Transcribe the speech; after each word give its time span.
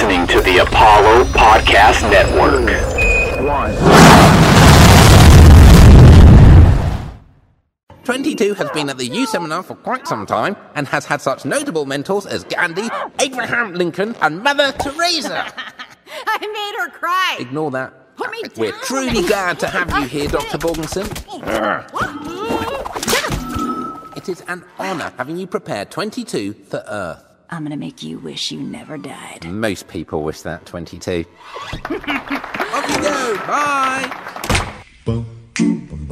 listening 0.00 0.28
to 0.28 0.40
the 0.42 0.58
Apollo 0.58 1.24
Podcast 1.24 2.08
Network. 2.08 2.70
One. 3.44 3.74
22 8.04 8.54
has 8.54 8.70
been 8.70 8.90
at 8.90 8.96
the 8.96 9.06
U 9.08 9.26
seminar 9.26 9.64
for 9.64 9.74
quite 9.74 10.06
some 10.06 10.24
time 10.24 10.56
and 10.76 10.86
has 10.86 11.04
had 11.04 11.20
such 11.20 11.44
notable 11.44 11.84
mentors 11.84 12.26
as 12.26 12.44
Gandhi, 12.44 12.88
Abraham 13.20 13.74
Lincoln, 13.74 14.14
and 14.22 14.40
Mother 14.40 14.70
Teresa. 14.70 15.52
I 16.26 16.46
made 16.46 16.84
her 16.84 16.90
cry. 16.96 17.36
Ignore 17.40 17.72
that. 17.72 18.16
Put 18.16 18.30
me 18.30 18.42
We're 18.56 18.70
down. 18.70 18.80
truly 18.82 19.22
glad 19.26 19.58
to 19.58 19.66
have 19.66 19.90
you 19.90 20.06
here, 20.06 20.28
Dr. 20.28 20.58
Borgenson. 20.64 21.08
It 24.16 24.28
is 24.28 24.42
an 24.42 24.64
honor 24.78 25.12
having 25.16 25.38
you 25.38 25.48
prepare 25.48 25.84
22 25.86 26.52
for 26.52 26.84
Earth. 26.86 27.27
I'm 27.50 27.62
gonna 27.64 27.76
make 27.76 28.02
you 28.02 28.18
wish 28.18 28.50
you 28.52 28.60
never 28.60 28.98
died. 28.98 29.46
Most 29.46 29.88
people 29.88 30.22
wish 30.22 30.42
that 30.42 30.66
22. 30.66 31.24
Off 31.64 31.90
you 31.90 31.98
go. 33.00 33.36
Bye. 33.46 34.10
Boom, 35.04 35.24
boom, 35.56 35.86
boom, 35.88 36.06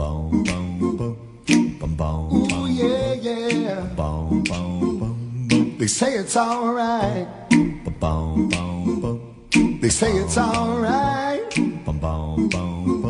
boom, 0.44 0.96
boom, 0.96 1.78
boom, 1.78 1.94
boom. 1.96 2.52
Ooh, 2.52 2.66
yeah, 2.68 3.12
yeah. 3.14 3.80
Boom, 3.94 4.42
boom, 4.44 4.98
boom, 4.98 5.48
boom, 5.48 5.78
They 5.78 5.86
say 5.86 6.14
it's 6.14 6.36
alright. 6.36 7.28
boom, 7.50 7.84
boom, 8.00 8.48
boom, 8.48 9.00
boom, 9.00 9.78
They 9.80 9.90
say 9.90 10.12
it's 10.12 10.38
alright. 10.38 11.54
boom, 11.54 11.98
boom, 12.00 12.48
boom, 12.48 13.02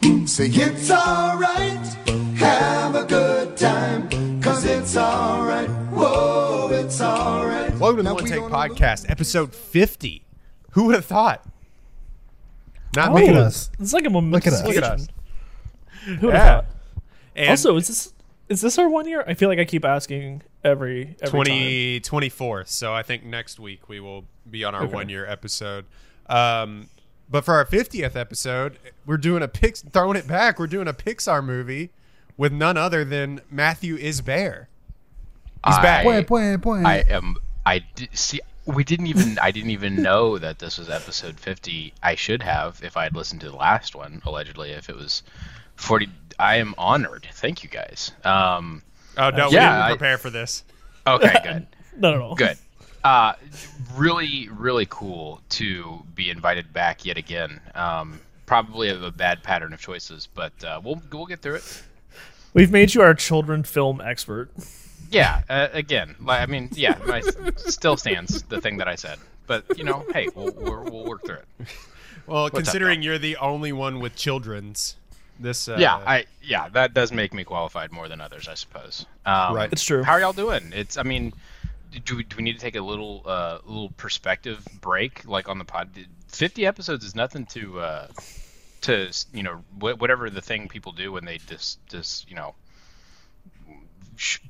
boom. 0.00 0.26
Say 0.26 0.46
it's 0.48 0.90
alright. 0.90 1.86
Have 2.36 2.94
a 2.94 3.04
good 3.04 3.56
time. 3.58 4.08
Cause 4.40 4.64
it's 4.64 4.96
alright. 4.96 5.68
Whoa, 5.92 6.53
it's 6.70 7.00
alright. 7.00 7.74
Welcome 7.78 7.98
to 7.98 8.02
the 8.04 8.14
One 8.14 8.24
we 8.24 8.30
Take 8.30 8.40
gonna 8.40 8.56
look- 8.68 8.72
Podcast, 8.76 9.08
episode 9.10 9.54
50. 9.54 10.24
Who 10.72 10.84
would 10.86 10.94
have 10.94 11.04
thought? 11.04 11.44
Not 12.96 13.12
Look 13.12 13.22
me. 13.24 13.28
at 13.28 13.36
us. 13.36 13.70
It's 13.78 13.92
like 13.92 14.06
a 14.06 14.10
moment. 14.10 14.32
Look 14.32 14.46
at 14.46 14.52
us. 14.52 14.64
Look 14.64 14.76
at 14.76 14.84
us. 14.84 15.08
Who 16.06 16.26
would 16.26 16.34
have 16.34 16.44
Yeah. 16.46 16.54
thought? 16.56 16.66
And 17.36 17.50
Also, 17.50 17.76
is 17.76 17.88
this 17.88 18.12
is 18.48 18.60
this 18.60 18.78
our 18.78 18.88
one 18.88 19.08
year? 19.08 19.24
I 19.26 19.34
feel 19.34 19.48
like 19.48 19.58
I 19.58 19.64
keep 19.64 19.84
asking 19.84 20.42
every 20.62 21.16
every 21.20 21.30
20, 21.30 22.00
24th. 22.00 22.68
So 22.68 22.92
I 22.92 23.02
think 23.02 23.24
next 23.24 23.58
week 23.58 23.88
we 23.88 24.00
will 24.00 24.26
be 24.48 24.64
on 24.64 24.74
our 24.74 24.86
one 24.86 25.08
year 25.08 25.26
episode. 25.26 25.86
Um, 26.28 26.88
but 27.28 27.44
for 27.44 27.54
our 27.54 27.64
50th 27.64 28.14
episode, 28.16 28.78
we're 29.06 29.16
doing 29.16 29.42
a 29.42 29.48
Pix, 29.48 29.82
throwing 29.82 30.16
it 30.16 30.26
back. 30.28 30.58
We're 30.58 30.66
doing 30.66 30.86
a 30.88 30.92
Pixar 30.92 31.44
movie 31.44 31.90
with 32.36 32.52
none 32.52 32.76
other 32.76 33.04
than 33.04 33.40
Matthew 33.50 33.96
Isbare. 33.98 34.66
He's 35.66 35.78
back. 35.78 36.04
Point, 36.04 36.26
point, 36.26 36.62
point. 36.62 36.86
I 36.86 36.98
am. 37.08 37.36
I 37.66 37.80
di- 37.94 38.08
see. 38.12 38.40
We 38.66 38.84
didn't 38.84 39.06
even. 39.06 39.38
I 39.38 39.50
didn't 39.50 39.70
even 39.70 39.96
know 40.02 40.38
that 40.38 40.58
this 40.58 40.78
was 40.78 40.88
episode 40.90 41.38
fifty. 41.40 41.92
I 42.02 42.14
should 42.14 42.42
have 42.42 42.80
if 42.82 42.96
I 42.96 43.04
had 43.04 43.14
listened 43.16 43.40
to 43.42 43.50
the 43.50 43.56
last 43.56 43.94
one. 43.94 44.22
Allegedly, 44.26 44.70
if 44.70 44.88
it 44.88 44.96
was 44.96 45.22
forty. 45.76 46.08
I 46.38 46.56
am 46.56 46.74
honored. 46.76 47.26
Thank 47.32 47.62
you 47.62 47.68
guys. 47.70 48.12
Um. 48.24 48.82
Oh 49.16 49.30
no, 49.30 49.46
we 49.46 49.52
didn't 49.52 49.64
I- 49.68 49.90
prepare 49.90 50.18
for 50.18 50.30
this. 50.30 50.64
Okay. 51.06 51.28
Good. 51.32 51.42
time. 51.44 51.66
Not 51.96 52.14
at 52.14 52.20
all. 52.20 52.34
good. 52.34 52.56
Uh, 53.04 53.34
really, 53.94 54.48
really 54.50 54.86
cool 54.88 55.40
to 55.50 56.02
be 56.14 56.30
invited 56.30 56.72
back 56.72 57.04
yet 57.04 57.18
again. 57.18 57.60
Um, 57.74 58.18
probably 58.46 58.88
a, 58.88 58.98
a 59.00 59.10
bad 59.10 59.42
pattern 59.42 59.72
of 59.74 59.80
choices, 59.80 60.26
but 60.34 60.52
uh, 60.64 60.80
we'll 60.82 61.00
we'll 61.12 61.26
get 61.26 61.40
through 61.42 61.56
it. 61.56 61.82
We've 62.54 62.72
made 62.72 62.94
you 62.94 63.02
our 63.02 63.14
children 63.14 63.62
film 63.62 64.00
expert. 64.00 64.50
Yeah. 65.14 65.42
Uh, 65.48 65.68
again, 65.72 66.16
I 66.26 66.46
mean, 66.46 66.70
yeah, 66.72 66.98
my, 67.06 67.20
still 67.56 67.96
stands 67.96 68.42
the 68.44 68.60
thing 68.60 68.78
that 68.78 68.88
I 68.88 68.96
said. 68.96 69.18
But 69.46 69.64
you 69.78 69.84
know, 69.84 70.04
hey, 70.12 70.28
we'll, 70.34 70.52
we'll, 70.52 70.84
we'll 70.84 71.04
work 71.04 71.24
through 71.24 71.36
it. 71.36 71.68
Well, 72.26 72.46
up, 72.46 72.54
considering 72.54 73.02
you're 73.02 73.18
the 73.18 73.36
only 73.36 73.72
one 73.72 74.00
with 74.00 74.16
children's, 74.16 74.96
this 75.38 75.68
uh, 75.68 75.76
yeah, 75.78 75.96
I 75.96 76.24
yeah, 76.42 76.68
that 76.70 76.94
does 76.94 77.12
make 77.12 77.34
me 77.34 77.44
qualified 77.44 77.92
more 77.92 78.08
than 78.08 78.20
others, 78.20 78.48
I 78.48 78.54
suppose. 78.54 79.04
Um, 79.26 79.54
Right. 79.54 79.70
It's 79.72 79.82
true. 79.84 80.02
How 80.02 80.12
are 80.12 80.20
y'all 80.20 80.32
doing? 80.32 80.72
It's, 80.74 80.96
I 80.96 81.02
mean, 81.02 81.34
do 82.04 82.16
we, 82.16 82.22
do 82.24 82.36
we 82.36 82.42
need 82.42 82.54
to 82.54 82.60
take 82.60 82.76
a 82.76 82.80
little 82.80 83.22
uh, 83.26 83.58
little 83.66 83.90
perspective 83.90 84.66
break, 84.80 85.26
like 85.28 85.48
on 85.48 85.58
the 85.58 85.64
pod? 85.64 85.90
Fifty 86.28 86.64
episodes 86.66 87.04
is 87.04 87.14
nothing 87.14 87.44
to 87.46 87.80
uh, 87.80 88.08
to 88.82 89.12
you 89.32 89.42
know 89.42 89.62
wh- 89.78 90.00
whatever 90.00 90.30
the 90.30 90.40
thing 90.40 90.68
people 90.68 90.92
do 90.92 91.12
when 91.12 91.24
they 91.24 91.38
just 91.38 91.78
just 91.88 92.28
you 92.30 92.36
know 92.36 92.54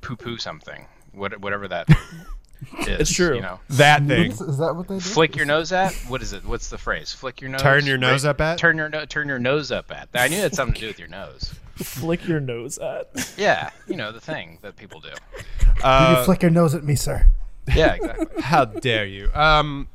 poo 0.01 0.15
poo 0.15 0.37
something, 0.37 0.85
what, 1.13 1.39
whatever 1.41 1.67
that 1.67 1.87
is. 2.81 2.87
It's 2.87 3.13
true. 3.13 3.35
You 3.35 3.41
know, 3.41 3.59
that 3.71 4.05
thing. 4.05 4.31
Is 4.31 4.41
is 4.41 4.57
that 4.59 4.75
what 4.75 4.87
they 4.87 4.95
do? 4.95 4.99
flick 5.01 5.35
your 5.35 5.45
nose 5.45 5.71
at. 5.71 5.93
What 6.07 6.21
is 6.21 6.33
it? 6.33 6.45
What's 6.45 6.69
the 6.69 6.77
phrase? 6.77 7.11
Flick 7.13 7.41
your 7.41 7.49
nose. 7.49 7.61
Turn 7.61 7.85
your 7.85 7.97
nose 7.97 8.23
Right- 8.25 8.29
up 8.31 8.41
at? 8.41 8.57
Turn 8.57 8.77
your 8.77 8.89
no- 8.89 9.05
turn 9.05 9.27
your 9.27 9.39
nose 9.39 9.71
up 9.71 9.91
at. 9.91 10.09
I 10.13 10.27
knew 10.27 10.37
it 10.37 10.41
had 10.41 10.55
something 10.55 10.73
to 10.75 10.81
do 10.81 10.87
with 10.87 10.99
your 10.99 11.07
nose. 11.09 11.53
Flick 11.75 12.25
your 12.27 12.39
nose 12.39 12.77
at. 12.77 13.33
Yeah, 13.37 13.69
you 13.87 13.95
know 13.97 14.11
the 14.13 14.21
thing 14.21 14.59
that 14.61 14.77
people 14.77 15.01
do. 15.01 15.09
you 15.09 16.23
flick 16.23 16.41
your 16.41 16.51
nose 16.51 16.73
at 16.73 16.83
me, 16.85 16.95
sir. 16.95 17.27
Yeah, 17.75 17.93
exactly. 17.95 18.41
How 18.41 18.63
dare 18.65 19.05
you? 19.05 19.29
Um, 19.33 19.89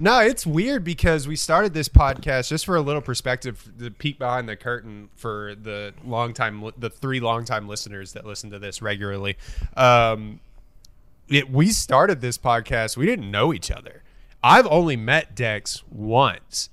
no, 0.00 0.20
it's 0.20 0.46
weird 0.46 0.82
because 0.82 1.28
we 1.28 1.36
started 1.36 1.74
this 1.74 1.88
podcast 1.88 2.48
just 2.48 2.64
for 2.64 2.74
a 2.74 2.80
little 2.80 3.02
perspective, 3.02 3.70
the 3.76 3.90
peek 3.90 4.18
behind 4.18 4.48
the 4.48 4.56
curtain 4.56 5.10
for 5.14 5.54
the 5.54 5.92
long 6.02 6.32
time, 6.32 6.70
the 6.78 6.88
three 6.88 7.20
long 7.20 7.44
time 7.44 7.68
listeners 7.68 8.14
that 8.14 8.24
listen 8.24 8.50
to 8.50 8.58
this 8.58 8.80
regularly. 8.80 9.36
Um, 9.76 10.40
it, 11.28 11.50
we 11.50 11.68
started 11.70 12.22
this 12.22 12.38
podcast. 12.38 12.96
We 12.96 13.04
didn't 13.04 13.30
know 13.30 13.52
each 13.52 13.70
other. 13.70 14.02
I've 14.42 14.66
only 14.68 14.96
met 14.96 15.36
Dex 15.36 15.82
once, 15.90 16.70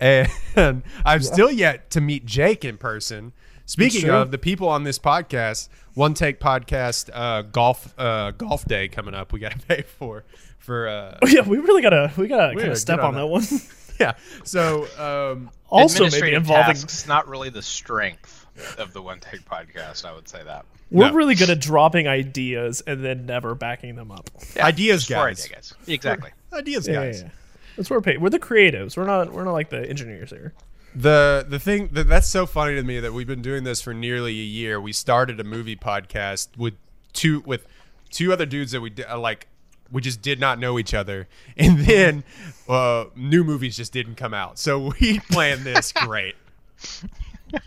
and 0.00 0.28
I've 1.04 1.24
still 1.24 1.52
yet 1.52 1.88
to 1.90 2.00
meet 2.00 2.26
Jake 2.26 2.64
in 2.64 2.78
person. 2.78 3.32
Speaking 3.66 4.08
of 4.10 4.30
the 4.30 4.38
people 4.38 4.68
on 4.68 4.84
this 4.84 4.98
podcast, 4.98 5.68
One 5.94 6.14
Take 6.14 6.38
Podcast 6.40 7.10
uh, 7.12 7.42
golf 7.42 7.92
uh, 7.98 8.30
golf 8.30 8.64
day 8.64 8.88
coming 8.88 9.14
up. 9.14 9.32
We 9.32 9.40
got 9.40 9.52
to 9.52 9.58
pay 9.66 9.82
for 9.82 10.24
for 10.58 10.88
uh, 10.88 11.18
Oh 11.22 11.26
yeah, 11.26 11.40
we 11.42 11.58
really 11.58 11.82
gotta 11.82 12.12
we 12.16 12.28
gotta 12.28 12.56
kind 12.56 12.70
of 12.70 12.78
step 12.78 13.00
on 13.00 13.06
on 13.06 13.14
that 13.14 13.20
that. 13.20 13.26
one. 13.26 13.44
yeah. 14.00 14.14
So 14.44 14.86
um, 15.32 15.50
also, 15.68 16.08
maybe 16.08 16.32
involving. 16.34 16.74
tasks, 16.74 17.06
not 17.08 17.26
really 17.28 17.50
the 17.50 17.62
strength 17.62 18.46
of 18.78 18.92
the 18.92 19.02
One 19.02 19.18
Take 19.20 19.44
podcast. 19.44 20.04
I 20.04 20.14
would 20.14 20.28
say 20.28 20.42
that. 20.44 20.64
We're 20.92 21.08
No. 21.08 21.14
really 21.14 21.34
good 21.34 21.50
at 21.50 21.60
dropping 21.60 22.06
ideas 22.06 22.80
and 22.86 23.04
then 23.04 23.26
never 23.26 23.56
backing 23.56 23.96
them 23.96 24.12
up. 24.12 24.30
ideas, 24.58 25.04
guys. 25.08 25.44
idea 25.44 25.56
guys. 25.56 25.74
Exactly. 25.88 26.30
Ideas, 26.52 26.86
Yeah, 26.86 26.94
yeah, 26.94 27.04
guys. 27.06 27.22
yeah. 27.22 27.28
That's 27.76 27.90
what 27.90 27.96
we're 27.96 28.02
paid. 28.02 28.22
We're 28.22 28.30
the 28.30 28.38
creatives. 28.38 28.96
We're 28.96 29.04
not. 29.06 29.32
We're 29.32 29.44
not 29.44 29.52
like 29.52 29.70
the 29.70 29.84
engineers 29.90 30.30
here. 30.30 30.54
The 30.96 31.44
the 31.46 31.58
thing 31.58 31.90
that 31.92 32.08
that's 32.08 32.26
so 32.26 32.46
funny 32.46 32.74
to 32.74 32.82
me 32.82 33.00
that 33.00 33.12
we've 33.12 33.26
been 33.26 33.42
doing 33.42 33.64
this 33.64 33.82
for 33.82 33.92
nearly 33.92 34.32
a 34.32 34.44
year. 34.44 34.80
We 34.80 34.92
started 34.92 35.38
a 35.38 35.44
movie 35.44 35.76
podcast 35.76 36.56
with 36.56 36.74
two 37.12 37.40
with 37.44 37.66
two 38.10 38.32
other 38.32 38.46
dudes 38.46 38.72
that 38.72 38.80
we 38.80 38.92
uh, 39.06 39.18
like. 39.18 39.48
We 39.92 40.00
just 40.00 40.20
did 40.20 40.40
not 40.40 40.58
know 40.58 40.78
each 40.78 40.94
other, 40.94 41.28
and 41.56 41.80
then 41.80 42.24
uh, 42.68 43.04
new 43.14 43.44
movies 43.44 43.76
just 43.76 43.92
didn't 43.92 44.14
come 44.16 44.32
out. 44.34 44.58
So 44.58 44.92
we 45.00 45.20
planned 45.30 45.64
this 45.64 45.92
great. 45.92 46.34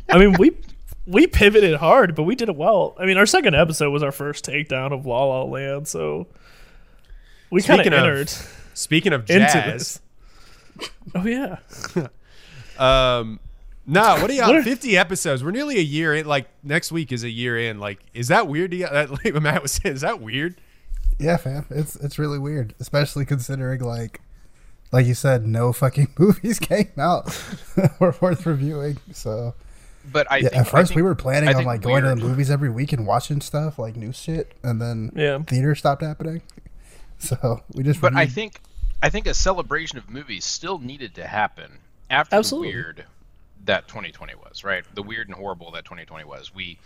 I 0.09 0.17
mean, 0.17 0.35
we 0.39 0.57
we 1.05 1.27
pivoted 1.27 1.75
hard, 1.75 2.15
but 2.15 2.23
we 2.23 2.35
did 2.35 2.49
it 2.49 2.55
well. 2.55 2.95
I 2.99 3.05
mean, 3.05 3.17
our 3.17 3.25
second 3.25 3.55
episode 3.55 3.91
was 3.91 4.03
our 4.03 4.11
first 4.11 4.45
takedown 4.45 4.91
of 4.91 5.05
La 5.05 5.23
La 5.23 5.43
Land, 5.43 5.87
so 5.87 6.27
we 7.51 7.61
kind 7.61 7.79
of 7.79 7.85
Speaking 7.85 7.93
of 7.93 7.99
entered 7.99 8.29
Speaking 8.73 9.13
of 9.13 9.25
jazz, 9.25 9.99
this. 10.79 10.89
Oh 11.15 11.25
yeah, 11.25 11.57
um, 12.79 13.39
no, 13.85 14.01
what 14.21 14.29
are 14.29 14.33
y'all? 14.33 14.47
What 14.47 14.57
are- 14.57 14.63
Fifty 14.63 14.97
episodes. 14.97 15.43
We're 15.43 15.51
nearly 15.51 15.77
a 15.77 15.81
year 15.81 16.13
in. 16.15 16.25
Like 16.27 16.47
next 16.63 16.91
week 16.91 17.11
is 17.11 17.23
a 17.23 17.29
year 17.29 17.57
in. 17.57 17.79
Like, 17.79 17.99
is 18.13 18.27
that 18.29 18.47
weird? 18.47 18.71
To 18.71 18.77
you? 18.77 18.87
That 18.87 19.09
like 19.25 19.33
what 19.33 19.41
Matt 19.43 19.61
was 19.61 19.71
saying, 19.73 19.95
is 19.95 20.01
that 20.01 20.21
weird? 20.21 20.59
Yeah, 21.17 21.37
fam. 21.37 21.65
It's 21.69 21.95
it's 21.97 22.17
really 22.19 22.39
weird, 22.39 22.75
especially 22.79 23.25
considering 23.25 23.81
like, 23.81 24.21
like 24.91 25.05
you 25.05 25.13
said, 25.15 25.45
no 25.45 25.73
fucking 25.73 26.13
movies 26.19 26.59
came 26.59 26.91
out 26.97 27.27
or 27.99 28.15
worth 28.21 28.45
reviewing. 28.45 28.97
So 29.11 29.53
But 30.11 30.31
I 30.31 30.37
yeah, 30.37 30.41
think, 30.49 30.53
at 30.61 30.67
I 30.67 30.69
first 30.69 30.89
think- 30.89 30.95
we 30.97 31.01
were 31.01 31.15
planning 31.15 31.49
I 31.49 31.53
on 31.53 31.57
think 31.57 31.67
like 31.67 31.81
going 31.81 32.03
to 32.03 32.09
the 32.09 32.15
movies 32.15 32.49
every 32.49 32.69
week 32.69 32.93
and 32.93 33.05
watching 33.07 33.41
stuff 33.41 33.77
like 33.79 33.95
new 33.97 34.13
shit, 34.13 34.53
and 34.63 34.81
then 34.81 35.11
Yeah. 35.15 35.39
theater 35.39 35.73
stopped 35.75 36.01
happening. 36.03 36.41
So 37.17 37.63
we 37.73 37.83
just. 37.83 37.99
But 37.99 38.15
I 38.15 38.25
think 38.27 38.61
I 39.01 39.09
think 39.09 39.27
a 39.27 39.33
celebration 39.33 39.97
of 39.97 40.09
movies 40.09 40.45
still 40.45 40.77
needed 40.79 41.15
to 41.15 41.27
happen 41.27 41.79
after 42.09 42.35
Absolutely. 42.35 42.71
the 42.71 42.75
weird 42.77 43.05
that 43.65 43.87
2020 43.87 44.35
was, 44.35 44.63
right? 44.63 44.83
The 44.95 45.03
weird 45.03 45.27
and 45.27 45.35
horrible 45.35 45.71
that 45.71 45.85
2020 45.85 46.25
was. 46.25 46.53
We 46.53 46.77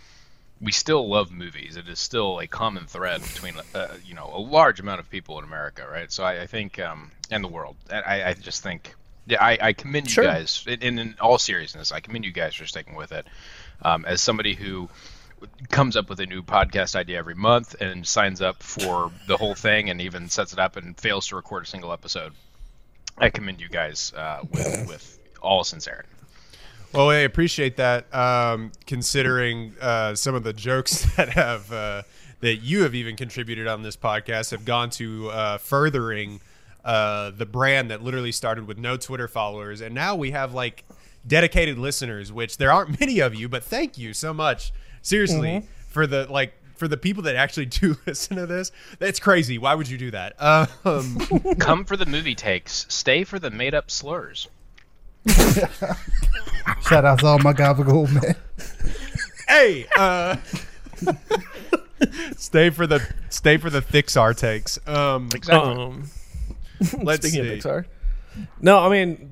we 0.60 0.72
still 0.72 1.08
love 1.08 1.32
movies. 1.32 1.76
It 1.76 1.88
is 1.88 1.98
still 1.98 2.38
a 2.40 2.46
common 2.46 2.86
thread 2.86 3.22
between 3.22 3.54
uh, 3.74 3.88
you 4.04 4.14
know 4.14 4.30
a 4.32 4.38
large 4.38 4.80
amount 4.80 5.00
of 5.00 5.10
people 5.10 5.38
in 5.38 5.44
America, 5.44 5.86
right? 5.90 6.10
So 6.10 6.24
I, 6.24 6.42
I 6.42 6.46
think 6.46 6.78
um, 6.78 7.10
and 7.30 7.42
the 7.42 7.48
world. 7.48 7.76
I, 7.90 8.22
I 8.24 8.34
just 8.34 8.62
think 8.62 8.94
yeah, 9.26 9.42
I, 9.42 9.58
I 9.60 9.72
commend 9.72 10.10
Sure. 10.10 10.24
you 10.24 10.30
guys. 10.30 10.64
In, 10.66 10.98
in 10.98 11.14
all 11.20 11.38
seriousness, 11.38 11.92
I 11.92 12.00
commend 12.00 12.24
you 12.24 12.32
guys 12.32 12.54
for 12.54 12.66
sticking 12.66 12.94
with 12.94 13.12
it. 13.12 13.26
Um, 13.82 14.04
as 14.04 14.20
somebody 14.22 14.54
who 14.54 14.88
comes 15.70 15.96
up 15.96 16.08
with 16.08 16.20
a 16.20 16.26
new 16.26 16.42
podcast 16.42 16.94
idea 16.94 17.18
every 17.18 17.34
month 17.34 17.74
and 17.80 18.06
signs 18.06 18.40
up 18.40 18.62
for 18.62 19.10
the 19.26 19.36
whole 19.36 19.54
thing 19.54 19.90
and 19.90 20.00
even 20.00 20.28
sets 20.28 20.52
it 20.52 20.58
up 20.58 20.76
and 20.76 20.98
fails 20.98 21.26
to 21.28 21.36
record 21.36 21.64
a 21.64 21.66
single 21.66 21.92
episode. 21.92 22.32
I 23.18 23.30
commend 23.30 23.60
you 23.60 23.68
guys 23.68 24.12
uh, 24.16 24.40
with 24.50 24.86
with 24.88 25.18
all 25.40 25.64
sincerity. 25.64 26.08
Well, 26.92 27.10
I 27.10 27.16
appreciate 27.16 27.76
that. 27.78 28.12
Um, 28.14 28.70
considering 28.86 29.74
uh, 29.80 30.14
some 30.14 30.34
of 30.34 30.44
the 30.44 30.52
jokes 30.52 31.04
that 31.16 31.30
have 31.30 31.72
uh, 31.72 32.02
that 32.40 32.56
you 32.56 32.82
have 32.82 32.94
even 32.94 33.16
contributed 33.16 33.66
on 33.66 33.82
this 33.82 33.96
podcast 33.96 34.50
have 34.52 34.64
gone 34.64 34.90
to 34.90 35.30
uh, 35.30 35.58
furthering 35.58 36.40
uh, 36.84 37.30
the 37.30 37.46
brand 37.46 37.90
that 37.90 38.02
literally 38.02 38.32
started 38.32 38.66
with 38.66 38.78
no 38.78 38.96
Twitter 38.96 39.26
followers, 39.26 39.80
and 39.80 39.94
now 39.94 40.14
we 40.14 40.30
have 40.32 40.54
like 40.54 40.84
dedicated 41.26 41.78
listeners. 41.78 42.32
Which 42.32 42.58
there 42.58 42.72
aren't 42.72 43.00
many 43.00 43.20
of 43.20 43.34
you, 43.34 43.48
but 43.48 43.64
thank 43.64 43.98
you 43.98 44.12
so 44.12 44.32
much, 44.32 44.72
seriously, 45.02 45.66
for 45.88 46.06
the 46.06 46.26
like 46.30 46.54
for 46.76 46.88
the 46.88 46.96
people 46.96 47.22
that 47.24 47.36
actually 47.36 47.66
do 47.66 47.96
listen 48.06 48.36
to 48.36 48.46
this. 48.46 48.72
That's 48.98 49.20
crazy. 49.20 49.58
Why 49.58 49.74
would 49.74 49.88
you 49.88 49.98
do 49.98 50.10
that? 50.12 50.34
Um, 50.40 51.18
Come 51.58 51.84
for 51.84 51.96
the 51.96 52.06
movie 52.06 52.34
takes, 52.34 52.86
stay 52.88 53.24
for 53.24 53.38
the 53.38 53.50
made 53.50 53.74
up 53.74 53.90
slurs. 53.90 54.48
Shout 56.86 57.04
out 57.04 57.18
to 57.20 57.26
all 57.26 57.38
my 57.38 57.52
gabagool 57.52 58.12
men. 58.12 58.34
hey, 59.48 59.86
uh, 59.96 60.36
stay 62.36 62.70
for 62.70 62.86
the 62.86 63.00
stay 63.30 63.56
for 63.56 63.70
the 63.70 63.80
Thixar 63.80 64.36
takes. 64.36 64.78
Um, 64.86 65.28
Um, 65.50 66.10
let's 67.02 67.26
speaking 67.26 67.44
see. 67.44 67.52
of 67.54 67.58
Pixar, 67.58 67.84
no, 68.60 68.80
I 68.80 68.88
mean, 68.90 69.30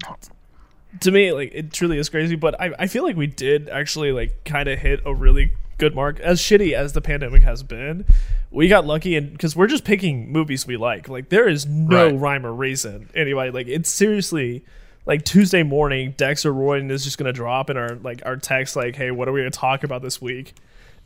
to 1.01 1.11
me, 1.11 1.33
like 1.33 1.51
it 1.53 1.73
truly 1.73 1.99
is 1.99 2.09
crazy. 2.09 2.37
But 2.37 2.59
I, 2.61 2.73
I 2.79 2.87
feel 2.87 3.03
like 3.05 3.17
we 3.17 3.27
did 3.27 3.69
actually 3.69 4.13
like 4.13 4.45
kind 4.45 4.69
of 4.69 4.79
hit 4.79 5.01
a 5.05 5.15
really 5.15 5.53
good 5.83 5.95
mark. 5.97 6.21
As 6.21 6.41
shitty 6.41 6.75
as 6.75 6.93
the 6.93 7.01
pandemic 7.01 7.43
has 7.43 7.65
been, 7.65 8.05
we 8.53 8.69
got 8.69 8.87
lucky, 8.87 9.17
and 9.17 9.33
because 9.33 9.57
we're 9.57 9.67
just 9.67 9.85
picking 9.85 10.31
movies 10.31 10.65
we 10.65 10.77
like. 10.77 11.09
Like 11.09 11.29
there 11.29 11.49
is 11.49 11.67
no 11.67 12.07
Right. 12.07 12.15
rhyme 12.19 12.47
or 12.47 12.53
reason. 12.55 13.09
Anybody 13.17 13.51
like 13.51 13.67
it's 13.67 13.91
seriously. 13.91 14.65
Like 15.05 15.25
Tuesday 15.25 15.65
morning, 15.65 16.15
Dexter 16.17 16.53
Royden 16.55 16.89
is 16.93 17.03
just 17.03 17.19
gonna 17.19 17.33
drop 17.33 17.69
in 17.71 17.77
our 17.77 17.97
like 17.97 18.23
our 18.25 18.37
text 18.37 18.77
like, 18.77 18.95
"Hey, 18.95 19.11
what 19.11 19.27
are 19.27 19.33
we 19.33 19.41
gonna 19.41 19.51
talk 19.51 19.83
about 19.83 20.01
this 20.03 20.23
week?" 20.23 20.55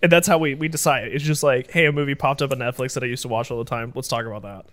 And 0.03 0.13
that's 0.13 0.29
how 0.29 0.37
we 0.37 0.55
we 0.55 0.69
decide. 0.69 1.09
It's 1.09 1.25
just 1.25 1.43
like, 1.43 1.71
"Hey, 1.71 1.87
a 1.87 1.93
movie 1.93 2.15
popped 2.15 2.43
up 2.43 2.53
on 2.53 2.59
Netflix 2.59 2.93
that 2.93 3.03
I 3.03 3.07
used 3.07 3.23
to 3.23 3.29
watch 3.29 3.51
all 3.51 3.57
the 3.57 3.65
time. 3.65 3.93
Let's 3.95 4.09
talk 4.09 4.27
about 4.27 4.43
that." 4.43 4.67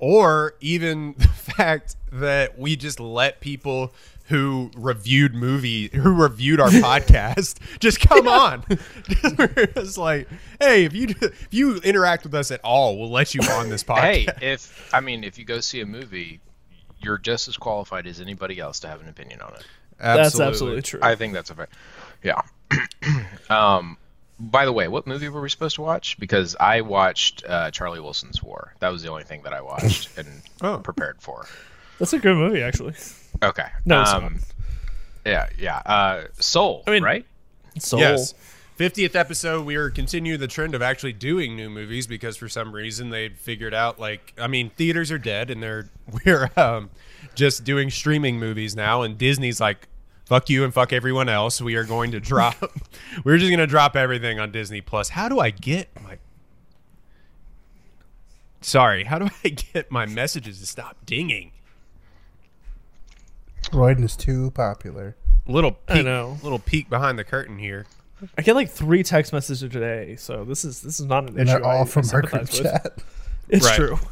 or 0.00 0.54
even 0.60 1.12
the 1.18 1.26
fact 1.28 1.96
that 2.12 2.56
we 2.58 2.76
just 2.76 3.00
let 3.00 3.40
people 3.40 3.92
who 4.28 4.70
reviewed 4.76 5.34
movie 5.34 5.88
who 5.88 6.14
reviewed 6.14 6.60
our 6.60 6.68
podcast 6.70 7.58
just 7.80 8.00
come 8.00 8.28
on 8.28 8.62
We're 9.38 9.82
like 9.96 10.28
hey 10.60 10.84
if 10.84 10.92
you 10.94 11.08
if 11.20 11.48
you 11.50 11.76
interact 11.78 12.24
with 12.24 12.34
us 12.34 12.50
at 12.50 12.60
all 12.62 12.98
we'll 12.98 13.10
let 13.10 13.34
you 13.34 13.40
on 13.42 13.68
this 13.68 13.82
podcast 13.84 14.38
Hey, 14.38 14.52
if 14.52 14.94
I 14.94 15.00
mean, 15.00 15.24
if 15.24 15.38
you 15.38 15.44
go 15.44 15.60
see 15.60 15.80
a 15.80 15.86
movie, 15.86 16.40
you're 17.00 17.18
just 17.18 17.48
as 17.48 17.56
qualified 17.56 18.06
as 18.06 18.20
anybody 18.20 18.58
else 18.58 18.80
to 18.80 18.88
have 18.88 19.00
an 19.00 19.08
opinion 19.08 19.40
on 19.40 19.52
it. 19.54 19.64
That's 19.98 20.38
absolutely 20.40 20.82
true. 20.82 21.00
I 21.02 21.14
think 21.14 21.32
that's 21.32 21.50
a 21.50 21.54
fair. 21.54 21.68
Yeah. 22.22 22.40
um. 23.50 23.96
By 24.40 24.64
the 24.66 24.72
way, 24.72 24.86
what 24.86 25.04
movie 25.04 25.28
were 25.28 25.40
we 25.40 25.48
supposed 25.48 25.74
to 25.76 25.82
watch? 25.82 26.16
Because 26.20 26.54
I 26.60 26.82
watched 26.82 27.42
uh, 27.48 27.72
Charlie 27.72 27.98
Wilson's 27.98 28.40
War. 28.40 28.72
That 28.78 28.90
was 28.90 29.02
the 29.02 29.08
only 29.10 29.24
thing 29.24 29.42
that 29.42 29.52
I 29.52 29.60
watched 29.60 30.16
and 30.16 30.28
Oh. 30.62 30.78
prepared 30.78 31.20
for. 31.20 31.44
That's 31.98 32.12
a 32.12 32.20
good 32.20 32.36
movie, 32.36 32.62
actually. 32.62 32.94
Okay. 33.42 33.66
No, 33.84 34.02
it's 34.02 34.10
um, 34.10 34.40
Yeah, 35.24 35.48
yeah. 35.58 35.78
Uh, 35.78 36.24
Soul, 36.38 36.84
I 36.86 36.90
mean- 36.92 37.02
right? 37.02 37.26
Soul. 37.78 38.00
Yes. 38.00 38.34
50th 38.78 39.16
episode, 39.16 39.66
we 39.66 39.74
are 39.74 39.90
continue 39.90 40.36
the 40.36 40.46
trend 40.46 40.72
of 40.72 40.82
actually 40.82 41.12
doing 41.12 41.56
new 41.56 41.68
movies 41.68 42.06
because 42.06 42.36
for 42.36 42.48
some 42.48 42.72
reason 42.72 43.10
they 43.10 43.28
figured 43.28 43.74
out 43.74 43.98
like 43.98 44.32
I 44.38 44.46
mean 44.46 44.70
theaters 44.70 45.10
are 45.10 45.18
dead 45.18 45.50
and 45.50 45.60
they're 45.60 45.90
we're 46.24 46.48
um, 46.56 46.90
just 47.34 47.64
doing 47.64 47.90
streaming 47.90 48.38
movies 48.38 48.76
now 48.76 49.02
and 49.02 49.18
Disney's 49.18 49.60
like 49.60 49.88
fuck 50.26 50.48
you 50.48 50.62
and 50.62 50.72
fuck 50.72 50.92
everyone 50.92 51.28
else. 51.28 51.60
We 51.60 51.74
are 51.74 51.82
going 51.82 52.12
to 52.12 52.20
drop 52.20 52.54
we're 53.24 53.38
just 53.38 53.50
going 53.50 53.58
to 53.58 53.66
drop 53.66 53.96
everything 53.96 54.38
on 54.38 54.52
Disney 54.52 54.80
Plus. 54.80 55.08
How 55.08 55.28
do 55.28 55.40
I 55.40 55.50
get 55.50 55.88
my 56.04 56.18
Sorry, 58.60 59.04
how 59.04 59.18
do 59.18 59.28
I 59.44 59.48
get 59.72 59.90
my 59.90 60.06
messages 60.06 60.60
to 60.60 60.66
stop 60.66 60.96
dinging? 61.04 61.50
Royden 63.72 64.04
is 64.04 64.16
too 64.16 64.50
popular. 64.52 65.16
Little 65.46 65.72
peek, 65.72 65.96
I 65.98 66.02
know. 66.02 66.36
little 66.42 66.58
peek 66.58 66.90
behind 66.90 67.18
the 67.18 67.24
curtain 67.24 67.58
here. 67.58 67.86
I 68.36 68.42
get 68.42 68.54
like 68.56 68.68
three 68.70 69.02
text 69.02 69.32
messages 69.32 69.70
today, 69.70 70.16
so 70.16 70.44
this 70.44 70.64
is 70.64 70.82
this 70.82 70.98
is 71.00 71.06
not 71.06 71.22
an 71.24 71.28
And 71.30 71.38
issue. 71.40 71.46
they're 71.58 71.64
all 71.64 71.82
I- 71.82 71.86
from 71.86 72.04
I 72.12 72.14
our 72.14 72.20
group 72.22 72.48
sympathize 72.48 72.60
with. 72.60 72.72
chat. 72.72 72.98
It's 73.48 73.64
Right. 73.64 73.76
true. 73.76 73.98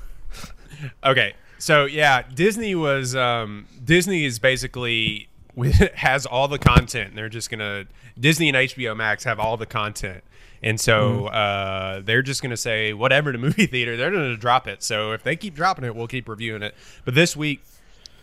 Okay, 1.04 1.34
so 1.58 1.86
yeah, 1.86 2.22
Disney 2.34 2.74
was 2.74 3.16
um, 3.16 3.66
Disney 3.82 4.24
is 4.26 4.38
basically 4.38 5.28
has 5.94 6.26
all 6.26 6.48
the 6.48 6.58
content. 6.58 7.14
They're 7.14 7.28
just 7.30 7.50
gonna 7.50 7.86
Disney 8.18 8.48
and 8.48 8.56
HBO 8.56 8.94
Max 8.96 9.24
have 9.24 9.40
all 9.40 9.56
the 9.56 9.64
content, 9.66 10.22
and 10.62 10.78
so 10.78 11.26
uh, 11.28 12.00
they're 12.04 12.20
just 12.22 12.42
gonna 12.42 12.56
say 12.58 12.92
whatever 12.92 13.32
to 13.32 13.38
movie 13.38 13.66
theater. 13.66 13.96
They're 13.96 14.10
gonna 14.10 14.36
drop 14.36 14.68
it. 14.68 14.82
So 14.82 15.12
if 15.12 15.22
they 15.22 15.34
keep 15.34 15.54
dropping 15.54 15.84
it, 15.86 15.94
we'll 15.96 16.08
keep 16.08 16.28
reviewing 16.28 16.62
it. 16.62 16.74
But 17.06 17.14
this 17.14 17.34
week, 17.34 17.62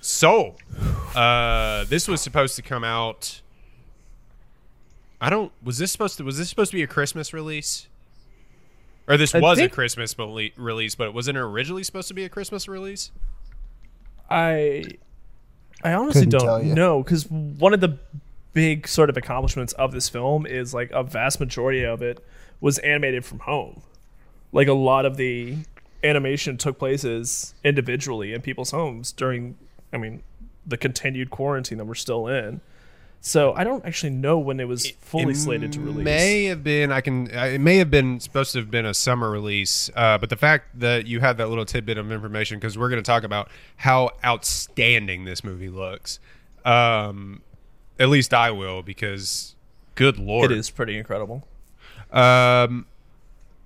Soul, 0.03 0.57
uh, 1.15 1.85
this 1.85 2.07
was 2.09 2.19
supposed 2.21 2.55
to 2.57 2.61
come 2.61 2.83
out. 2.83 3.41
I 5.21 5.29
don't. 5.29 5.51
Was 5.63 5.77
this 5.77 5.91
supposed 5.93 6.17
to? 6.17 6.23
Was 6.25 6.37
this 6.37 6.49
supposed 6.49 6.71
to 6.71 6.77
be 6.77 6.83
a 6.83 6.87
Christmas 6.87 7.33
release? 7.33 7.87
Or 9.07 9.15
this 9.17 9.33
I 9.33 9.39
was 9.39 9.57
think- 9.57 9.71
a 9.71 9.75
Christmas 9.75 10.13
bele- 10.13 10.49
release, 10.57 10.95
but 10.95 11.07
it 11.07 11.13
wasn't 11.13 11.37
it 11.37 11.41
originally 11.41 11.83
supposed 11.83 12.09
to 12.09 12.13
be 12.13 12.25
a 12.25 12.29
Christmas 12.29 12.67
release? 12.67 13.11
I 14.29 14.83
I 15.83 15.93
honestly 15.93 16.25
Couldn't 16.25 16.39
don't 16.41 16.73
know 16.73 17.01
because 17.03 17.29
one 17.29 17.73
of 17.73 17.79
the 17.81 17.97
big 18.53 18.87
sort 18.87 19.09
of 19.09 19.15
accomplishments 19.17 19.73
of 19.73 19.91
this 19.93 20.09
film 20.09 20.45
is 20.45 20.73
like 20.73 20.91
a 20.91 21.03
vast 21.03 21.39
majority 21.39 21.83
of 21.83 22.01
it 22.01 22.23
was 22.61 22.77
animated 22.79 23.23
from 23.25 23.39
home. 23.39 23.81
Like 24.51 24.67
a 24.67 24.73
lot 24.73 25.05
of 25.05 25.17
the 25.17 25.57
animation 26.03 26.57
took 26.57 26.77
places 26.77 27.53
individually 27.63 28.33
in 28.33 28.41
people's 28.41 28.71
homes 28.71 29.11
during, 29.11 29.57
I 29.93 29.97
mean, 29.97 30.23
the 30.65 30.77
continued 30.77 31.29
quarantine 31.29 31.77
that 31.77 31.85
we're 31.85 31.95
still 31.95 32.27
in. 32.27 32.61
So 33.25 33.53
I 33.53 33.63
don't 33.63 33.85
actually 33.85 34.09
know 34.09 34.37
when 34.37 34.59
it 34.59 34.67
was 34.67 34.91
fully 34.99 35.31
It 35.31 35.37
slated 35.37 35.71
to 35.73 35.79
release. 35.79 36.03
May 36.03 36.43
have 36.45 36.61
been. 36.61 36.91
I 36.91 36.99
can. 36.99 37.27
It 37.27 37.61
may 37.61 37.77
have 37.77 37.89
been 37.89 38.19
supposed 38.19 38.51
to 38.51 38.59
have 38.59 38.69
been 38.69 38.85
a 38.85 38.93
summer 38.93 39.31
release. 39.31 39.89
Uh, 39.95 40.17
but 40.17 40.29
the 40.29 40.35
fact 40.35 40.77
that 40.81 41.07
you 41.07 41.21
have 41.21 41.37
that 41.37 41.47
little 41.47 41.63
tidbit 41.63 41.97
of 41.97 42.11
information, 42.11 42.59
because 42.59 42.77
we're 42.77 42.89
going 42.89 43.01
to 43.01 43.05
talk 43.05 43.23
about 43.23 43.49
how 43.77 44.11
outstanding 44.25 45.23
this 45.23 45.41
movie 45.41 45.69
looks. 45.69 46.19
Um, 46.65 47.41
at 47.97 48.09
least 48.09 48.33
I 48.33 48.51
will, 48.51 48.81
because 48.81 49.55
good 49.95 50.19
lord, 50.19 50.51
It 50.51 50.57
is 50.57 50.69
pretty 50.69 50.97
incredible. 50.97 51.47
Um, 52.11 52.87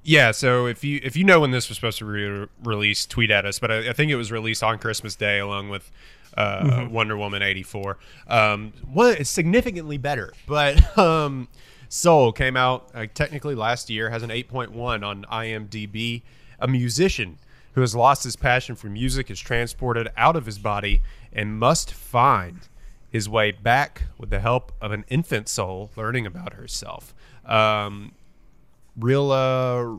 yeah. 0.04 0.30
So 0.32 0.68
if 0.68 0.84
you 0.84 1.00
if 1.02 1.16
you 1.16 1.24
know 1.24 1.40
when 1.40 1.50
this 1.50 1.68
was 1.68 1.78
supposed 1.78 1.98
to 1.98 2.06
be 2.06 2.12
re- 2.12 2.48
released, 2.64 3.10
tweet 3.10 3.32
at 3.32 3.44
us. 3.44 3.58
But 3.58 3.72
I, 3.72 3.90
I 3.90 3.94
think 3.94 4.12
it 4.12 4.18
was 4.18 4.32
released 4.32 4.62
on 4.62 4.78
Christmas 4.78 5.16
Day 5.16 5.40
along 5.40 5.70
with 5.70 5.90
uh, 6.38 6.88
Wonder 6.90 7.18
Woman 7.18 7.42
eighty 7.42 7.64
four. 7.64 7.98
Um, 8.28 8.74
one 8.92 9.24
significantly 9.26 9.98
better, 9.98 10.34
but 10.48 10.98
um, 11.00 11.48
Soul 11.90 12.32
came 12.32 12.56
out 12.56 12.90
uh, 12.94 13.08
technically 13.14 13.56
last 13.56 13.90
year. 13.90 14.10
Has 14.10 14.24
an 14.24 14.32
eight 14.32 14.48
point 14.48 14.72
one 14.72 15.04
on 15.04 15.26
IMDb. 15.26 16.22
A 16.60 16.68
musician 16.68 17.38
who 17.74 17.82
has 17.82 17.96
lost 17.96 18.24
his 18.24 18.36
passion 18.36 18.76
for 18.76 18.88
music 18.88 19.30
is 19.30 19.40
transported 19.40 20.08
out 20.18 20.36
of 20.36 20.48
his 20.48 20.58
body 20.58 21.02
and 21.32 21.60
must 21.60 21.94
find 21.94 22.68
his 23.12 23.30
way 23.30 23.52
back 23.52 24.04
with 24.18 24.32
the 24.32 24.40
help 24.40 24.72
of 24.82 24.92
an 24.92 25.06
infant 25.10 25.48
soul 25.48 25.92
learning 25.96 26.26
about 26.26 26.54
herself. 26.54 27.14
Um, 27.46 28.14
real 28.98 29.32
uh, 29.32 29.98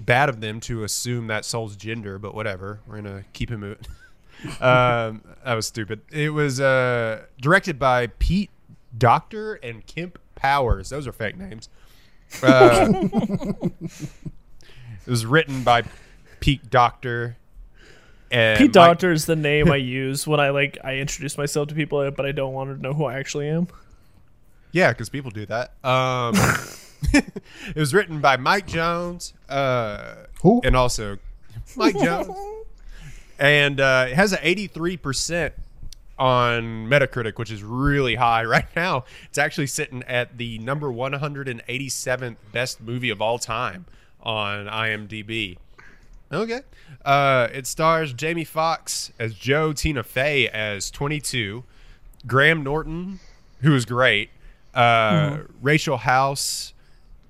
bad 0.00 0.28
of 0.28 0.40
them 0.40 0.60
to 0.60 0.84
assume 0.84 1.28
that 1.28 1.44
soul's 1.44 1.76
gender, 1.76 2.18
but 2.18 2.34
whatever. 2.34 2.80
We're 2.86 2.96
gonna 2.96 3.24
keep 3.32 3.50
him 3.50 3.60
moving. 3.60 3.86
um, 4.60 5.22
that 5.44 5.54
was 5.54 5.66
stupid. 5.66 6.00
It 6.10 6.30
was 6.30 6.60
uh, 6.60 7.24
directed 7.40 7.78
by 7.78 8.08
Pete 8.18 8.50
Docter 8.96 9.54
and 9.54 9.86
Kemp 9.86 10.18
Powers. 10.34 10.90
Those 10.90 11.06
are 11.06 11.12
fake 11.12 11.36
names. 11.36 11.68
Uh, 12.42 12.88
it 15.06 15.06
was 15.06 15.24
written 15.26 15.62
by 15.62 15.84
Pete 16.40 16.70
Docter. 16.70 17.36
And 18.30 18.58
Pete 18.58 18.66
Mike- 18.68 18.72
Doctor 18.72 19.12
is 19.12 19.26
the 19.26 19.36
name 19.36 19.70
I 19.70 19.76
use 19.76 20.26
when 20.26 20.38
I 20.40 20.50
like 20.50 20.76
I 20.84 20.96
introduce 20.96 21.38
myself 21.38 21.68
to 21.68 21.74
people, 21.74 22.10
but 22.10 22.26
I 22.26 22.32
don't 22.32 22.52
want 22.52 22.76
to 22.76 22.82
know 22.82 22.92
who 22.92 23.04
I 23.06 23.18
actually 23.18 23.48
am. 23.48 23.68
Yeah, 24.72 24.92
because 24.92 25.08
people 25.08 25.30
do 25.30 25.46
that. 25.46 25.72
Um, 25.82 26.34
it 27.14 27.76
was 27.76 27.94
written 27.94 28.20
by 28.20 28.36
Mike 28.36 28.66
Jones, 28.66 29.32
uh, 29.48 30.26
Who? 30.42 30.60
and 30.62 30.76
also 30.76 31.16
Mike 31.74 31.96
Jones, 31.98 32.28
and 33.38 33.80
uh, 33.80 34.06
it 34.08 34.14
has 34.14 34.32
an 34.32 34.40
eighty-three 34.42 34.96
percent 34.96 35.54
on 36.18 36.88
Metacritic, 36.88 37.38
which 37.38 37.50
is 37.50 37.62
really 37.62 38.16
high 38.16 38.44
right 38.44 38.66
now. 38.74 39.04
It's 39.28 39.38
actually 39.38 39.68
sitting 39.68 40.02
at 40.04 40.38
the 40.38 40.58
number 40.58 40.90
one 40.90 41.14
hundred 41.14 41.48
and 41.48 41.62
eighty-seventh 41.68 42.38
best 42.52 42.80
movie 42.80 43.10
of 43.10 43.22
all 43.22 43.38
time 43.38 43.86
on 44.22 44.66
IMDb. 44.66 45.56
Okay. 46.30 46.60
Uh, 47.04 47.48
it 47.52 47.66
stars 47.66 48.12
Jamie 48.12 48.44
Foxx 48.44 49.12
as 49.18 49.34
Joe, 49.34 49.72
Tina 49.72 50.02
Fey 50.02 50.48
as 50.48 50.90
22, 50.90 51.64
Graham 52.26 52.62
Norton, 52.62 53.20
who 53.62 53.74
is 53.74 53.86
great, 53.86 54.30
uh, 54.74 55.38
Rachel 55.62 55.96
House, 55.96 56.74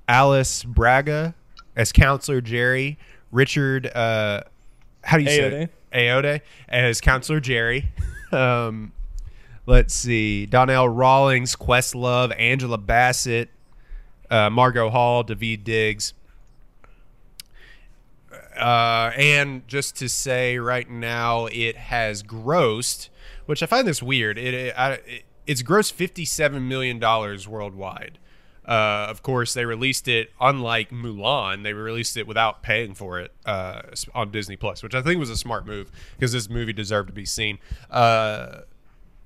Alice 0.09 0.65
Braga 0.65 1.35
as 1.77 1.93
Counselor 1.93 2.41
Jerry, 2.41 2.99
Richard, 3.31 3.87
uh, 3.87 4.43
how 5.05 5.17
do 5.17 5.23
you 5.23 5.31
say 5.31 5.63
it? 5.63 5.71
Ayoade 5.93 6.41
as 6.69 7.01
Counselor 7.01 7.41
Jerry. 7.41 7.91
um, 8.33 8.93
let's 9.67 9.95
see. 9.95 10.47
Donnell 10.47 10.89
Rawlings, 10.89 11.57
Questlove, 11.57 12.35
Angela 12.39 12.79
Bassett, 12.79 13.51
uh, 14.31 14.51
Margo 14.51 14.91
Hall, 14.91 15.23
David 15.23 15.65
Diggs. 15.65 16.15
Uh, 18.59 19.13
and 19.17 19.67
just 19.69 19.97
to 19.97 20.09
say 20.09 20.59
right 20.59 20.91
now, 20.91 21.47
it 21.47 21.77
has 21.77 22.23
grossed, 22.23 23.09
which 23.47 23.63
I 23.63 23.67
find 23.67 23.87
this 23.87 24.03
weird. 24.03 24.37
It, 24.37 24.53
it, 24.53 24.75
I, 24.77 24.93
it 24.93 25.25
it's 25.47 25.63
grossed 25.63 25.93
fifty-seven 25.93 26.69
million 26.69 26.99
dollars 26.99 27.49
worldwide. 27.49 28.19
Uh, 28.69 29.07
of 29.09 29.23
course, 29.23 29.55
they 29.55 29.65
released 29.65 30.09
it 30.09 30.31
unlike 30.41 30.91
Mulan. 30.91 31.63
They 31.63 31.73
released 31.73 32.19
it 32.19 32.27
without 32.27 32.63
paying 32.63 32.95
for 32.95 33.19
it 33.19 33.33
uh, 33.47 33.81
on 34.15 34.31
Disney 34.31 34.57
Plus, 34.57 34.83
which 34.83 34.95
I 34.95 35.01
think 35.01 35.19
was 35.19 35.31
a 35.31 35.37
smart 35.37 35.67
move 35.67 35.91
because 36.17 36.33
this 36.33 36.51
movie 36.51 36.75
deserved 36.75 37.09
to 37.09 37.15
be 37.15 37.25
seen. 37.25 37.59
Uh, 37.91 38.61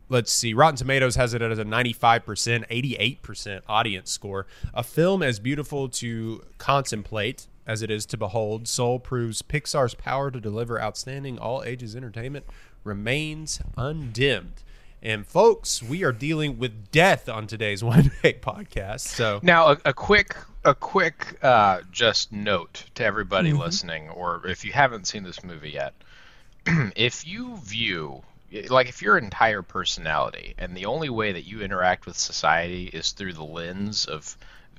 let's 0.08 0.30
see. 0.30 0.54
Rotten 0.54 0.76
Tomatoes 0.76 1.16
has 1.16 1.34
it 1.34 1.42
as 1.42 1.58
a 1.58 1.64
95%, 1.64 2.68
88% 2.68 3.60
audience 3.68 4.12
score. 4.12 4.46
A 4.72 4.84
film 4.84 5.24
as 5.24 5.40
beautiful 5.40 5.88
to 5.88 6.44
contemplate 6.58 7.48
as 7.66 7.82
it 7.82 7.90
is 7.90 8.06
to 8.06 8.16
behold, 8.16 8.66
Soul 8.66 8.98
proves 8.98 9.42
Pixar's 9.42 9.94
power 9.94 10.30
to 10.30 10.40
deliver 10.40 10.80
outstanding 10.80 11.38
all 11.38 11.62
ages 11.62 11.94
entertainment 11.94 12.44
remains 12.84 13.60
undimmed. 13.76 14.62
And 15.04 15.26
folks, 15.26 15.82
we 15.82 16.04
are 16.04 16.12
dealing 16.12 16.58
with 16.58 16.92
death 16.92 17.28
on 17.28 17.48
today's 17.48 17.82
One 17.84 18.12
Take 18.22 18.40
podcast. 18.40 19.00
So 19.00 19.40
Now, 19.42 19.72
a, 19.72 19.78
a 19.86 19.92
quick, 19.92 20.36
a 20.64 20.74
quick, 20.76 21.38
uh, 21.42 21.80
just 21.90 22.30
note 22.30 22.84
to 22.94 23.04
everybody 23.04 23.52
listening, 23.52 24.10
or 24.10 24.46
if 24.46 24.64
you 24.64 24.72
haven't 24.72 25.08
seen 25.08 25.24
this 25.24 25.42
movie 25.42 25.70
yet, 25.70 25.94
if 26.94 27.26
you 27.26 27.56
view, 27.56 28.22
like, 28.68 28.88
if 28.88 29.02
your 29.02 29.18
entire 29.18 29.62
personality 29.62 30.54
and 30.56 30.76
the 30.76 30.86
only 30.86 31.10
way 31.10 31.32
that 31.32 31.42
you 31.42 31.62
interact 31.62 32.06
with 32.06 32.16
society 32.16 32.84
is 32.84 33.10
through 33.10 33.32
the 33.32 33.42
lens 33.42 34.06
of 34.06 34.36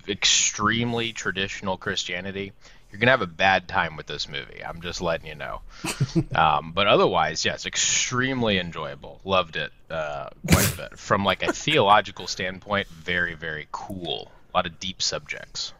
extremely 0.08 1.12
traditional 1.12 1.78
Christianity, 1.78 2.54
you're 2.94 3.00
gonna 3.00 3.10
have 3.12 3.24
a 3.24 3.28
bad 3.28 3.68
time 3.68 3.96
with 3.98 4.06
this 4.06 4.30
movie. 4.30 4.64
I'm 4.64 4.80
just 4.80 5.02
letting 5.02 5.26
you 5.26 5.34
know. 5.34 5.62
um, 6.36 6.74
but 6.74 6.86
otherwise, 6.86 7.44
yes, 7.44 7.66
extremely 7.66 8.60
enjoyable. 8.60 9.20
Loved 9.26 9.56
it 9.56 9.72
uh, 9.90 10.30
quite 10.52 10.72
a 10.72 10.78
bit. 10.78 11.00
From 11.00 11.26
like 11.26 11.42
a 11.42 11.52
theological 11.52 12.28
standpoint, 12.28 12.88
very 12.90 13.34
very 13.34 13.68
cool. 13.72 14.32
A 14.54 14.58
lot 14.58 14.68
of 14.68 14.80
deep 14.80 15.02
subjects. 15.02 15.74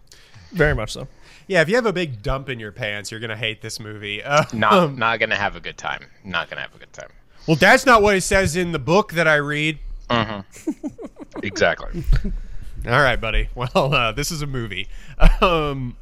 Very 0.54 0.74
much 0.74 0.94
so. 0.94 1.08
yeah, 1.48 1.62
if 1.62 1.70
you 1.70 1.76
have 1.76 1.86
a 1.86 1.94
big 1.94 2.24
dump 2.24 2.50
in 2.50 2.60
your 2.60 2.72
pants, 2.72 3.12
you're 3.12 3.20
gonna 3.20 3.38
hate 3.38 3.62
this 3.62 3.80
movie. 3.80 4.24
Uh, 4.24 4.44
Not 4.54 4.98
not 4.98 5.20
gonna 5.20 5.36
have 5.36 5.56
a 5.56 5.60
good 5.60 5.78
time. 5.78 6.06
Not 6.24 6.50
gonna 6.50 6.62
have 6.62 6.74
a 6.74 6.80
good 6.80 6.94
time. 6.94 7.10
well, 7.48 7.58
that's 7.58 7.86
not 7.86 8.02
what 8.02 8.16
it 8.16 8.22
says 8.22 8.56
in 8.56 8.72
the 8.72 8.80
book 8.80 9.14
that 9.14 9.28
I 9.28 9.36
read. 9.36 9.78
Exactly. 11.42 12.04
All 12.86 12.92
right, 13.02 13.20
buddy. 13.20 13.50
Well, 13.56 13.94
uh, 13.94 14.12
this 14.12 14.32
is 14.32 14.42
a 14.42 14.48
movie. 14.48 14.88
Um, 15.42 15.96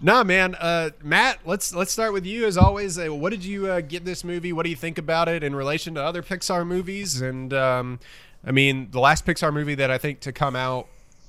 nah, 0.00 0.24
man. 0.24 0.54
Uh, 0.54 0.90
Matt, 1.02 1.40
let's 1.44 1.74
let's 1.74 1.92
start 1.92 2.12
with 2.12 2.26
you 2.26 2.46
as 2.46 2.56
always. 2.56 2.98
Uh, 2.98 3.08
what 3.14 3.30
did 3.30 3.44
you 3.44 3.66
uh, 3.70 3.80
get 3.80 4.04
this 4.04 4.24
movie? 4.24 4.52
What 4.52 4.64
do 4.64 4.70
you 4.70 4.76
think 4.76 4.98
about 4.98 5.28
it 5.28 5.42
in 5.42 5.54
relation 5.54 5.94
to 5.94 6.02
other 6.02 6.22
Pixar 6.22 6.66
movies? 6.66 7.20
And 7.20 7.52
um, 7.52 8.00
I 8.44 8.52
mean, 8.52 8.90
the 8.90 9.00
last 9.00 9.26
Pixar 9.26 9.52
movie 9.52 9.74
that 9.76 9.90
I 9.90 9.98
think 9.98 10.20
to 10.20 10.32
come 10.32 10.56
out 10.56 10.86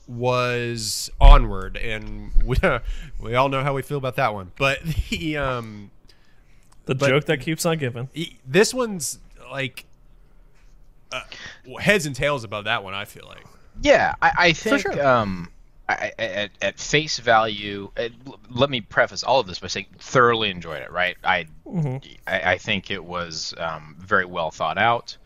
was 0.07 1.09
Onward, 1.21 1.77
and 1.77 2.31
we 2.43 2.57
we 3.19 3.35
all 3.35 3.49
know 3.49 3.63
how 3.63 3.73
we 3.73 3.81
feel 3.81 3.97
about 3.97 4.15
that 4.17 4.33
one. 4.33 4.51
But 4.57 4.79
the 5.09 5.37
um, 5.37 5.91
The 6.85 6.95
joke 6.95 7.25
that 7.25 7.41
keeps 7.41 7.65
on 7.65 7.77
giving. 7.77 8.09
this 8.45 8.73
one's 8.73 9.19
like 9.51 9.85
uh, 11.11 11.21
heads 11.79 12.05
and 12.05 12.15
tails 12.15 12.43
above 12.43 12.65
that 12.65 12.83
one. 12.83 12.93
I 12.93 13.05
feel 13.05 13.25
like. 13.27 13.45
Yeah, 13.81 14.15
I, 14.21 14.31
I 14.37 14.53
think 14.53 14.81
sure. 14.81 15.07
um, 15.07 15.49
I, 15.89 16.11
at, 16.19 16.51
at 16.61 16.79
face 16.79 17.17
value, 17.17 17.91
uh, 17.97 18.09
let 18.49 18.69
me 18.69 18.81
preface 18.81 19.23
all 19.23 19.39
of 19.39 19.47
this 19.47 19.57
by 19.59 19.67
saying 19.67 19.87
thoroughly 19.97 20.51
enjoyed 20.51 20.83
it. 20.83 20.91
Right, 20.91 21.17
I 21.23 21.47
I, 22.27 22.51
I 22.53 22.57
think 22.59 22.91
it 22.91 23.03
was 23.03 23.55
um, 23.57 23.95
very 23.97 24.25
well 24.25 24.51
thought 24.51 24.77
out. 24.77 25.17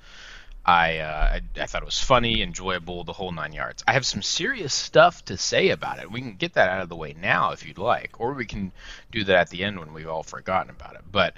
I, 0.66 1.00
uh, 1.00 1.40
I 1.58 1.62
I 1.62 1.66
thought 1.66 1.82
it 1.82 1.86
was 1.86 2.00
funny, 2.00 2.42
enjoyable, 2.42 3.04
the 3.04 3.12
whole 3.12 3.34
nine 3.34 3.52
yards. 3.52 3.84
I 3.86 3.92
have 3.92 4.06
some 4.06 4.22
serious 4.22 4.74
stuff 4.74 5.26
to 5.26 5.36
say 5.36 5.70
about 5.72 6.00
it. 6.00 6.10
We 6.10 6.22
can 6.22 6.36
get 6.36 6.54
that 6.54 6.70
out 6.70 6.82
of 6.82 6.88
the 6.88 6.96
way 6.96 7.14
now 7.20 7.52
if 7.52 7.66
you'd 7.66 7.78
like, 7.78 8.22
or 8.22 8.34
we 8.34 8.46
can 8.46 8.72
do 9.12 9.26
that 9.26 9.36
at 9.36 9.50
the 9.50 9.66
end 9.66 9.78
when 9.80 9.92
we've 9.92 10.08
all 10.08 10.24
forgotten 10.24 10.70
about 10.70 10.96
it. 10.96 11.02
But 11.12 11.34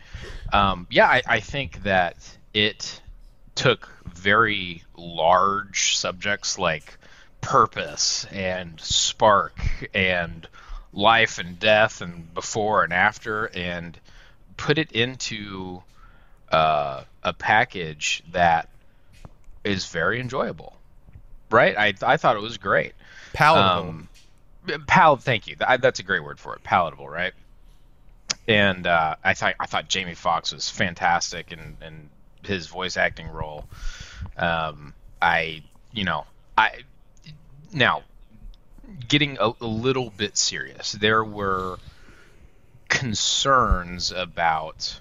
um, 0.54 0.86
yeah, 0.92 1.08
I, 1.08 1.24
I 1.28 1.40
think 1.40 1.82
that 1.84 2.18
it 2.54 3.02
took 3.56 3.90
very 4.06 4.84
large 4.96 5.98
subjects 5.98 6.60
like 6.60 7.00
purpose 7.46 8.26
and 8.32 8.80
spark 8.80 9.60
and 9.94 10.48
life 10.94 11.38
and 11.38 11.60
death 11.60 12.02
and 12.02 12.34
before 12.34 12.84
and 12.84 12.92
after 12.92 13.46
and 13.46 14.00
put 14.58 14.78
it 14.78 14.92
into 14.92 15.84
uh, 16.52 17.04
a 17.24 17.34
package 17.34 18.24
that 18.32 18.70
is 19.64 19.86
very 19.86 20.20
enjoyable 20.20 20.76
right 21.52 21.78
i, 21.78 21.94
I 22.02 22.18
thought 22.18 22.36
it 22.36 22.42
was 22.42 22.58
great 22.58 22.94
Palatable. 23.34 23.90
um, 23.90 24.10
pal 24.88 25.18
thank 25.18 25.48
you 25.48 25.56
Th- 25.56 25.80
that's 25.80 26.00
a 26.00 26.04
great 26.04 26.24
word 26.24 26.40
for 26.40 26.56
it 26.56 26.64
palatable 26.64 27.08
right 27.08 27.34
and 28.48 28.86
uh, 28.86 29.16
I 29.24 29.34
thought 29.34 29.56
I 29.60 29.66
thought 29.66 29.88
Jamie 29.88 30.14
Foxx 30.14 30.54
was 30.54 30.70
fantastic 30.70 31.52
in, 31.52 31.78
in 31.86 32.10
his 32.44 32.68
voice 32.68 32.96
acting 32.96 33.28
role. 33.28 33.66
Um, 34.38 34.94
I 35.22 35.64
you 35.92 36.04
know 36.04 36.26
I 36.58 36.84
now 37.76 38.04
getting 39.08 39.38
a, 39.40 39.52
a 39.62 39.68
little 39.68 40.10
bit 40.10 40.38
serious. 40.38 40.94
There 40.94 41.24
were 41.24 41.78
concerns 42.88 44.12
about 44.12 45.00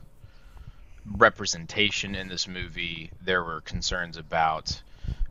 representation 1.17 2.15
in 2.15 2.29
this 2.29 2.49
movie. 2.49 3.11
There 3.23 3.45
were 3.45 3.61
concerns 3.61 4.17
about 4.17 4.83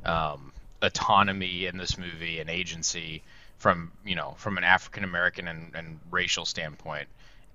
um, 0.06 0.54
autonomy 0.82 1.66
in 1.66 1.78
this 1.78 1.98
movie 1.98 2.40
and 2.40 2.50
agency 2.50 3.24
from 3.58 3.92
you 4.04 4.16
know 4.16 4.36
from 4.38 4.58
an 4.58 4.64
African 4.64 5.04
American 5.04 5.48
and, 5.48 5.76
and 5.76 6.00
racial 6.12 6.46
standpoint. 6.46 7.08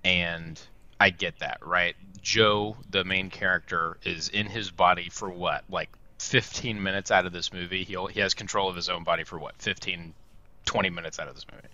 And 0.04 0.60
I 1.00 1.10
get 1.10 1.38
that, 1.40 1.58
right? 1.64 1.94
Joe, 2.22 2.76
the 2.90 3.04
main 3.04 3.30
character, 3.30 3.98
is 4.04 4.28
in 4.28 4.46
his 4.46 4.70
body 4.70 5.08
for 5.10 5.30
what, 5.30 5.64
like 5.70 5.90
15 6.18 6.82
minutes 6.82 7.10
out 7.10 7.26
of 7.26 7.32
this 7.32 7.52
movie. 7.52 7.84
He 7.84 7.96
he 8.10 8.20
has 8.20 8.34
control 8.34 8.68
of 8.68 8.76
his 8.76 8.88
own 8.88 9.04
body 9.04 9.24
for 9.24 9.38
what, 9.38 9.56
15, 9.58 10.12
20 10.64 10.90
minutes 10.90 11.18
out 11.18 11.28
of 11.28 11.34
this 11.34 11.46
movie. 11.50 11.68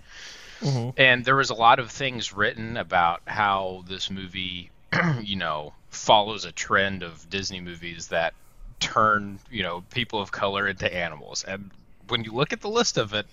Mm-hmm. 0.60 0.90
And 0.96 1.24
there 1.24 1.36
was 1.36 1.50
a 1.50 1.54
lot 1.54 1.78
of 1.78 1.90
things 1.90 2.32
written 2.32 2.76
about 2.76 3.22
how 3.26 3.84
this 3.88 4.10
movie, 4.10 4.70
you 5.22 5.36
know, 5.36 5.72
follows 5.90 6.44
a 6.44 6.52
trend 6.52 7.02
of 7.02 7.28
Disney 7.28 7.60
movies 7.60 8.08
that 8.08 8.34
turn, 8.80 9.38
you 9.50 9.62
know, 9.62 9.82
people 9.90 10.20
of 10.20 10.32
color 10.32 10.68
into 10.68 10.92
animals. 10.92 11.44
And 11.44 11.70
when 12.08 12.24
you 12.24 12.32
look 12.32 12.52
at 12.52 12.60
the 12.60 12.68
list 12.68 12.98
of 12.98 13.14
it, 13.14 13.26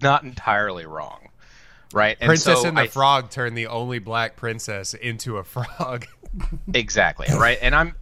not 0.00 0.22
entirely 0.22 0.86
wrong, 0.86 1.28
right? 1.92 2.16
And 2.20 2.28
Princess 2.28 2.62
so 2.62 2.68
and 2.68 2.76
the 2.76 2.82
I- 2.82 2.88
Frog 2.88 3.30
turned 3.30 3.56
the 3.56 3.66
only 3.68 3.98
black 3.98 4.36
princess 4.36 4.94
into 4.94 5.38
a 5.38 5.44
frog. 5.44 6.06
Exactly, 6.74 7.26
right? 7.34 7.58
And 7.62 7.74
I'm 7.74 7.94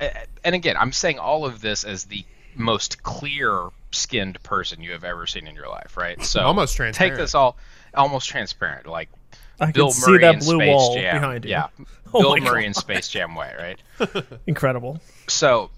and 0.44 0.54
again, 0.54 0.76
I'm 0.78 0.92
saying 0.92 1.18
all 1.18 1.44
of 1.46 1.60
this 1.60 1.84
as 1.84 2.04
the 2.04 2.24
most 2.56 3.02
clear-skinned 3.02 4.42
person 4.42 4.80
you 4.82 4.92
have 4.92 5.04
ever 5.04 5.26
seen 5.26 5.46
in 5.46 5.54
your 5.54 5.68
life, 5.68 5.96
right? 5.96 6.22
So 6.24 6.40
Almost 6.40 6.76
transparent. 6.76 7.12
Take 7.14 7.22
this 7.22 7.34
all 7.34 7.56
almost 7.94 8.28
transparent, 8.28 8.86
like 8.86 9.08
I 9.60 9.70
Bill 9.72 9.86
can 9.86 9.94
see 9.94 10.10
Murray 10.10 10.20
that 10.22 10.34
in 10.34 10.40
blue 10.40 10.56
Space 10.58 10.68
wall 10.68 10.94
Jam. 10.96 11.14
behind 11.16 11.44
you. 11.44 11.50
Yeah, 11.52 11.68
Oh 12.14 12.20
Bill 12.20 12.30
my 12.36 12.40
Murray 12.40 12.66
in 12.66 12.72
God. 12.72 12.80
Space 12.80 13.08
Jam 13.08 13.34
way, 13.34 13.52
right? 13.58 14.24
Incredible. 14.46 15.00
so 15.28 15.70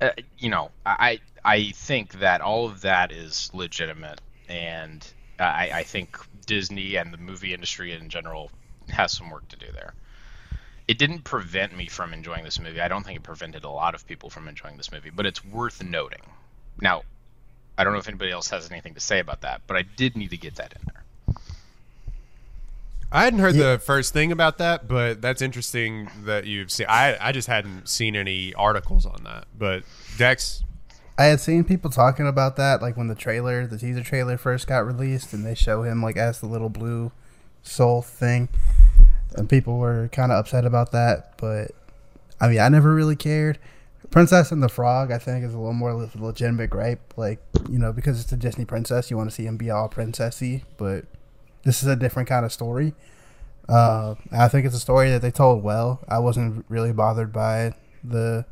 uh, 0.00 0.10
you 0.38 0.48
know 0.48 0.70
i 0.86 1.20
i 1.44 1.70
think 1.72 2.20
that 2.20 2.40
all 2.40 2.66
of 2.66 2.80
that 2.82 3.12
is 3.12 3.50
legitimate 3.52 4.18
and 4.48 5.06
i 5.38 5.70
i 5.74 5.82
think 5.82 6.16
disney 6.46 6.96
and 6.96 7.12
the 7.12 7.18
movie 7.18 7.52
industry 7.52 7.92
in 7.92 8.08
general 8.08 8.50
has 8.88 9.12
some 9.12 9.28
work 9.30 9.46
to 9.48 9.56
do 9.56 9.66
there 9.72 9.92
it 10.90 10.98
didn't 10.98 11.22
prevent 11.22 11.76
me 11.76 11.86
from 11.86 12.12
enjoying 12.12 12.42
this 12.42 12.58
movie 12.58 12.80
i 12.80 12.88
don't 12.88 13.06
think 13.06 13.16
it 13.16 13.22
prevented 13.22 13.62
a 13.62 13.70
lot 13.70 13.94
of 13.94 14.04
people 14.08 14.28
from 14.28 14.48
enjoying 14.48 14.76
this 14.76 14.90
movie 14.90 15.10
but 15.10 15.24
it's 15.24 15.44
worth 15.44 15.80
noting 15.84 16.18
now 16.80 17.02
i 17.78 17.84
don't 17.84 17.92
know 17.92 17.98
if 18.00 18.08
anybody 18.08 18.32
else 18.32 18.50
has 18.50 18.68
anything 18.72 18.92
to 18.92 19.00
say 19.00 19.20
about 19.20 19.40
that 19.42 19.60
but 19.68 19.76
i 19.76 19.82
did 19.82 20.16
need 20.16 20.30
to 20.30 20.36
get 20.36 20.56
that 20.56 20.72
in 20.72 20.80
there 20.86 21.04
I 23.12 23.24
hadn't 23.24 23.40
heard 23.40 23.56
the 23.56 23.80
first 23.84 24.12
thing 24.12 24.30
about 24.30 24.58
that, 24.58 24.86
but 24.86 25.20
that's 25.20 25.42
interesting 25.42 26.08
that 26.26 26.46
you've 26.46 26.70
seen. 26.70 26.86
I 26.88 27.16
I 27.20 27.32
just 27.32 27.48
hadn't 27.48 27.88
seen 27.88 28.14
any 28.14 28.54
articles 28.54 29.04
on 29.04 29.24
that. 29.24 29.46
But 29.58 29.82
Dex, 30.16 30.62
I 31.18 31.24
had 31.24 31.40
seen 31.40 31.64
people 31.64 31.90
talking 31.90 32.28
about 32.28 32.54
that, 32.54 32.80
like 32.80 32.96
when 32.96 33.08
the 33.08 33.16
trailer, 33.16 33.66
the 33.66 33.78
teaser 33.78 34.04
trailer 34.04 34.38
first 34.38 34.68
got 34.68 34.86
released, 34.86 35.32
and 35.32 35.44
they 35.44 35.56
show 35.56 35.82
him 35.82 36.00
like 36.00 36.16
as 36.16 36.38
the 36.38 36.46
little 36.46 36.68
blue 36.68 37.10
soul 37.64 38.00
thing, 38.00 38.48
and 39.36 39.48
people 39.48 39.78
were 39.78 40.08
kind 40.12 40.32
of 40.32 40.38
upset 40.38 40.64
about 40.64 40.92
that. 40.92 41.36
But 41.38 41.70
I 42.40 42.48
mean, 42.48 42.60
I 42.60 42.68
never 42.68 42.94
really 42.94 43.16
cared. 43.16 43.58
Princess 44.10 44.50
and 44.50 44.62
the 44.62 44.68
Frog, 44.68 45.12
I 45.12 45.18
think, 45.18 45.44
is 45.44 45.54
a 45.54 45.58
little 45.58 45.72
more 45.72 45.94
le- 45.94 46.10
legitimate 46.16 46.70
gripe. 46.70 47.14
Like 47.16 47.38
you 47.68 47.78
know, 47.78 47.92
because 47.92 48.20
it's 48.20 48.32
a 48.32 48.36
Disney 48.36 48.64
princess, 48.64 49.10
you 49.10 49.16
want 49.16 49.30
to 49.30 49.34
see 49.34 49.44
him 49.46 49.56
be 49.56 49.70
all 49.70 49.88
princessy, 49.88 50.62
but 50.78 51.04
this 51.62 51.82
is 51.82 51.88
a 51.88 51.96
different 51.96 52.28
kind 52.28 52.44
of 52.44 52.52
story. 52.52 52.94
Uh, 53.68 54.16
I 54.32 54.48
think 54.48 54.66
it's 54.66 54.74
a 54.74 54.80
story 54.80 55.10
that 55.10 55.22
they 55.22 55.30
told 55.30 55.62
well. 55.62 56.00
I 56.08 56.18
wasn't 56.18 56.64
really 56.68 56.92
bothered 56.92 57.32
by 57.32 57.74
the 58.02 58.44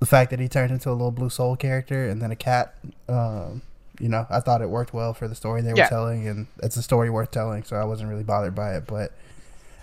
the 0.00 0.06
fact 0.06 0.30
that 0.30 0.40
he 0.40 0.48
turned 0.48 0.72
into 0.72 0.90
a 0.90 0.92
little 0.92 1.12
blue 1.12 1.30
soul 1.30 1.56
character 1.56 2.06
and 2.08 2.20
then 2.20 2.30
a 2.30 2.36
cat. 2.36 2.74
Um, 3.08 3.62
you 4.00 4.08
know, 4.08 4.26
I 4.28 4.40
thought 4.40 4.60
it 4.60 4.68
worked 4.68 4.92
well 4.92 5.14
for 5.14 5.28
the 5.28 5.34
story 5.36 5.62
they 5.62 5.70
were 5.72 5.78
Yeah. 5.78 5.88
telling, 5.88 6.26
and 6.28 6.48
it's 6.62 6.76
a 6.76 6.82
story 6.82 7.08
worth 7.08 7.30
telling. 7.30 7.62
So 7.62 7.76
I 7.76 7.84
wasn't 7.84 8.10
really 8.10 8.24
bothered 8.24 8.54
by 8.54 8.74
it, 8.76 8.86
but 8.86 9.12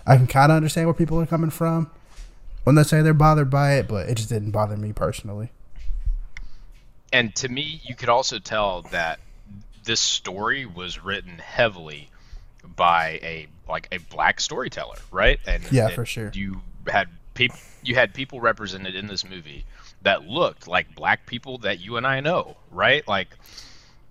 I 0.06 0.16
can 0.16 0.26
kind 0.26 0.50
of 0.50 0.56
understand 0.56 0.86
where 0.86 0.94
people 0.94 1.20
are 1.20 1.26
coming 1.26 1.50
from 1.50 1.90
when 2.64 2.76
they 2.76 2.82
say 2.82 3.02
they're 3.02 3.14
bothered 3.14 3.50
by 3.50 3.74
it, 3.74 3.88
but 3.88 4.08
it 4.08 4.16
just 4.16 4.28
didn't 4.28 4.50
bother 4.50 4.76
me 4.76 4.92
personally. 4.92 5.50
and 7.12 7.34
to 7.36 7.48
me, 7.48 7.80
you 7.84 7.94
could 7.94 8.08
also 8.08 8.38
tell 8.38 8.82
that 8.90 9.20
this 9.84 10.00
story 10.00 10.64
was 10.64 11.02
written 11.02 11.38
heavily 11.38 12.08
by 12.76 13.20
a 13.22 13.46
like 13.68 13.88
a 13.92 13.98
black 13.98 14.40
storyteller, 14.40 14.96
right? 15.10 15.38
And 15.46 15.70
Yeah, 15.70 15.86
and 15.86 15.94
for 15.94 16.06
sure. 16.06 16.30
You 16.34 16.62
had 16.86 17.08
people 17.34 17.58
you 17.82 17.94
had 17.94 18.14
people 18.14 18.40
represented 18.40 18.94
in 18.94 19.06
this 19.06 19.28
movie 19.28 19.64
that 20.02 20.24
looked 20.24 20.68
like 20.68 20.94
black 20.94 21.26
people 21.26 21.58
that 21.58 21.80
you 21.80 21.96
and 21.96 22.06
I 22.06 22.20
know, 22.20 22.56
right? 22.70 23.06
Like 23.06 23.28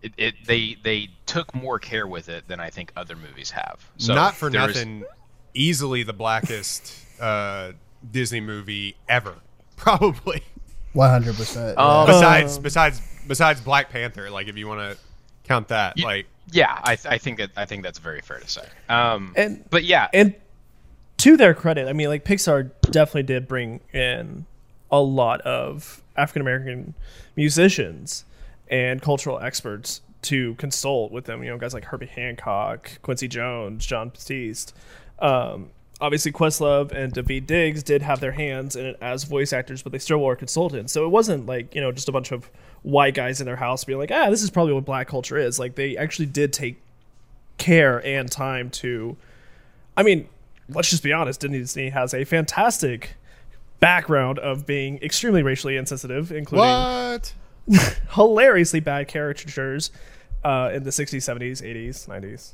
it, 0.02 0.14
it 0.18 0.36
they 0.46 0.78
they 0.84 1.10
took 1.26 1.54
more 1.56 1.80
care 1.80 2.08
with 2.08 2.30
it 2.30 2.48
than 2.48 2.60
I 2.60 2.70
think 2.70 2.92
other 2.96 3.16
movies 3.16 3.52
have. 3.52 3.80
So 3.98 4.14
not 4.14 4.36
for 4.36 4.50
nothing, 4.50 5.04
easily 5.54 6.04
the 6.04 6.14
blackest 6.14 6.94
uh, 7.20 7.72
Disney 8.12 8.42
movie 8.42 8.96
ever, 9.10 9.36
probably. 9.78 10.44
One 10.94 11.10
hundred 11.10 11.36
percent. 11.36 11.78
Um, 11.78 12.06
besides 12.08 12.58
besides 12.60 13.02
besides 13.28 13.62
Black 13.62 13.90
Panther, 13.90 14.30
like 14.30 14.48
if 14.48 14.58
you 14.58 14.68
want 14.68 14.80
to 14.82 14.98
count 15.46 15.70
that, 15.70 15.96
Y- 15.98 16.04
like 16.04 16.26
yeah, 16.52 16.80
I, 16.84 16.98
I 17.06 17.18
think 17.18 17.38
that 17.38 17.52
I 17.56 17.66
think 17.66 17.84
that's 17.84 18.00
very 18.00 18.20
fair 18.22 18.40
to 18.40 18.48
say. 18.48 18.64
Um, 18.90 19.34
And- 19.38 19.64
but 19.70 19.84
yeah, 19.86 20.10
and 20.14 20.34
to 21.18 21.38
their 21.38 21.54
credit, 21.54 21.88
I 21.88 21.94
mean, 21.94 22.10
like 22.10 22.26
Pixar 22.26 22.72
definitely 22.82 23.24
did 23.24 23.48
bring 23.48 23.80
in 23.94 24.46
a 24.92 25.00
lot 25.00 25.40
of 25.42 26.02
African 26.18 26.42
American 26.42 26.94
musicians 27.38 28.26
and 28.70 29.02
cultural 29.02 29.40
experts 29.40 30.02
to 30.24 30.56
consult 30.56 31.12
with 31.12 31.26
them. 31.26 31.42
You 31.44 31.52
know, 31.52 31.58
guys 31.58 31.74
like 31.74 31.86
Herbie 31.86 32.08
Hancock, 32.08 33.00
Quincy 33.02 33.28
Jones, 33.30 33.86
Jon 33.86 34.10
Batiste. 34.10 34.76
Um, 35.22 35.70
obviously, 36.02 36.32
Questlove 36.32 36.92
and 36.92 37.14
David 37.14 37.48
Diggs 37.48 37.84
did 37.84 38.02
have 38.02 38.20
their 38.20 38.32
hands 38.32 38.76
in 38.76 38.86
it 38.86 38.98
as 39.02 39.24
voice 39.24 39.54
actors, 39.54 39.82
but 39.82 39.92
they 39.92 40.00
still 40.00 40.20
were 40.20 40.36
consultants. 40.36 40.92
So 40.92 41.06
it 41.06 41.10
wasn't 41.10 41.46
like 41.46 41.74
you 41.74 41.82
know 41.82 41.92
just 41.92 42.10
a 42.10 42.12
bunch 42.12 42.32
of 42.32 42.50
white 42.84 43.14
guys 43.14 43.40
in 43.40 43.46
their 43.46 43.56
house 43.56 43.84
being 43.84 44.00
like, 44.00 44.12
ah, 44.12 44.30
this 44.30 44.42
is 44.42 44.50
probably 44.50 44.74
what 44.74 44.86
black 44.86 45.08
culture 45.08 45.38
is. 45.38 45.60
Like 45.60 45.76
they 45.76 45.96
actually 45.96 46.26
did 46.26 46.52
take 46.52 46.82
care 47.58 48.04
and 48.06 48.32
time 48.32 48.72
to 48.72 49.16
I 49.96 50.04
mean, 50.04 50.28
let's 50.70 50.90
just 50.90 51.04
be 51.04 51.14
honest. 51.14 51.42
Disney 51.42 51.90
has 51.90 52.14
a 52.14 52.24
fantastic 52.24 53.16
background 53.80 54.40
of 54.40 54.66
being 54.66 54.98
extremely 55.02 55.44
racially 55.44 55.78
insensitive, 55.78 56.32
including 56.32 56.68
what? 56.68 57.34
hilariously 58.12 58.80
bad 58.80 59.08
caricatures 59.08 59.92
uh, 60.44 60.72
in 60.74 60.84
the 60.84 60.90
60s, 60.90 61.18
70s, 61.18 61.62
80s, 61.62 62.08
90s, 62.08 62.52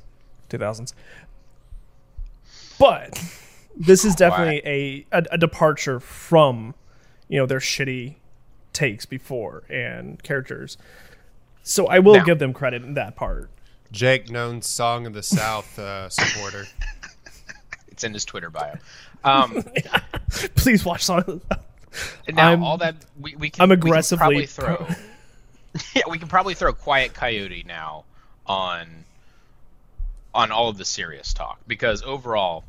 2000s. 0.49 0.93
But 2.79 3.19
this 3.75 4.05
is 4.05 4.15
definitely 4.15 4.61
a, 4.65 5.05
a, 5.17 5.23
a 5.31 5.37
departure 5.37 5.99
from, 5.99 6.75
you 7.27 7.39
know, 7.39 7.45
their 7.45 7.59
shitty 7.59 8.15
takes 8.73 9.05
before 9.05 9.63
and 9.69 10.21
characters. 10.23 10.77
So 11.63 11.87
I 11.87 11.99
will 11.99 12.15
Now- 12.15 12.23
give 12.23 12.39
them 12.39 12.53
credit 12.53 12.83
in 12.83 12.93
that 12.95 13.15
part. 13.15 13.49
Jake, 13.91 14.29
known 14.29 14.61
Song 14.61 15.05
of 15.07 15.13
the 15.13 15.23
South 15.23 15.79
uh, 15.79 16.09
supporter. 16.09 16.65
it's 17.87 18.03
in 18.03 18.13
his 18.13 18.25
Twitter 18.25 18.49
bio. 18.49 18.75
Um, 19.23 19.63
Please 20.55 20.83
watch 20.83 21.05
Song. 21.05 21.41
and 22.27 22.35
now 22.35 22.49
I'm- 22.49 22.63
all 22.63 22.77
that 22.79 22.95
we, 23.19 23.35
we 23.37 23.49
can 23.49 23.63
I'm 23.63 23.69
we 23.69 23.77
can 23.91 24.17
probably 24.17 24.45
throw. 24.45 24.87
yeah, 25.95 26.03
we 26.09 26.19
can 26.19 26.27
probably 26.27 26.53
throw 26.53 26.73
Quiet 26.73 27.13
Coyote 27.13 27.63
now 27.65 28.03
on 28.45 28.87
on 30.33 30.51
all 30.51 30.69
of 30.69 30.77
the 30.77 30.85
serious 30.85 31.33
talk 31.33 31.59
because 31.67 32.03
overall, 32.03 32.63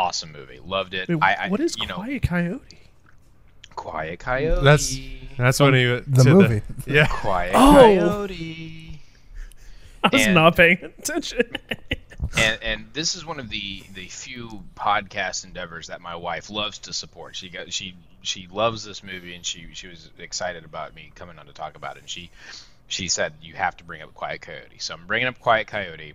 awesome 0.00 0.32
movie, 0.32 0.58
loved 0.64 0.94
it. 0.94 1.08
Wait, 1.08 1.22
I, 1.22 1.46
I 1.46 1.48
what 1.48 1.60
is 1.60 1.76
you 1.78 1.86
know 1.86 1.96
Quiet 1.96 2.22
Coyote? 2.22 2.78
Quiet 3.76 4.18
Coyote? 4.18 4.62
That's 4.64 4.98
that's 5.38 5.60
when 5.60 5.74
he 5.74 5.84
the 5.84 6.22
to 6.24 6.34
movie. 6.34 6.62
yeah. 6.86 7.06
Quiet 7.06 7.52
Oh. 7.54 7.72
Coyote. 7.74 9.00
I 10.04 10.08
was 10.12 10.24
And- 10.26 10.34
not 10.34 10.56
paying 10.56 10.78
attention. 10.82 11.42
and 12.38 12.62
and 12.62 12.86
this 12.92 13.14
is 13.14 13.24
one 13.26 13.38
of 13.40 13.50
the 13.50 13.82
the 13.94 14.06
few 14.06 14.62
podcast 14.76 15.44
endeavors 15.44 15.88
that 15.88 16.00
my 16.00 16.16
wife 16.16 16.50
loves 16.50 16.78
to 16.80 16.92
support. 16.92 17.36
She 17.36 17.48
got 17.48 17.72
she 17.72 17.94
she 18.22 18.48
loves 18.50 18.84
this 18.84 19.02
movie 19.02 19.34
and 19.34 19.44
she 19.44 19.68
she 19.72 19.88
was 19.88 20.10
excited 20.18 20.64
about 20.64 20.94
me 20.94 21.12
coming 21.14 21.38
on 21.38 21.46
to 21.46 21.52
talk 21.52 21.76
about 21.76 21.96
it. 21.96 22.00
And 22.00 22.08
she 22.08 22.30
she 22.88 23.08
said 23.08 23.34
you 23.42 23.54
have 23.54 23.76
to 23.78 23.84
bring 23.84 24.02
up 24.02 24.12
Quiet 24.14 24.40
Coyote, 24.42 24.78
so 24.78 24.94
I'm 24.94 25.06
bringing 25.06 25.28
up 25.28 25.38
Quiet 25.38 25.66
Coyote. 25.66 26.14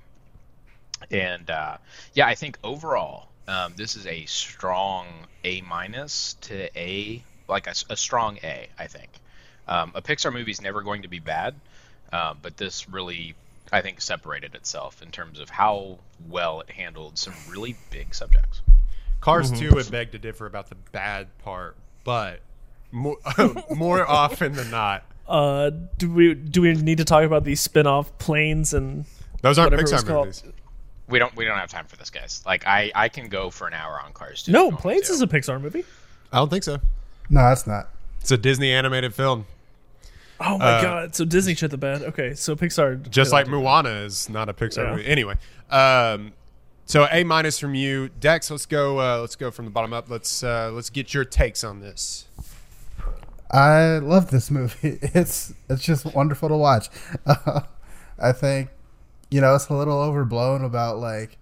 And 1.11 1.49
uh, 1.49 1.77
yeah, 2.13 2.25
I 2.27 2.35
think 2.35 2.57
overall 2.63 3.27
um, 3.47 3.73
this 3.75 3.95
is 3.95 4.05
a 4.07 4.25
strong 4.25 5.07
A 5.43 5.61
minus 5.61 6.35
to 6.41 6.69
A, 6.79 7.23
like 7.47 7.67
a 7.67 7.95
strong 7.95 8.37
A. 8.43 8.67
I 8.79 8.87
think 8.87 9.09
um, 9.67 9.91
a 9.95 10.01
Pixar 10.01 10.31
movie 10.33 10.51
is 10.51 10.61
never 10.61 10.81
going 10.81 11.01
to 11.03 11.07
be 11.07 11.19
bad, 11.19 11.55
uh, 12.11 12.33
but 12.41 12.57
this 12.57 12.89
really 12.89 13.35
I 13.71 13.81
think 13.81 13.99
separated 14.01 14.53
itself 14.55 15.01
in 15.01 15.09
terms 15.11 15.39
of 15.39 15.49
how 15.49 15.97
well 16.29 16.61
it 16.61 16.69
handled 16.69 17.17
some 17.17 17.33
really 17.49 17.75
big 17.91 18.13
subjects. 18.13 18.61
Cars 19.21 19.51
Mm-hmm. 19.51 19.69
2 19.69 19.75
would 19.75 19.91
beg 19.91 20.11
to 20.11 20.19
differ 20.19 20.45
about 20.45 20.69
the 20.69 20.75
bad 20.91 21.27
part, 21.39 21.75
but 22.03 22.41
more, 22.91 23.17
more 23.75 24.05
often 24.09 24.53
than 24.53 24.69
not, 24.69 25.03
Uh, 25.27 25.71
do 25.97 26.11
we 26.11 26.33
do 26.35 26.61
we 26.61 26.73
need 26.75 26.99
to 26.99 27.05
talk 27.05 27.23
about 27.23 27.43
these 27.43 27.59
spin-off 27.59 28.15
planes 28.19 28.73
and 28.73 29.05
those 29.41 29.57
aren't 29.57 29.71
Whatever 29.71 29.89
it 29.89 29.91
was 29.93 30.03
Pixar 30.03 30.07
called. 30.07 30.25
movies. 30.27 30.43
We 31.07 31.19
don't 31.19 31.35
we 31.35 31.45
don't 31.45 31.57
have 31.57 31.69
time 31.69 31.85
for 31.85 31.95
this, 31.97 32.09
guys. 32.09 32.41
Like 32.45 32.65
I 32.67 32.91
I 32.95 33.09
can 33.09 33.29
go 33.29 33.49
for 33.49 33.67
an 33.67 33.73
hour 33.73 33.99
on 34.03 34.11
Cars 34.13 34.43
too. 34.43 34.51
no 34.51 34.71
planes 34.71 35.09
is 35.09 35.21
a 35.21 35.27
Pixar 35.27 35.61
movie? 35.61 35.85
I 36.33 36.37
don't 36.37 36.49
think 36.49 36.63
so. 36.63 36.77
No, 37.29 37.41
that's 37.41 37.67
not. 37.67 37.89
It's 38.21 38.31
a 38.31 38.37
Disney 38.37 38.71
animated 38.71 39.13
film. 39.13 39.45
Oh 40.39 40.57
my 40.57 40.81
god! 40.81 41.15
So 41.15 41.23
Disney 41.23 41.53
shit 41.55 41.71
the 41.71 41.77
bed. 41.77 42.01
Okay, 42.01 42.33
so 42.33 42.55
Pixar 42.55 43.09
Just 43.09 43.31
like 43.31 43.47
Moana 43.47 43.89
is 43.89 44.29
not 44.29 44.49
a 44.49 44.53
Pixar 44.53 44.77
Yeah. 44.83 44.91
movie. 44.91 45.05
Anyway, 45.07 45.35
um, 45.69 46.33
so 46.85 47.07
A 47.11 47.23
minus 47.23 47.57
from 47.59 47.73
you, 47.75 48.09
Dex. 48.19 48.51
Let's 48.51 48.65
go. 48.65 48.99
Uh, 48.99 49.19
let's 49.21 49.35
go 49.35 49.49
from 49.51 49.65
the 49.65 49.71
bottom 49.71 49.93
up. 49.93 50.09
Let's 50.09 50.43
uh, 50.43 50.71
let's 50.73 50.89
get 50.89 51.13
your 51.13 51.23
takes 51.23 51.63
on 51.63 51.79
this. 51.79 52.25
I 53.51 53.99
love 53.99 54.31
this 54.31 54.49
movie. 54.51 54.97
It's 55.13 55.53
it's 55.69 55.83
just 55.83 56.05
wonderful 56.13 56.49
to 56.49 56.57
watch. 56.57 56.89
I 58.19 58.31
think 58.31 58.69
you 59.29 59.41
know 59.41 59.55
it's 59.55 59.69
a 59.69 59.73
little 59.73 59.99
overblown 59.99 60.63
about 60.63 60.97
like 60.97 61.37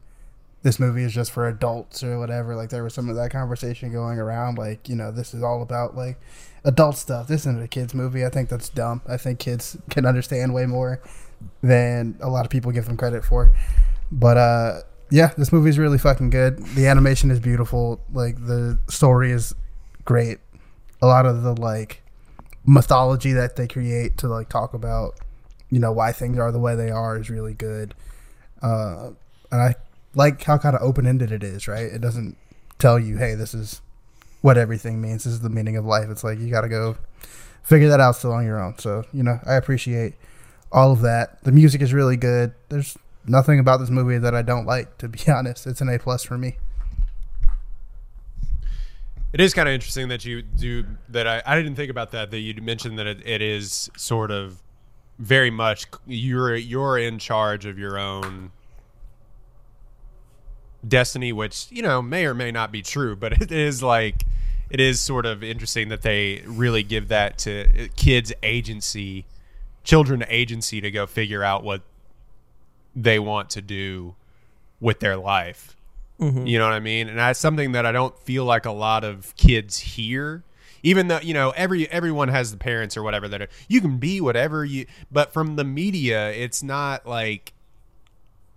this 0.63 0.79
movie 0.79 1.03
is 1.03 1.13
just 1.13 1.31
for 1.31 1.47
adults 1.47 2.03
or 2.03 2.17
whatever. 2.17 2.55
Like 2.55 2.69
there 2.69 2.83
was 2.83 2.93
some 2.93 3.09
of 3.09 3.15
that 3.17 3.31
conversation 3.31 3.91
going 3.91 4.17
around. 4.17 4.57
Like 4.57 4.89
you 4.89 4.95
know 4.95 5.11
this 5.11 5.33
is 5.33 5.43
all 5.43 5.61
about 5.61 5.95
like 5.95 6.19
adult 6.63 6.97
stuff. 6.97 7.27
This 7.27 7.41
isn't 7.41 7.61
a 7.61 7.67
kids 7.67 7.93
movie. 7.93 8.25
I 8.25 8.29
think 8.29 8.49
that's 8.49 8.69
dumb. 8.69 9.01
I 9.07 9.17
think 9.17 9.39
kids 9.39 9.77
can 9.89 10.05
understand 10.05 10.53
way 10.53 10.65
more 10.65 11.01
than 11.61 12.17
a 12.21 12.29
lot 12.29 12.45
of 12.45 12.51
people 12.51 12.71
give 12.71 12.85
them 12.85 12.97
credit 12.97 13.23
for. 13.23 13.51
But 14.11 14.37
uh 14.37 14.79
yeah, 15.11 15.31
this 15.37 15.51
movie 15.51 15.69
is 15.69 15.77
really 15.77 15.99
fucking 15.99 16.31
good. 16.31 16.57
The 16.75 16.87
animation 16.87 17.29
is 17.29 17.39
beautiful. 17.39 18.01
Like 18.11 18.35
the 18.37 18.79
story 18.89 19.31
is 19.31 19.53
great. 20.05 20.39
A 21.01 21.07
lot 21.07 21.25
of 21.25 21.43
the 21.43 21.53
like 21.53 22.01
mythology 22.65 23.33
that 23.33 23.57
they 23.57 23.67
create 23.67 24.17
to 24.19 24.27
like 24.27 24.49
talk 24.49 24.73
about 24.73 25.19
you 25.73 25.79
know 25.79 25.91
why 25.91 26.11
things 26.11 26.37
are 26.37 26.51
the 26.51 26.59
way 26.59 26.75
they 26.75 26.91
are 26.91 27.17
is 27.17 27.29
really 27.29 27.53
good 27.53 27.93
uh 28.61 29.09
and 29.51 29.61
i 29.61 29.75
like 30.15 30.41
how 30.43 30.57
kind 30.57 30.75
of 30.75 30.81
open-ended 30.81 31.31
it 31.31 31.43
is 31.43 31.67
right 31.67 31.85
it 31.85 32.01
doesn't 32.01 32.37
tell 32.79 32.99
you 32.99 33.17
hey 33.17 33.35
this 33.35 33.53
is 33.53 33.81
what 34.41 34.57
everything 34.57 35.01
means 35.01 35.23
this 35.23 35.33
is 35.33 35.41
the 35.41 35.49
meaning 35.49 35.77
of 35.77 35.85
life 35.85 36.09
it's 36.09 36.23
like 36.23 36.39
you 36.39 36.49
gotta 36.49 36.69
go 36.69 36.95
figure 37.63 37.87
that 37.87 37.99
out 37.99 38.15
still 38.15 38.33
on 38.33 38.45
your 38.45 38.61
own 38.61 38.77
so 38.77 39.03
you 39.13 39.23
know 39.23 39.39
i 39.45 39.55
appreciate 39.55 40.13
all 40.71 40.91
of 40.91 41.01
that 41.01 41.41
the 41.43 41.51
music 41.51 41.81
is 41.81 41.93
really 41.93 42.17
good 42.17 42.53
there's 42.69 42.97
nothing 43.25 43.59
about 43.59 43.79
this 43.79 43.89
movie 43.89 44.17
that 44.17 44.35
I 44.35 44.41
don't 44.41 44.65
like. 44.65 44.97
To 44.99 45.07
be 45.07 45.19
honest, 45.31 45.67
it's 45.67 45.81
an 45.81 45.89
A 45.89 45.99
plus 45.99 46.23
for 46.23 46.37
me. 46.37 46.57
It 49.31 49.41
is 49.41 49.53
kind 49.53 49.67
of 49.67 49.73
interesting 49.73 50.09
that 50.09 50.25
you 50.25 50.43
do 50.43 50.85
that. 51.09 51.27
I, 51.27 51.41
I 51.45 51.57
didn't 51.57 51.75
think 51.75 51.89
about 51.89 52.11
that. 52.11 52.29
That 52.31 52.39
you 52.39 52.53
mentioned 52.61 52.99
that 52.99 53.07
it, 53.07 53.25
it 53.25 53.41
is 53.41 53.89
sort 53.97 54.29
of 54.29 54.61
very 55.19 55.51
much 55.51 55.85
you're 56.07 56.55
you're 56.55 56.97
in 56.97 57.19
charge 57.19 57.65
of 57.65 57.77
your 57.77 57.97
own 57.97 58.51
destiny, 60.87 61.31
which 61.31 61.67
you 61.69 61.81
know 61.81 62.01
may 62.01 62.25
or 62.25 62.33
may 62.33 62.51
not 62.51 62.71
be 62.71 62.81
true, 62.81 63.15
but 63.15 63.33
it 63.41 63.51
is 63.51 63.81
like 63.83 64.23
it 64.69 64.79
is 64.79 64.99
sort 64.99 65.25
of 65.25 65.43
interesting 65.43 65.89
that 65.89 66.01
they 66.01 66.41
really 66.45 66.83
give 66.83 67.07
that 67.09 67.37
to 67.39 67.89
kids 67.95 68.33
agency, 68.41 69.25
children 69.83 70.23
agency 70.27 70.81
to 70.81 70.89
go 70.89 71.05
figure 71.05 71.43
out 71.43 71.63
what 71.63 71.81
they 72.95 73.19
want 73.19 73.49
to 73.51 73.61
do 73.61 74.15
with 74.79 74.99
their 74.99 75.17
life. 75.17 75.75
Mm-hmm. 76.19 76.45
You 76.45 76.59
know 76.59 76.65
what 76.65 76.73
I 76.73 76.79
mean? 76.79 77.09
And 77.09 77.17
that's 77.17 77.39
something 77.39 77.71
that 77.73 77.85
I 77.85 77.91
don't 77.91 78.17
feel 78.19 78.45
like 78.45 78.65
a 78.65 78.71
lot 78.71 79.03
of 79.03 79.35
kids 79.35 79.79
hear. 79.79 80.43
Even 80.83 81.07
though 81.07 81.19
you 81.19 81.33
know 81.33 81.51
every 81.55 81.89
everyone 81.89 82.27
has 82.27 82.51
the 82.51 82.57
parents 82.57 82.97
or 82.97 83.03
whatever 83.03 83.27
that 83.29 83.41
are, 83.41 83.47
you 83.67 83.81
can 83.81 83.97
be 83.97 84.19
whatever 84.19 84.65
you, 84.65 84.85
but 85.11 85.33
from 85.33 85.55
the 85.55 85.63
media, 85.63 86.31
it's 86.31 86.61
not 86.61 87.07
like 87.07 87.53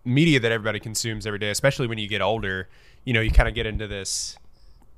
media 0.04 0.40
that 0.40 0.52
everybody 0.52 0.80
consumes 0.80 1.26
every 1.26 1.38
day. 1.38 1.50
Especially 1.50 1.86
when 1.86 1.98
you 1.98 2.08
get 2.08 2.20
older, 2.20 2.68
you 3.04 3.12
know, 3.12 3.20
you 3.20 3.30
kind 3.30 3.48
of 3.48 3.54
get 3.54 3.64
into 3.64 3.86
this 3.86 4.36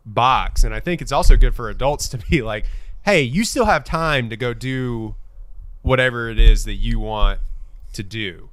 box, 0.07 0.65
and 0.65 0.75
I 0.75 0.81
think 0.81 1.03
it's 1.03 1.13
also 1.13 1.37
good 1.37 1.55
for 1.55 1.69
adults 1.69 2.09
to 2.09 2.19
be 2.19 2.41
like, 2.41 2.65
hey, 3.05 3.23
you 3.23 3.45
still 3.45 3.67
have 3.67 3.85
time 3.85 4.31
to 4.31 4.37
go 4.37 4.55
do 4.55 5.15
whatever 5.83 6.29
it 6.29 6.39
is 6.39 6.65
that 6.65 6.75
you 6.75 6.99
want 6.99 7.41
to 7.93 8.03
do. 8.03 8.49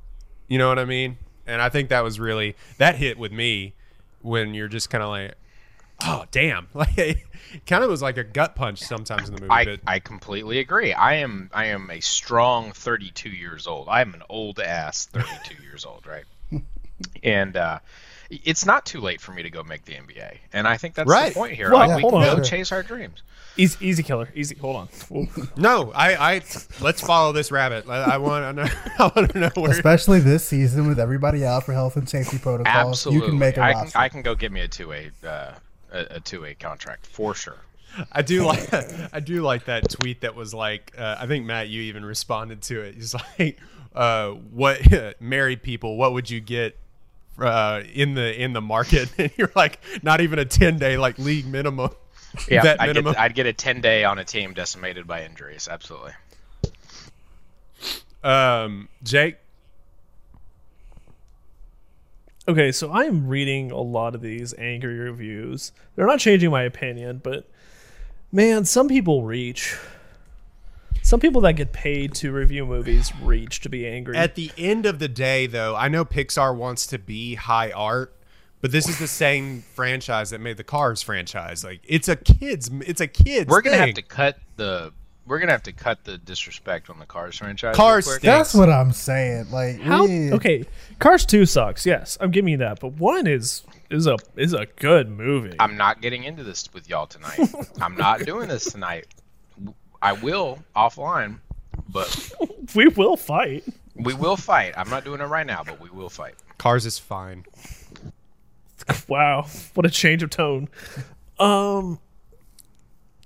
You 0.47 0.57
know 0.57 0.69
what 0.69 0.79
I 0.79 0.85
mean? 0.85 1.17
And 1.47 1.61
I 1.61 1.69
think 1.69 1.89
that 1.89 2.03
was 2.03 2.19
really 2.19 2.55
that 2.77 2.95
hit 2.95 3.17
with 3.17 3.31
me 3.31 3.73
when 4.21 4.53
you're 4.53 4.67
just 4.67 4.89
kind 4.89 5.03
of 5.03 5.09
like, 5.09 5.35
oh 6.03 6.25
damn, 6.31 6.67
like 6.73 6.97
it 6.97 7.17
kind 7.67 7.83
of 7.83 7.89
was 7.89 8.01
like 8.01 8.17
a 8.17 8.23
gut 8.23 8.55
punch 8.55 8.79
sometimes 8.79 9.29
in 9.29 9.35
the 9.35 9.41
movie. 9.41 9.51
I, 9.51 9.65
but 9.65 9.79
I 9.87 9.99
completely 9.99 10.59
agree. 10.59 10.93
I 10.93 11.15
am 11.15 11.49
I 11.53 11.65
am 11.65 11.89
a 11.89 11.99
strong 12.01 12.71
32 12.71 13.29
years 13.29 13.67
old. 13.67 13.87
I 13.89 14.01
am 14.01 14.13
an 14.13 14.23
old 14.29 14.59
ass 14.59 15.05
32 15.07 15.63
years 15.63 15.85
old, 15.85 16.05
right? 16.05 16.25
And 17.23 17.57
uh, 17.57 17.79
it's 18.29 18.65
not 18.65 18.85
too 18.85 19.01
late 19.01 19.19
for 19.19 19.33
me 19.33 19.43
to 19.43 19.49
go 19.49 19.63
make 19.63 19.83
the 19.83 19.93
NBA, 19.95 20.37
and 20.53 20.65
I 20.65 20.77
think 20.77 20.95
that's 20.95 21.09
Right. 21.09 21.33
the 21.33 21.37
point 21.39 21.53
here. 21.53 21.69
Well, 21.71 21.85
Like, 21.89 21.97
we 21.97 22.01
hold 22.03 22.13
can 22.13 22.29
on. 22.29 22.37
go 22.37 22.41
chase 22.43 22.71
our 22.71 22.83
dreams. 22.83 23.21
Easy, 23.57 23.85
easy 23.85 24.01
killer. 24.01 24.29
Easy. 24.33 24.55
Hold 24.55 24.75
on. 24.77 24.87
Whoa. 25.09 25.27
no, 25.57 25.91
I, 25.93 26.35
I 26.35 26.41
let's 26.81 27.01
follow 27.01 27.33
this 27.33 27.51
rabbit. 27.51 27.89
I, 27.89 28.13
I 28.15 28.17
want 28.17 28.57
to 28.57 28.63
know. 28.63 28.69
I 28.99 29.11
want 29.15 29.31
to 29.31 29.39
know 29.39 29.51
where. 29.55 29.71
Especially 29.71 30.19
this 30.21 30.45
season 30.45 30.87
with 30.87 30.99
everybody 30.99 31.45
out 31.45 31.65
for 31.65 31.73
health 31.73 31.97
and 31.97 32.07
safety 32.07 32.37
protocols. 32.37 32.89
Absolutely, 32.89 33.25
You 33.25 33.29
can 33.31 33.39
make 33.39 33.57
a 33.57 33.61
I 33.63 33.73
can 33.73 33.81
roster. 33.83 33.97
I 33.97 34.09
can 34.09 34.21
go 34.21 34.35
get 34.35 34.51
me 34.53 34.61
a 34.61 34.67
two 34.69 34.87
way 34.87 35.11
uh, 35.27 35.51
a, 35.95 36.15
a 36.15 36.19
two 36.19 36.41
way 36.41 36.53
contract 36.53 37.05
for 37.07 37.33
sure. 37.33 37.57
I 38.11 38.21
do 38.21 38.43
like 38.45 38.73
I 39.13 39.19
do 39.19 39.41
like 39.41 39.65
that 39.65 39.89
tweet 39.89 40.21
that 40.21 40.35
was 40.35 40.53
like 40.53 40.93
uh, 40.97 41.15
I 41.19 41.27
think 41.27 41.45
Matt 41.45 41.69
you 41.69 41.83
even 41.83 42.03
responded 42.05 42.61
to 42.63 42.81
it. 42.81 42.95
He's 42.95 43.13
like, 43.39 43.57
uh, 43.95 44.31
"What 44.31 44.81
married 45.21 45.63
people? 45.63 45.97
What 45.97 46.13
would 46.13 46.29
you 46.29 46.41
get 46.41 46.77
uh, 47.39 47.81
in 47.93 48.13
the 48.13 48.41
in 48.41 48.53
the 48.53 48.61
market?" 48.61 49.09
And 49.17 49.31
you're 49.37 49.51
like, 49.55 49.79
"Not 50.03 50.21
even 50.21 50.39
a 50.39 50.45
ten 50.45 50.77
day 50.77 50.97
like 50.97 51.17
league 51.17 51.45
minimum." 51.47 51.91
Yeah, 52.49 52.63
Vet 52.63 52.81
I'd 52.81 52.87
minimum. 52.87 53.13
get, 53.13 53.21
I'd 53.21 53.33
get 53.33 53.45
a 53.45 53.53
10 53.53 53.79
day 53.79 54.03
on 54.03 54.19
a 54.19 54.25
team 54.25 54.53
decimated 54.53 55.07
by 55.07 55.23
injuries. 55.23 55.69
Absolutely. 55.71 56.11
Um, 58.25 58.89
Jake, 59.03 59.37
Okay, 62.47 62.71
so 62.71 62.91
I 62.91 63.05
am 63.05 63.27
reading 63.27 63.71
a 63.71 63.81
lot 63.81 64.13
of 64.13 64.21
these 64.21 64.53
angry 64.59 64.99
reviews. 64.99 65.71
They're 65.95 66.05
not 66.05 66.19
changing 66.19 66.51
my 66.51 66.61
opinion, 66.61 67.21
but 67.23 67.49
man, 68.31 68.65
some 68.65 68.87
people 68.87 69.23
reach. 69.23 69.75
Some 71.01 71.19
people 71.19 71.41
that 71.41 71.53
get 71.53 71.71
paid 71.71 72.13
to 72.15 72.31
review 72.31 72.65
movies 72.65 73.11
reach 73.21 73.61
to 73.61 73.69
be 73.69 73.87
angry. 73.87 74.15
At 74.15 74.35
the 74.35 74.51
end 74.57 74.85
of 74.85 74.99
the 74.99 75.07
day, 75.07 75.47
though, 75.47 75.75
I 75.75 75.87
know 75.87 76.05
Pixar 76.05 76.55
wants 76.55 76.85
to 76.87 76.99
be 76.99 77.35
high 77.35 77.71
art, 77.71 78.15
but 78.61 78.71
this 78.71 78.87
is 78.87 78.99
the 78.99 79.07
same 79.07 79.63
franchise 79.73 80.29
that 80.29 80.39
made 80.39 80.57
the 80.57 80.63
Cars 80.63 81.01
franchise. 81.01 81.63
Like 81.63 81.81
it's 81.83 82.07
a 82.07 82.15
kids, 82.15 82.69
it's 82.85 83.01
a 83.01 83.07
kids. 83.07 83.49
We're 83.49 83.61
gonna 83.61 83.77
thing. 83.77 83.87
have 83.87 83.95
to 83.95 84.01
cut 84.03 84.37
the 84.55 84.93
we're 85.27 85.39
gonna 85.39 85.51
have 85.51 85.63
to 85.63 85.71
cut 85.73 86.03
the 86.03 86.17
disrespect 86.17 86.89
on 86.89 86.99
the 86.99 87.05
Cars 87.05 87.37
franchise. 87.37 87.75
Cars 87.75 88.05
real 88.05 88.13
quick. 88.13 88.19
stink. 88.21 88.31
That's 88.37 88.53
what 88.53 88.69
I'm 88.69 88.91
saying. 88.91 89.51
Like, 89.51 89.79
How? 89.81 90.05
we- 90.05 90.31
Okay, 90.33 90.65
Cars 90.99 91.25
Two 91.25 91.45
sucks. 91.45 91.85
Yes, 91.85 92.17
I'm 92.21 92.31
giving 92.31 92.51
you 92.51 92.57
that, 92.57 92.79
but 92.79 92.93
one 92.93 93.25
is 93.27 93.63
is 93.89 94.07
a 94.07 94.17
is 94.35 94.53
a 94.53 94.65
good 94.77 95.09
movie. 95.09 95.55
I'm 95.59 95.77
not 95.77 96.01
getting 96.01 96.23
into 96.23 96.43
this 96.43 96.71
with 96.73 96.89
y'all 96.89 97.07
tonight. 97.07 97.39
I'm 97.81 97.95
not 97.95 98.21
doing 98.21 98.47
this 98.49 98.65
tonight. 98.71 99.07
I 100.01 100.13
will 100.13 100.59
offline, 100.75 101.39
but 101.89 102.31
we 102.75 102.87
will 102.89 103.17
fight. 103.17 103.63
we 103.95 104.13
will 104.13 104.37
fight. 104.37 104.73
I'm 104.77 104.89
not 104.89 105.03
doing 105.03 105.21
it 105.21 105.25
right 105.25 105.45
now, 105.47 105.63
but 105.65 105.79
we 105.81 105.89
will 105.89 106.09
fight. 106.09 106.35
Cars 106.57 106.85
is 106.85 106.99
fine. 106.99 107.45
Wow, 109.07 109.47
what 109.73 109.85
a 109.85 109.89
change 109.89 110.21
of 110.21 110.29
tone. 110.29 110.69
Um, 111.39 111.99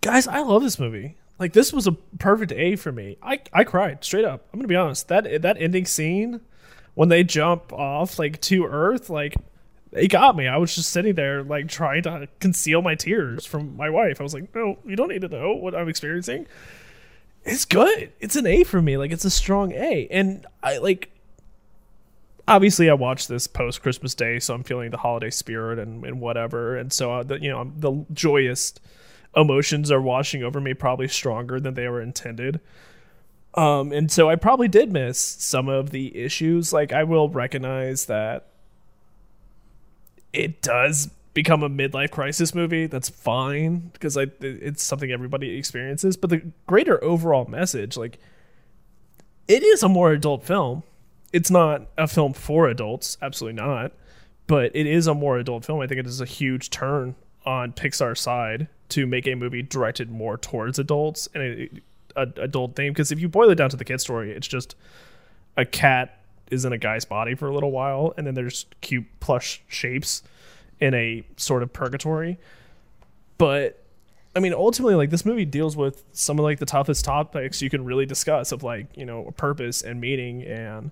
guys, 0.01 0.25
I 0.27 0.39
love 0.39 0.61
this 0.63 0.79
movie. 0.79 1.17
Like 1.39 1.53
this 1.53 1.71
was 1.71 1.87
a 1.87 1.93
perfect 1.93 2.51
A 2.51 2.75
for 2.75 2.91
me. 2.91 3.17
I 3.23 3.39
I 3.53 3.63
cried 3.63 4.03
straight 4.03 4.25
up. 4.25 4.45
I'm 4.51 4.59
gonna 4.59 4.67
be 4.67 4.75
honest. 4.75 5.07
That 5.07 5.41
that 5.41 5.57
ending 5.59 5.85
scene 5.85 6.41
when 6.95 7.09
they 7.09 7.23
jump 7.23 7.71
off 7.71 8.19
like 8.19 8.41
to 8.41 8.65
Earth, 8.65 9.09
like 9.09 9.35
it 9.91 10.09
got 10.09 10.35
me. 10.35 10.47
I 10.47 10.57
was 10.57 10.75
just 10.75 10.91
sitting 10.91 11.15
there 11.15 11.41
like 11.43 11.67
trying 11.67 12.03
to 12.03 12.27
conceal 12.39 12.81
my 12.81 12.95
tears 12.95 13.45
from 13.45 13.75
my 13.77 13.89
wife. 13.89 14.19
I 14.19 14.23
was 14.23 14.33
like, 14.33 14.53
no, 14.53 14.77
you 14.85 14.95
don't 14.95 15.09
need 15.09 15.21
to 15.21 15.29
know 15.29 15.53
what 15.53 15.73
I'm 15.73 15.89
experiencing. 15.89 16.45
It's 17.43 17.65
good. 17.65 18.11
It's 18.19 18.35
an 18.35 18.45
A 18.45 18.63
for 18.65 18.81
me. 18.81 18.97
Like 18.97 19.11
it's 19.11 19.25
a 19.25 19.29
strong 19.29 19.71
A, 19.71 20.07
and 20.11 20.45
I 20.61 20.77
like 20.79 21.09
obviously 22.49 22.89
I 22.89 22.93
watched 22.95 23.29
this 23.29 23.47
post 23.47 23.81
Christmas 23.81 24.13
Day, 24.13 24.39
so 24.39 24.53
I'm 24.53 24.63
feeling 24.63 24.91
the 24.91 24.97
holiday 24.97 25.29
spirit 25.29 25.79
and, 25.79 26.03
and 26.03 26.19
whatever, 26.19 26.75
and 26.75 26.91
so 26.91 27.13
uh, 27.13 27.23
the, 27.23 27.41
you 27.41 27.49
know 27.49 27.59
I'm 27.59 27.79
the 27.79 28.05
joyous 28.11 28.73
emotions 29.35 29.91
are 29.91 30.01
washing 30.01 30.43
over 30.43 30.59
me 30.59 30.73
probably 30.73 31.07
stronger 31.07 31.59
than 31.59 31.73
they 31.73 31.87
were 31.87 32.01
intended. 32.01 32.59
Um, 33.53 33.91
and 33.91 34.11
so 34.11 34.29
I 34.29 34.35
probably 34.35 34.67
did 34.67 34.91
miss 34.91 35.19
some 35.19 35.67
of 35.67 35.91
the 35.91 36.15
issues. 36.17 36.71
Like 36.71 36.93
I 36.93 37.03
will 37.03 37.29
recognize 37.29 38.05
that 38.05 38.47
it 40.33 40.61
does 40.61 41.09
become 41.33 41.63
a 41.63 41.69
midlife 41.69 42.11
crisis 42.11 42.53
movie. 42.53 42.85
That's 42.85 43.09
fine 43.09 43.89
because 43.93 44.17
I 44.17 44.27
it's 44.39 44.83
something 44.83 45.11
everybody 45.11 45.57
experiences. 45.57 46.17
But 46.17 46.29
the 46.29 46.51
greater 46.67 47.03
overall 47.03 47.45
message, 47.45 47.97
like 47.97 48.19
it 49.47 49.63
is 49.63 49.83
a 49.83 49.89
more 49.89 50.11
adult 50.11 50.43
film. 50.43 50.83
It's 51.31 51.51
not 51.51 51.87
a 51.97 52.07
film 52.07 52.33
for 52.33 52.67
adults, 52.67 53.17
absolutely 53.21 53.61
not. 53.61 53.91
But 54.47 54.75
it 54.75 54.87
is 54.87 55.05
a 55.05 55.13
more 55.13 55.37
adult 55.37 55.65
film. 55.65 55.79
I 55.79 55.87
think 55.87 55.99
it 55.99 56.07
is 56.07 56.21
a 56.21 56.25
huge 56.25 56.71
turn 56.71 57.15
on 57.45 57.73
Pixar's 57.73 58.19
side 58.19 58.67
to 58.89 59.05
make 59.05 59.27
a 59.27 59.35
movie 59.35 59.61
directed 59.61 60.09
more 60.09 60.37
towards 60.37 60.79
adults 60.79 61.27
and 61.33 61.43
a, 61.43 61.69
a 62.15 62.27
adult 62.41 62.75
theme. 62.75 62.91
Because 62.93 63.11
if 63.11 63.19
you 63.19 63.29
boil 63.29 63.49
it 63.49 63.55
down 63.55 63.69
to 63.69 63.77
the 63.77 63.85
kid 63.85 64.01
story, 64.01 64.31
it's 64.31 64.47
just 64.47 64.75
a 65.57 65.65
cat 65.65 66.19
is 66.49 66.65
in 66.65 66.73
a 66.73 66.77
guy's 66.77 67.05
body 67.05 67.35
for 67.35 67.47
a 67.47 67.53
little 67.53 67.71
while, 67.71 68.13
and 68.17 68.25
then 68.25 68.33
there's 68.33 68.65
cute 68.81 69.05
plush 69.19 69.61
shapes 69.67 70.23
in 70.79 70.93
a 70.93 71.23
sort 71.37 71.61
of 71.61 71.71
purgatory. 71.71 72.37
But 73.37 73.83
I 74.35 74.39
mean, 74.39 74.53
ultimately, 74.53 74.95
like 74.95 75.09
this 75.09 75.25
movie 75.25 75.45
deals 75.45 75.75
with 75.75 76.03
some 76.11 76.39
of 76.39 76.43
like 76.43 76.59
the 76.59 76.65
toughest 76.65 77.05
topics 77.05 77.61
you 77.61 77.69
can 77.69 77.83
really 77.83 78.05
discuss 78.05 78.51
of 78.51 78.63
like 78.63 78.87
you 78.95 79.05
know 79.05 79.31
purpose 79.37 79.81
and 79.81 79.99
meaning 80.01 80.43
and 80.43 80.91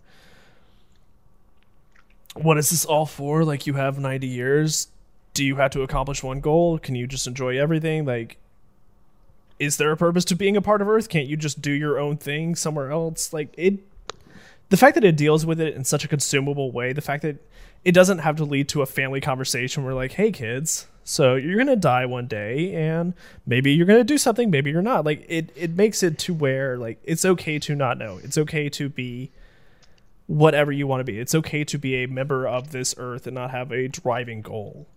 what 2.36 2.58
is 2.58 2.70
this 2.70 2.86
all 2.86 3.06
for? 3.06 3.44
Like 3.44 3.68
you 3.68 3.74
have 3.74 4.00
ninety 4.00 4.28
years. 4.28 4.88
Do 5.38 5.46
you 5.46 5.58
have 5.58 5.70
to 5.70 5.84
accomplish 5.84 6.24
one 6.24 6.40
goal? 6.40 6.80
Can 6.80 6.96
you 6.96 7.06
just 7.06 7.28
enjoy 7.28 7.60
everything? 7.60 8.06
Like, 8.06 8.38
is 9.60 9.78
there 9.78 9.92
a 9.92 9.96
purpose 9.96 10.26
to 10.26 10.36
being 10.36 10.58
a 10.58 10.64
part 10.64 10.82
of 10.82 10.90
Earth? 10.90 11.10
Can't 11.10 11.28
you 11.28 11.38
just 11.38 11.62
do 11.62 11.70
your 11.70 12.00
own 12.00 12.18
thing 12.18 12.56
somewhere 12.56 12.90
else? 12.90 13.32
Like 13.32 13.54
it 13.56 13.78
the 14.70 14.78
fact 14.78 14.96
that 14.96 15.04
it 15.04 15.16
deals 15.16 15.46
with 15.46 15.62
it 15.62 15.76
in 15.76 15.84
such 15.84 16.04
a 16.04 16.08
consumable 16.08 16.72
way, 16.72 16.92
the 16.92 17.02
fact 17.02 17.22
that 17.22 17.38
it 17.86 17.92
doesn't 17.92 18.18
have 18.18 18.36
to 18.38 18.46
lead 18.46 18.68
to 18.70 18.82
a 18.82 18.88
family 18.88 19.22
conversation 19.22 19.84
where 19.84 19.94
like, 19.94 20.14
hey 20.14 20.32
kids, 20.32 20.88
so 21.04 21.36
you're 21.36 21.60
gonna 21.60 21.76
die 21.76 22.08
one 22.08 22.26
day 22.26 22.74
and 22.74 23.14
maybe 23.46 23.72
you're 23.72 23.86
gonna 23.86 24.04
do 24.04 24.18
something, 24.18 24.50
maybe 24.50 24.72
you're 24.72 24.82
not. 24.82 25.06
Like 25.06 25.24
it 25.30 25.52
it 25.56 25.76
makes 25.76 26.02
it 26.02 26.18
to 26.18 26.34
where 26.34 26.80
like 26.80 27.00
it's 27.04 27.26
okay 27.26 27.60
to 27.60 27.76
not 27.76 28.00
know. 28.00 28.20
It's 28.24 28.40
okay 28.40 28.70
to 28.70 28.90
be 28.90 29.30
whatever 30.26 30.72
you 30.72 30.88
want 30.88 31.02
to 31.02 31.04
be. 31.04 31.20
It's 31.20 31.36
okay 31.36 31.64
to 31.64 31.78
be 31.78 31.98
a 31.98 32.08
member 32.08 32.48
of 32.48 32.72
this 32.72 32.96
earth 32.98 33.28
and 33.28 33.36
not 33.36 33.52
have 33.52 33.72
a 33.72 33.88
driving 33.88 34.42
goal. 34.42 34.88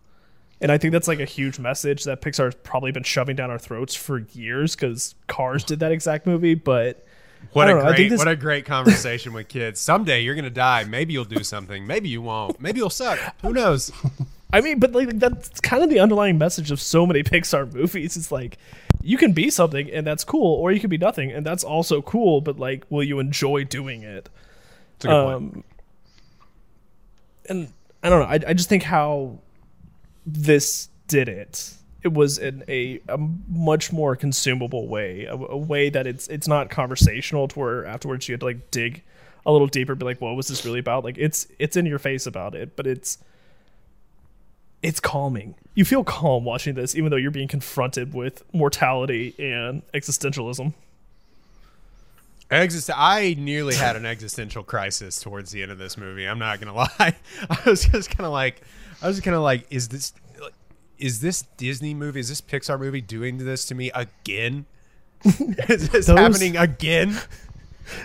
And 0.60 0.70
I 0.70 0.76
think 0.78 0.92
that's 0.92 1.08
like 1.08 1.20
a 1.20 1.24
huge 1.24 1.58
message 1.58 2.04
that 2.04 2.20
Pixar's 2.20 2.54
probably 2.54 2.92
been 2.92 3.02
shoving 3.02 3.34
down 3.36 3.50
our 3.50 3.58
throats 3.58 3.94
for 3.94 4.18
years 4.32 4.76
because 4.76 5.14
Cars 5.26 5.64
did 5.64 5.80
that 5.80 5.90
exact 5.92 6.26
movie, 6.26 6.54
but 6.54 7.04
What 7.52 7.68
a 7.68 7.72
don't 7.72 7.82
know, 7.82 7.88
I 7.90 7.96
great 7.96 8.08
this- 8.10 8.18
what 8.18 8.28
a 8.28 8.36
great 8.36 8.66
conversation 8.66 9.32
with 9.32 9.48
kids. 9.48 9.80
Someday 9.80 10.20
you're 10.20 10.34
gonna 10.34 10.50
die. 10.50 10.84
Maybe 10.84 11.14
you'll 11.14 11.24
do 11.24 11.42
something. 11.42 11.86
Maybe 11.86 12.08
you 12.10 12.20
won't. 12.20 12.60
Maybe 12.60 12.78
you'll 12.78 12.90
suck. 12.90 13.18
Who 13.42 13.52
knows? 13.54 13.90
I 14.52 14.60
mean, 14.60 14.80
but 14.80 14.92
like 14.92 15.18
that's 15.18 15.60
kind 15.60 15.82
of 15.82 15.88
the 15.90 16.00
underlying 16.00 16.36
message 16.36 16.70
of 16.70 16.80
so 16.80 17.06
many 17.06 17.22
Pixar 17.24 17.72
movies. 17.72 18.16
It's 18.16 18.30
like 18.32 18.58
you 19.00 19.16
can 19.16 19.32
be 19.32 19.48
something 19.48 19.90
and 19.90 20.06
that's 20.06 20.24
cool, 20.24 20.56
or 20.56 20.72
you 20.72 20.80
can 20.80 20.90
be 20.90 20.98
nothing 20.98 21.32
and 21.32 21.46
that's 21.46 21.64
also 21.64 22.02
cool. 22.02 22.42
But 22.42 22.58
like, 22.58 22.84
will 22.90 23.02
you 23.04 23.18
enjoy 23.18 23.64
doing 23.64 24.02
it? 24.02 24.28
It's 24.96 25.06
a 25.06 25.08
good 25.08 25.24
point. 25.24 25.36
Um, 25.36 25.64
and 27.48 27.72
I 28.02 28.08
don't 28.10 28.20
know. 28.20 28.26
I, 28.26 28.50
I 28.50 28.52
just 28.54 28.68
think 28.68 28.82
how 28.82 29.38
this 30.26 30.88
did 31.08 31.28
it. 31.28 31.74
It 32.02 32.14
was 32.14 32.38
in 32.38 32.64
a, 32.66 33.00
a 33.08 33.18
much 33.48 33.92
more 33.92 34.16
consumable 34.16 34.88
way, 34.88 35.24
a, 35.24 35.34
a 35.34 35.56
way 35.56 35.90
that 35.90 36.06
it's 36.06 36.28
it's 36.28 36.48
not 36.48 36.70
conversational 36.70 37.48
to 37.48 37.58
where 37.58 37.84
afterwards 37.84 38.28
you 38.28 38.32
had 38.32 38.40
to 38.40 38.46
like 38.46 38.70
dig 38.70 39.02
a 39.44 39.52
little 39.52 39.66
deeper, 39.66 39.94
be 39.94 40.04
like, 40.04 40.20
what 40.20 40.34
was 40.34 40.48
this 40.48 40.64
really 40.64 40.78
about? 40.78 41.04
Like 41.04 41.18
it's 41.18 41.46
it's 41.58 41.76
in 41.76 41.86
your 41.86 41.98
face 41.98 42.26
about 42.26 42.54
it, 42.54 42.76
but 42.76 42.86
it's 42.86 43.18
it's 44.82 45.00
calming. 45.00 45.54
You 45.74 45.84
feel 45.84 46.04
calm 46.04 46.44
watching 46.44 46.74
this, 46.74 46.94
even 46.94 47.10
though 47.10 47.16
you're 47.16 47.30
being 47.30 47.48
confronted 47.48 48.14
with 48.14 48.42
mortality 48.54 49.34
and 49.38 49.82
existentialism. 49.92 50.72
Exist- 52.50 52.90
I 52.94 53.36
nearly 53.38 53.76
had 53.76 53.94
an 53.94 54.04
existential 54.04 54.64
crisis 54.64 55.20
towards 55.20 55.52
the 55.52 55.62
end 55.62 55.70
of 55.70 55.78
this 55.78 55.96
movie. 55.96 56.26
I'm 56.26 56.38
not 56.38 56.60
gonna 56.60 56.74
lie. 56.98 57.16
I 57.48 57.58
was 57.66 57.84
just 57.84 58.10
kind 58.10 58.26
of 58.26 58.32
like, 58.32 58.62
I 59.02 59.08
was 59.08 59.20
kind 59.20 59.34
of 59.34 59.42
like, 59.42 59.66
is 59.70 59.88
this, 59.88 60.12
is 60.98 61.20
this 61.20 61.42
Disney 61.56 61.94
movie, 61.94 62.20
is 62.20 62.28
this 62.28 62.40
Pixar 62.40 62.78
movie 62.78 63.00
doing 63.00 63.38
this 63.38 63.64
to 63.66 63.74
me 63.74 63.90
again? 63.94 64.66
is 65.24 65.88
this 65.90 66.06
Those- 66.06 66.18
happening 66.18 66.56
again? 66.56 67.18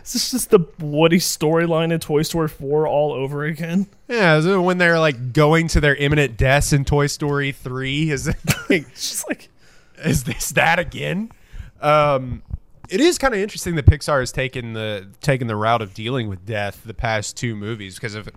Is 0.03 0.13
this 0.13 0.31
just 0.31 0.49
the 0.49 0.59
Woody 0.79 1.17
storyline 1.17 1.91
in 1.91 1.99
Toy 1.99 2.23
Story 2.23 2.47
4 2.47 2.87
all 2.87 3.13
over 3.13 3.43
again? 3.43 3.87
Yeah, 4.07 4.57
when 4.57 4.77
they're 4.77 4.99
like 4.99 5.33
going 5.33 5.67
to 5.69 5.79
their 5.79 5.95
imminent 5.95 6.37
deaths 6.37 6.73
in 6.73 6.85
Toy 6.85 7.07
Story 7.07 7.51
three, 7.51 8.09
is 8.09 8.27
it 8.27 8.35
like, 8.69 8.91
just 8.95 9.27
like 9.29 9.49
is 10.03 10.23
this 10.23 10.49
that 10.51 10.79
again? 10.79 11.31
Um, 11.81 12.41
it 12.89 12.99
is 12.99 13.17
kind 13.17 13.33
of 13.33 13.39
interesting 13.39 13.75
that 13.75 13.85
Pixar 13.85 14.19
has 14.19 14.31
taken 14.31 14.73
the 14.73 15.07
taken 15.21 15.47
the 15.47 15.55
route 15.55 15.81
of 15.81 15.93
dealing 15.93 16.29
with 16.29 16.45
death 16.45 16.81
the 16.85 16.93
past 16.93 17.37
two 17.37 17.55
movies 17.55 17.95
because 17.95 18.15
of 18.15 18.29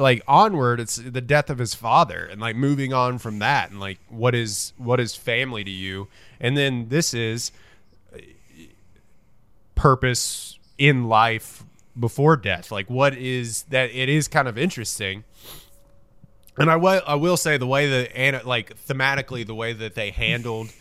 like 0.00 0.22
onward 0.26 0.80
it's 0.80 0.96
the 0.96 1.20
death 1.20 1.50
of 1.50 1.58
his 1.58 1.74
father 1.74 2.24
and 2.24 2.40
like 2.40 2.56
moving 2.56 2.92
on 2.92 3.18
from 3.18 3.38
that 3.40 3.70
and 3.70 3.78
like 3.78 3.98
what 4.08 4.34
is 4.34 4.72
what 4.78 4.98
is 4.98 5.14
family 5.14 5.62
to 5.62 5.70
you? 5.70 6.08
And 6.40 6.56
then 6.56 6.88
this 6.88 7.14
is 7.14 7.52
uh, 8.14 8.18
purpose 9.74 10.58
in 10.78 11.04
life 11.04 11.64
before 11.98 12.36
death. 12.36 12.72
Like 12.72 12.88
what 12.88 13.14
is 13.14 13.64
that 13.64 13.90
it 13.90 14.08
is 14.08 14.26
kind 14.26 14.48
of 14.48 14.56
interesting. 14.56 15.24
And 16.58 16.70
I 16.70 16.76
will, 16.76 17.00
I 17.06 17.14
will 17.14 17.36
say 17.36 17.56
the 17.56 17.66
way 17.66 17.88
that 17.88 18.16
and 18.16 18.42
like 18.44 18.76
thematically 18.86 19.46
the 19.46 19.54
way 19.54 19.72
that 19.72 19.94
they 19.94 20.10
handled 20.10 20.72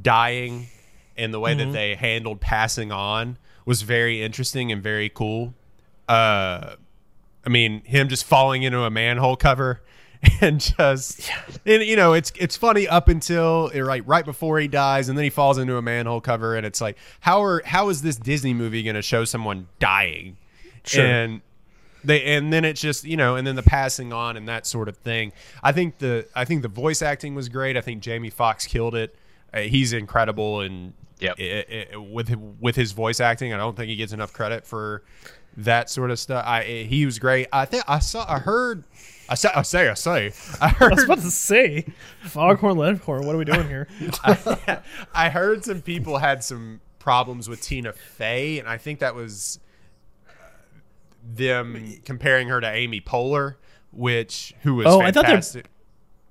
dying 0.00 0.68
and 1.16 1.32
the 1.32 1.40
way 1.40 1.54
that 1.54 1.72
they 1.72 1.94
handled 1.94 2.40
passing 2.40 2.92
on 2.92 3.38
was 3.64 3.82
very 3.82 4.22
interesting 4.22 4.70
and 4.70 4.82
very 4.82 5.08
cool. 5.08 5.54
Uh, 6.08 6.76
I 7.46 7.48
mean, 7.48 7.82
him 7.84 8.08
just 8.08 8.24
falling 8.24 8.64
into 8.64 8.80
a 8.82 8.90
manhole 8.90 9.36
cover 9.36 9.80
and 10.40 10.60
just, 10.60 11.30
and 11.64 11.82
you 11.84 11.94
know, 11.94 12.12
it's 12.12 12.32
it's 12.38 12.56
funny 12.56 12.88
up 12.88 13.08
until 13.08 13.70
right 13.74 14.04
right 14.06 14.24
before 14.24 14.58
he 14.58 14.66
dies, 14.68 15.08
and 15.08 15.16
then 15.16 15.22
he 15.24 15.30
falls 15.30 15.56
into 15.58 15.76
a 15.76 15.82
manhole 15.82 16.20
cover, 16.20 16.56
and 16.56 16.66
it's 16.66 16.80
like, 16.80 16.96
how 17.20 17.42
are 17.42 17.62
how 17.64 17.88
is 17.90 18.02
this 18.02 18.16
Disney 18.16 18.52
movie 18.54 18.82
going 18.82 18.96
to 18.96 19.02
show 19.02 19.24
someone 19.24 19.68
dying? 19.78 20.36
Sure. 20.84 21.04
And 21.06 21.40
they 22.04 22.22
and 22.36 22.52
then 22.52 22.64
it's 22.64 22.80
just 22.80 23.04
you 23.04 23.16
know 23.16 23.36
and 23.36 23.46
then 23.46 23.56
the 23.56 23.62
passing 23.62 24.12
on 24.12 24.36
and 24.36 24.48
that 24.48 24.64
sort 24.64 24.88
of 24.88 24.96
thing 24.98 25.32
i 25.64 25.72
think 25.72 25.98
the 25.98 26.24
i 26.36 26.44
think 26.44 26.62
the 26.62 26.68
voice 26.68 27.02
acting 27.02 27.34
was 27.34 27.48
great 27.48 27.76
i 27.76 27.80
think 27.80 28.00
jamie 28.00 28.30
Foxx 28.30 28.64
killed 28.64 28.94
it 28.94 29.16
uh, 29.52 29.60
he's 29.60 29.92
incredible 29.92 30.60
and 30.60 30.92
Yep. 31.18 31.34
i- 31.40 31.64
i- 31.92 31.96
with 31.96 32.32
with 32.60 32.76
his 32.76 32.92
voice 32.92 33.18
acting 33.18 33.52
i 33.52 33.56
don't 33.56 33.74
think 33.76 33.88
he 33.88 33.96
gets 33.96 34.12
enough 34.12 34.32
credit 34.32 34.64
for 34.64 35.02
that 35.56 35.88
sort 35.90 36.10
of 36.10 36.18
stuff 36.18 36.44
i 36.46 36.62
he 36.62 37.04
was 37.06 37.18
great 37.18 37.46
i 37.52 37.64
think 37.64 37.82
i 37.88 37.98
saw 37.98 38.24
i 38.28 38.38
heard 38.38 38.84
I 39.28 39.34
say, 39.34 39.48
I 39.52 39.62
say, 39.62 39.88
I 39.88 39.94
say. 39.94 40.32
I 40.60 40.72
I 40.78 40.88
was 40.88 41.02
about 41.02 41.18
to 41.18 41.32
say, 41.32 41.84
Foghorn 42.22 42.76
Leghorn. 42.76 43.26
What 43.26 43.34
are 43.34 43.38
we 43.38 43.44
doing 43.44 43.66
here? 43.66 43.88
I 45.12 45.30
heard 45.30 45.64
some 45.64 45.82
people 45.82 46.18
had 46.18 46.44
some 46.44 46.80
problems 47.00 47.48
with 47.48 47.60
Tina 47.60 47.92
Fey, 47.92 48.60
and 48.60 48.68
I 48.68 48.76
think 48.78 49.00
that 49.00 49.16
was 49.16 49.58
uh, 50.28 50.32
them 51.24 51.94
comparing 52.04 52.46
her 52.46 52.60
to 52.60 52.70
Amy 52.70 53.00
Poehler, 53.00 53.56
which 53.90 54.54
who 54.62 54.76
was 54.76 54.86
Oh, 54.86 55.00
I 55.00 55.10
thought 55.10 55.24
fantastic. 55.26 55.66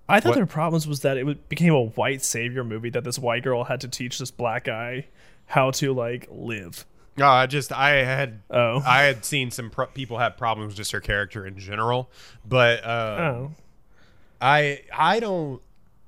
I 0.08 0.22
thought 0.22 0.30
What? 0.30 0.36
their 0.36 0.46
problems 0.46 0.88
was 0.88 1.02
that 1.02 1.18
it 1.18 1.50
became 1.50 1.74
a 1.74 1.84
white 1.84 2.24
savior 2.24 2.64
movie 2.64 2.92
that 2.92 3.04
this 3.04 3.20
white 3.20 3.44
girl 3.44 3.66
had 3.66 3.82
to 3.82 3.90
teach 3.90 4.20
this 4.20 4.32
black 4.32 4.64
guy 4.64 5.08
how 5.48 5.72
to 5.72 5.94
like 5.94 6.30
live. 6.32 6.86
No, 7.18 7.28
I 7.28 7.46
just 7.46 7.72
I 7.72 7.92
had 8.04 8.42
Oh. 8.50 8.82
I 8.86 9.04
had 9.04 9.24
seen 9.24 9.50
some 9.52 9.70
pro- 9.70 9.86
people 9.88 10.18
have 10.20 10.36
problems 10.38 10.70
with 10.72 10.78
just 10.78 10.92
her 10.92 11.00
character 11.00 11.46
in 11.48 11.58
general, 11.58 12.10
but 12.46 12.84
uh, 12.84 13.18
Oh, 13.22 13.52
I 14.42 14.82
I 14.94 15.20
don't 15.20 15.62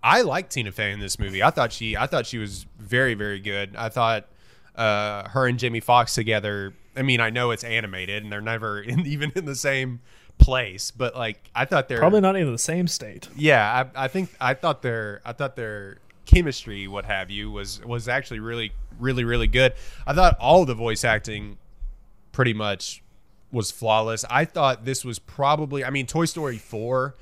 I 0.03 0.21
like 0.21 0.49
Tina 0.49 0.71
Fey 0.71 0.91
in 0.91 0.99
this 0.99 1.17
movie. 1.19 1.41
I 1.41 1.49
thought 1.49 1.71
she 1.73 1.95
I 1.97 2.07
thought 2.07 2.25
she 2.25 2.37
was 2.37 2.65
very 2.77 3.13
very 3.13 3.39
good. 3.39 3.75
I 3.75 3.89
thought 3.89 4.27
uh, 4.75 5.27
her 5.29 5.47
and 5.47 5.57
Jimmy 5.57 5.79
Foxx 5.79 6.13
together. 6.13 6.73
I 6.95 7.01
mean, 7.03 7.19
I 7.19 7.29
know 7.29 7.51
it's 7.51 7.63
animated 7.63 8.23
and 8.23 8.31
they're 8.31 8.41
never 8.41 8.79
in, 8.81 9.05
even 9.05 9.31
in 9.35 9.45
the 9.45 9.55
same 9.55 10.01
place, 10.37 10.91
but 10.91 11.15
like 11.15 11.49
I 11.55 11.65
thought 11.65 11.87
they're 11.87 11.97
probably 11.99 12.21
not 12.21 12.37
even 12.37 12.51
the 12.51 12.57
same 12.59 12.87
state. 12.87 13.27
yeah, 13.35 13.85
I, 13.95 14.05
I 14.05 14.07
think 14.07 14.29
I 14.41 14.53
thought 14.53 14.81
their 14.81 15.21
I 15.25 15.31
thought 15.33 15.55
their 15.55 15.97
chemistry, 16.25 16.87
what 16.87 17.05
have 17.05 17.31
you, 17.31 17.49
was 17.49 17.83
was 17.85 18.07
actually 18.07 18.39
really 18.39 18.71
really 18.99 19.23
really 19.23 19.47
good. 19.47 19.73
I 20.05 20.13
thought 20.13 20.37
all 20.39 20.65
the 20.65 20.75
voice 20.75 21.03
acting 21.03 21.57
pretty 22.31 22.53
much 22.53 23.01
was 23.51 23.71
flawless. 23.71 24.25
I 24.29 24.45
thought 24.45 24.85
this 24.85 25.03
was 25.05 25.19
probably 25.19 25.83
I 25.83 25.89
mean 25.89 26.05
Toy 26.05 26.25
Story 26.25 26.57
4 26.57 27.15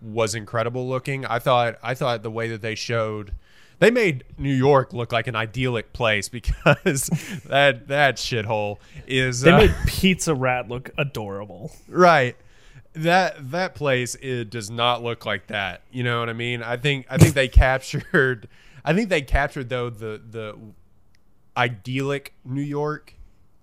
was 0.00 0.34
incredible 0.34 0.88
looking. 0.88 1.24
I 1.26 1.38
thought 1.38 1.76
I 1.82 1.94
thought 1.94 2.22
the 2.22 2.30
way 2.30 2.48
that 2.48 2.62
they 2.62 2.74
showed 2.74 3.32
they 3.78 3.90
made 3.90 4.22
New 4.38 4.54
York 4.54 4.92
look 4.92 5.10
like 5.12 5.26
an 5.26 5.34
idyllic 5.34 5.92
place 5.92 6.28
because 6.38 7.08
that 7.46 7.88
that 7.88 8.16
shithole 8.16 8.78
is 9.06 9.40
They 9.40 9.50
uh, 9.50 9.58
made 9.58 9.74
Pizza 9.86 10.34
Rat 10.34 10.68
look 10.68 10.90
adorable. 10.98 11.72
right 11.88 12.36
that 12.94 13.50
that 13.52 13.74
place 13.74 14.14
it 14.16 14.50
does 14.50 14.70
not 14.70 15.02
look 15.02 15.24
like 15.24 15.46
that 15.46 15.80
you 15.90 16.02
know 16.04 16.20
what 16.20 16.28
i 16.28 16.32
mean 16.34 16.62
i 16.62 16.76
think 16.76 17.06
i 17.08 17.16
think 17.16 17.32
they 17.32 17.48
captured 17.66 18.46
i 18.84 18.92
think 18.92 19.08
they 19.08 19.22
captured 19.22 19.70
though 19.70 19.88
the 19.88 20.20
the 20.30 20.54
idyllic 21.56 22.34
new 22.44 22.62
york 22.62 23.14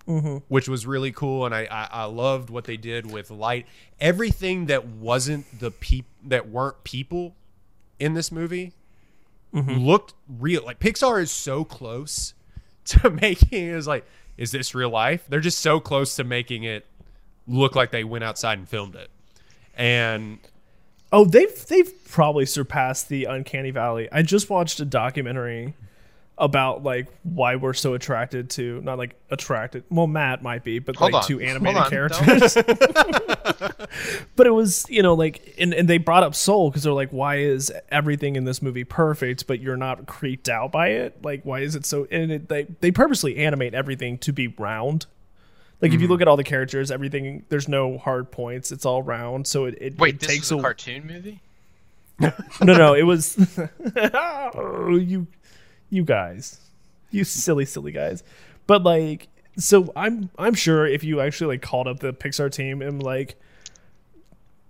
mm-hmm. 0.10 0.38
which 0.47 0.67
was 0.67 0.86
really 0.86 1.12
cool 1.12 1.45
and 1.45 1.54
I, 1.54 1.67
I 1.69 1.88
i 1.91 2.04
loved 2.06 2.49
what 2.49 2.65
they 2.65 2.78
did 2.78 3.10
with 3.10 3.30
light. 3.30 3.67
Everything 3.99 4.65
that 4.65 4.86
wasn't 4.88 5.60
the 5.60 5.71
peop 5.71 6.06
that 6.25 6.49
weren't 6.49 6.84
people 6.84 7.36
in 7.99 8.13
this 8.15 8.32
movie 8.32 8.73
mm-hmm. 9.54 9.71
looked 9.71 10.13
real. 10.28 10.65
Like 10.65 10.80
pixar 10.80 11.21
is 11.21 11.32
so 11.32 11.63
close 11.63 12.34
to 12.86 13.10
making 13.10 13.67
it 13.67 13.75
is 13.75 13.88
like 13.88 14.06
is 14.38 14.52
this 14.52 14.73
real 14.73 14.89
life? 14.89 15.25
They're 15.30 15.41
just 15.41 15.60
so 15.60 15.80
close 15.80 16.15
to 16.15 16.23
making 16.23 16.63
it 16.63 16.86
look 17.45 17.75
like 17.75 17.91
they 17.91 18.04
went 18.04 18.23
outside 18.23 18.58
and 18.58 18.67
filmed 18.67 18.95
it. 18.95 19.10
And 19.75 20.39
Oh, 21.12 21.25
they've 21.25 21.65
they've 21.67 21.91
probably 22.08 22.45
surpassed 22.45 23.10
the 23.10 23.25
Uncanny 23.25 23.71
Valley. 23.71 24.08
I 24.12 24.21
just 24.21 24.49
watched 24.49 24.80
a 24.80 24.86
documentary 24.86 25.73
about 26.39 26.84
like 26.84 27.08
why 27.23 27.56
we're 27.58 27.73
so 27.73 27.93
attracted 27.93 28.49
to 28.52 28.82
not 28.82 28.97
like 28.97 29.15
attracted. 29.30 29.84
Well, 29.89 30.08
Matt 30.08 30.41
might 30.41 30.63
be, 30.63 30.80
but 30.80 30.95
Hold 30.95 31.13
like 31.13 31.23
on. 31.23 31.28
to 31.28 31.39
animated 31.41 31.84
characters. 31.88 32.54
but 34.36 34.47
it 34.47 34.52
was 34.52 34.86
you 34.89 35.02
know 35.04 35.13
like 35.13 35.54
and, 35.60 35.73
and 35.73 35.88
they 35.88 35.97
brought 35.97 36.23
up 36.23 36.36
Soul 36.36 36.69
because 36.69 36.84
they're 36.84 36.93
like, 36.93 37.10
why 37.12 37.38
is 37.38 37.71
everything 37.89 38.36
in 38.36 38.45
this 38.45 38.62
movie 38.62 38.84
perfect, 38.84 39.47
but 39.47 39.60
you're 39.60 39.78
not 39.78 40.06
creeped 40.08 40.49
out 40.49 40.71
by 40.71 40.89
it? 40.89 41.23
Like, 41.23 41.43
why 41.43 41.60
is 41.60 41.75
it 41.75 41.86
so? 41.86 42.08
And 42.12 42.32
it, 42.32 42.49
they 42.49 42.67
they 42.80 42.91
purposely 42.91 43.38
animate 43.38 43.73
everything 43.73 44.17
to 44.19 44.32
be 44.32 44.47
round. 44.47 45.06
Like 45.82 45.89
Mm-hmm. 45.91 45.95
if 45.95 46.02
you 46.02 46.08
look 46.08 46.21
at 46.21 46.28
all 46.28 46.38
the 46.38 46.43
characters, 46.43 46.91
everything 46.91 47.45
there's 47.49 47.67
no 47.67 47.97
hard 47.97 48.32
points. 48.32 48.71
It's 48.71 48.86
all 48.86 49.02
round, 49.02 49.47
so 49.47 49.65
it, 49.65 49.78
it, 49.80 49.97
Wait, 49.99 50.15
it 50.15 50.19
this 50.21 50.30
takes 50.30 50.45
is 50.47 50.52
a 50.52 50.58
a 50.58 50.62
cartoon 50.62 51.08
movie? 51.08 51.41
no, 52.19 52.34
no, 52.62 52.93
it 52.95 53.04
was 53.04 53.38
oh, 53.95 54.95
you, 54.97 55.25
you 55.89 56.04
guys, 56.04 56.60
you 57.12 57.23
silly, 57.23 57.65
silly 57.65 57.91
guys. 57.91 58.23
But 58.67 58.84
like, 58.84 59.28
so 59.58 59.91
I'm 59.95 60.30
I'm 60.38 60.54
sure 60.54 60.86
if 60.86 61.04
you 61.04 61.21
actually 61.21 61.56
like 61.56 61.62
called 61.62 61.88
up 61.88 61.99
the 61.99 62.13
Pixar 62.13 62.52
team 62.52 62.82
and 62.82 63.02
like 63.02 63.36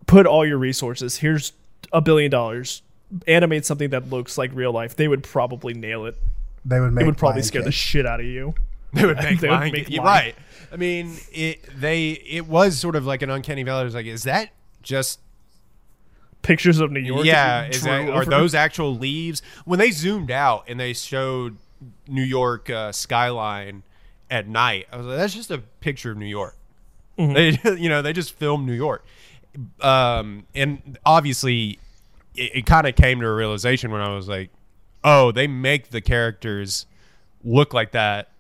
put 0.08 0.26
all 0.26 0.46
your 0.46 0.58
resources, 0.58 1.18
here's 1.18 1.54
a 1.92 2.02
billion 2.02 2.32
dollars, 2.32 2.82
animate 3.28 3.66
something 3.66 3.90
that 3.92 4.10
looks 4.10 4.38
like 4.38 4.52
real 4.54 4.72
life, 4.72 4.96
they 4.96 5.08
would 5.08 5.24
probably 5.24 5.74
nail 5.74 6.06
it. 6.06 6.18
They 6.66 6.80
would 6.80 6.94
make 6.94 7.04
It 7.04 7.06
would 7.08 7.18
probably 7.18 7.42
Lion 7.42 7.48
scare 7.48 7.64
the 7.64 7.72
shit 7.72 8.06
out 8.06 8.20
of 8.20 8.26
you. 8.26 8.56
They 8.92 9.06
would 9.06 9.18
make 9.24 9.40
They 9.40 9.50
would 9.50 9.72
make 9.72 9.90
You're 9.90 10.04
right. 10.04 10.36
I 10.72 10.76
mean, 10.76 11.18
it 11.32 11.64
they 11.80 12.12
it 12.12 12.48
was 12.48 12.80
sort 12.80 12.96
of 12.96 13.06
like 13.06 13.22
an 13.22 13.30
uncanny 13.30 13.62
valley. 13.62 13.82
It 13.82 13.86
was 13.86 13.94
like, 13.94 14.08
is 14.08 14.24
that 14.24 14.50
just 14.82 15.20
Pictures 16.50 16.80
of 16.80 16.92
New 16.92 17.00
York. 17.00 17.26
yeah, 17.26 17.62
exactly. 17.62 18.12
Are 18.12 18.26
those 18.26 18.56
actual 18.56 18.96
leaves? 18.96 19.44
When 19.66 19.78
they 19.78 19.92
zoomed 19.92 20.32
out 20.32 20.66
and 20.68 20.80
they 20.80 20.94
showed 20.94 21.58
New 22.08 22.24
York 22.24 22.72
uh, 22.72 22.92
skyline 22.92 23.84
at 24.32 24.48
night, 24.48 24.88
I 24.92 24.98
was 24.98 25.06
like, 25.06 25.18
that's 25.18 25.36
just 25.36 25.52
a 25.52 25.60
picture 25.60 26.10
of 26.10 26.18
New 26.18 26.26
York. 26.26 26.58
They, 27.18 27.60
you 27.78 27.88
know, 27.88 28.02
they 28.02 28.14
just 28.14 28.34
filmed 28.34 28.66
New 28.66 28.74
York, 28.74 29.06
um, 29.82 30.48
and 30.56 30.98
obviously, 31.06 31.78
it, 32.36 32.56
it 32.56 32.66
kind 32.66 32.88
of 32.88 32.96
came 32.96 33.20
to 33.20 33.28
a 33.28 33.34
realization 33.36 33.92
when 33.92 34.02
I 34.02 34.16
was 34.16 34.28
like, 34.28 34.50
oh, 35.04 35.32
they 35.32 35.46
make 35.46 35.92
the 35.92 36.02
characters 36.02 36.88
look 37.44 37.76
like 37.76 37.92
that 37.92 38.32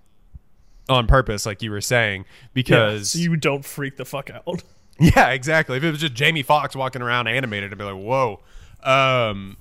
on 0.89 1.05
purpose, 1.05 1.45
like 1.45 1.61
you 1.61 1.69
were 1.69 1.81
saying, 1.81 2.21
Yeah, 2.21 2.49
because 2.53 3.11
so 3.11 3.19
you 3.19 3.35
don't 3.35 3.63
freak 3.63 3.97
the 3.97 4.05
fuck 4.05 4.29
out. 4.29 4.63
yeah, 5.15 5.29
exactly. 5.29 5.77
If 5.77 5.83
it 5.83 5.91
was 5.91 5.99
just 5.99 6.13
Jamie 6.13 6.43
Foxx 6.43 6.75
walking 6.75 7.01
around 7.01 7.27
animated, 7.27 7.71
I'd 7.71 7.77
be 7.77 7.83
like, 7.83 7.95
whoa. 7.95 8.39
Um, 8.83 9.57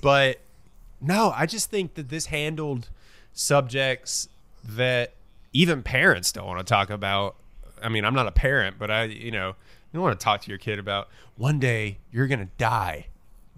but 0.00 0.40
no, 1.00 1.32
I 1.34 1.46
just 1.46 1.70
think 1.70 1.94
that 1.94 2.08
this 2.08 2.26
handled 2.26 2.88
subjects 3.32 4.28
that 4.64 5.14
even 5.52 5.82
parents 5.82 6.32
don't 6.32 6.46
want 6.46 6.58
to 6.58 6.64
talk 6.64 6.90
about. 6.90 7.36
I 7.82 7.88
mean, 7.88 8.04
I'm 8.04 8.14
not 8.14 8.26
a 8.26 8.32
parent, 8.32 8.76
but 8.78 8.90
I, 8.90 9.04
you 9.04 9.30
know, 9.30 9.48
you 9.48 9.54
don't 9.94 10.02
want 10.02 10.18
to 10.18 10.24
talk 10.24 10.42
to 10.42 10.48
your 10.50 10.58
kid 10.58 10.78
about 10.78 11.08
one 11.36 11.58
day 11.58 11.98
you're 12.12 12.26
gonna 12.26 12.48
die. 12.58 13.06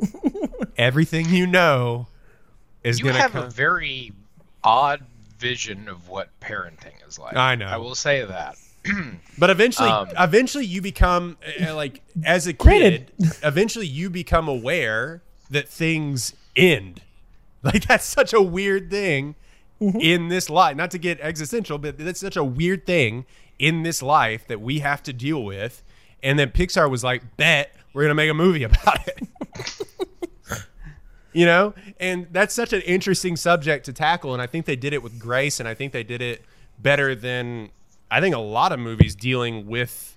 Everything 0.78 1.28
you 1.28 1.46
know 1.46 2.06
is 2.82 3.00
gonna 3.00 3.18
have 3.18 3.32
come. 3.32 3.44
a 3.44 3.50
very 3.50 4.12
odd 4.64 5.04
vision 5.38 5.88
of 5.88 6.08
what 6.08 6.28
parenting 6.40 7.06
is 7.06 7.18
like. 7.18 7.36
I 7.36 7.54
know. 7.54 7.66
I 7.66 7.76
will 7.76 7.94
say 7.94 8.24
that. 8.24 8.56
But 9.38 9.50
eventually, 9.50 9.88
Um, 9.88 10.08
eventually 10.18 10.64
you 10.66 10.82
become 10.82 11.36
uh, 11.64 11.74
like 11.74 12.00
as 12.24 12.46
a 12.46 12.52
Granted- 12.52 13.12
kid. 13.20 13.32
eventually, 13.44 13.86
you 13.86 14.10
become 14.10 14.48
aware 14.48 15.22
that 15.50 15.68
things 15.68 16.34
end. 16.56 17.02
Like 17.62 17.86
that's 17.88 18.04
such 18.04 18.32
a 18.32 18.40
weird 18.42 18.90
thing 18.90 19.34
Mm-hmm. 19.80 20.00
in 20.00 20.28
this 20.28 20.50
life. 20.50 20.76
Not 20.76 20.90
to 20.92 20.98
get 20.98 21.20
existential, 21.20 21.78
but 21.78 21.98
that's 21.98 22.18
such 22.18 22.36
a 22.36 22.42
weird 22.42 22.84
thing 22.84 23.26
in 23.60 23.84
this 23.84 24.02
life 24.02 24.44
that 24.48 24.60
we 24.60 24.80
have 24.80 25.04
to 25.04 25.12
deal 25.12 25.44
with. 25.44 25.82
And 26.20 26.36
then 26.36 26.50
Pixar 26.50 26.90
was 26.90 27.04
like, 27.04 27.36
"Bet 27.36 27.72
we're 27.92 28.02
gonna 28.02 28.14
make 28.16 28.28
a 28.30 28.34
movie 28.34 28.62
about 28.72 29.06
it." 29.06 29.22
you 31.32 31.46
know, 31.46 31.74
and 32.00 32.26
that's 32.32 32.54
such 32.54 32.72
an 32.72 32.80
interesting 32.82 33.36
subject 33.36 33.84
to 33.86 33.92
tackle. 33.92 34.32
And 34.32 34.42
I 34.42 34.46
think 34.46 34.66
they 34.66 34.74
did 34.76 34.92
it 34.92 35.02
with 35.02 35.18
grace, 35.18 35.60
and 35.60 35.68
I 35.68 35.74
think 35.74 35.92
they 35.92 36.02
did 36.02 36.22
it 36.22 36.42
better 36.80 37.14
than 37.14 37.70
I 38.10 38.20
think 38.20 38.34
a 38.34 38.38
lot 38.38 38.72
of 38.72 38.78
movies 38.78 39.14
dealing 39.14 39.66
with 39.66 40.16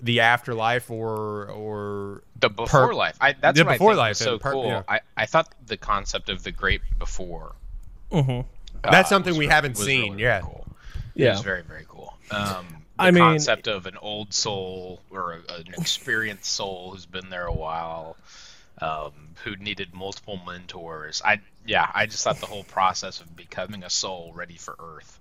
the 0.00 0.20
afterlife 0.20 0.90
or 0.90 1.46
or 1.50 2.22
The 2.38 2.48
before 2.48 2.94
life. 2.94 3.16
I, 3.20 3.32
that's 3.32 3.58
The 3.58 3.64
what 3.64 3.72
before 3.72 3.90
I 3.90 3.92
think 3.94 3.98
life 3.98 4.10
was 4.10 4.18
so 4.18 4.38
per- 4.38 4.52
cool. 4.52 4.66
yeah. 4.66 4.82
I, 4.88 5.00
I 5.16 5.26
thought 5.26 5.52
the 5.66 5.76
concept 5.76 6.28
of 6.28 6.42
the 6.44 6.52
great 6.52 6.80
before. 6.98 7.54
That's 8.82 9.08
something 9.08 9.34
we 9.36 9.46
re- 9.46 9.52
haven't 9.52 9.76
seen, 9.76 10.12
really, 10.12 10.22
yeah. 10.22 10.36
really 10.38 10.42
cool. 10.44 10.66
Yeah. 11.14 11.26
It 11.26 11.30
was 11.32 11.40
very 11.40 11.62
very 11.62 11.84
cool. 11.88 12.14
Um, 12.30 12.66
the 12.96 13.04
I 13.04 13.10
mean- 13.10 13.22
concept 13.22 13.66
of 13.68 13.86
an 13.86 13.96
old 14.00 14.32
soul 14.32 15.00
or 15.10 15.32
a, 15.32 15.52
an 15.54 15.74
experienced 15.76 16.46
soul 16.46 16.92
who's 16.92 17.06
been 17.06 17.28
there 17.30 17.46
a 17.46 17.52
while, 17.52 18.16
um, 18.80 19.12
who 19.44 19.56
needed 19.56 19.92
multiple 19.94 20.40
mentors. 20.46 21.20
I 21.24 21.40
yeah, 21.66 21.90
I 21.92 22.06
just 22.06 22.22
thought 22.24 22.38
the 22.38 22.46
whole 22.46 22.64
process 22.64 23.20
of 23.20 23.34
becoming 23.36 23.82
a 23.82 23.90
soul 23.90 24.32
ready 24.34 24.56
for 24.56 24.76
Earth 24.78 25.18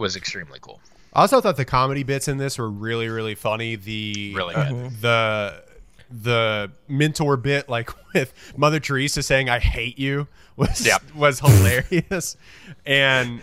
was 0.00 0.16
extremely 0.16 0.58
cool. 0.60 0.80
I 1.12 1.22
also 1.22 1.40
thought 1.40 1.56
the 1.56 1.64
comedy 1.64 2.02
bits 2.02 2.28
in 2.28 2.38
this 2.38 2.58
were 2.58 2.70
really, 2.70 3.08
really 3.08 3.34
funny. 3.34 3.76
The 3.76 4.32
Really 4.34 4.54
good. 4.54 4.72
uh, 4.72 4.90
the 5.00 5.62
the 6.10 6.70
mentor 6.88 7.36
bit, 7.36 7.68
like 7.68 7.90
with 8.14 8.32
Mother 8.56 8.80
Teresa 8.80 9.22
saying 9.22 9.48
"I 9.48 9.58
hate 9.60 9.98
you," 9.98 10.26
was 10.56 10.84
Yep. 10.86 11.02
was 11.14 11.40
hilarious, 11.40 12.36
and 12.86 13.40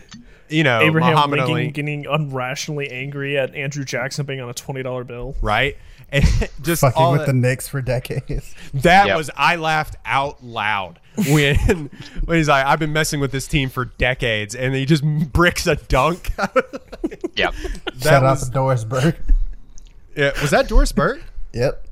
you 0.50 0.64
know 0.64 0.82
Abraham 0.82 1.14
Muhammad 1.14 1.40
Lincoln 1.40 1.52
Ali, 1.54 1.68
getting 1.72 2.04
unrationally 2.06 2.92
angry 2.92 3.38
at 3.38 3.54
Andrew 3.56 3.84
Jackson 3.86 4.26
being 4.26 4.40
on 4.42 4.50
a 4.50 4.54
twenty 4.54 4.84
dollar 4.84 5.04
bill. 5.04 5.36
right? 5.42 5.78
And 6.10 6.24
just 6.62 6.82
Fucking 6.82 7.02
all 7.02 7.12
with 7.12 7.22
that, 7.22 7.28
the 7.28 7.34
Knicks 7.34 7.68
for 7.68 7.82
decades. 7.82 8.56
that 8.74 9.08
Yep. 9.08 9.18
was 9.18 9.30
I 9.36 9.58
laughed 9.58 9.96
out 10.06 10.44
loud 10.44 11.00
when 11.30 11.58
when 12.26 12.38
he's 12.38 12.48
like, 12.48 12.66
"I've 12.66 12.80
been 12.80 12.94
messing 12.94 13.20
with 13.20 13.32
this 13.32 13.48
team 13.48 13.70
for 13.70 13.86
decades," 13.86 14.56
and 14.56 14.74
he 14.74 14.86
just 14.86 15.04
bricks 15.04 15.68
a 15.68 15.76
dunk. 15.76 16.32
Yep. 16.38 17.54
that 17.56 18.02
Shout 18.02 18.24
out 18.24 18.32
was 18.32 18.46
to 18.46 18.52
Doris 18.52 18.84
Burke. 18.86 19.18
yeah, 20.16 20.32
was 20.42 20.52
that 20.52 20.68
Doris 20.70 20.92
Burke? 20.92 21.24
Yep. 21.54 21.86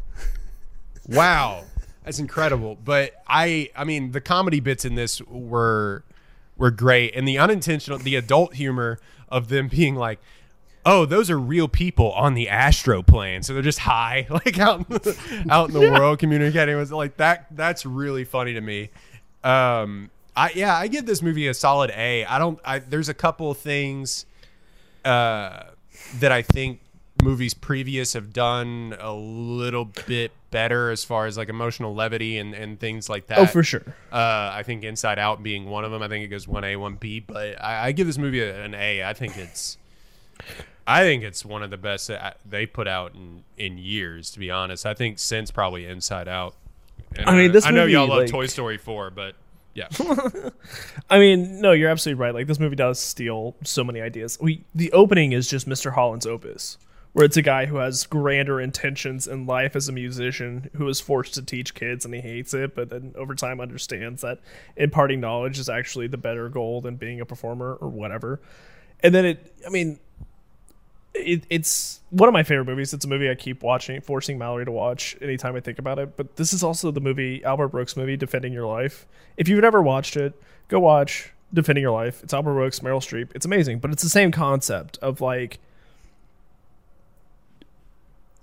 Wow, 1.08 1.64
that's 2.04 2.20
incredible. 2.20 2.78
But 2.84 3.14
I, 3.28 3.70
I 3.76 3.84
mean, 3.84 4.12
the 4.12 4.22
comedy 4.22 4.60
bits 4.60 4.86
in 4.86 4.96
this 4.96 5.22
were 5.24 6.04
were 6.58 6.72
great, 6.72 7.16
and 7.16 7.28
the 7.28 7.38
unintentional, 7.38 7.98
the 8.00 8.16
adult 8.16 8.56
humor 8.56 9.00
of 9.30 9.50
them 9.50 9.68
being 9.68 9.96
like, 9.96 10.20
"Oh, 10.86 11.06
those 11.06 11.30
are 11.30 11.40
real 11.40 11.68
people 11.68 12.12
on 12.14 12.34
the 12.34 12.48
astral 12.50 13.04
plane," 13.04 13.44
so 13.44 13.54
they're 13.54 13.62
just 13.64 13.80
high, 13.80 14.28
like 14.30 14.60
out 14.60 14.80
in 14.80 14.86
the, 14.90 15.46
out 15.50 15.70
in 15.70 15.74
the 15.74 15.92
world 15.92 16.20
communicating. 16.20 16.76
Was 16.78 16.92
like 16.92 17.18
that. 17.18 17.48
That's 17.52 17.86
really 17.86 18.24
funny 18.24 18.54
to 18.54 18.62
me. 18.62 18.90
Um, 19.44 20.10
I 20.36 20.52
yeah, 20.56 20.76
I 20.76 20.88
give 20.88 21.06
this 21.06 21.22
movie 21.22 21.48
a 21.48 21.54
solid 21.54 21.92
A. 21.96 22.26
I 22.26 22.40
don't. 22.40 22.60
I 22.66 22.80
there's 22.80 23.10
a 23.10 23.14
couple 23.14 23.52
of 23.52 23.58
things 23.58 24.26
uh, 25.04 25.64
that 26.20 26.32
I 26.32 26.42
think 26.42 26.82
movies 27.24 27.54
previous 27.54 28.14
have 28.14 28.34
done 28.34 28.96
a 29.00 29.14
little 29.14 29.86
bit 30.08 30.32
better 30.52 30.92
as 30.92 31.04
far 31.04 31.26
as 31.26 31.38
like 31.38 31.50
emotional 31.50 31.96
levity 31.96 32.38
and, 32.38 32.54
and 32.54 32.80
things 32.80 33.10
like 33.10 33.28
that. 33.28 33.40
Oh, 33.40 33.46
for 33.46 33.64
sure. 33.64 33.84
Uh, 34.12 34.52
I 34.54 34.64
think 34.64 34.84
Inside 34.84 35.18
Out 35.18 35.42
being 35.42 35.66
one 35.66 35.86
of 35.86 35.92
them. 35.92 36.02
I 36.02 36.08
think 36.08 36.26
it 36.26 36.28
goes 36.28 36.48
one 36.48 36.64
A, 36.64 36.76
one 36.76 36.96
B. 36.96 37.20
But 37.22 37.62
I, 37.64 37.88
I 37.88 37.92
give 37.94 38.06
this 38.08 38.18
movie 38.18 38.42
a- 38.42 38.64
an 38.64 38.74
A. 38.76 39.04
I 39.04 39.14
think 39.14 39.38
it's, 39.38 39.78
I 40.88 41.02
think 41.02 41.24
it's 41.24 41.44
one 41.44 41.64
of 41.64 41.72
the 41.72 41.78
best 41.78 42.08
that 42.10 42.38
they 42.48 42.66
put 42.66 42.88
out 42.88 43.14
in 43.16 43.44
in 43.58 43.78
years. 43.78 44.32
To 44.32 44.40
be 44.40 44.52
honest, 44.52 44.86
I 44.86 44.94
think 44.94 45.20
since 45.20 45.52
probably 45.52 45.86
Inside 45.86 46.28
Out. 46.28 46.56
And, 47.16 47.30
I 47.30 47.36
mean, 47.36 47.52
this 47.52 47.66
I 47.66 47.72
know 47.72 47.86
y'all 47.86 48.08
love 48.08 48.20
like- 48.20 48.30
Toy 48.30 48.46
Story 48.48 48.78
four, 48.78 49.10
but 49.10 49.36
yeah, 49.74 49.88
I 51.10 51.20
mean, 51.20 51.60
no, 51.60 51.72
you're 51.74 51.90
absolutely 51.90 52.22
right. 52.22 52.34
Like 52.34 52.48
this 52.48 52.60
movie 52.60 52.76
does 52.76 53.00
steal 53.00 53.56
so 53.64 53.84
many 53.84 54.00
ideas. 54.02 54.38
We 54.40 54.64
the 54.74 54.92
opening 54.92 55.34
is 55.34 55.50
just 55.50 55.68
Mr. 55.68 55.94
Holland's 55.94 56.26
opus, 56.26 56.78
where 57.14 57.26
it's 57.26 57.36
a 57.36 57.42
guy 57.42 57.66
who 57.66 57.78
has 57.78 58.06
grander 58.06 58.62
intentions 58.62 59.28
in 59.28 59.46
life 59.46 59.76
as 59.76 59.90
a 59.90 59.92
musician 59.92 60.70
who 60.76 60.88
is 60.88 61.02
forced 61.02 61.34
to 61.34 61.42
teach 61.42 61.74
kids 61.74 62.06
and 62.06 62.14
he 62.14 62.22
hates 62.22 62.54
it, 62.54 62.74
but 62.76 62.90
then 62.90 63.14
over 63.18 63.36
time 63.36 63.60
understands 63.60 64.22
that 64.22 64.40
imparting 64.78 65.20
knowledge 65.20 65.60
is 65.60 65.68
actually 65.68 66.08
the 66.08 66.18
better 66.18 66.48
goal 66.48 66.80
than 66.80 66.96
being 66.96 67.20
a 67.20 67.26
performer 67.26 67.74
or 67.74 67.90
whatever. 67.90 68.40
And 69.02 69.14
then 69.14 69.26
it, 69.26 69.54
I 69.68 69.70
mean, 69.70 70.00
it, 71.16 71.44
it's 71.50 72.02
one 72.10 72.30
of 72.30 72.34
my 72.34 72.44
favorite 72.44 72.66
movies. 72.66 72.94
It's 72.94 73.06
a 73.06 73.08
movie 73.08 73.30
I 73.30 73.36
keep 73.36 73.64
watching, 73.64 74.00
forcing 74.02 74.38
Mallory 74.38 74.66
to 74.66 74.72
watch 74.72 75.18
anytime 75.22 75.56
I 75.56 75.60
think 75.60 75.80
about 75.80 76.00
it. 76.00 76.16
But 76.18 76.36
this 76.36 76.54
is 76.54 76.64
also 76.64 76.92
the 76.92 77.02
movie, 77.02 77.44
Albert 77.44 77.70
Brooks 77.70 77.98
movie, 77.98 78.18
Defending 78.18 78.54
Your 78.54 78.68
Life. 78.68 79.06
If 79.38 79.48
you've 79.48 79.62
never 79.62 79.82
watched 79.82 80.18
it, 80.18 80.40
go 80.68 80.80
watch 80.80 81.32
Defending 81.54 81.82
Your 81.82 81.92
Life. 81.92 82.24
It's 82.24 82.34
Albert 82.34 82.54
Brooks, 82.54 82.80
Meryl 82.80 83.00
Streep. 83.00 83.30
It's 83.36 83.46
amazing, 83.46 83.80
but 83.80 83.92
it's 83.92 84.04
the 84.04 84.10
same 84.10 84.32
concept 84.32 84.98
of 85.00 85.22
like 85.22 85.60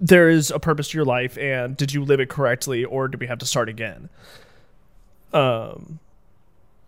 there 0.00 0.28
is 0.28 0.50
a 0.50 0.58
purpose 0.58 0.88
to 0.88 0.98
your 0.98 1.04
life, 1.04 1.38
and 1.38 1.76
did 1.76 1.92
you 1.92 2.04
live 2.04 2.18
it 2.18 2.28
correctly, 2.28 2.84
or 2.84 3.06
do 3.06 3.16
we 3.18 3.28
have 3.28 3.38
to 3.38 3.46
start 3.46 3.68
again? 3.68 4.08
Um. 5.32 6.00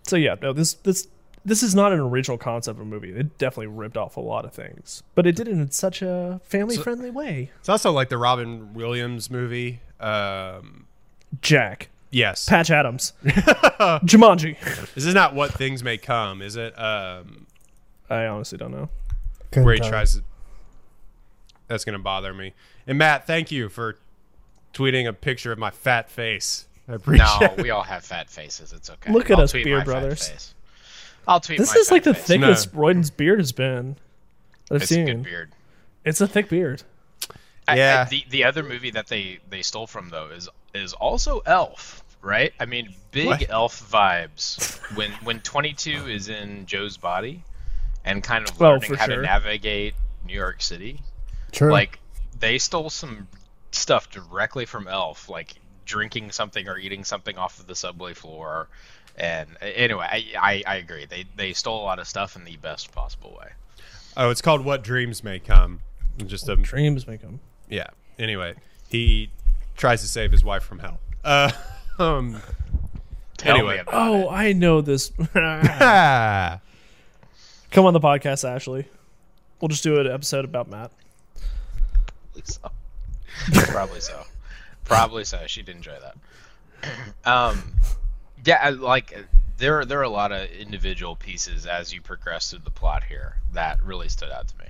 So 0.03 0.17
yeah, 0.17 0.35
no 0.43 0.53
this 0.53 0.75
this 0.75 1.09
this 1.45 1.63
is 1.63 1.75
not 1.75 1.93
an 1.93 2.01
original 2.01 2.39
concept 2.39 2.79
of 2.79 2.83
a 2.83 2.89
movie. 2.89 3.13
It 3.13 3.39
definitely 3.39 3.67
ripped 3.69 3.97
off 3.97 4.17
a 4.17 4.21
lot 4.21 4.45
of 4.45 4.53
things, 4.53 5.03
but 5.15 5.27
it 5.27 5.37
did 5.37 5.49
it 5.49 5.53
in 5.53 5.71
such 5.71 6.03
a 6.03 6.41
family 6.45 6.77
friendly 6.77 7.11
way. 7.11 7.51
it's 7.61 7.69
also 7.69 7.93
like 7.93 8.09
the 8.09 8.19
Robin 8.19 8.73
Williams 8.75 9.31
movie. 9.31 9.81
Um, 10.01 10.87
Jack, 11.41 11.91
yes, 12.11 12.49
Patch 12.49 12.71
Adams, 12.71 13.13
Jumanji. 13.25 14.59
This 14.95 15.05
is 15.05 15.15
not 15.15 15.35
what 15.35 15.53
things 15.53 15.83
may 15.83 15.99
come, 15.99 16.41
is 16.43 16.57
it? 16.57 16.79
Um, 16.79 17.47
I 18.09 18.27
honestly 18.27 18.59
don't 18.59 18.73
know. 18.73 18.89
Couldn't 19.51 19.65
where 19.65 19.75
he 19.75 19.81
tries 19.81 20.17
to. 20.17 20.25
That's 21.69 21.85
gonna 21.85 21.99
bother 21.99 22.33
me. 22.35 22.55
And 22.87 22.99
Matt, 22.99 23.27
thank 23.27 23.51
you 23.51 23.69
for 23.69 23.97
tweeting 24.73 25.07
a 25.09 25.13
picture 25.13 25.53
of 25.53 25.59
my 25.59 25.71
fat 25.71 26.11
face. 26.11 26.67
I 26.89 26.95
appreciate. 26.95 27.41
No, 27.41 27.47
it. 27.47 27.63
we 27.63 27.71
all 27.71 27.83
have 27.83 28.05
fat 28.05 28.29
faces. 28.29 28.73
It's 28.73 28.91
okay. 28.91 29.13
Look 29.13 29.31
at 29.31 29.39
I'll 29.39 29.45
us, 29.45 29.53
tweet 29.53 29.65
Beer 29.65 29.79
my 29.79 29.85
fat 29.85 29.91
Brothers. 29.91 30.55
Face. 31.25 31.29
I'll 31.29 31.41
tweet. 31.41 31.59
This 31.59 31.75
my 31.75 31.81
is 31.81 31.91
like 31.91 32.05
the 32.05 32.15
face. 32.15 32.27
thickest 32.27 32.75
No. 32.75 32.81
Royden's 32.81 33.11
beard 33.11 33.39
has 33.39 33.53
been. 33.53 33.97
I've 34.71 34.83
It's 34.83 34.91
a 34.91 34.95
seen. 34.95 35.07
good 35.07 35.23
beard. 35.25 35.53
It's 36.05 36.21
a 36.21 36.29
thick 36.29 36.49
beard. 36.49 36.83
I- 37.67 37.73
I- 37.73 37.77
Yeah. 37.77 38.05
the 38.05 38.25
the 38.31 38.45
other 38.45 38.63
movie 38.63 38.91
that 38.91 39.07
they 39.09 39.39
they 39.49 39.63
stole 39.63 39.87
from 39.87 40.11
though 40.11 40.29
is 40.31 40.49
is 40.75 40.93
also 40.93 41.41
Elf, 41.47 42.03
right? 42.21 42.53
I 42.61 42.67
mean, 42.67 42.95
big 43.11 43.27
What? 43.27 43.51
Elf 43.51 43.91
vibes 43.91 44.77
when 44.97 45.11
when 45.23 45.41
22 45.41 46.09
is 46.09 46.29
in 46.29 46.67
Joe's 46.67 46.97
body, 46.97 47.43
and 48.05 48.23
kind 48.23 48.49
of 48.49 48.61
learning 48.61 48.91
for 48.91 48.97
how 48.97 49.07
sure. 49.07 49.17
to 49.17 49.23
navigate 49.23 49.95
New 50.27 50.35
York 50.35 50.61
City. 50.63 51.01
True. 51.53 51.73
Like 51.73 51.99
they 52.39 52.59
stole 52.59 52.91
some 52.91 53.29
stuff 53.71 54.11
directly 54.11 54.67
from 54.67 54.87
Elf, 54.89 55.29
like 55.29 55.55
drinking 55.87 56.33
something 56.33 56.69
or 56.69 56.77
eating 56.79 57.05
something 57.05 57.37
off 57.39 57.61
of 57.61 57.67
the 57.67 57.75
subway 57.75 58.13
floor. 58.15 58.69
And 59.17 59.49
uh, 59.63 59.67
anyway, 59.67 60.07
I, 60.11 60.25
I, 60.41 60.63
I 60.67 60.77
agree. 60.77 61.07
They 61.07 61.25
they 61.37 61.53
stole 61.53 61.81
a 61.83 61.85
lot 61.85 61.99
of 61.99 62.07
stuff 62.09 62.37
in 62.37 62.45
the 62.45 62.57
best 62.57 62.93
possible 62.93 63.37
way. 63.41 63.51
Oh, 64.17 64.31
it's 64.31 64.43
called 64.43 64.65
What 64.65 64.83
Dreams 64.85 65.23
May 65.25 65.39
Come. 65.39 65.81
Just 66.27 66.49
a 66.49 66.57
Dreams 66.57 67.07
may 67.07 67.19
come. 67.19 67.41
yeah. 67.69 67.89
Anyway, 68.19 68.55
he 68.89 69.31
tries 69.77 70.01
to 70.03 70.09
save 70.09 70.31
his 70.31 70.45
wife 70.45 70.63
from 70.63 70.79
hell. 70.79 71.01
Uh, 71.25 71.51
um. 71.99 72.41
Tell 73.37 73.57
Anyway. 73.57 73.75
me 73.75 73.81
about 73.81 73.95
Oh, 73.95 74.29
I 74.29 74.53
know 74.53 74.81
this. 74.81 75.11
ah. 75.35 76.61
Come 77.73 77.85
on 77.87 77.93
the 77.93 78.01
podcast, 78.01 78.49
Ashley. 78.49 78.87
We'll 79.61 79.69
just 79.69 79.83
do 79.83 79.99
an 79.99 80.07
episode 80.07 80.45
about 80.45 80.71
Matt. 80.71 80.93
it. 82.37 82.47
So. 82.47 82.71
Probably 83.73 83.99
so. 84.01 84.23
Probably 84.85 85.25
so. 85.25 85.41
She'd 85.47 85.69
enjoy 85.69 85.97
that. 86.01 86.17
Um, 87.25 87.73
yeah, 88.45 88.71
like 88.71 89.27
there 89.59 89.85
there 89.85 90.01
are 90.01 90.03
a 90.03 90.09
lot 90.09 90.33
of 90.33 90.51
individual 90.51 91.17
pieces 91.17 91.67
as 91.67 91.93
you 91.93 92.01
progress 92.01 92.51
through 92.51 92.61
the 92.61 92.71
plot 92.71 93.05
here 93.05 93.37
that 93.53 93.83
really 93.83 94.09
stood 94.09 94.31
out 94.31 94.49
to 94.49 94.55
me. 94.59 94.65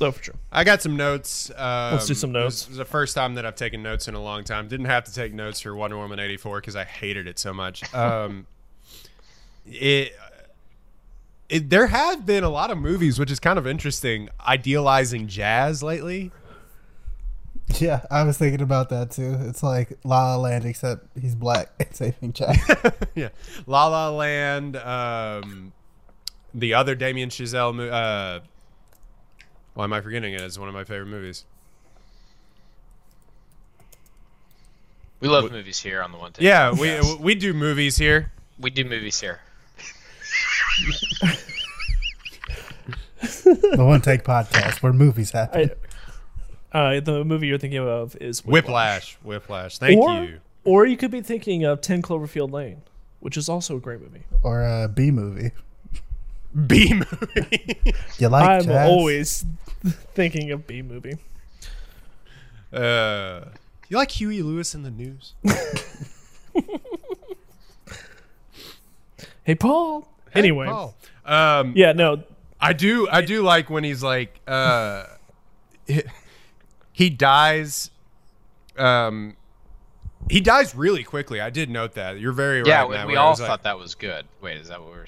Oh, 0.00 0.10
for 0.10 0.22
sure. 0.22 0.34
I 0.52 0.64
got 0.64 0.82
some 0.82 0.96
notes. 0.96 1.50
Um, 1.56 1.92
Let's 1.92 2.06
do 2.06 2.14
some 2.14 2.32
notes. 2.32 2.62
This 2.62 2.72
is 2.72 2.76
the 2.76 2.84
first 2.84 3.14
time 3.14 3.34
that 3.34 3.46
I've 3.46 3.54
taken 3.54 3.82
notes 3.82 4.08
in 4.08 4.14
a 4.14 4.22
long 4.22 4.44
time. 4.44 4.68
Didn't 4.68 4.86
have 4.86 5.04
to 5.04 5.14
take 5.14 5.32
notes 5.32 5.60
for 5.60 5.74
Wonder 5.74 5.96
Woman 5.96 6.18
eighty 6.18 6.36
four 6.36 6.60
because 6.60 6.76
I 6.76 6.84
hated 6.84 7.26
it 7.26 7.38
so 7.38 7.52
much. 7.52 7.82
Um, 7.94 8.46
it, 9.66 10.14
it 11.48 11.68
there 11.70 11.88
have 11.88 12.24
been 12.24 12.44
a 12.44 12.48
lot 12.48 12.70
of 12.70 12.78
movies, 12.78 13.18
which 13.18 13.30
is 13.30 13.38
kind 13.38 13.58
of 13.58 13.66
interesting, 13.66 14.28
idealizing 14.46 15.28
jazz 15.28 15.82
lately. 15.82 16.30
yeah, 17.78 18.04
I 18.10 18.22
was 18.24 18.36
thinking 18.38 18.62
about 18.62 18.88
that 18.90 19.10
too. 19.10 19.36
It's 19.42 19.62
like 19.62 19.98
La 20.04 20.34
La 20.34 20.42
Land, 20.42 20.64
except 20.64 21.06
he's 21.20 21.34
black 21.34 21.68
and 21.78 21.94
saving 21.94 22.32
Jack. 22.32 22.58
yeah, 23.14 23.28
La 23.66 23.86
La 23.88 24.10
Land. 24.10 24.76
Um, 24.76 25.72
the 26.54 26.74
other 26.74 26.94
Damien 26.94 27.28
Chazelle. 27.28 27.74
mo- 27.74 27.88
Uh, 27.88 28.40
why 29.74 29.84
am 29.84 29.92
I 29.92 30.00
forgetting 30.00 30.34
it? 30.34 30.40
It's 30.40 30.58
one 30.58 30.68
of 30.68 30.74
my 30.74 30.84
favorite 30.84 31.06
movies. 31.06 31.44
We 35.20 35.28
love 35.28 35.50
movies 35.52 35.78
here 35.78 36.02
on 36.02 36.12
the 36.12 36.18
one. 36.18 36.32
Take 36.32 36.42
Yeah, 36.44 36.72
we 36.72 36.88
Podcast. 36.88 37.20
we 37.20 37.34
do 37.34 37.52
movies 37.52 37.98
here. 37.98 38.32
we 38.58 38.70
do 38.70 38.84
movies 38.84 39.20
here. 39.20 39.40
the 43.22 43.84
One 43.84 44.00
Take 44.00 44.24
Podcast, 44.24 44.82
where 44.82 44.92
movies 44.94 45.30
happen. 45.32 45.70
I, 45.70 45.74
uh, 46.72 47.00
the 47.00 47.24
movie 47.24 47.46
you're 47.48 47.58
thinking 47.58 47.80
of 47.80 48.16
is 48.20 48.44
Whiplash. 48.44 49.16
Whiplash. 49.22 49.78
Thank 49.78 49.98
or, 49.98 50.24
you. 50.24 50.40
Or 50.64 50.86
you 50.86 50.96
could 50.96 51.10
be 51.10 51.20
thinking 51.22 51.64
of 51.64 51.80
10 51.80 52.02
Cloverfield 52.02 52.52
Lane, 52.52 52.82
which 53.20 53.36
is 53.36 53.48
also 53.48 53.76
a 53.76 53.80
great 53.80 54.00
movie. 54.00 54.22
or 54.42 54.62
a 54.62 54.88
B 54.88 55.10
movie. 55.10 55.50
B 56.66 56.94
movie. 56.94 57.80
You 58.18 58.28
like 58.28 58.48
I'm 58.48 58.64
jazz? 58.64 58.88
always 58.90 59.44
thinking 60.14 60.50
of 60.50 60.66
B 60.66 60.82
movie. 60.82 61.14
uh, 62.72 63.44
you 63.88 63.96
like 63.96 64.10
Huey 64.12 64.42
Lewis 64.42 64.74
in 64.74 64.82
the 64.82 64.90
news? 64.90 65.34
Hey, 69.44 69.54
Paul. 69.54 70.06
anyway, 70.34 70.66
Paul. 70.66 70.94
Um, 71.24 71.72
yeah, 71.74 71.92
no, 71.92 72.22
I 72.60 72.72
do. 72.72 73.08
I 73.08 73.22
do 73.22 73.42
like 73.42 73.70
when 73.70 73.84
he's 73.84 74.02
like, 74.02 74.38
uh, 74.46 75.04
he, 77.00 77.04
he 77.04 77.10
dies. 77.10 77.90
Um, 78.76 79.36
he 80.28 80.40
dies 80.40 80.74
really 80.74 81.02
quickly. 81.02 81.40
I 81.40 81.50
did 81.50 81.70
note 81.70 81.94
that. 81.94 82.20
You're 82.20 82.32
very 82.32 82.62
Yeah, 82.64 82.80
right. 82.80 82.88
we, 82.88 82.94
Matt, 82.96 83.06
we 83.08 83.16
all 83.16 83.30
was 83.30 83.40
thought 83.40 83.48
like, 83.48 83.62
that 83.62 83.78
was 83.78 83.94
good. 83.94 84.26
Wait, 84.40 84.58
is 84.58 84.68
that 84.68 84.80
what 84.80 84.90
we're? 84.90 85.06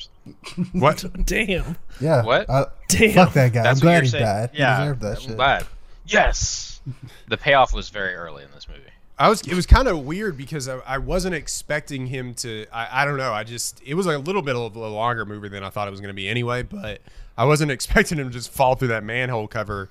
What? 0.73 1.05
damn. 1.27 1.77
Yeah. 2.01 2.25
What? 2.25 2.49
Uh, 2.49 2.67
Damn. 2.89 3.13
fuck 3.15 3.33
that 3.35 3.53
guy. 3.53 3.63
That's 3.63 3.81
I'm 3.81 3.85
glad 3.85 4.03
he 4.05 4.09
saying. 4.09 4.25
died. 4.25 4.51
Yeah, 4.55 4.77
he 4.79 4.83
deserved 4.85 5.01
that 5.03 5.17
I'm 5.17 5.23
shit. 5.23 5.37
glad. 5.37 5.67
Yes, 6.07 6.81
the 7.29 7.37
payoff 7.37 7.73
was 7.73 7.89
very 7.91 8.15
early 8.15 8.43
in 8.43 8.51
this 8.53 8.69
movie. 8.69 8.81
I 9.19 9.29
was. 9.29 9.43
It 9.43 9.55
was 9.55 9.67
kind 9.67 9.87
of 9.87 10.01
weird 10.01 10.37
because 10.37 10.69
I, 10.69 10.79
I 10.79 10.99
wasn't 10.99 11.35
expecting 11.35 12.07
him 12.07 12.35
to. 12.37 12.67
I, 12.73 13.03
I 13.03 13.05
don't 13.05 13.19
know. 13.19 13.33
I 13.33 13.45
just. 13.45 13.81
It 13.85 13.95
was 13.95 14.07
a 14.07 14.19
little 14.19 14.43
bit 14.43 14.57
of 14.57 14.75
a 14.75 14.89
longer 14.89 15.25
movie 15.25 15.49
than 15.49 15.63
I 15.63 15.71
thought 15.71 15.87
it 15.87 15.93
was 15.93 16.01
going 16.01 16.09
to 16.09 16.15
be 16.15 16.29
anyway. 16.29 16.63
But 16.65 17.01
I 17.39 17.45
wasn't 17.45 17.71
expecting 17.71 18.19
him 18.19 18.29
to 18.29 18.33
just 18.33 18.51
fall 18.51 18.75
through 18.75 18.89
that 18.89 19.05
manhole 19.05 19.47
cover. 19.47 19.91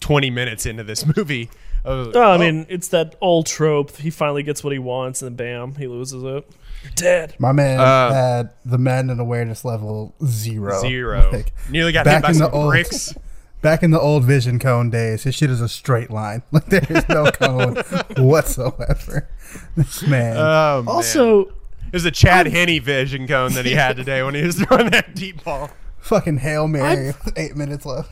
Twenty 0.00 0.30
minutes 0.30 0.64
into 0.66 0.84
this 0.84 1.04
movie. 1.16 1.50
I 1.84 1.90
was 1.90 2.06
like, 2.08 2.16
Oh, 2.16 2.22
I 2.22 2.34
oh. 2.34 2.38
mean, 2.38 2.66
it's 2.68 2.88
that 2.88 3.14
old 3.20 3.46
trope. 3.46 3.96
He 3.96 4.10
finally 4.10 4.42
gets 4.42 4.62
what 4.64 4.72
he 4.72 4.78
wants, 4.78 5.22
and 5.22 5.36
bam, 5.36 5.74
he 5.76 5.86
loses 5.86 6.22
it. 6.22 6.48
You're 6.82 6.92
dead. 6.94 7.34
My 7.38 7.52
man 7.52 7.80
Uh, 7.80 8.12
had 8.12 8.50
the 8.64 8.78
Madden 8.78 9.18
awareness 9.18 9.64
level 9.64 10.14
zero. 10.24 10.80
zero. 10.80 11.30
Like, 11.32 11.52
Nearly 11.70 11.92
got 11.92 12.04
back 12.04 12.16
hit 12.16 12.22
by 12.22 12.28
in 12.30 12.38
the 12.38 12.44
some 12.44 12.54
old- 12.54 12.70
bricks. 12.70 13.14
back 13.62 13.82
in 13.82 13.90
the 13.90 13.98
old 14.00 14.24
Vision 14.24 14.58
Cone 14.60 14.88
days, 14.90 15.24
his 15.24 15.34
shit 15.34 15.50
is 15.50 15.60
a 15.60 15.68
straight 15.68 16.10
line. 16.10 16.42
Like 16.52 16.66
there 16.66 16.86
is 16.88 17.08
no 17.08 17.30
cone 17.32 17.76
whatsoever. 18.16 19.28
This 19.76 20.02
man. 20.06 20.36
Oh, 20.36 20.82
man. 20.82 20.88
Also, 20.94 21.40
It 21.46 21.92
was 21.94 22.04
a 22.04 22.10
Chad 22.10 22.46
Henne 22.46 22.80
vision 22.80 23.26
cone 23.26 23.54
that 23.54 23.64
he 23.66 23.72
had 23.72 23.96
today 23.96 24.22
when 24.22 24.34
he 24.34 24.42
was 24.42 24.56
throwing 24.62 24.90
that 24.90 25.14
deep 25.14 25.42
ball. 25.44 25.70
fucking 25.98 26.38
Hail 26.38 26.68
Mary. 26.68 27.14
Eight 27.36 27.56
minutes 27.56 27.84
left. 27.86 28.10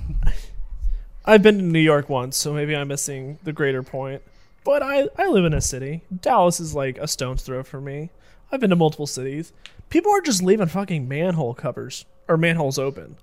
I've 1.27 1.43
been 1.43 1.59
to 1.59 1.65
New 1.65 1.81
York 1.81 2.09
once, 2.09 2.37
so 2.37 2.53
maybe 2.53 2.77
I'm 2.77 2.89
missing 2.89 3.39
the 3.43 3.53
greater 3.53 3.83
point. 3.83 4.23
But 4.65 4.83
I, 4.83 5.09
I 5.19 5.29
live 5.29 5.45
in 5.45 5.53
a 5.55 5.61
city. 5.61 6.03
Dallas 6.21 6.61
is 6.61 6.75
like 6.75 6.99
a 6.99 7.09
stone's 7.09 7.43
throw 7.43 7.63
for 7.63 7.81
me. 7.81 8.11
I've 8.51 8.61
been 8.61 8.71
to 8.71 8.77
multiple 8.77 9.07
cities. 9.07 9.53
People 9.91 10.13
are 10.13 10.21
just 10.21 10.43
leaving 10.43 10.67
fucking 10.69 11.07
manhole 11.09 11.55
covers 11.55 12.05
or 12.29 12.37
manholes 12.37 12.79
open. 12.79 13.17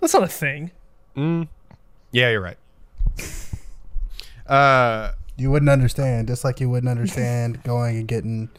That's 0.00 0.14
not 0.14 0.22
a 0.22 0.28
thing. 0.28 0.70
Yeah, 1.16 2.30
you're 2.30 2.40
right. 2.40 2.58
Uh, 4.46 5.12
You 5.38 5.50
wouldn't 5.50 5.70
understand, 5.70 6.28
just 6.28 6.44
like 6.44 6.60
you 6.60 6.68
wouldn't 6.68 6.90
understand 6.90 7.62
going 7.64 7.96
and 7.96 8.06
getting 8.06 8.50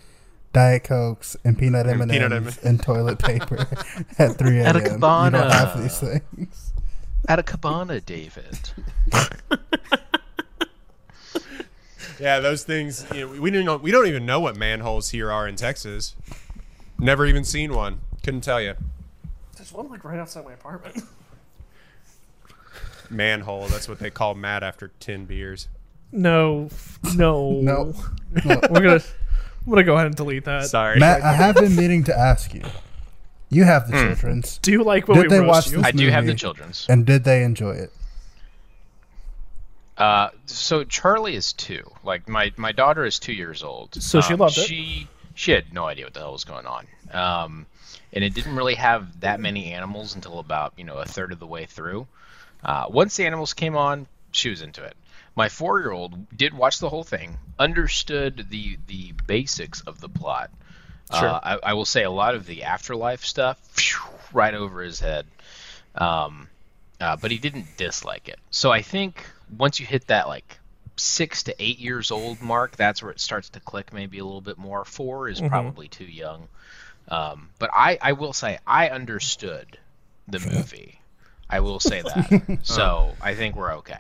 Diet 0.52 0.84
Cokes 0.84 1.38
and 1.44 1.58
peanut 1.58 1.86
M 1.86 2.02
And 2.02 2.10
and 2.10 2.12
peanut 2.12 2.34
M's 2.34 2.58
and 2.64 2.82
toilet 2.82 3.20
paper 3.24 3.68
at 4.18 4.36
three 4.38 4.60
a.m. 4.60 4.66
At 4.66 4.76
a 4.78 4.80
You 4.80 4.98
don't 4.98 5.34
have 5.34 5.80
these 5.80 6.00
things. 6.00 6.74
At 7.28 7.40
a 7.40 7.44
cabana, 7.44 8.02
David. 8.02 8.70
yeah, 12.20 12.40
those 12.40 12.64
things. 12.64 13.06
You 13.14 13.22
know, 13.22 13.42
we 13.42 13.52
didn't. 13.52 13.82
We 13.82 13.92
don't 13.92 14.08
even 14.08 14.26
know 14.26 14.40
what 14.40 14.56
manholes 14.56 15.10
here 15.10 15.32
are 15.32 15.48
in 15.48 15.56
Texas. 15.56 16.16
Never 17.00 17.26
even 17.26 17.44
seen 17.44 17.74
one. 17.74 18.00
Couldn't 18.24 18.42
tell 18.42 18.62
you. 18.62 18.76
There's 19.56 19.72
one 19.72 19.90
like 19.90 20.04
right 20.04 20.20
outside 20.20 20.46
my 20.46 20.54
apartment. 20.54 21.04
Manhole. 23.10 23.68
That's 23.68 23.88
what 23.88 24.00
they 24.00 24.10
call 24.10 24.36
Matt 24.36 24.64
after 24.64 24.92
ten 25.00 25.26
beers. 25.26 25.68
No, 26.12 26.70
no, 27.16 27.52
No. 27.62 27.94
We're 28.46 28.62
gonna, 28.62 28.96
I'm 28.96 29.70
gonna 29.70 29.84
go 29.84 29.96
ahead 29.96 30.08
and 30.08 30.16
delete 30.16 30.46
that. 30.46 30.66
Sorry. 30.66 31.00
Matt, 31.00 31.22
I 31.22 31.34
have 31.34 31.56
been 31.56 31.76
meaning 31.76 32.04
to 32.06 32.18
ask 32.18 32.54
you. 32.54 32.64
You 33.56 33.64
have 33.64 33.90
the 33.90 33.94
children's, 33.98 34.58
Do 34.60 34.72
you 34.72 34.84
like 34.84 35.08
when 35.08 35.18
Did 35.18 35.24
we 35.32 35.38
they 35.38 35.40
roast 35.40 35.50
watch 35.50 35.72
you? 35.72 35.78
this? 35.78 35.86
I 35.86 35.92
do 35.92 36.10
have 36.10 36.26
the 36.26 36.34
children's. 36.34 36.86
and 36.90 37.06
did 37.06 37.24
they 37.24 37.44
enjoy 37.44 37.72
it? 37.72 37.92
Uh, 39.98 40.30
so 40.46 40.84
Charlie 40.84 41.36
is 41.36 41.54
two. 41.54 41.90
Like 42.04 42.28
my 42.28 42.52
my 42.58 42.72
daughter 42.74 43.06
is 43.06 43.18
two 43.18 43.34
years 43.34 43.64
old. 43.64 43.96
So 44.02 44.20
she 44.22 44.34
Um, 44.34 44.40
loved 44.40 44.58
it? 44.58 44.68
She 44.68 45.08
she 45.36 45.52
had 45.52 45.74
no 45.74 45.86
idea 45.86 46.06
what 46.06 46.14
the 46.14 46.20
hell 46.20 46.34
was 46.34 46.44
going 46.44 46.66
on. 46.66 46.88
Um, 47.12 47.66
and 48.12 48.24
it 48.24 48.34
didn't 48.34 48.56
really 48.56 48.76
have 48.76 49.22
that 49.22 49.40
many 49.40 49.72
animals 49.74 50.16
until 50.16 50.40
about 50.40 50.74
you 50.76 50.84
know 50.84 50.98
a 50.98 51.06
third 51.06 51.32
of 51.32 51.40
the 51.40 51.48
way 51.48 51.66
through. 51.66 52.08
Uh, 52.64 52.88
once 52.90 53.16
the 53.16 53.26
animals 53.26 53.54
came 53.54 53.78
on, 53.78 54.08
she 54.32 54.50
was 54.50 54.62
into 54.62 54.84
it. 54.84 54.98
My 55.36 55.48
four 55.50 55.80
year 55.80 55.92
old 55.92 56.36
did 56.38 56.54
watch 56.54 56.80
the 56.80 56.90
whole 56.90 57.04
thing, 57.06 57.38
understood 57.58 58.48
the 58.50 58.78
the 58.88 59.14
basics 59.28 59.80
of 59.82 60.02
the 60.02 60.10
plot. 60.10 60.52
Sure. 61.12 61.30
Uh, 61.30 61.40
I, 61.64 61.72
I 61.72 61.74
will 61.74 61.86
say 61.86 62.04
a 62.04 62.12
lot 62.12 62.36
of 62.36 62.46
the 62.46 62.64
afterlife 62.64 63.24
stuff 63.24 63.60
phew, 63.74 64.00
right 64.34 64.54
over 64.54 64.82
his 64.82 65.00
head. 65.00 65.26
Um, 65.96 66.48
uh, 67.00 67.16
but 67.18 67.32
he 67.32 67.38
didn't 67.38 67.78
dislike 67.78 68.28
it. 68.28 68.40
So 68.52 68.72
I 68.72 68.82
think 68.82 69.26
once 69.56 69.80
you 69.80 69.86
hit 69.86 70.08
that 70.08 70.28
like 70.28 70.60
six 70.98 71.44
to 71.44 71.56
eight 71.60 71.80
years 71.80 72.12
old 72.12 72.42
mark, 72.42 72.76
that's 72.76 73.04
where 73.04 73.12
it 73.12 73.20
starts 73.20 73.50
to 73.50 73.60
click 73.60 73.94
maybe 73.94 74.20
a 74.20 74.26
little 74.26 74.42
bit 74.42 74.58
more. 74.58 74.86
Four 74.86 75.30
is 75.30 75.42
probably 75.42 75.88
too 75.88 76.06
young. 76.06 76.48
Um, 77.08 77.50
but 77.60 77.70
I, 77.74 77.98
I 78.02 78.14
will 78.14 78.34
say 78.34 78.58
I 78.66 78.90
understood 78.90 79.78
the 80.28 80.40
movie. 80.40 81.00
I 81.50 81.60
will 81.60 81.80
say 81.80 82.02
that. 82.02 82.60
so 82.64 83.12
I 83.22 83.36
think 83.36 83.56
we're 83.56 83.74
okay. 83.76 84.00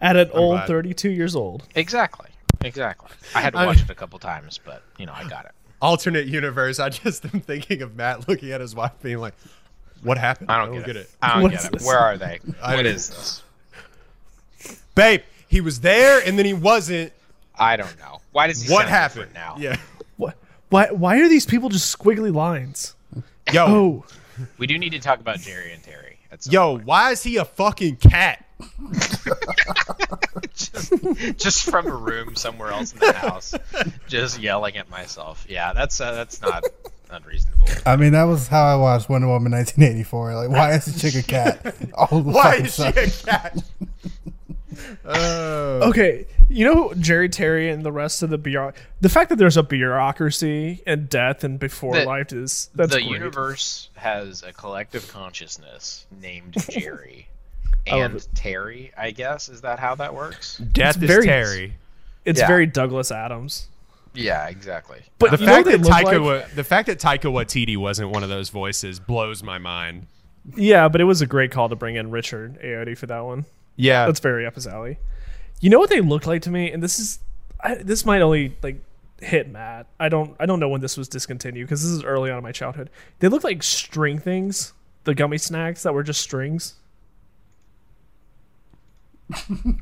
At 0.00 0.16
an 0.16 0.30
old 0.32 0.56
glad. 0.56 0.66
32 0.68 1.10
years 1.10 1.36
old. 1.36 1.62
Exactly. 1.74 2.28
Exactly. 2.64 3.10
I 3.34 3.40
had 3.40 3.52
to 3.54 3.58
I- 3.60 3.66
watch 3.66 3.82
it 3.82 3.90
a 3.90 3.94
couple 3.94 4.18
times, 4.18 4.58
but 4.64 4.82
you 4.98 5.06
know 5.06 5.12
I 5.14 5.28
got 5.28 5.44
it. 5.46 5.52
Alternate 5.80 6.26
universe. 6.26 6.78
I 6.78 6.88
just 6.90 7.24
am 7.24 7.40
thinking 7.40 7.82
of 7.82 7.96
Matt 7.96 8.28
looking 8.28 8.52
at 8.52 8.60
his 8.60 8.74
wife, 8.74 8.92
being 9.02 9.18
like, 9.18 9.34
What 10.02 10.16
happened? 10.18 10.50
I 10.50 10.64
don't, 10.64 10.74
get, 10.84 10.90
it. 10.90 10.96
it. 10.96 11.10
I 11.20 11.34
don't 11.34 11.42
What 11.42 11.50
get 11.52 11.60
is 11.60 11.66
it. 11.66 11.72
this? 11.72 11.84
Where 11.86 11.98
are 11.98 12.16
they? 12.16 12.38
I 12.62 12.76
what 12.76 12.82
this? 12.84 13.42
Babe, 14.94 15.22
he 15.48 15.60
was 15.60 15.80
there 15.80 16.20
and 16.26 16.38
then 16.38 16.46
he 16.46 16.52
wasn't. 16.54 17.12
I 17.58 17.76
don't 17.76 17.98
know. 17.98 18.20
Why 18.32 18.46
does 18.46 18.62
he 18.62 18.72
What 18.72 18.82
sound 18.82 18.90
happened 18.90 19.34
now? 19.34 19.56
Yeah. 19.58 19.76
What? 20.16 20.36
Why? 20.68 20.86
Why 20.90 21.20
are 21.20 21.28
these 21.28 21.46
people 21.46 21.68
just 21.68 21.96
squiggly 21.98 22.32
lines? 22.34 22.94
Yo, 23.52 23.64
Oh, 23.66 24.04
We 24.58 24.66
do 24.66 24.78
need 24.78 24.90
to 24.90 24.98
talk 25.00 25.20
about 25.20 25.38
Jerry 25.40 25.72
and 25.72 25.82
Terry. 25.82 26.18
At 26.30 26.44
some 26.44 26.52
yo, 26.52 26.74
point. 26.76 26.86
why 26.86 27.10
is 27.10 27.22
he 27.22 27.36
a 27.38 27.44
fucking 27.44 27.96
cat? 27.96 28.46
just, 30.54 30.92
just 31.38 31.62
from 31.64 31.86
a 31.86 31.94
room 31.94 32.36
somewhere 32.36 32.70
else 32.70 32.92
in 32.92 32.98
the 33.00 33.12
house, 33.12 33.54
just 34.08 34.38
yelling 34.40 34.76
at 34.76 34.88
myself. 34.90 35.46
Yeah, 35.48 35.72
that's 35.72 36.00
uh, 36.00 36.12
that's 36.12 36.40
not 36.42 36.64
unreasonable. 37.10 37.68
I 37.86 37.96
mean, 37.96 38.12
that 38.12 38.24
was 38.24 38.48
how 38.48 38.64
I 38.64 38.74
watched 38.76 39.08
Wonder 39.08 39.28
Woman 39.28 39.52
1984. 39.52 40.34
Like, 40.34 40.48
why 40.50 40.72
is 40.74 40.84
the 40.86 40.98
chick 40.98 41.14
a 41.14 41.26
cat? 41.26 41.74
All 41.94 42.20
the 42.22 42.30
Why 42.30 42.54
is 42.56 42.74
she 42.74 42.82
time. 42.82 42.92
a 42.96 43.10
cat? 43.26 43.64
Oh. 45.04 45.88
okay. 45.90 46.26
You 46.48 46.64
know 46.66 46.94
Jerry 46.94 47.28
Terry 47.28 47.68
and 47.70 47.84
the 47.84 47.92
rest 47.92 48.22
of 48.22 48.30
the 48.30 48.38
bureau. 48.38 48.72
The 49.00 49.08
fact 49.08 49.28
that 49.30 49.36
there's 49.36 49.56
a 49.56 49.62
bureaucracy 49.62 50.82
and 50.86 51.08
death 51.08 51.44
and 51.44 51.58
before 51.58 51.94
The- 51.96 52.04
life 52.04 52.32
is 52.32 52.70
that's 52.74 52.92
the 52.92 52.98
great. 53.00 53.10
universe 53.10 53.88
has 53.96 54.42
a 54.42 54.52
collective 54.52 55.08
consciousness 55.12 56.06
named 56.20 56.54
Jerry 56.70 56.88
I 56.94 57.20
love 57.20 57.31
and 57.86 58.16
it. 58.16 58.28
Terry. 58.34 58.92
I 58.96 59.10
guess 59.10 59.48
is 59.48 59.60
that 59.62 59.78
how 59.78 59.94
that 59.96 60.14
works? 60.14 60.58
Death 60.58 60.96
It's 60.96 61.04
is 61.04 61.08
very- 61.10 61.26
Terry. 61.26 61.74
It's 62.24 62.40
Yeah. 62.40 62.46
very 62.46 62.66
Douglas 62.66 63.10
Adams. 63.10 63.68
Yeah, 64.14 64.46
exactly. 64.48 65.00
But 65.18 65.30
The 65.32 65.38
fact 65.38 65.64
that 65.66 65.80
Taika, 65.80 66.04
like? 66.04 66.20
wa- 66.20 66.42
the 66.54 66.64
fact 66.64 66.86
that 66.88 66.98
Taika 67.00 67.32
Waititi 67.32 67.76
wasn't 67.76 68.10
one 68.10 68.22
of 68.22 68.28
those 68.28 68.50
voices 68.50 69.00
blows 69.00 69.42
my 69.42 69.58
mind. 69.58 70.06
Yeah, 70.54 70.88
but 70.88 71.00
it 71.00 71.04
was 71.04 71.22
a 71.22 71.26
great 71.26 71.50
call 71.50 71.68
to 71.68 71.76
bring 71.76 71.96
in 71.96 72.10
Richard 72.10 72.60
Ayoade 72.62 72.98
for 72.98 73.06
that 73.06 73.20
one. 73.24 73.46
Yeah, 73.76 74.06
That's 74.06 74.20
very 74.20 74.44
up 74.44 74.54
his 74.54 74.66
alley. 74.66 74.98
You 75.60 75.70
know 75.70 75.78
what 75.78 75.88
they 75.88 76.00
look 76.00 76.26
like 76.26 76.42
to 76.42 76.50
me, 76.50 76.70
and 76.70 76.82
this 76.82 76.98
is 76.98 77.20
I, 77.60 77.76
this 77.76 78.04
might 78.04 78.20
only 78.20 78.56
like 78.62 78.82
hit 79.20 79.48
Matt. 79.48 79.86
I 80.00 80.08
don't 80.08 80.34
I 80.38 80.46
don't 80.46 80.60
know 80.60 80.68
when 80.68 80.80
this 80.80 80.96
was 80.96 81.08
discontinued 81.08 81.66
because 81.66 81.82
this 81.82 81.90
is 81.92 82.02
early 82.04 82.30
on 82.30 82.36
in 82.38 82.42
my 82.42 82.52
childhood. 82.52 82.90
They 83.20 83.28
look 83.28 83.44
like 83.44 83.62
string 83.62 84.18
things, 84.18 84.72
the 85.04 85.14
gummy 85.14 85.38
snacks 85.38 85.84
that 85.84 85.94
were 85.94 86.02
just 86.02 86.20
strings. 86.20 86.74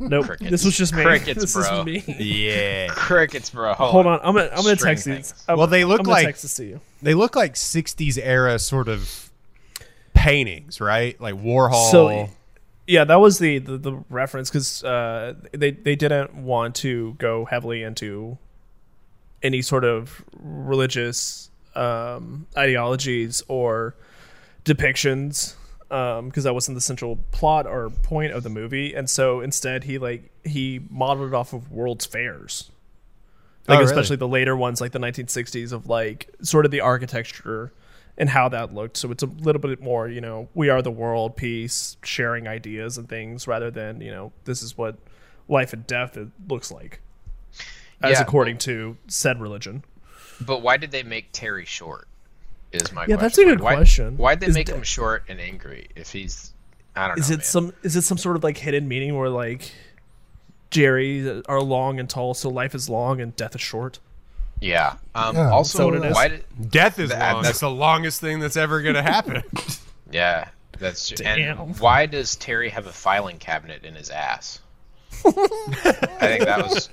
Nope, 0.00 0.26
Crickets. 0.26 0.50
this 0.50 0.64
was 0.64 0.76
just 0.76 0.94
me. 0.94 1.02
Crickets, 1.02 1.40
this 1.40 1.52
bro. 1.54 1.80
is 1.80 1.86
me. 1.86 2.04
yeah. 2.18 2.88
Crickets, 2.90 3.50
bro. 3.50 3.74
Hold 3.74 4.06
on, 4.06 4.20
I'm 4.22 4.34
gonna 4.34 4.48
I'm 4.52 4.62
gonna 4.62 4.76
String 4.76 4.94
text 4.96 5.04
these. 5.06 5.34
I'm- 5.48 5.58
Well, 5.58 5.66
they 5.66 5.84
look 5.84 6.00
I'm 6.00 6.06
like- 6.06 6.26
text 6.26 6.42
this 6.42 6.54
to 6.56 6.64
you. 6.64 6.80
They 7.02 7.14
look 7.14 7.34
like 7.36 7.54
'60s 7.54 8.18
era 8.22 8.58
sort 8.58 8.88
of 8.88 9.30
paintings, 10.14 10.80
right? 10.80 11.18
Like 11.20 11.34
Warhol. 11.34 11.90
So, 11.90 12.28
yeah, 12.86 13.04
that 13.04 13.16
was 13.20 13.38
the 13.38 13.58
the, 13.58 13.78
the 13.78 13.92
reference 14.10 14.50
because 14.50 14.82
uh, 14.84 15.34
they 15.52 15.70
they 15.70 15.96
didn't 15.96 16.34
want 16.34 16.74
to 16.76 17.14
go 17.18 17.44
heavily 17.44 17.82
into 17.82 18.36
any 19.42 19.62
sort 19.62 19.84
of 19.84 20.22
religious 20.38 21.50
um, 21.74 22.46
ideologies 22.56 23.42
or 23.48 23.94
depictions 24.64 25.54
Um, 25.90 26.28
because 26.28 26.44
that 26.44 26.54
wasn't 26.54 26.76
the 26.76 26.80
central 26.80 27.16
plot 27.32 27.66
or 27.66 27.90
point 27.90 28.32
of 28.32 28.44
the 28.44 28.48
movie, 28.48 28.94
and 28.94 29.10
so 29.10 29.40
instead 29.40 29.82
he 29.84 29.98
like 29.98 30.30
he 30.44 30.80
modeled 30.88 31.32
it 31.32 31.34
off 31.34 31.52
of 31.52 31.72
World's 31.72 32.06
Fairs, 32.06 32.70
like 33.66 33.76
Oh, 33.78 33.80
really? 33.80 33.90
especially 33.90 34.14
the 34.16 34.28
later 34.28 34.56
ones, 34.56 34.80
like 34.80 34.92
the 34.92 35.00
1960s 35.00 35.72
of 35.72 35.88
like 35.88 36.28
sort 36.42 36.64
of 36.64 36.70
the 36.70 36.80
architecture 36.80 37.72
and 38.16 38.28
how 38.28 38.48
that 38.50 38.72
looked. 38.72 38.98
So 38.98 39.10
it's 39.10 39.24
a 39.24 39.26
little 39.26 39.60
bit 39.60 39.80
more, 39.82 40.06
you 40.08 40.20
know, 40.20 40.48
we 40.54 40.68
are 40.68 40.80
the 40.80 40.90
world, 40.92 41.36
peace, 41.36 41.96
sharing 42.04 42.46
ideas 42.46 42.96
and 42.96 43.08
things, 43.08 43.48
rather 43.48 43.70
than 43.72 44.00
you 44.00 44.12
know 44.12 44.30
this 44.44 44.62
is 44.62 44.78
what 44.78 44.96
life 45.48 45.72
and 45.72 45.84
death 45.88 46.16
it 46.16 46.28
looks 46.48 46.70
like, 46.70 47.00
as 48.00 48.12
Yeah. 48.12 48.20
according 48.22 48.58
to 48.58 48.96
said 49.08 49.40
religion. 49.40 49.82
But 50.40 50.62
why 50.62 50.76
did 50.76 50.92
they 50.92 51.02
make 51.02 51.30
Terry 51.32 51.64
short? 51.64 52.06
Is 52.72 52.92
my 52.92 53.02
Yeah, 53.02 53.16
question. 53.16 53.20
that's 53.20 53.38
a 53.38 53.44
good 53.44 53.60
Why- 53.60 53.74
question. 53.76 54.16
Why'd 54.16 54.40
they 54.40 54.46
Is 54.46 54.54
make 54.54 54.66
de- 54.66 54.74
him 54.74 54.82
short 54.82 55.24
and 55.28 55.40
angry 55.40 55.88
if 55.96 56.12
he's? 56.12 56.52
I 56.96 57.08
don't 57.08 57.16
know? 57.16 57.20
Is 57.20 57.30
know. 57.30 57.34
it 57.34 57.38
man. 57.38 57.44
some? 57.44 57.72
Is 57.82 57.96
it 57.96 58.02
some 58.02 58.18
sort 58.18 58.36
of 58.36 58.44
like 58.44 58.56
hidden 58.58 58.86
meaning 58.88 59.16
where 59.16 59.28
like 59.28 59.72
Jerry 60.70 61.42
are 61.48 61.60
long 61.60 61.98
and 61.98 62.08
tall, 62.08 62.34
so 62.34 62.48
life 62.48 62.74
is 62.74 62.88
long 62.88 63.20
and 63.20 63.34
death 63.36 63.54
is 63.54 63.60
short? 63.60 63.98
Yeah. 64.60 64.96
Um, 65.14 65.34
Yeah, 65.36 65.50
also, 65.50 65.90
that's 65.90 66.04
what 66.04 66.14
why 66.14 66.28
did? 66.28 66.70
Death 66.70 66.98
is 66.98 67.08
That- 67.10 67.18
long. 67.18 67.42
that's- 67.42 67.46
That's 67.46 67.60
the 67.60 67.70
longest 67.70 68.20
thing 68.20 68.38
that's 68.40 68.56
ever 68.56 68.82
going 68.82 68.94
to 68.94 69.02
happen. 69.02 69.42
Yeah, 70.12 70.48
that's 70.76 71.06
true. 71.08 71.18
Damn. 71.18 71.60
And 71.60 71.78
why 71.78 72.06
does 72.06 72.34
Terry 72.34 72.68
have 72.70 72.88
a 72.88 72.92
filing 72.92 73.38
cabinet 73.38 73.84
in 73.84 73.94
his 73.94 74.10
ass? 74.10 74.58
I 75.24 75.30
think 75.30 76.44
that 76.46 76.58
was. 76.68 76.88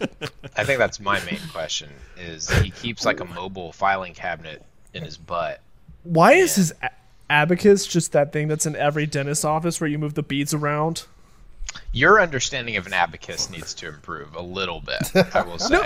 I 0.55 0.63
think 0.63 0.77
that's 0.77 0.99
my 0.99 1.19
main 1.25 1.39
question. 1.51 1.89
Is 2.15 2.47
he 2.61 2.69
keeps 2.69 3.05
like 3.05 3.19
a 3.19 3.25
mobile 3.25 3.71
filing 3.71 4.13
cabinet 4.13 4.61
in 4.93 5.03
his 5.03 5.17
butt? 5.17 5.61
Why 6.07 6.33
is 6.33 6.55
his 6.55 6.73
a- 6.81 6.89
abacus 7.29 7.85
just 7.87 8.11
that 8.13 8.31
thing 8.33 8.47
that's 8.47 8.65
in 8.65 8.75
every 8.75 9.05
dentist 9.05 9.43
office 9.45 9.79
where 9.81 9.89
you 9.89 9.99
move 9.99 10.13
the 10.13 10.23
beads 10.23 10.53
around? 10.53 11.05
Your 11.91 12.21
understanding 12.21 12.77
of 12.77 12.87
an 12.87 12.93
abacus 12.93 13.49
needs 13.49 13.73
to 13.75 13.87
improve 13.89 14.33
a 14.35 14.41
little 14.41 14.81
bit. 14.81 15.11
I 15.35 15.41
will 15.43 15.59
say. 15.59 15.79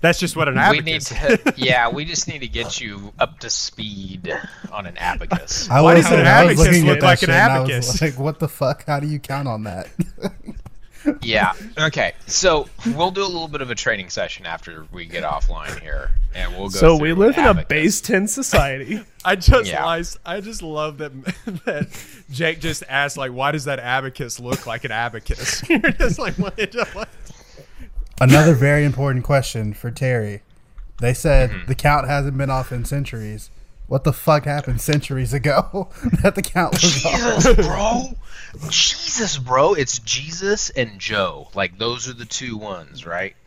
That's 0.00 0.20
just 0.20 0.36
what 0.36 0.46
an 0.48 0.54
we 0.54 0.60
abacus 0.60 1.10
need 1.10 1.16
to. 1.16 1.54
Yeah, 1.56 1.88
we 1.90 2.04
just 2.04 2.28
need 2.28 2.38
to 2.40 2.46
get 2.48 2.80
you 2.80 3.12
up 3.18 3.40
to 3.40 3.50
speed 3.50 4.32
on 4.70 4.86
an 4.86 4.96
abacus. 4.96 5.68
I 5.70 5.80
Why 5.80 5.94
was, 5.94 6.04
does 6.04 6.12
an 6.20 6.26
abacus 6.26 6.58
looking 6.58 6.86
look 6.86 6.96
at 6.98 7.00
that 7.00 7.06
like 7.06 7.22
an 7.22 7.30
I 7.30 7.60
was 7.60 7.70
abacus? 7.70 8.02
like, 8.02 8.18
what 8.18 8.38
the 8.38 8.48
fuck? 8.48 8.84
How 8.86 9.00
do 9.00 9.08
you 9.08 9.18
count 9.18 9.48
on 9.48 9.64
that? 9.64 9.88
Yeah. 11.22 11.52
Okay. 11.78 12.12
So 12.26 12.68
we'll 12.86 13.10
do 13.12 13.22
a 13.22 13.26
little 13.26 13.48
bit 13.48 13.60
of 13.62 13.70
a 13.70 13.74
training 13.74 14.10
session 14.10 14.46
after 14.46 14.86
we 14.92 15.04
get 15.06 15.22
offline 15.24 15.78
here, 15.80 16.10
and 16.34 16.50
we'll 16.52 16.68
go. 16.70 16.78
So 16.78 16.96
we 16.96 17.12
live 17.12 17.38
in 17.38 17.44
a 17.46 17.64
base 17.64 18.00
ten 18.00 18.26
society. 18.26 19.04
I 19.24 19.36
just 19.36 19.70
Yeah. 19.70 19.84
lies- 19.84 20.18
I 20.26 20.40
just 20.40 20.62
love 20.62 20.98
that 20.98 21.12
that 21.66 21.88
Jake 22.30 22.60
just 22.60 22.82
asked 22.88 23.16
like, 23.16 23.32
why 23.32 23.52
does 23.52 23.64
that 23.64 23.78
abacus 23.78 24.40
look 24.40 24.66
like 24.66 24.84
an 24.84 24.90
abacus? 24.92 25.62
You're 25.68 25.78
just 25.92 26.18
like, 26.18 26.34
what? 26.34 26.58
what? 26.94 27.08
Another 28.20 28.54
very 28.54 28.84
important 28.84 29.24
question 29.24 29.72
for 29.72 29.90
Terry. 29.90 30.42
They 31.00 31.14
said 31.14 31.50
Mm-hmm. 31.50 31.66
the 31.68 31.74
count 31.76 32.08
hasn't 32.08 32.36
been 32.36 32.50
off 32.50 32.72
in 32.72 32.84
centuries. 32.84 33.50
What 33.88 34.04
the 34.04 34.12
fuck 34.12 34.44
happened 34.44 34.80
centuries 34.80 35.32
ago 35.32 35.88
that 36.22 36.34
the 36.34 36.42
count 36.42 36.74
was 36.74 37.04
off? 37.04 37.42
Jesus, 37.42 37.66
bro. 37.66 38.04
Jesus, 38.70 39.38
bro. 39.38 39.74
It's 39.74 39.98
Jesus 39.98 40.70
and 40.70 40.98
Joe. 40.98 41.48
Like 41.54 41.78
those 41.78 42.08
are 42.08 42.12
the 42.12 42.24
two 42.24 42.56
ones, 42.56 43.04
right? 43.04 43.34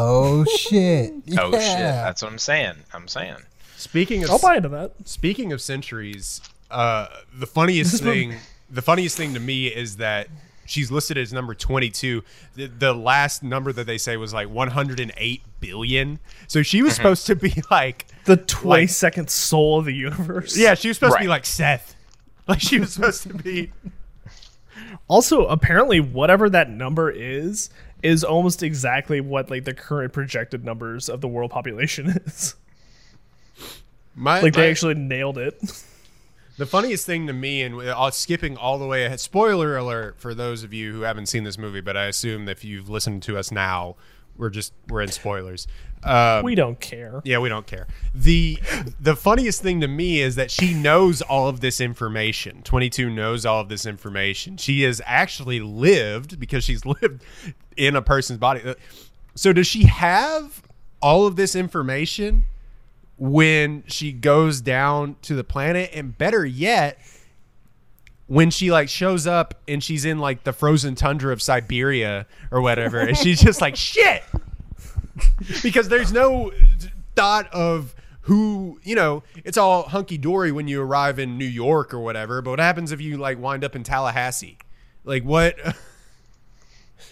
Oh 0.00 0.44
shit! 0.44 1.12
Oh 1.36 1.50
shit. 1.50 1.76
That's 1.76 2.22
what 2.22 2.30
I'm 2.30 2.38
saying. 2.38 2.74
I'm 2.94 3.08
saying. 3.08 3.38
Speaking 3.76 4.22
of 4.22 4.30
I'll 4.30 4.38
buy 4.38 4.56
into 4.56 4.68
that. 4.68 4.92
speaking 5.04 5.52
of 5.52 5.60
centuries, 5.60 6.40
uh, 6.70 7.08
the 7.36 7.48
funniest 7.48 8.00
thing, 8.00 8.36
the 8.70 8.80
funniest 8.80 9.16
thing 9.16 9.34
to 9.34 9.40
me 9.40 9.66
is 9.66 9.96
that 9.96 10.28
she's 10.68 10.90
listed 10.90 11.18
as 11.18 11.32
number 11.32 11.54
22. 11.54 12.22
The, 12.54 12.66
the 12.66 12.92
last 12.94 13.42
number 13.42 13.72
that 13.72 13.86
they 13.86 13.98
say 13.98 14.16
was 14.16 14.32
like 14.32 14.48
108 14.48 15.42
billion. 15.60 16.18
So 16.46 16.62
she 16.62 16.78
Mm-hmm. 16.78 16.84
was 16.84 16.94
supposed 16.94 17.26
to 17.26 17.34
be 17.36 17.62
like, 17.70 18.06
The 18.24 18.36
twenty 18.36 18.86
second 18.86 19.30
soul 19.30 19.78
of 19.80 19.84
the 19.86 19.94
universe. 19.94 20.56
yeah, 20.56 20.74
she 20.74 20.88
was 20.88 20.96
supposed 20.98 21.16
to 21.16 21.22
be 21.22 21.28
like 21.28 21.46
Seth. 21.46 21.94
Like 22.46 22.60
she 22.60 22.78
was 22.80 22.92
supposed 22.92 23.22
to 23.24 23.34
be. 23.34 23.72
Also, 25.08 25.46
apparently, 25.46 26.00
whatever 26.00 26.48
that 26.50 26.68
number 26.70 27.10
is, 27.10 27.70
is 28.02 28.22
almost 28.22 28.62
exactly 28.62 29.20
what 29.20 29.50
like 29.50 29.64
the 29.64 29.72
current 29.74 30.12
projected 30.12 30.64
numbers 30.64 31.08
of 31.08 31.20
the 31.22 31.28
world 31.28 31.50
population 31.50 32.08
is. 32.26 32.54
My, 34.14 34.40
Like 34.40 34.54
my- 34.54 34.60
they 34.62 34.70
actually 34.70 34.94
nailed 34.94 35.38
it. 35.38 35.58
The 36.58 36.66
funniest 36.66 37.06
thing 37.06 37.26
to 37.28 37.32
me, 37.32 37.62
and 37.62 37.80
uh, 37.80 38.10
skipping 38.10 38.56
all 38.56 38.78
the 38.78 38.86
way 38.86 39.04
ahead, 39.04 39.20
spoiler 39.20 39.76
alert 39.76 40.18
for 40.18 40.34
those 40.34 40.64
of 40.64 40.74
you 40.74 40.92
who 40.92 41.00
haven't 41.02 41.26
seen 41.26 41.44
this 41.44 41.56
movie, 41.56 41.80
but 41.80 41.96
I 41.96 42.06
assume 42.06 42.44
that 42.46 42.52
if 42.58 42.64
you've 42.64 42.88
listened 42.90 43.22
to 43.24 43.38
us 43.38 43.50
now, 43.52 43.94
we're 44.36 44.50
just 44.50 44.72
we're 44.88 45.02
in 45.02 45.08
spoilers. 45.10 45.66
Um, 46.04 46.44
we 46.44 46.54
don't 46.54 46.78
care. 46.78 47.20
yeah, 47.24 47.38
we 47.38 47.48
don't 47.48 47.66
care. 47.66 47.86
the 48.14 48.58
The 49.00 49.16
funniest 49.16 49.62
thing 49.62 49.80
to 49.80 49.88
me 49.88 50.20
is 50.20 50.36
that 50.36 50.50
she 50.50 50.74
knows 50.74 51.22
all 51.22 51.48
of 51.48 51.60
this 51.60 51.80
information. 51.80 52.62
Twenty 52.62 52.88
two 52.90 53.10
knows 53.10 53.44
all 53.46 53.60
of 53.60 53.68
this 53.68 53.84
information. 53.86 54.56
She 54.56 54.82
has 54.82 55.00
actually 55.06 55.58
lived 55.60 56.38
because 56.38 56.62
she's 56.64 56.84
lived 57.02 57.24
in 57.76 57.96
a 57.96 58.02
person's 58.02 58.38
body. 58.38 58.62
Uh, 58.64 58.74
So 59.34 59.52
does 59.52 59.66
she 59.66 59.86
have 59.86 60.62
all 61.02 61.26
of 61.26 61.34
this 61.36 61.54
information? 61.56 62.44
When 63.18 63.82
she 63.86 64.12
goes 64.12 64.60
down 64.60 65.16
to 65.22 65.34
the 65.34 65.44
planet 65.44 65.90
and 65.92 66.16
better 66.16 66.46
yet 66.46 66.98
when 68.26 68.50
she 68.50 68.70
like 68.70 68.88
shows 68.88 69.26
up 69.26 69.54
and 69.66 69.82
she's 69.82 70.04
in 70.04 70.18
like 70.18 70.44
the 70.44 70.52
frozen 70.52 70.94
tundra 70.94 71.32
of 71.32 71.42
Siberia 71.42 72.26
or 72.50 72.60
whatever 72.60 73.00
and 73.00 73.16
she's 73.16 73.40
just 73.40 73.60
like 73.60 73.74
shit 73.74 74.22
because 75.62 75.88
there's 75.88 76.12
no 76.12 76.52
thought 77.16 77.52
of 77.52 77.94
who 78.22 78.78
you 78.82 78.94
know 78.94 79.22
it's 79.36 79.56
all 79.56 79.84
hunky 79.84 80.18
dory 80.18 80.52
when 80.52 80.68
you 80.68 80.80
arrive 80.80 81.18
in 81.18 81.38
New 81.38 81.46
York 81.46 81.92
or 81.92 81.98
whatever. 81.98 82.42
But 82.42 82.50
what 82.50 82.60
happens 82.60 82.92
if 82.92 83.00
you 83.00 83.16
like 83.16 83.38
wind 83.38 83.64
up 83.64 83.74
in 83.74 83.82
Tallahassee? 83.82 84.58
Like 85.04 85.24
what? 85.24 85.56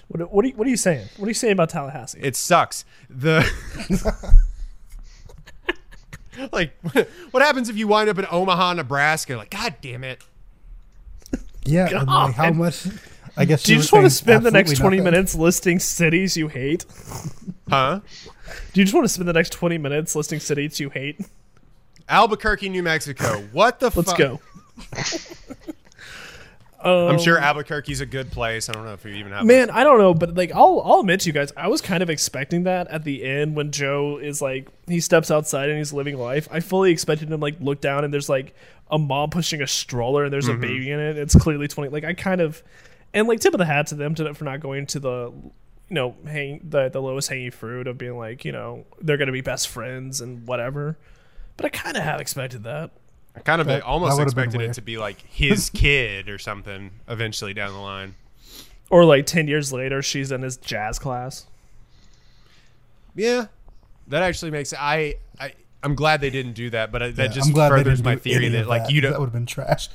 What, 0.09 0.32
what, 0.32 0.44
are 0.44 0.48
you, 0.48 0.54
what 0.54 0.66
are 0.66 0.70
you 0.70 0.76
saying? 0.76 1.09
What 1.16 1.26
are 1.26 1.30
you 1.30 1.34
saying 1.34 1.54
about 1.54 1.70
Tallahassee? 1.70 2.20
It 2.22 2.36
sucks. 2.36 2.84
The 3.11 3.50
like 6.53 6.72
what 7.30 7.43
happens 7.43 7.68
if 7.68 7.76
you 7.76 7.89
wind 7.89 8.09
up 8.09 8.18
in 8.18 8.26
Omaha, 8.30 8.74
Nebraska? 8.74 9.37
Like 9.37 9.51
God 9.51 9.76
damn 9.80 10.05
it. 10.05 10.22
Yeah, 11.64 11.89
and, 11.89 12.09
like, 12.09 12.34
how 12.34 12.51
God. 12.51 12.57
much? 12.57 12.87
I 13.37 13.45
guess 13.45 13.64
Do 13.64 13.72
you 13.72 13.78
just 13.78 13.93
want 13.93 14.07
to 14.07 14.11
spend 14.11 14.47
the 14.47 14.51
next 14.51 14.76
20 14.76 14.97
nothing. 14.97 15.05
minutes 15.05 15.34
listing 15.34 15.78
cities 15.78 16.37
you 16.37 16.49
hate? 16.49 16.87
Huh? 17.68 18.01
Do 18.72 18.80
you 18.80 18.84
just 18.84 18.95
want 18.95 19.05
to 19.05 19.09
spend 19.09 19.28
the 19.28 19.32
next 19.32 19.51
20 19.51 19.76
minutes 19.76 20.14
listing 20.14 20.41
cities 20.41 20.78
you 20.80 20.89
hate? 20.91 21.20
Albuquerque, 22.09 22.68
New 22.68 22.82
Mexico. 22.82 23.43
What 23.53 23.80
the 23.80 23.91
Let's 23.95 24.12
fuck? 24.12 24.41
go. 26.82 27.08
I'm 27.08 27.18
sure 27.18 27.38
um, 27.38 27.44
Albuquerque's 27.44 28.00
a 28.00 28.06
good 28.06 28.30
place. 28.30 28.68
I 28.68 28.72
don't 28.72 28.84
know 28.84 28.92
if 28.92 29.04
you 29.04 29.12
even 29.12 29.32
have 29.32 29.44
Man, 29.44 29.70
I 29.70 29.84
don't 29.84 29.98
know, 29.98 30.14
but 30.14 30.34
like 30.34 30.52
I'll 30.52 30.82
I'll 30.84 31.00
admit 31.00 31.20
to 31.20 31.28
you 31.28 31.32
guys, 31.32 31.52
I 31.56 31.68
was 31.68 31.80
kind 31.80 32.02
of 32.02 32.10
expecting 32.10 32.64
that 32.64 32.88
at 32.88 33.04
the 33.04 33.24
end 33.24 33.56
when 33.56 33.72
Joe 33.72 34.18
is 34.18 34.42
like 34.42 34.68
he 34.86 35.00
steps 35.00 35.30
outside 35.30 35.68
and 35.68 35.78
he's 35.78 35.92
living 35.92 36.16
life. 36.16 36.48
I 36.50 36.60
fully 36.60 36.90
expected 36.92 37.30
him 37.30 37.40
like 37.40 37.56
look 37.60 37.80
down 37.80 38.04
and 38.04 38.12
there's 38.12 38.28
like 38.28 38.54
a 38.90 38.98
mom 38.98 39.30
pushing 39.30 39.62
a 39.62 39.66
stroller 39.66 40.24
and 40.24 40.32
there's 40.32 40.48
a 40.48 40.52
mm-hmm. 40.52 40.60
baby 40.60 40.90
in 40.90 41.00
it. 41.00 41.16
It's 41.16 41.34
clearly 41.34 41.68
twenty. 41.68 41.90
Like 41.90 42.04
I 42.04 42.14
kind 42.14 42.40
of 42.40 42.62
and 43.14 43.26
like 43.28 43.40
tip 43.40 43.54
of 43.54 43.58
the 43.58 43.64
hat 43.64 43.88
to 43.88 43.94
them 43.94 44.14
to, 44.16 44.34
for 44.34 44.44
not 44.44 44.60
going 44.60 44.86
to 44.86 45.00
the 45.00 45.32
you 45.88 45.94
know 45.94 46.16
hang 46.26 46.60
the 46.68 46.88
the 46.88 47.00
lowest 47.00 47.28
hanging 47.28 47.50
fruit 47.50 47.86
of 47.86 47.96
being 47.96 48.16
like 48.16 48.44
you 48.44 48.52
know 48.52 48.84
they're 49.00 49.16
gonna 49.16 49.32
be 49.32 49.40
best 49.40 49.68
friends 49.68 50.20
and 50.20 50.46
whatever. 50.46 50.98
But 51.56 51.66
I 51.66 51.68
kind 51.70 51.96
of 51.96 52.02
have 52.02 52.20
expected 52.20 52.64
that. 52.64 52.90
I 53.37 53.41
kind 53.41 53.61
of 53.61 53.66
That- 53.66 53.82
almost 53.82 54.16
that 54.16 54.22
expected 54.22 54.61
it 54.62 54.72
to 54.74 54.80
be 54.82 54.97
like 54.99 55.20
his 55.28 55.68
kid 55.70 56.28
or 56.28 56.39
something 56.39 56.91
eventually 57.07 57.53
down 57.55 57.72
the 57.72 57.78
line. 57.78 58.14
Or 58.91 59.05
like 59.05 59.26
ten 59.26 59.47
years 59.49 59.72
later, 59.72 60.01
she's 60.03 60.32
in 60.32 60.43
his 60.43 60.57
jazz 60.57 60.99
class. 60.99 61.47
Yeah, 63.14 63.47
that 64.09 64.22
actually 64.22 64.51
makes 64.51 64.72
I 64.72 65.16
I 65.41 65.53
I'm 65.82 65.95
glad 65.95 66.20
they 66.20 66.30
didn't 66.30 66.55
do 66.55 66.70
that, 66.70 66.93
but 66.93 67.03
I- 67.03 67.11
that 67.12 67.22
Yeah, 67.30 67.34
just 67.34 67.49
I'm 67.49 67.55
glad 67.55 67.68
furthers 67.70 68.03
my 68.03 68.16
theory 68.16 68.47
any 68.47 68.57
that 68.57 68.66
like 68.68 68.91
you 68.91 69.01
That 69.01 69.09
don't. 69.09 69.12
That 69.12 69.20
would 69.20 69.26
have 69.26 69.32
been 69.32 69.47
trash. 69.47 69.89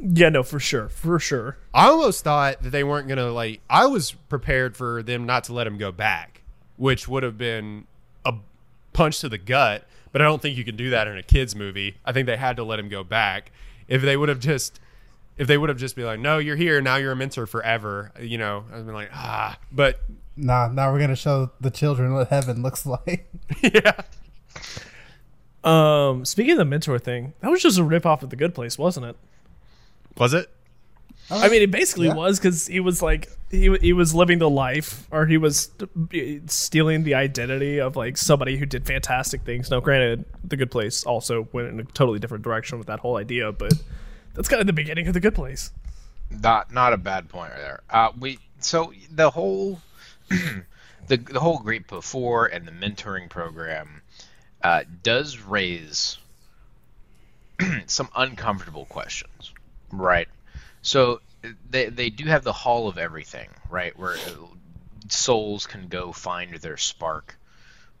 Yeah, 0.00 0.28
no, 0.28 0.42
for 0.42 0.60
sure, 0.60 0.88
for 0.88 1.18
sure. 1.18 1.56
I 1.72 1.86
almost 1.86 2.24
thought 2.24 2.62
that 2.62 2.70
they 2.70 2.84
weren't 2.84 3.08
gonna 3.08 3.30
like. 3.30 3.60
I 3.70 3.86
was 3.86 4.12
prepared 4.12 4.76
for 4.76 5.02
them 5.02 5.24
not 5.24 5.44
to 5.44 5.52
let 5.52 5.66
him 5.66 5.78
go 5.78 5.92
back, 5.92 6.42
which 6.76 7.08
would 7.08 7.22
have 7.22 7.38
been 7.38 7.86
a 8.24 8.34
punch 8.92 9.20
to 9.20 9.28
the 9.28 9.38
gut. 9.38 9.86
But 10.14 10.22
I 10.22 10.26
don't 10.26 10.40
think 10.40 10.56
you 10.56 10.64
can 10.64 10.76
do 10.76 10.90
that 10.90 11.08
in 11.08 11.18
a 11.18 11.24
kids 11.24 11.56
movie. 11.56 11.96
I 12.04 12.12
think 12.12 12.26
they 12.26 12.36
had 12.36 12.54
to 12.58 12.62
let 12.62 12.78
him 12.78 12.88
go 12.88 13.02
back. 13.02 13.50
If 13.88 14.00
they 14.00 14.16
would 14.16 14.28
have 14.28 14.38
just, 14.38 14.78
if 15.36 15.48
they 15.48 15.58
would 15.58 15.68
have 15.70 15.76
just 15.78 15.96
been 15.96 16.04
like, 16.06 16.20
"No, 16.20 16.38
you're 16.38 16.54
here 16.54 16.80
now. 16.80 16.94
You're 16.94 17.10
a 17.10 17.16
mentor 17.16 17.46
forever," 17.46 18.12
you 18.20 18.38
know, 18.38 18.62
I've 18.72 18.86
been 18.86 18.94
like, 18.94 19.10
ah. 19.12 19.58
But 19.72 19.98
Nah, 20.36 20.68
now 20.68 20.92
we're 20.92 21.00
gonna 21.00 21.16
show 21.16 21.50
the 21.60 21.70
children 21.72 22.14
what 22.14 22.28
heaven 22.28 22.62
looks 22.62 22.86
like. 23.06 23.28
yeah, 23.60 24.02
Um, 25.64 26.24
speaking 26.24 26.52
of 26.52 26.58
the 26.58 26.64
mentor 26.64 26.98
thing, 27.00 27.32
that 27.40 27.50
was 27.50 27.60
just 27.62 27.78
a 27.78 27.82
rip 27.84 28.06
off 28.06 28.22
of 28.22 28.30
the 28.30 28.36
Good 28.36 28.54
Place, 28.54 28.78
wasn't 28.78 29.06
it? 29.06 29.16
was 30.16 30.32
it? 30.32 30.48
I 31.30 31.48
mean, 31.48 31.62
it 31.62 31.70
basically 31.70 32.08
Yeah. 32.08 32.14
was 32.14 32.38
because 32.38 32.66
he 32.66 32.80
was 32.80 33.00
like 33.02 33.30
he 33.50 33.74
he 33.80 33.92
was 33.92 34.14
living 34.14 34.38
the 34.38 34.50
life, 34.50 35.06
or 35.10 35.26
he 35.26 35.36
was 35.38 35.70
uh, 35.80 35.86
stealing 36.46 37.04
the 37.04 37.14
identity 37.14 37.80
of 37.80 37.96
like 37.96 38.16
somebody 38.16 38.56
who 38.58 38.66
did 38.66 38.86
fantastic 38.86 39.42
things. 39.42 39.70
Now, 39.70 39.80
granted, 39.80 40.24
the 40.44 40.56
Good 40.56 40.70
Place 40.70 41.04
also 41.04 41.48
went 41.52 41.68
in 41.68 41.80
a 41.80 41.84
totally 41.84 42.18
different 42.18 42.44
direction 42.44 42.78
with 42.78 42.88
that 42.88 43.00
whole 43.00 43.16
idea, 43.16 43.52
but 43.52 43.72
that's 44.34 44.48
kind 44.48 44.60
of 44.60 44.66
the 44.66 44.72
beginning 44.74 45.06
of 45.06 45.14
the 45.14 45.20
Good 45.20 45.34
Place. 45.34 45.72
Not 46.30 46.72
not 46.72 46.92
a 46.92 46.96
bad 46.98 47.28
point 47.28 47.52
right 47.52 47.60
there. 47.60 47.80
Uh, 47.88 48.10
we 48.18 48.38
so 48.58 48.92
the 49.10 49.30
whole 49.30 49.80
the 50.28 51.16
the 51.16 51.40
whole 51.40 51.58
Great 51.58 51.86
Before 51.88 52.46
and 52.46 52.66
the 52.66 52.72
mentoring 52.72 53.30
program 53.30 54.02
uh, 54.62 54.84
does 55.02 55.38
raise 55.40 56.18
some 57.86 58.08
uncomfortable 58.16 58.84
questions, 58.86 59.52
right? 59.92 60.28
So 60.84 61.20
they 61.70 61.88
they 61.88 62.10
do 62.10 62.26
have 62.26 62.44
the 62.44 62.52
Hall 62.52 62.88
of 62.88 62.98
Everything, 62.98 63.48
right, 63.70 63.98
where 63.98 64.20
uh, 64.24 64.30
souls 65.08 65.66
can 65.66 65.88
go 65.88 66.12
find 66.12 66.54
their 66.56 66.76
spark 66.76 67.36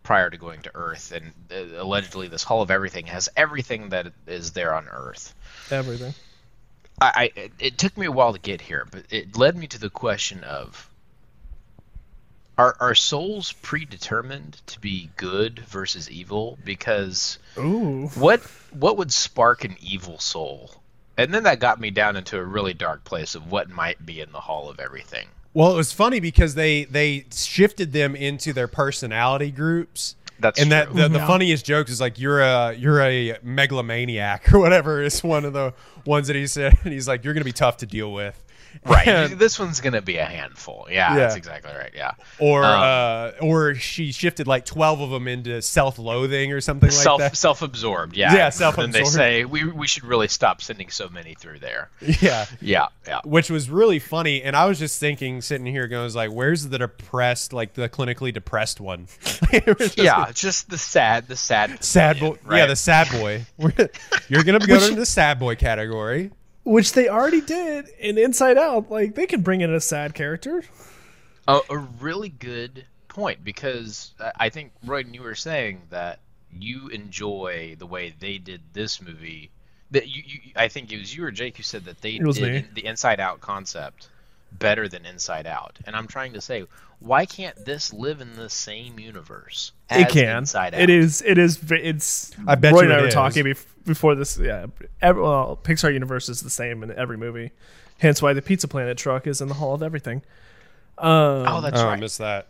prior 0.02 0.28
to 0.28 0.36
going 0.36 0.60
to 0.62 0.70
Earth, 0.74 1.10
and 1.12 1.32
uh, 1.50 1.82
allegedly 1.82 2.28
this 2.28 2.44
Hall 2.44 2.60
of 2.60 2.70
Everything 2.70 3.06
has 3.06 3.28
everything 3.36 3.88
that 3.88 4.12
is 4.26 4.52
there 4.52 4.74
on 4.74 4.86
Earth. 4.88 5.34
Everything. 5.70 6.12
I, 7.00 7.12
I 7.36 7.40
it- 7.40 7.52
it 7.58 7.78
took 7.78 7.96
me 7.96 8.04
a 8.06 8.12
while 8.12 8.34
to 8.34 8.38
get 8.38 8.60
here, 8.60 8.86
but 8.90 9.04
it 9.10 9.34
led 9.36 9.56
me 9.56 9.66
to 9.68 9.78
the 9.80 9.90
question 9.90 10.44
of 10.44 10.88
are 12.58 12.76
are 12.80 12.94
souls 12.94 13.52
predetermined 13.62 14.60
to 14.66 14.78
be 14.78 15.08
good 15.16 15.60
versus 15.60 16.10
evil? 16.10 16.58
Because 16.62 17.38
Ooh. 17.56 18.08
what 18.14 18.40
what 18.72 18.98
would 18.98 19.10
spark 19.12 19.64
an 19.64 19.76
evil 19.80 20.18
soul? 20.18 20.82
And 21.16 21.32
then 21.32 21.44
that 21.44 21.60
got 21.60 21.80
me 21.80 21.90
down 21.90 22.16
into 22.16 22.38
a 22.38 22.44
really 22.44 22.74
dark 22.74 23.04
place 23.04 23.34
of 23.34 23.50
what 23.50 23.70
might 23.70 24.04
be 24.04 24.20
in 24.20 24.32
the 24.32 24.40
hall 24.40 24.68
of 24.68 24.80
everything. 24.80 25.28
Well, 25.52 25.72
it 25.72 25.76
was 25.76 25.92
funny 25.92 26.18
because 26.18 26.56
they 26.56 26.84
they 26.84 27.26
shifted 27.32 27.92
them 27.92 28.16
into 28.16 28.52
their 28.52 28.66
personality 28.66 29.52
groups. 29.52 30.16
That's 30.40 30.60
and 30.60 30.72
that 30.72 30.86
true. 30.86 31.02
the, 31.02 31.08
the 31.08 31.18
mm-hmm. 31.18 31.26
funniest 31.28 31.64
joke 31.64 31.88
is 31.88 32.00
like 32.00 32.18
you're 32.18 32.40
a 32.40 32.74
you're 32.74 33.00
a 33.00 33.38
megalomaniac 33.42 34.52
or 34.52 34.58
whatever 34.58 35.00
is 35.00 35.22
one 35.22 35.44
of 35.44 35.52
the 35.52 35.72
ones 36.04 36.26
that 36.26 36.36
he 36.36 36.48
said 36.48 36.76
and 36.84 36.92
he's 36.92 37.06
like 37.06 37.24
you're 37.24 37.34
gonna 37.34 37.44
be 37.44 37.52
tough 37.52 37.76
to 37.78 37.86
deal 37.86 38.12
with 38.12 38.42
Right. 38.84 39.06
And- 39.08 39.38
this 39.38 39.58
one's 39.58 39.80
gonna 39.80 40.02
be 40.02 40.16
a 40.18 40.24
handful. 40.24 40.86
Yeah, 40.90 41.12
Yeah. 41.14 41.18
that's 41.20 41.36
exactly 41.36 41.72
right. 41.72 41.92
Yeah. 41.94 42.12
or 42.38 42.64
Um, 42.64 42.80
uh 42.82 43.30
or 43.40 43.74
she 43.74 44.12
shifted 44.12 44.46
like 44.46 44.64
12 44.64 45.00
of 45.00 45.10
them 45.10 45.28
into 45.28 45.60
self-loathing 45.62 46.52
or 46.52 46.60
something 46.60 46.88
like 46.90 46.92
self 46.96 47.20
that 47.20 47.36
self 47.36 47.62
absorbed. 47.62 48.16
Yeah. 48.16 48.34
Yeah, 48.34 48.44
And 48.46 48.54
self-absorbed. 48.54 48.94
they 48.94 49.04
say 49.04 49.44
we 49.44 49.64
we 49.64 49.86
should 49.86 50.04
really 50.04 50.28
stop 50.28 50.60
sending 50.62 50.90
so 50.90 51.08
many 51.08 51.34
through 51.34 51.60
there. 51.60 51.90
yeah 52.00 52.46
Yeah. 52.60 52.86
Yeah. 53.06 53.20
which 53.24 53.50
was 53.50 53.68
really 53.70 53.98
funny 53.98 54.42
and 54.42 54.56
i 54.56 54.64
was 54.66 54.78
just 54.78 54.98
thinking 54.98 55.40
sitting 55.42 55.66
here 55.66 55.86
going 55.88 56.12
like 56.14 56.30
where's 56.32 56.68
the 56.68 56.78
depressed 56.78 57.52
like 57.52 57.74
the 57.74 57.88
clinically 57.88 58.32
depressed 58.32 58.80
one 58.80 59.06
just 59.78 59.98
Yeah. 59.98 60.30
Just 60.32 60.68
the 60.70 60.78
sad, 60.78 61.28
the 61.28 61.36
sad, 61.36 61.82
sad 61.84 62.18
boy 62.20 62.36
right? 62.44 62.58
yeah 62.58 62.66
the 62.66 62.76
sad 62.76 63.08
boy 63.10 63.44
you're 64.28 64.42
gonna 64.44 64.58
go 64.66 64.74
into 64.74 64.94
the 64.96 65.06
sad 65.06 65.38
boy 65.38 65.54
category 65.56 66.30
Which 66.64 66.92
they 66.94 67.08
already 67.08 67.40
did 67.42 67.88
in 67.98 68.16
Inside 68.18 68.56
Out. 68.58 68.90
Like 68.90 69.14
they 69.14 69.26
can 69.26 69.42
bring 69.42 69.60
in 69.60 69.72
a 69.72 69.80
sad 69.80 70.14
character. 70.14 70.64
a, 71.46 71.60
a 71.70 71.76
really 71.78 72.30
good 72.30 72.86
point 73.08 73.44
because 73.44 74.12
I- 74.18 74.32
I 74.40 74.48
think 74.48 74.72
Roy, 74.84 75.04
you 75.10 75.22
were 75.22 75.34
saying 75.34 75.82
that 75.90 76.20
you 76.50 76.88
enjoy 76.88 77.76
the 77.78 77.86
way 77.86 78.14
they 78.18 78.38
did 78.38 78.60
this 78.72 79.00
movie. 79.02 79.50
That 79.90 80.08
you, 80.08 80.22
you 80.26 80.40
I 80.56 80.68
think 80.68 80.90
it 80.92 80.98
was 80.98 81.14
you 81.14 81.24
or 81.24 81.30
Jake 81.30 81.56
who 81.58 81.62
said 81.62 81.84
that 81.84 82.00
they 82.00 82.18
did 82.18 82.24
me. 82.42 82.64
the 82.74 82.86
Inside 82.86 83.20
Out 83.20 83.40
concept 83.40 84.08
better 84.58 84.88
than 84.88 85.04
Inside 85.06 85.46
Out, 85.46 85.78
and 85.86 85.94
I'm 85.96 86.06
trying 86.06 86.32
to 86.34 86.40
say, 86.40 86.66
why 87.00 87.26
can't 87.26 87.64
this 87.64 87.92
live 87.92 88.20
in 88.20 88.34
the 88.34 88.48
same 88.48 88.98
universe? 88.98 89.72
As 89.90 90.02
it 90.02 90.08
can. 90.08 90.38
Inside 90.38 90.74
Out? 90.74 90.80
It 90.80 90.90
is. 90.90 91.22
It 91.22 91.36
is. 91.38 91.58
It's. 91.70 92.32
I 92.46 92.54
bet 92.54 92.72
Roy 92.72 92.80
you 92.80 92.84
and 92.84 92.92
I 92.94 93.00
were 93.02 93.08
is. 93.08 93.14
talking 93.14 93.44
bef- 93.44 93.66
before 93.84 94.14
this. 94.14 94.38
Yeah. 94.38 94.66
Every, 95.02 95.22
well, 95.22 95.58
Pixar 95.62 95.92
universe 95.92 96.28
is 96.28 96.40
the 96.40 96.50
same 96.50 96.82
in 96.82 96.90
every 96.92 97.18
movie. 97.18 97.50
Hence 97.98 98.22
why 98.22 98.32
the 98.32 98.42
Pizza 98.42 98.68
Planet 98.68 98.96
truck 98.96 99.26
is 99.26 99.40
in 99.40 99.48
the 99.48 99.54
Hall 99.54 99.74
of 99.74 99.82
Everything. 99.82 100.22
Um, 100.96 101.44
Oh, 101.46 101.60
that's 101.60 101.80
oh 101.80 101.88
i 101.88 101.96
missed 101.96 102.18
that 102.18 102.46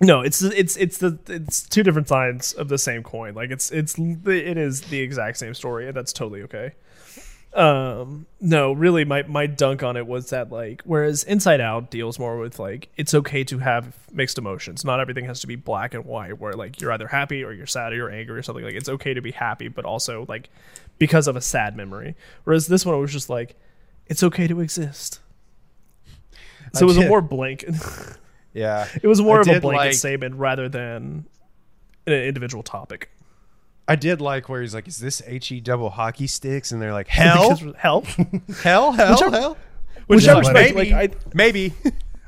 No, 0.00 0.20
it's 0.20 0.40
it's 0.42 0.76
it's 0.76 0.98
the 0.98 1.18
it's 1.28 1.68
two 1.68 1.82
different 1.82 2.08
sides 2.08 2.52
of 2.52 2.68
the 2.68 2.78
same 2.78 3.02
coin. 3.02 3.34
Like 3.34 3.50
it's 3.50 3.70
it's 3.70 3.96
it 3.98 4.56
is 4.58 4.82
the 4.82 5.00
exact 5.00 5.38
same 5.38 5.54
story, 5.54 5.86
and 5.88 5.96
that's 5.96 6.12
totally 6.12 6.42
okay. 6.42 6.74
Um, 7.54 8.26
no, 8.40 8.72
really, 8.72 9.04
my 9.04 9.22
my 9.22 9.46
dunk 9.46 9.82
on 9.84 9.96
it 9.96 10.06
was 10.06 10.30
that 10.30 10.50
like, 10.50 10.82
whereas 10.84 11.22
Inside 11.22 11.60
Out 11.60 11.90
deals 11.90 12.18
more 12.18 12.36
with 12.36 12.58
like 12.58 12.88
it's 12.96 13.14
okay 13.14 13.44
to 13.44 13.58
have 13.58 13.96
mixed 14.12 14.38
emotions. 14.38 14.84
Not 14.84 14.98
everything 14.98 15.24
has 15.26 15.40
to 15.42 15.46
be 15.46 15.54
black 15.56 15.94
and 15.94 16.04
white. 16.04 16.38
Where 16.40 16.54
like 16.54 16.80
you're 16.80 16.90
either 16.92 17.06
happy 17.06 17.44
or 17.44 17.52
you're 17.52 17.66
sad 17.66 17.92
or 17.92 17.96
you're 17.96 18.10
angry 18.10 18.38
or 18.38 18.42
something. 18.42 18.64
Like 18.64 18.74
it's 18.74 18.88
okay 18.88 19.14
to 19.14 19.22
be 19.22 19.30
happy, 19.30 19.68
but 19.68 19.84
also 19.84 20.26
like 20.28 20.50
because 20.98 21.28
of 21.28 21.36
a 21.36 21.40
sad 21.40 21.76
memory. 21.76 22.16
Whereas 22.42 22.66
this 22.66 22.84
one 22.84 22.98
was 23.00 23.12
just 23.12 23.30
like 23.30 23.54
it's 24.06 24.22
okay 24.24 24.48
to 24.48 24.60
exist. 24.60 25.20
So 26.72 26.82
it 26.82 26.86
was 26.86 26.96
a 26.96 27.06
more 27.06 27.20
blank 27.20 27.64
yeah 28.52 28.88
It 29.00 29.06
was 29.06 29.20
more 29.20 29.36
I 29.38 29.40
of 29.42 29.46
a 29.46 29.52
did 29.54 29.62
blanket 29.62 29.78
like- 29.86 29.94
statement 29.94 30.34
rather 30.36 30.68
than 30.68 31.24
an 32.06 32.12
individual 32.12 32.64
topic. 32.64 33.10
I 33.88 33.96
did 33.96 34.20
like 34.20 34.48
where 34.48 34.62
he's 34.62 34.74
like 34.74 34.88
is 34.88 34.98
this 34.98 35.20
he 35.26 35.60
double 35.60 35.90
hockey 35.90 36.26
sticks? 36.26 36.72
And 36.72 36.80
they're 36.80 36.92
like 36.92 37.08
hell. 37.22 37.50
Because- 37.54 37.74
help. 37.76 38.06
hell 38.62 38.92
hell 38.92 39.12
Whichever- 39.12 39.36
hell. 39.36 39.56
Whichever 40.06 40.38
Which- 40.40 40.48
respect, 40.48 40.74
maybe 40.76 40.90
like 40.92 41.12
I, 41.12 41.16
maybe. 41.34 41.72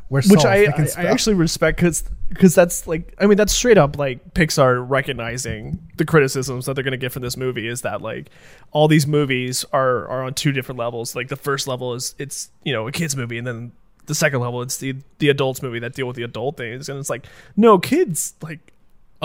We're 0.08 0.22
which 0.22 0.44
I, 0.44 0.66
I, 0.66 0.86
I 0.98 1.06
actually 1.06 1.34
respect 1.34 1.78
because 1.78 2.04
because 2.28 2.54
that's 2.54 2.86
like 2.86 3.12
I 3.18 3.26
mean 3.26 3.36
that's 3.36 3.52
straight 3.52 3.76
up 3.76 3.98
like 3.98 4.34
Pixar 4.34 4.88
recognizing 4.88 5.80
the 5.96 6.04
criticisms 6.04 6.66
that 6.66 6.74
they're 6.74 6.84
gonna 6.84 6.96
get 6.96 7.10
from 7.10 7.22
this 7.22 7.36
movie 7.36 7.66
is 7.66 7.80
that 7.82 8.02
like 8.02 8.30
all 8.70 8.86
these 8.86 9.04
movies 9.04 9.64
are 9.72 10.06
are 10.06 10.22
on 10.22 10.32
two 10.34 10.52
different 10.52 10.78
levels. 10.78 11.16
Like 11.16 11.26
the 11.26 11.34
first 11.34 11.66
level 11.66 11.92
is 11.92 12.14
it's 12.18 12.50
you 12.62 12.72
know 12.72 12.86
a 12.86 12.92
kids 12.92 13.16
movie, 13.16 13.36
and 13.36 13.44
then 13.44 13.72
the 14.06 14.14
second 14.14 14.38
level 14.38 14.62
it's 14.62 14.76
the 14.76 14.94
the 15.18 15.28
adults 15.28 15.60
movie 15.60 15.80
that 15.80 15.94
deal 15.94 16.06
with 16.06 16.14
the 16.14 16.22
adult 16.22 16.56
things, 16.56 16.88
and 16.88 17.00
it's 17.00 17.10
like 17.10 17.26
no 17.56 17.76
kids 17.76 18.34
like 18.42 18.72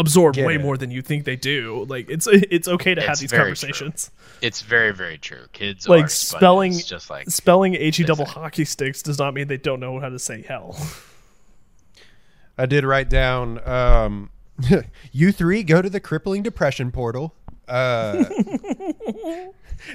absorb 0.02 0.36
Get 0.36 0.46
way 0.46 0.56
it. 0.56 0.62
more 0.62 0.78
than 0.78 0.92
you 0.92 1.02
think 1.02 1.24
they 1.24 1.38
do. 1.38 1.86
Like 1.88 2.10
it's 2.10 2.28
it's 2.32 2.68
okay 2.68 2.94
to 2.94 3.02
have 3.02 3.20
these 3.20 3.32
very 3.32 3.44
conversations. 3.44 4.12
It's 4.42 4.62
very 4.62 4.92
very 4.94 5.18
true. 5.18 5.46
Kids 5.54 5.88
Like 5.88 6.06
are 6.06 6.10
spelling 6.10 6.74
sponges, 6.74 6.90
just 6.90 7.10
like 7.10 7.30
spelling 7.30 7.74
he 7.74 8.04
double 8.04 8.26
hockey 8.26 8.66
sticks 8.66 9.02
does 9.02 9.18
not 9.18 9.34
mean 9.34 9.48
they 9.48 9.58
don't 9.58 9.80
know 9.80 10.00
how 10.00 10.10
to 10.10 10.20
say 10.20 10.42
hell. 10.42 10.78
I 12.58 12.66
did 12.66 12.84
write 12.84 13.10
down 13.10 13.66
um, 13.68 14.30
you 15.12 15.32
three 15.32 15.64
go 15.64 15.82
to 15.82 15.90
the 15.90 16.00
crippling 16.00 16.44
depression 16.44 16.92
portal. 16.92 17.34
Uh, 17.68 18.26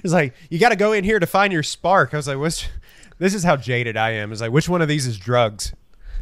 it's 0.02 0.12
like 0.12 0.34
you 0.48 0.58
got 0.58 0.70
to 0.70 0.76
go 0.76 0.92
in 0.92 1.04
here 1.04 1.18
to 1.18 1.26
find 1.26 1.52
your 1.52 1.62
spark. 1.62 2.14
I 2.14 2.16
was 2.16 2.26
like, 2.26 2.38
"What's?" 2.38 2.66
This 3.18 3.34
is 3.34 3.44
how 3.44 3.56
jaded 3.56 3.96
I 3.96 4.10
am. 4.10 4.30
It's 4.30 4.40
like, 4.40 4.52
which 4.52 4.68
one 4.68 4.82
of 4.82 4.88
these 4.88 5.06
is 5.06 5.16
drugs? 5.16 5.72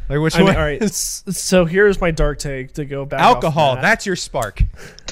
Like 0.09 0.19
which 0.19 0.35
I 0.35 0.39
mean, 0.39 0.47
one? 0.47 0.55
all 0.57 0.61
right. 0.63 0.81
So 0.93 1.65
here's 1.65 1.99
my 1.99 2.11
dark 2.11 2.39
take 2.39 2.73
to 2.73 2.85
go 2.85 3.05
back. 3.05 3.21
Alcohol. 3.21 3.75
that. 3.75 3.81
That's 3.81 4.05
your 4.05 4.15
spark. 4.15 4.63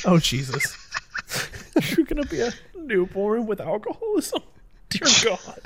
Oh 0.06 0.20
Jesus! 0.20 0.78
You're 1.98 2.06
gonna 2.06 2.26
be 2.26 2.42
a 2.42 2.52
newborn 2.78 3.46
with 3.48 3.60
alcoholism. 3.60 4.42
Dear 4.90 5.08
God. 5.26 5.62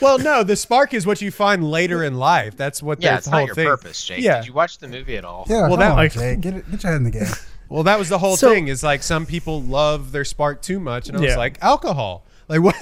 Well, 0.00 0.18
no, 0.18 0.44
the 0.44 0.54
spark 0.56 0.94
is 0.94 1.04
what 1.06 1.20
you 1.20 1.30
find 1.30 1.68
later 1.70 2.04
in 2.04 2.14
life. 2.14 2.56
That's 2.56 2.82
what 2.82 3.02
yeah, 3.02 3.12
the 3.12 3.16
it's 3.18 3.26
whole 3.26 3.40
not 3.40 3.46
your 3.46 3.54
thing. 3.56 3.66
purpose, 3.66 4.04
Jake. 4.06 4.20
Yeah. 4.22 4.38
Did 4.38 4.46
you 4.46 4.52
watch 4.52 4.78
the 4.78 4.86
movie 4.88 5.16
at 5.16 5.24
all? 5.24 5.44
Yeah, 5.48 5.66
Well, 5.68 5.76
that- 5.76 5.90
on, 5.90 5.96
like- 5.96 6.12
Jake, 6.12 6.40
get 6.40 6.54
it, 6.54 6.70
get 6.70 6.82
your 6.84 6.92
head 6.92 6.98
in 6.98 7.04
the 7.04 7.10
game. 7.10 7.26
Well, 7.68 7.82
that 7.82 7.98
was 7.98 8.08
the 8.08 8.18
whole 8.18 8.36
So- 8.36 8.48
thing. 8.50 8.68
Is 8.68 8.82
like 8.84 9.02
some 9.02 9.26
people 9.26 9.60
love 9.60 10.12
their 10.12 10.24
spark 10.24 10.62
too 10.62 10.78
much, 10.80 11.08
and 11.08 11.18
I 11.18 11.20
was 11.20 11.36
like, 11.36 11.58
alcohol. 11.60 12.24
Like 12.48 12.60
what? 12.62 12.80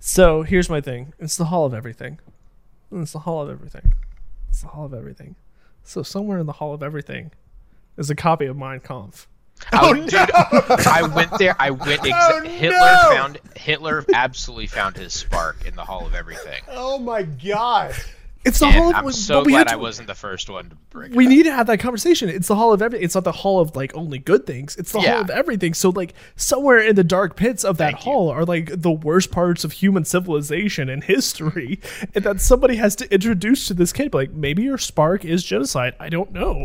So 0.00 0.42
here's 0.42 0.68
my 0.68 0.80
thing. 0.80 1.12
It's 1.18 1.36
the 1.36 1.46
hall 1.46 1.64
of 1.64 1.74
everything. 1.74 2.18
It's 2.92 3.12
the 3.12 3.18
hall 3.20 3.42
of 3.42 3.50
everything. 3.50 3.92
It's 4.48 4.62
the 4.62 4.68
hall 4.68 4.86
of 4.86 4.94
everything. 4.94 5.36
So 5.82 6.02
somewhere 6.02 6.38
in 6.38 6.46
the 6.46 6.52
hall 6.52 6.74
of 6.74 6.82
everything 6.82 7.30
is 7.96 8.10
a 8.10 8.14
copy 8.14 8.46
of 8.46 8.56
Mein 8.56 8.80
Kampf. 8.80 9.26
Oh, 9.72 9.92
dude, 9.92 10.14
I 10.14 11.10
went 11.14 11.32
there. 11.38 11.56
I 11.58 11.70
went. 11.70 12.00
Oh, 12.00 12.04
exa- 12.04 12.40
Oh, 12.44 12.48
Hitler 12.48 12.78
no! 12.78 13.10
found 13.10 13.38
Hitler 13.56 14.04
absolutely 14.14 14.68
found 14.68 14.96
his 14.96 15.12
spark 15.12 15.64
in 15.66 15.74
the 15.74 15.84
Hall 15.84 16.06
of 16.06 16.14
Everything. 16.14 16.62
oh 16.70 16.98
my 16.98 17.22
god. 17.22 17.94
It's 18.44 18.60
the 18.60 18.66
And 18.66 18.74
hall. 18.76 18.90
Of, 18.90 18.94
I'm 18.96 19.04
but 19.04 19.14
so 19.14 19.42
we 19.42 19.52
glad 19.52 19.58
had 19.58 19.68
I 19.68 19.72
to- 19.72 19.78
wasn't 19.78 20.06
the 20.08 20.14
first 20.14 20.48
one 20.48 20.70
to 20.70 20.76
bring. 20.90 21.14
We 21.14 21.24
it 21.24 21.26
up. 21.26 21.30
need 21.30 21.42
to 21.44 21.52
have 21.52 21.66
that 21.66 21.78
conversation. 21.78 22.28
It's 22.28 22.48
the 22.48 22.54
hall 22.54 22.72
of 22.72 22.80
everything. 22.80 23.04
It's 23.04 23.14
not 23.14 23.24
the 23.24 23.32
hall 23.32 23.60
of 23.60 23.74
like 23.76 23.94
only 23.96 24.18
good 24.18 24.46
things. 24.46 24.76
It's 24.76 24.92
the 24.92 25.00
Yeah. 25.00 25.12
hall 25.14 25.20
of 25.22 25.30
everything. 25.30 25.74
So 25.74 25.90
like 25.90 26.14
somewhere 26.36 26.78
in 26.78 26.94
the 26.96 27.04
dark 27.04 27.36
pits 27.36 27.64
of 27.64 27.76
that 27.78 27.92
Thank 27.94 28.06
you. 28.06 28.12
hall 28.12 28.30
are 28.30 28.44
like 28.44 28.70
the 28.80 28.92
worst 28.92 29.30
parts 29.30 29.64
of 29.64 29.72
human 29.72 30.04
civilization 30.04 30.88
and 30.88 31.02
history, 31.04 31.80
and 32.14 32.24
that 32.24 32.40
somebody 32.40 32.76
has 32.76 32.94
to 32.96 33.12
introduce 33.12 33.66
to 33.68 33.74
this 33.74 33.92
kid. 33.92 34.14
Like 34.14 34.30
maybe 34.32 34.62
your 34.62 34.78
spark 34.78 35.24
is 35.24 35.42
genocide. 35.44 35.94
I 36.00 36.08
don't 36.08 36.32
know. 36.32 36.64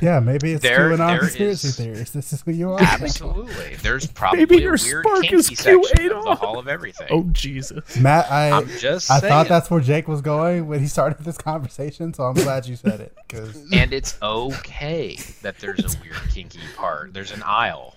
Yeah, 0.00 0.18
maybe 0.18 0.52
it's 0.52 0.62
There- 0.62 0.90
QAnon 0.90 0.98
there 1.06 1.18
conspiracy 1.20 1.68
is- 1.68 1.76
theories. 1.76 2.10
This 2.10 2.32
is 2.32 2.42
who 2.42 2.50
you 2.50 2.72
are. 2.72 2.80
Absolutely. 2.82 3.76
There's 3.82 4.06
probably 4.12 4.40
Maybe 4.40 4.56
a 4.56 4.60
your 4.60 4.76
weird 4.82 5.04
spark 5.06 5.32
is 5.32 5.46
section 5.46 5.80
Q8 5.80 6.06
of 6.10 6.16
oh. 6.16 6.24
the. 6.24 6.34
Hall 6.34 6.58
of 6.58 6.66
Everything. 6.66 7.06
Oh 7.10 7.22
Jesus. 7.30 7.96
Matt, 7.98 8.28
I 8.30 8.50
I'm 8.50 8.66
just 8.78 9.10
I 9.10 9.20
saying. 9.20 9.30
thought 9.30 9.48
that's 9.48 9.70
where 9.70 9.80
Jake 9.80 10.08
was 10.08 10.20
going 10.20 10.66
when 10.66 10.80
he 10.80 10.88
started 10.88 11.21
this 11.24 11.38
conversation, 11.38 12.12
so 12.14 12.24
I'm 12.24 12.34
glad 12.34 12.66
you 12.66 12.76
said 12.76 13.00
it. 13.00 13.16
Cause... 13.28 13.66
And 13.72 13.92
it's 13.92 14.18
okay 14.22 15.16
that 15.42 15.58
there's 15.58 15.80
a 15.80 15.98
weird 16.00 16.16
kinky 16.32 16.60
part. 16.76 17.12
There's 17.14 17.32
an 17.32 17.42
aisle 17.44 17.94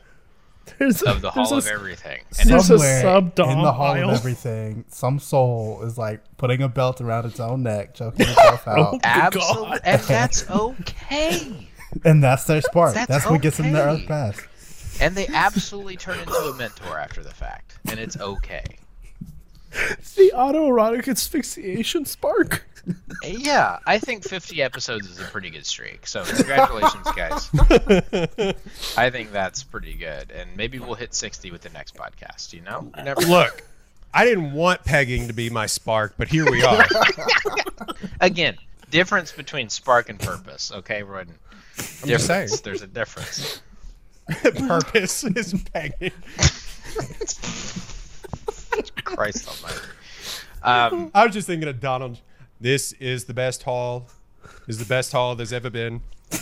There's 0.77 1.01
of 1.03 1.21
the 1.21 1.31
there's 1.31 1.49
Hall 1.49 1.53
a- 1.55 1.57
of 1.59 1.67
Everything. 1.67 2.21
And 2.39 2.49
There's 2.49 2.63
a 2.69 2.77
somewhere 2.77 3.01
sub-dom 3.01 3.49
in 3.49 3.61
the 3.61 3.71
hall 3.73 3.93
aisle. 3.93 4.09
of 4.09 4.15
everything, 4.15 4.85
some 4.87 5.19
soul 5.19 5.81
is 5.83 5.97
like 5.97 6.21
putting 6.37 6.61
a 6.61 6.67
belt 6.69 7.01
around 7.01 7.25
its 7.25 7.39
own 7.39 7.63
neck, 7.63 7.93
choking 7.95 8.27
itself 8.29 8.67
out, 8.67 8.77
oh, 8.95 8.99
Absolutely, 9.03 9.69
God. 9.69 9.81
and 9.83 10.01
that's 10.01 10.49
okay. 10.49 11.69
and 12.03 12.23
that's 12.23 12.45
their 12.45 12.61
spark. 12.61 12.93
That's 12.93 13.07
That's, 13.07 13.29
what 13.29 13.41
gets 13.41 13.57
them 13.57 13.71
their 13.71 13.89
okay. 13.89 14.01
Earth 14.03 14.07
pass. 14.07 14.41
And 15.01 15.13
they 15.15 15.27
absolutely 15.27 15.97
turn 15.97 16.19
into 16.19 16.31
a 16.33 16.53
mentor 16.55 16.97
after 16.97 17.21
the 17.21 17.33
fact, 17.33 17.77
and 17.89 17.99
it's 17.99 18.17
okay. 18.17 18.63
the 20.15 20.31
autoerotic 20.33 21.07
asphyxiation 21.09 22.05
spark. 22.05 22.65
Yeah, 23.23 23.79
I 23.85 23.99
think 23.99 24.23
50 24.23 24.61
episodes 24.61 25.09
is 25.09 25.19
a 25.19 25.23
pretty 25.23 25.49
good 25.49 25.65
streak. 25.65 26.05
So 26.07 26.23
congratulations, 26.23 27.07
guys. 27.15 27.49
I 28.97 29.09
think 29.09 29.31
that's 29.31 29.63
pretty 29.63 29.93
good, 29.93 30.31
and 30.31 30.55
maybe 30.55 30.79
we'll 30.79 30.95
hit 30.95 31.13
60 31.13 31.51
with 31.51 31.61
the 31.61 31.69
next 31.69 31.95
podcast. 31.95 32.53
You 32.53 32.61
know, 32.61 32.91
You 32.97 33.03
never 33.03 33.21
Look, 33.21 33.63
I 34.13 34.25
didn't 34.25 34.53
want 34.53 34.83
pegging 34.83 35.27
to 35.27 35.33
be 35.33 35.49
my 35.49 35.65
spark, 35.65 36.13
but 36.17 36.27
here 36.27 36.49
we 36.49 36.63
are. 36.63 36.85
Again, 38.21 38.55
difference 38.91 39.31
between 39.31 39.69
spark 39.69 40.09
and 40.09 40.19
purpose. 40.19 40.71
Okay, 40.71 41.03
Roden. 41.03 41.35
just 42.05 42.27
saying. 42.27 42.49
There's 42.63 42.81
a 42.81 42.87
difference. 42.87 43.61
Purpose 44.41 45.23
is 45.23 45.53
pegging. 45.73 46.11
Christ 49.03 49.47
Almighty. 49.47 49.81
Um, 50.63 51.11
I 51.13 51.25
was 51.25 51.33
just 51.33 51.45
thinking 51.45 51.69
of 51.69 51.79
Donald. 51.79 52.19
This 52.59 52.93
is 52.93 53.25
the 53.25 53.33
best 53.33 53.63
hall. 53.63 54.07
Is 54.67 54.79
the 54.79 54.85
best 54.85 55.11
hall 55.11 55.35
there's 55.35 55.53
ever 55.53 55.69
been. 55.69 56.01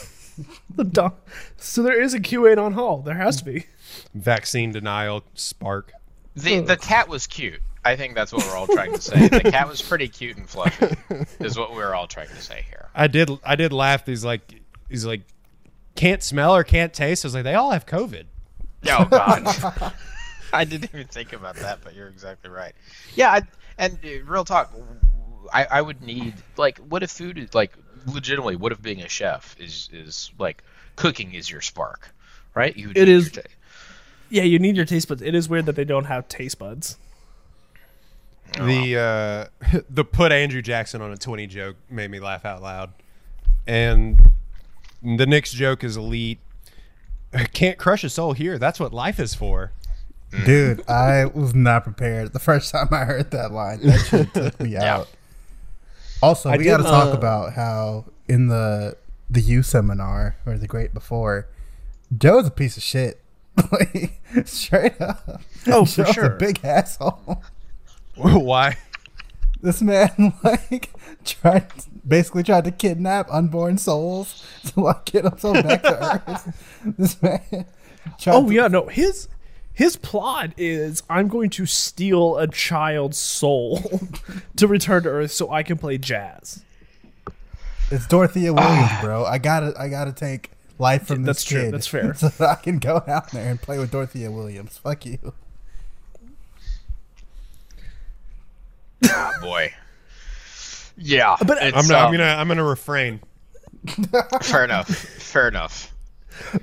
The 0.75 0.83
do- 0.83 1.11
so 1.57 1.83
there 1.83 2.01
is 2.01 2.15
a 2.15 2.19
Q8 2.19 2.57
on 2.57 2.73
Hall. 2.73 3.03
There 3.03 3.13
has 3.13 3.37
to 3.37 3.45
be. 3.45 3.67
Vaccine 4.15 4.71
denial, 4.71 5.23
spark. 5.35 5.91
the 6.35 6.59
the 6.61 6.75
cat 6.75 7.07
was 7.07 7.27
cute. 7.27 7.61
I 7.85 7.95
think 7.95 8.15
that's 8.15 8.33
what 8.33 8.43
we're 8.47 8.57
all 8.57 8.65
trying 8.65 8.93
to 8.93 9.01
say. 9.01 9.27
The 9.27 9.41
cat 9.51 9.67
was 9.67 9.83
pretty 9.83 10.07
cute 10.07 10.37
and 10.37 10.49
fluffy. 10.49 10.95
Is 11.39 11.55
what 11.55 11.75
we're 11.75 11.93
all 11.93 12.07
trying 12.07 12.29
to 12.29 12.41
say 12.41 12.65
here. 12.67 12.89
I 12.95 13.05
did. 13.05 13.29
I 13.45 13.55
did 13.55 13.71
laugh. 13.71 14.07
He's 14.07 14.25
like, 14.25 14.61
he's 14.89 15.05
like, 15.05 15.21
can't 15.95 16.23
smell 16.23 16.55
or 16.55 16.63
can't 16.63 16.93
taste. 16.93 17.23
I 17.23 17.27
was 17.27 17.35
like, 17.35 17.43
they 17.43 17.53
all 17.53 17.69
have 17.69 17.85
COVID. 17.85 18.23
Oh 18.89 19.05
God. 19.05 19.93
I 20.53 20.65
didn't 20.65 20.89
even 20.95 21.07
think 21.07 21.33
about 21.33 21.57
that, 21.57 21.79
but 21.83 21.93
you're 21.93 22.07
exactly 22.07 22.49
right. 22.49 22.73
Yeah, 23.15 23.31
I, 23.31 23.41
and 23.77 23.99
uh, 24.03 24.23
real 24.25 24.45
talk, 24.45 24.73
I, 25.51 25.65
I 25.65 25.81
would 25.81 26.01
need 26.01 26.33
like, 26.57 26.77
what 26.79 27.03
if 27.03 27.11
food 27.11 27.37
is 27.37 27.53
like, 27.53 27.73
legitimately, 28.05 28.55
what 28.55 28.71
if 28.71 28.81
being 28.81 29.01
a 29.01 29.09
chef 29.09 29.55
is 29.59 29.89
is 29.91 30.31
like 30.37 30.63
cooking 30.95 31.33
is 31.33 31.49
your 31.49 31.61
spark, 31.61 32.13
right? 32.53 32.75
You 32.77 32.89
would 32.89 32.97
It 32.97 33.05
need 33.05 33.11
is- 33.11 33.35
your 33.35 33.43
ta- 33.43 33.49
Yeah, 34.29 34.43
you 34.43 34.59
need 34.59 34.75
your 34.75 34.85
taste 34.85 35.07
buds. 35.07 35.21
It 35.21 35.35
is 35.35 35.49
weird 35.49 35.65
that 35.67 35.75
they 35.75 35.85
don't 35.85 36.05
have 36.05 36.27
taste 36.27 36.59
buds. 36.59 36.97
The 38.57 39.49
uh, 39.71 39.79
the 39.89 40.03
put 40.05 40.31
Andrew 40.31 40.61
Jackson 40.61 41.01
on 41.01 41.11
a 41.11 41.17
twenty 41.17 41.47
joke 41.47 41.75
made 41.89 42.11
me 42.11 42.19
laugh 42.19 42.45
out 42.45 42.61
loud, 42.61 42.91
and 43.65 44.19
the 45.01 45.25
next 45.25 45.53
joke 45.53 45.83
is 45.83 45.97
elite. 45.97 46.39
Can't 47.53 47.79
crush 47.79 48.03
a 48.03 48.09
soul 48.09 48.33
here. 48.33 48.59
That's 48.59 48.79
what 48.79 48.93
life 48.93 49.19
is 49.19 49.33
for. 49.33 49.71
Dude, 50.45 50.87
I 50.89 51.25
was 51.25 51.53
not 51.55 51.83
prepared 51.83 52.33
the 52.33 52.39
first 52.39 52.71
time 52.71 52.87
I 52.91 53.05
heard 53.05 53.31
that 53.31 53.51
line. 53.51 53.79
That 53.81 53.99
shit 53.99 54.33
took 54.33 54.59
me 54.59 54.75
out. 54.75 55.07
Also, 56.23 56.49
we 56.57 56.63
got 56.63 56.77
to 56.77 56.83
talk 56.83 57.13
uh, 57.13 57.17
about 57.17 57.53
how 57.53 58.05
in 58.27 58.47
the 58.47 58.95
the 59.29 59.41
You 59.41 59.61
Seminar 59.63 60.35
or 60.45 60.57
the 60.57 60.67
great 60.67 60.93
before, 60.93 61.47
Joe's 62.17 62.47
a 62.47 62.51
piece 62.51 62.77
of 62.77 62.83
shit. 62.83 63.19
like 63.71 64.19
straight 64.45 64.99
up. 64.99 65.41
Oh, 65.67 65.85
for 65.85 66.05
sure. 66.05 66.25
a 66.25 66.37
big 66.37 66.59
asshole. 66.63 67.43
Why? 68.15 68.77
This 69.61 69.81
man 69.81 70.33
like 70.43 70.89
tried 71.23 71.67
basically 72.07 72.43
tried 72.43 72.63
to 72.65 72.71
kidnap 72.71 73.27
unborn 73.31 73.77
souls 73.77 74.43
to 74.67 74.79
like 74.81 75.05
get 75.05 75.23
himself 75.25 75.61
back 75.63 75.83
to 75.83 76.23
Earth. 76.27 76.81
This 76.97 77.21
man. 77.21 77.41
tried 78.19 78.33
Oh 78.35 78.47
to- 78.47 78.53
yeah, 78.53 78.67
no. 78.67 78.87
His 78.87 79.27
his 79.73 79.95
plot 79.95 80.51
is 80.57 81.03
I'm 81.09 81.27
going 81.27 81.49
to 81.51 81.65
steal 81.65 82.37
a 82.37 82.47
child's 82.47 83.17
soul 83.17 83.81
to 84.55 84.67
return 84.67 85.03
to 85.03 85.09
Earth 85.09 85.31
so 85.31 85.49
I 85.51 85.63
can 85.63 85.77
play 85.77 85.97
jazz. 85.97 86.63
It's 87.91 88.07
Dorothea 88.07 88.53
Williams, 88.53 88.91
bro. 89.01 89.25
I 89.25 89.37
gotta, 89.37 89.73
I 89.79 89.89
gotta 89.89 90.11
take 90.13 90.51
life 90.79 91.05
from 91.07 91.23
this 91.23 91.37
That's 91.37 91.43
true, 91.43 91.61
kid. 91.63 91.73
that's 91.73 91.87
fair. 91.87 92.13
So 92.13 92.29
that 92.29 92.49
I 92.49 92.55
can 92.55 92.79
go 92.79 93.03
out 93.07 93.31
there 93.31 93.49
and 93.49 93.61
play 93.61 93.77
with 93.79 93.91
Dorothea 93.91 94.31
Williams. 94.31 94.77
Fuck 94.77 95.05
you. 95.05 95.33
Ah, 99.05 99.31
boy. 99.41 99.73
Yeah, 100.95 101.35
But 101.45 101.61
I'm 101.61 101.71
not. 101.87 101.91
um, 101.91 102.05
I'm 102.07 102.11
gonna. 102.11 102.23
I'm 102.23 102.47
gonna 102.47 102.63
refrain. 102.63 103.19
Fair 104.43 104.63
enough. 104.63 104.87
Fair 104.87 105.47
enough. 105.47 105.91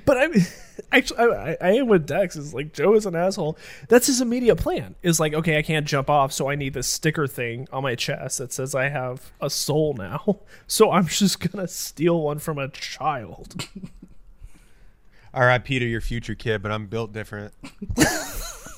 But 0.05 0.17
I 0.17 0.27
mean, 0.27 0.45
Actually, 0.91 1.19
I, 1.19 1.51
I- 1.51 1.57
I 1.61 1.71
am 1.73 1.87
with 1.87 2.05
Dex. 2.07 2.35
Is 2.35 2.53
like 2.53 2.73
Joe 2.73 2.95
is 2.95 3.05
an 3.05 3.15
asshole. 3.15 3.57
That's 3.89 4.07
his 4.07 4.21
immediate 4.21 4.55
plan. 4.57 4.95
Is 5.03 5.19
like, 5.19 5.33
okay, 5.33 5.57
I 5.57 5.61
can't 5.61 5.85
jump 5.87 6.09
off, 6.09 6.31
so 6.33 6.49
I 6.49 6.55
need 6.55 6.73
this 6.73 6.87
sticker 6.87 7.27
thing 7.27 7.67
on 7.71 7.83
my 7.83 7.95
chest 7.95 8.37
that 8.39 8.51
says 8.53 8.73
I 8.75 8.89
have 8.89 9.31
a 9.41 9.49
soul 9.49 9.93
now. 9.93 10.39
So 10.67 10.91
I'm 10.91 11.05
just 11.07 11.39
gonna 11.39 11.67
steal 11.67 12.21
one 12.21 12.39
from 12.39 12.57
a 12.57 12.69
child. 12.69 13.67
All 15.33 15.41
right, 15.45 15.63
Peter, 15.63 15.85
your 15.85 16.01
future 16.01 16.35
kid, 16.35 16.61
but 16.61 16.71
I'm 16.71 16.87
built 16.87 17.11
different. 17.13 17.53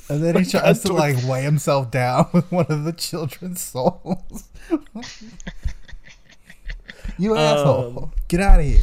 And 0.10 0.22
then 0.24 0.36
he 0.38 0.46
tries 0.46 0.82
to 0.84 0.94
like 0.94 1.16
weigh 1.28 1.44
himself 1.44 1.90
down 1.92 2.30
with 2.34 2.52
one 2.52 2.66
of 2.70 2.84
the 2.84 2.94
children's 2.94 3.62
souls. 3.62 4.50
you 7.18 7.32
um, 7.34 7.38
asshole! 7.38 8.12
Get 8.28 8.40
out 8.42 8.60
of 8.60 8.66
here. 8.66 8.82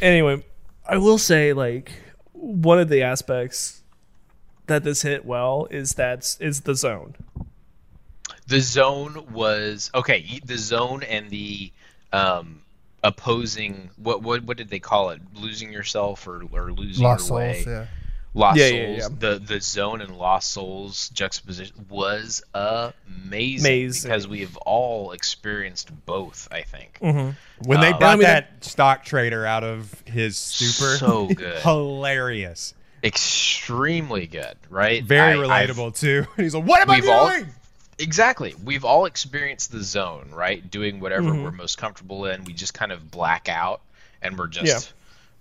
anyway, 0.00 0.44
I 0.86 0.98
will 0.98 1.18
say 1.18 1.52
like 1.52 1.92
one 2.42 2.80
of 2.80 2.88
the 2.88 3.02
aspects 3.02 3.82
that 4.66 4.82
this 4.82 5.02
hit 5.02 5.24
well 5.24 5.66
is 5.70 5.92
that 5.94 6.36
is 6.40 6.62
the 6.62 6.74
zone. 6.74 7.14
The 8.48 8.60
zone 8.60 9.26
was 9.32 9.90
okay. 9.94 10.40
The 10.44 10.58
zone 10.58 11.04
and 11.04 11.30
the 11.30 11.70
um, 12.12 12.62
opposing 13.04 13.90
what 13.96 14.22
what 14.22 14.42
what 14.42 14.56
did 14.56 14.68
they 14.70 14.80
call 14.80 15.10
it? 15.10 15.20
Losing 15.34 15.72
yourself 15.72 16.26
or 16.26 16.42
or 16.52 16.72
losing 16.72 17.04
Lost 17.04 17.28
your 17.28 17.38
way. 17.38 17.62
souls. 17.62 17.66
Yeah. 17.66 17.86
Lost 18.34 18.58
Yeah, 18.58 18.68
Souls. 18.68 18.80
yeah, 18.80 18.96
yeah. 18.96 19.08
The 19.18 19.38
the 19.38 19.60
zone 19.60 20.00
and 20.00 20.16
Lost 20.16 20.50
Souls 20.52 21.10
juxtaposition 21.10 21.84
was 21.90 22.42
amazing, 22.54 23.66
Amazing. 23.66 24.08
because 24.10 24.26
we've 24.26 24.56
all 24.58 25.12
experienced 25.12 25.90
both. 26.06 26.48
I 26.50 26.62
think 26.62 26.96
When 27.00 27.34
they 27.80 27.92
Uh, 27.92 27.98
brought 27.98 28.02
I 28.02 28.14
mean, 28.16 28.22
that 28.22 28.64
stock 28.64 29.04
trader 29.04 29.44
out 29.44 29.64
of 29.64 30.02
his 30.06 30.38
super, 30.38 30.96
so 30.96 31.26
good, 31.34 31.60
hilarious, 31.62 32.72
extremely 33.04 34.26
good, 34.26 34.56
right? 34.70 35.02
very 35.04 35.34
I- 35.48 35.62
I've- 35.62 35.72
relatable 35.72 35.98
too. 35.98 36.26
He's 36.36 36.54
like, 36.54 36.64
"What 36.64 36.80
am 36.80 36.90
I 36.90 37.00
We've 37.00 37.08
all- 37.08 37.28
doing?" 37.28 37.48
Exactly. 37.98 38.54
We've 38.64 38.84
all 38.84 39.04
experienced 39.04 39.70
the 39.70 39.82
zone, 39.84 40.30
right? 40.32 40.68
Doing 40.70 40.98
whatever 40.98 41.28
Mm-hmm. 41.30 41.42
we're 41.44 41.50
most 41.52 41.76
comfortable 41.78 42.24
in. 42.24 42.44
We 42.44 42.52
just 42.54 42.74
kind 42.74 42.90
of 42.90 43.10
black 43.10 43.48
out 43.48 43.80
and 44.22 44.36
we're 44.38 44.48
just 44.48 44.92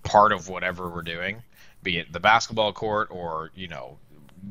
part 0.04 0.32
of 0.32 0.48
whatever 0.50 0.89
we're 0.89 1.02
doing, 1.02 1.42
be 1.84 1.98
it 1.98 2.12
the 2.14 2.20
basketball 2.20 2.74
court 2.74 3.10
or, 3.12 3.52
you 3.56 3.68
know, 3.68 3.98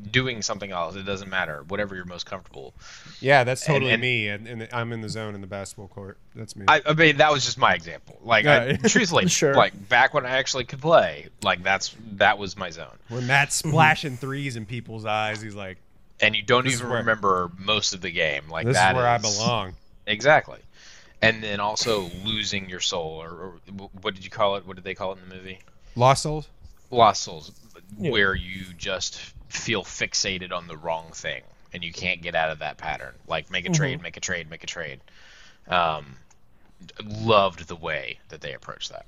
doing 0.09 0.41
something 0.41 0.71
else. 0.71 0.95
It 0.95 1.03
doesn't 1.05 1.29
matter. 1.29 1.63
Whatever 1.67 1.95
you're 1.95 2.05
most 2.05 2.25
comfortable. 2.25 2.73
Yeah, 3.19 3.43
that's 3.43 3.65
totally 3.65 3.91
and- 3.91 4.01
me, 4.01 4.27
and, 4.29 4.47
and 4.47 4.69
I'm 4.71 4.93
in 4.93 5.01
the 5.01 5.09
zone 5.09 5.35
in 5.35 5.41
the 5.41 5.47
basketball 5.47 5.89
court. 5.89 6.17
That's 6.35 6.55
me. 6.55 6.65
I, 6.67 6.81
I 6.85 6.93
mean, 6.93 7.17
that 7.17 7.31
was 7.31 7.43
just 7.45 7.57
my 7.57 7.73
example. 7.73 8.17
Like, 8.23 8.45
I, 8.45 8.65
Yeah. 8.67 8.77
truthfully, 8.87 9.27
Sure. 9.27 9.53
like 9.53 9.89
back 9.89 10.13
when 10.13 10.25
I 10.25 10.29
actually 10.37 10.63
could 10.63 10.79
play, 10.81 11.27
like 11.43 11.61
that's 11.63 11.95
that 12.13 12.37
was 12.37 12.55
my 12.57 12.69
zone. 12.69 12.97
when 13.09 13.27
Matt's 13.27 13.55
splashing 13.55 14.15
threes 14.17 14.55
in 14.55 14.65
people's 14.65 15.05
eyes, 15.05 15.41
he's 15.41 15.55
like, 15.55 15.77
And 16.21 16.35
you 16.35 16.41
don't 16.43 16.67
even 16.67 16.87
where- 16.87 16.99
remember 16.99 17.51
most 17.57 17.93
of 17.93 17.99
the 18.01 18.11
game. 18.11 18.49
Like 18.49 18.65
"This 18.65 18.75
is 18.77 18.81
that 18.81 18.95
where 18.95 19.07
I 19.07 19.17
belong." 19.17 19.73
Exactly. 20.07 20.59
And 21.21 21.43
then 21.43 21.59
also 21.59 22.09
losing 22.23 22.67
your 22.69 22.79
soul, 22.79 23.21
or, 23.21 23.29
or 23.29 23.89
what 24.01 24.15
did 24.15 24.23
you 24.23 24.31
call 24.31 24.55
it? 24.55 24.65
What 24.65 24.75
did 24.77 24.83
they 24.85 24.95
call 24.95 25.11
it 25.11 25.19
in 25.21 25.29
the 25.29 25.35
movie? 25.35 25.59
Lost 25.95 26.23
souls. 26.23 26.47
Lost 26.91 27.23
souls, 27.23 27.51
Yeah. 27.97 28.11
where 28.11 28.35
you 28.35 28.65
just 28.77 29.19
feel 29.49 29.83
fixated 29.83 30.51
on 30.51 30.67
the 30.67 30.77
wrong 30.77 31.11
thing 31.13 31.41
and 31.73 31.83
you 31.83 31.91
can't 31.91 32.21
get 32.21 32.35
out 32.35 32.49
of 32.51 32.59
that 32.59 32.77
pattern. 32.77 33.13
Like 33.27 33.49
make 33.49 33.65
a 33.65 33.69
Mm-hmm. 33.69 33.73
trade, 33.75 34.01
make 34.01 34.17
a 34.17 34.19
trade, 34.19 34.49
make 34.49 34.63
a 34.63 34.67
trade. 34.67 34.99
Um, 35.67 36.15
loved 37.05 37.67
the 37.67 37.75
way 37.75 38.19
that 38.29 38.41
they 38.41 38.53
approached 38.53 38.89
that. 38.91 39.05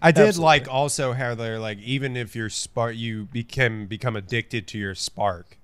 I 0.00 0.10
did 0.10 0.26
Absolutely. 0.28 0.44
like 0.44 0.68
also 0.68 1.12
how 1.12 1.34
they're 1.34 1.60
like, 1.60 1.78
even 1.78 2.16
if 2.16 2.34
your 2.34 2.50
spark, 2.50 2.96
you 2.96 3.26
become 3.26 3.86
become 3.86 4.16
addicted 4.16 4.66
to 4.68 4.78
your 4.78 4.94
spark, 4.96 5.56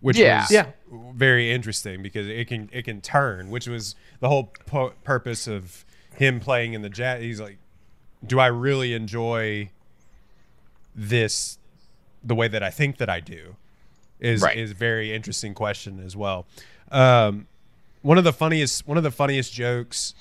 which 0.00 0.16
Yeah. 0.16 0.40
was 0.42 0.50
Yeah. 0.50 0.66
very 0.90 1.52
interesting 1.52 2.02
because 2.02 2.26
it 2.26 2.48
can 2.48 2.70
it 2.72 2.84
can 2.84 3.00
turn, 3.02 3.50
which 3.50 3.66
was 3.68 3.94
the 4.20 4.28
whole 4.28 4.44
po- 4.66 4.94
purpose 5.04 5.46
of 5.46 5.84
him 6.16 6.40
playing 6.40 6.72
in 6.72 6.80
the 6.82 6.88
jazz. 6.88 7.20
He's 7.22 7.40
like, 7.40 7.58
do 8.26 8.40
I 8.40 8.46
really 8.46 8.94
enjoy 8.94 9.70
this 10.94 11.58
the 12.22 12.34
way 12.34 12.48
that 12.48 12.62
I 12.62 12.70
think 12.70 12.98
that 12.98 13.10
I 13.10 13.20
do? 13.20 13.56
Is 14.20 14.42
Right. 14.42 14.56
is 14.56 14.70
a 14.70 14.74
very 14.74 15.12
interesting 15.12 15.54
question 15.54 16.00
as 16.04 16.16
well. 16.16 16.46
Um, 16.90 17.46
one 18.04 18.18
of 18.18 18.24
the 18.24 18.32
funniest 18.32 18.86
one 18.86 18.96
of 18.96 19.02
the 19.02 19.10
funniest 19.10 19.52
jokes 19.52 20.14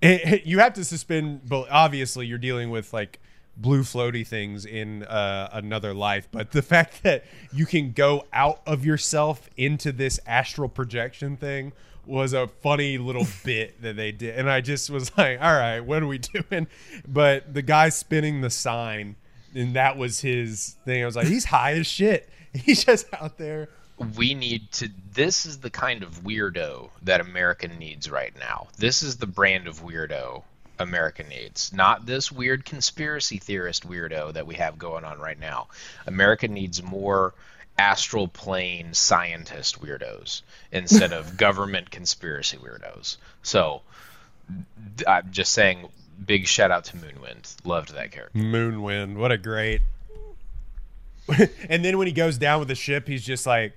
it, 0.00 0.46
you 0.46 0.60
have 0.60 0.72
to 0.74 0.84
suspend 0.84 1.46
but 1.48 1.66
obviously 1.70 2.24
you're 2.26 2.38
dealing 2.38 2.70
with 2.70 2.92
like 2.92 3.18
blue 3.56 3.82
floaty 3.82 4.26
things 4.26 4.64
in 4.64 5.02
uh, 5.04 5.48
another 5.52 5.92
life 5.92 6.28
but 6.30 6.52
the 6.52 6.62
fact 6.74 7.02
that 7.02 7.24
you 7.52 7.66
can 7.66 7.92
go 7.92 8.24
out 8.32 8.60
of 8.64 8.86
yourself 8.86 9.50
into 9.56 9.90
this 9.92 10.18
astral 10.26 10.68
projection 10.68 11.36
thing 11.36 11.72
was 12.06 12.32
a 12.32 12.46
funny 12.46 12.96
little 12.96 13.26
bit 13.44 13.80
that 13.82 13.96
they 13.96 14.12
did 14.12 14.38
and 14.38 14.48
i 14.48 14.60
just 14.60 14.88
was 14.88 15.16
like 15.18 15.40
all 15.42 15.52
right 15.54 15.80
what 15.80 16.00
are 16.02 16.06
we 16.06 16.18
doing 16.18 16.66
but 17.08 17.52
the 17.52 17.62
guy 17.62 17.88
spinning 17.88 18.40
the 18.40 18.50
sign 18.50 19.16
and 19.54 19.74
that 19.74 19.96
was 19.96 20.20
his 20.20 20.76
thing. 20.84 21.02
I 21.02 21.06
was 21.06 21.16
like 21.16 21.26
he's 21.26 21.44
high 21.44 21.72
as 21.72 21.86
shit. 21.86 22.28
He's 22.54 22.84
just 22.84 23.12
out 23.12 23.36
there. 23.36 23.68
We 24.16 24.34
need 24.34 24.70
to 24.72 24.88
this 25.12 25.44
is 25.44 25.58
the 25.58 25.70
kind 25.70 26.04
of 26.04 26.22
weirdo 26.22 26.90
that 27.02 27.20
america 27.20 27.66
needs 27.66 28.08
right 28.08 28.32
now. 28.38 28.68
This 28.78 29.02
is 29.02 29.16
the 29.16 29.26
brand 29.26 29.66
of 29.66 29.82
weirdo 29.82 30.44
america 30.78 31.24
needs. 31.24 31.72
Not 31.72 32.06
this 32.06 32.30
weird 32.30 32.64
conspiracy 32.64 33.38
theorist 33.38 33.88
weirdo 33.88 34.32
that 34.34 34.46
we 34.46 34.54
have 34.54 34.78
going 34.78 35.04
on 35.04 35.18
right 35.18 35.38
now. 35.38 35.66
America 36.06 36.46
needs 36.46 36.80
more 36.80 37.34
astral 37.76 38.28
plane 38.28 38.94
scientist 38.94 39.80
weirdos 39.82 40.42
instead 40.70 41.12
of 41.12 41.36
government 41.46 41.90
conspiracy 41.90 42.56
weirdos. 42.56 43.16
So 43.42 43.82
i'm 45.06 45.30
just 45.32 45.52
saying 45.52 45.88
big 46.26 46.46
shout 46.46 46.70
out 46.70 46.84
to 46.84 46.96
moonwind 46.96 47.56
loved 47.64 47.94
that 47.94 48.12
character 48.12 48.38
Moonwind. 48.38 49.16
What 49.16 49.32
a 49.32 49.38
great. 49.38 49.82
and 51.68 51.84
then 51.84 51.98
when 51.98 52.06
he 52.06 52.12
goes 52.12 52.36
down 52.38 52.58
with 52.58 52.68
the 52.68 52.74
ship, 52.74 53.08
he's 53.08 53.24
just 53.24 53.46
like, 53.46 53.72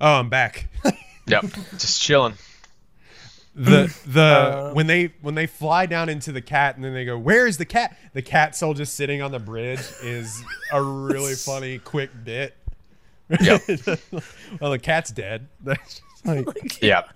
"Oh, 0.00 0.14
I'm 0.14 0.28
back." 0.28 0.68
yep 1.26 1.44
just 1.72 2.00
chilling 2.00 2.34
the 3.54 3.94
the 4.06 4.22
uh, 4.22 4.72
when 4.72 4.86
they 4.86 5.12
when 5.20 5.34
they 5.34 5.46
fly 5.46 5.86
down 5.86 6.08
into 6.08 6.32
the 6.32 6.40
cat 6.40 6.76
and 6.76 6.84
then 6.84 6.94
they 6.94 7.04
go, 7.04 7.18
"Where 7.18 7.46
is 7.46 7.58
the 7.58 7.64
cat?" 7.64 7.96
The 8.12 8.22
cat 8.22 8.56
soul 8.56 8.74
just 8.74 8.94
sitting 8.94 9.20
on 9.20 9.30
the 9.30 9.38
bridge 9.38 9.80
is 10.02 10.42
a 10.72 10.80
really 10.82 11.34
funny 11.34 11.78
quick 11.78 12.10
bit. 12.24 12.56
Yep. 13.28 13.62
well, 14.60 14.70
the 14.70 14.78
cat's 14.78 15.10
dead. 15.10 15.48
That's 15.60 16.00
just 16.00 16.26
like, 16.26 16.82
yep 16.82 17.10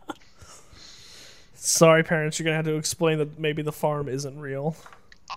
Sorry, 1.64 2.02
parents, 2.02 2.38
you're 2.40 2.44
gonna 2.44 2.56
have 2.56 2.64
to 2.64 2.74
explain 2.74 3.18
that 3.18 3.38
maybe 3.38 3.62
the 3.62 3.70
farm 3.70 4.08
isn't 4.08 4.36
real. 4.36 4.74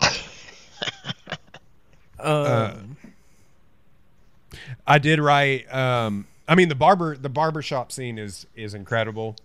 I 4.86 4.98
did 4.98 5.20
write. 5.20 5.72
Um, 5.72 6.26
I 6.48 6.54
mean, 6.54 6.68
the 6.68 6.74
barber 6.74 7.16
the 7.16 7.28
barber 7.28 7.62
shop 7.62 7.92
scene 7.92 8.18
is 8.18 8.46
is 8.54 8.74
incredible. 8.74 9.36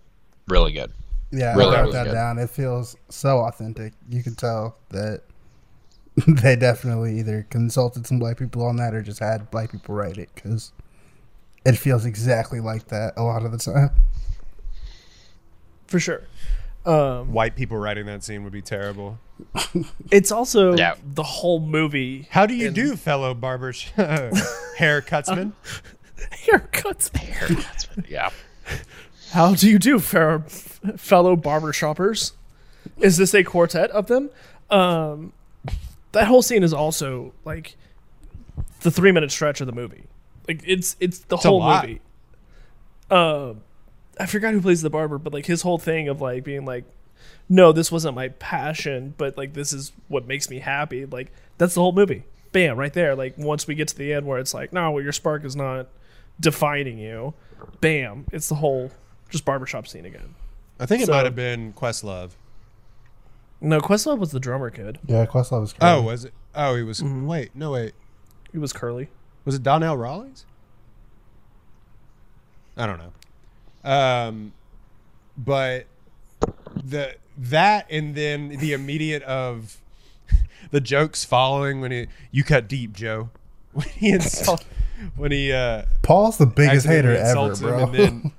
really 0.48 0.72
good 0.72 0.92
Yeah, 1.30 1.54
Really 1.56 1.76
I 1.76 1.80
wrote 1.80 1.86
was 1.86 1.94
that 1.94 2.04
good. 2.06 2.12
down. 2.14 2.38
It 2.38 2.50
feels 2.50 2.96
so 3.08 3.38
authentic. 3.40 3.92
You 4.08 4.22
can 4.22 4.34
tell 4.34 4.76
that 4.90 5.22
they 6.26 6.56
definitely 6.56 7.18
either 7.20 7.46
consulted 7.50 8.06
some 8.06 8.18
black 8.18 8.38
people 8.38 8.64
on 8.66 8.76
that 8.76 8.94
or 8.94 9.02
just 9.02 9.20
had 9.20 9.50
black 9.50 9.70
people 9.72 9.94
write 9.94 10.18
it 10.18 10.30
because 10.34 10.72
it 11.64 11.72
feels 11.76 12.04
exactly 12.04 12.60
like 12.60 12.88
that 12.88 13.14
a 13.16 13.22
lot 13.22 13.44
of 13.44 13.52
the 13.52 13.58
time. 13.58 13.90
For 15.86 16.00
sure. 16.00 16.22
Um, 16.84 17.32
White 17.32 17.54
people 17.54 17.76
writing 17.78 18.06
that 18.06 18.24
scene 18.24 18.42
would 18.44 18.52
be 18.52 18.62
terrible. 18.62 19.18
it's 20.10 20.32
also 20.32 20.74
Yeah. 20.76 20.94
the 21.04 21.22
whole 21.22 21.60
movie. 21.60 22.26
How 22.30 22.46
do 22.46 22.54
you 22.54 22.70
do, 22.70 22.96
fellow 22.96 23.34
barber 23.34 23.72
sh- 23.72 23.90
haircutsman? 24.78 25.52
Haircuts. 26.46 27.10
haircuts 27.12 28.08
yeah 28.08 28.30
How 29.32 29.54
do 29.56 29.68
you 29.68 29.78
do, 29.78 29.98
fair, 29.98 30.40
fellow 30.96 31.34
barber 31.36 31.72
shoppers? 31.72 32.32
Is 32.98 33.16
this 33.16 33.34
a 33.34 33.42
quartet 33.42 33.90
of 33.90 34.06
them? 34.06 34.30
Um, 34.70 35.32
that 36.12 36.26
whole 36.28 36.42
scene 36.42 36.62
is 36.62 36.72
also 36.72 37.32
like 37.44 37.76
the 38.82 38.90
three 38.90 39.10
minute 39.12 39.30
stretch 39.32 39.60
of 39.60 39.66
the 39.66 39.72
movie. 39.72 40.04
Like 40.46 40.62
it's 40.66 40.96
it's 41.00 41.20
the 41.20 41.36
a 41.36 41.38
whole 41.38 41.58
lot. 41.60 41.86
movie. 41.86 42.00
Uh, 43.10 43.54
I 44.20 44.26
forgot 44.26 44.52
who 44.54 44.60
plays 44.60 44.82
the 44.82 44.90
barber, 44.90 45.18
but 45.18 45.32
like 45.32 45.46
his 45.46 45.62
whole 45.62 45.78
thing 45.78 46.08
of 46.08 46.20
like 46.20 46.44
being 46.44 46.64
like, 46.64 46.84
no, 47.48 47.72
this 47.72 47.90
wasn't 47.90 48.14
my 48.14 48.28
passion, 48.28 49.14
but 49.16 49.36
like 49.36 49.54
this 49.54 49.72
is 49.72 49.92
what 50.08 50.26
makes 50.26 50.50
me 50.50 50.58
happy. 50.58 51.06
Like 51.06 51.32
that's 51.58 51.74
the 51.74 51.80
whole 51.80 51.92
movie. 51.92 52.24
Bam, 52.52 52.76
right 52.76 52.92
there. 52.92 53.14
Like 53.14 53.38
once 53.38 53.66
we 53.66 53.74
get 53.74 53.88
to 53.88 53.96
the 53.96 54.12
end 54.12 54.26
where 54.26 54.38
it's 54.38 54.52
like, 54.54 54.72
no, 54.72 54.90
well, 54.90 55.02
your 55.02 55.12
spark 55.12 55.44
is 55.44 55.56
not 55.56 55.88
defining 56.38 56.98
you. 56.98 57.34
Bam, 57.80 58.26
it's 58.32 58.48
the 58.48 58.56
whole 58.56 58.90
just 59.30 59.44
barbershop 59.44 59.86
scene 59.88 60.04
again. 60.04 60.34
I 60.78 60.86
think 60.86 61.02
it 61.02 61.06
So- 61.06 61.12
might 61.12 61.24
have 61.24 61.36
been 61.36 61.72
Questlove. 61.72 62.30
No, 63.60 63.80
Questlove 63.80 64.18
was 64.18 64.32
the 64.32 64.40
drummer 64.40 64.70
kid. 64.70 64.98
Yeah, 65.06 65.24
Questlove 65.24 65.60
was. 65.60 65.74
Oh, 65.80 66.02
was 66.02 66.24
it? 66.24 66.34
Oh, 66.54 66.74
he 66.74 66.82
was. 66.82 67.00
Mm-hmm. 67.00 67.26
Wait, 67.26 67.50
no, 67.54 67.70
wait. 67.70 67.92
He 68.50 68.58
was 68.58 68.72
curly. 68.72 69.08
Was 69.44 69.54
it 69.54 69.62
Donnell 69.62 69.96
Rawlings? 69.96 70.44
I 72.76 72.86
don't 72.86 72.98
know. 72.98 73.12
Um, 73.84 74.52
but 75.36 75.86
the 76.82 77.16
that 77.38 77.86
and 77.90 78.14
then 78.14 78.48
the 78.50 78.72
immediate 78.72 79.22
of 79.24 79.78
the 80.70 80.80
jokes 80.80 81.24
following 81.24 81.80
when 81.80 81.90
he 81.90 82.06
you 82.30 82.44
cut 82.44 82.68
deep, 82.68 82.92
Joe. 82.94 83.30
When 83.72 83.86
he 83.88 84.10
insult, 84.10 84.64
when 85.16 85.32
he 85.32 85.50
uh 85.50 85.84
Paul's 86.02 86.36
the 86.36 86.44
biggest 86.46 86.86
hater 86.86 87.12
ever, 87.12 87.20
insults 87.26 87.60
him 87.60 87.68
bro. 87.68 87.84
and 87.86 87.94
then- 87.94 88.32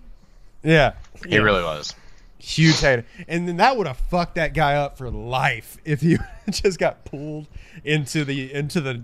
yeah, 0.62 0.92
He 1.26 1.38
really 1.38 1.62
was. 1.62 1.94
huge 2.38 2.78
hater. 2.80 3.06
And 3.26 3.48
then 3.48 3.56
that 3.56 3.76
would 3.78 3.86
have 3.86 3.96
fucked 3.96 4.34
that 4.34 4.52
guy 4.52 4.74
up 4.74 4.98
for 4.98 5.10
life 5.10 5.78
if 5.86 6.02
he 6.02 6.18
just 6.50 6.78
got 6.78 7.06
pulled 7.06 7.46
into 7.84 8.22
the 8.24 8.52
into 8.52 8.80
the 8.82 9.02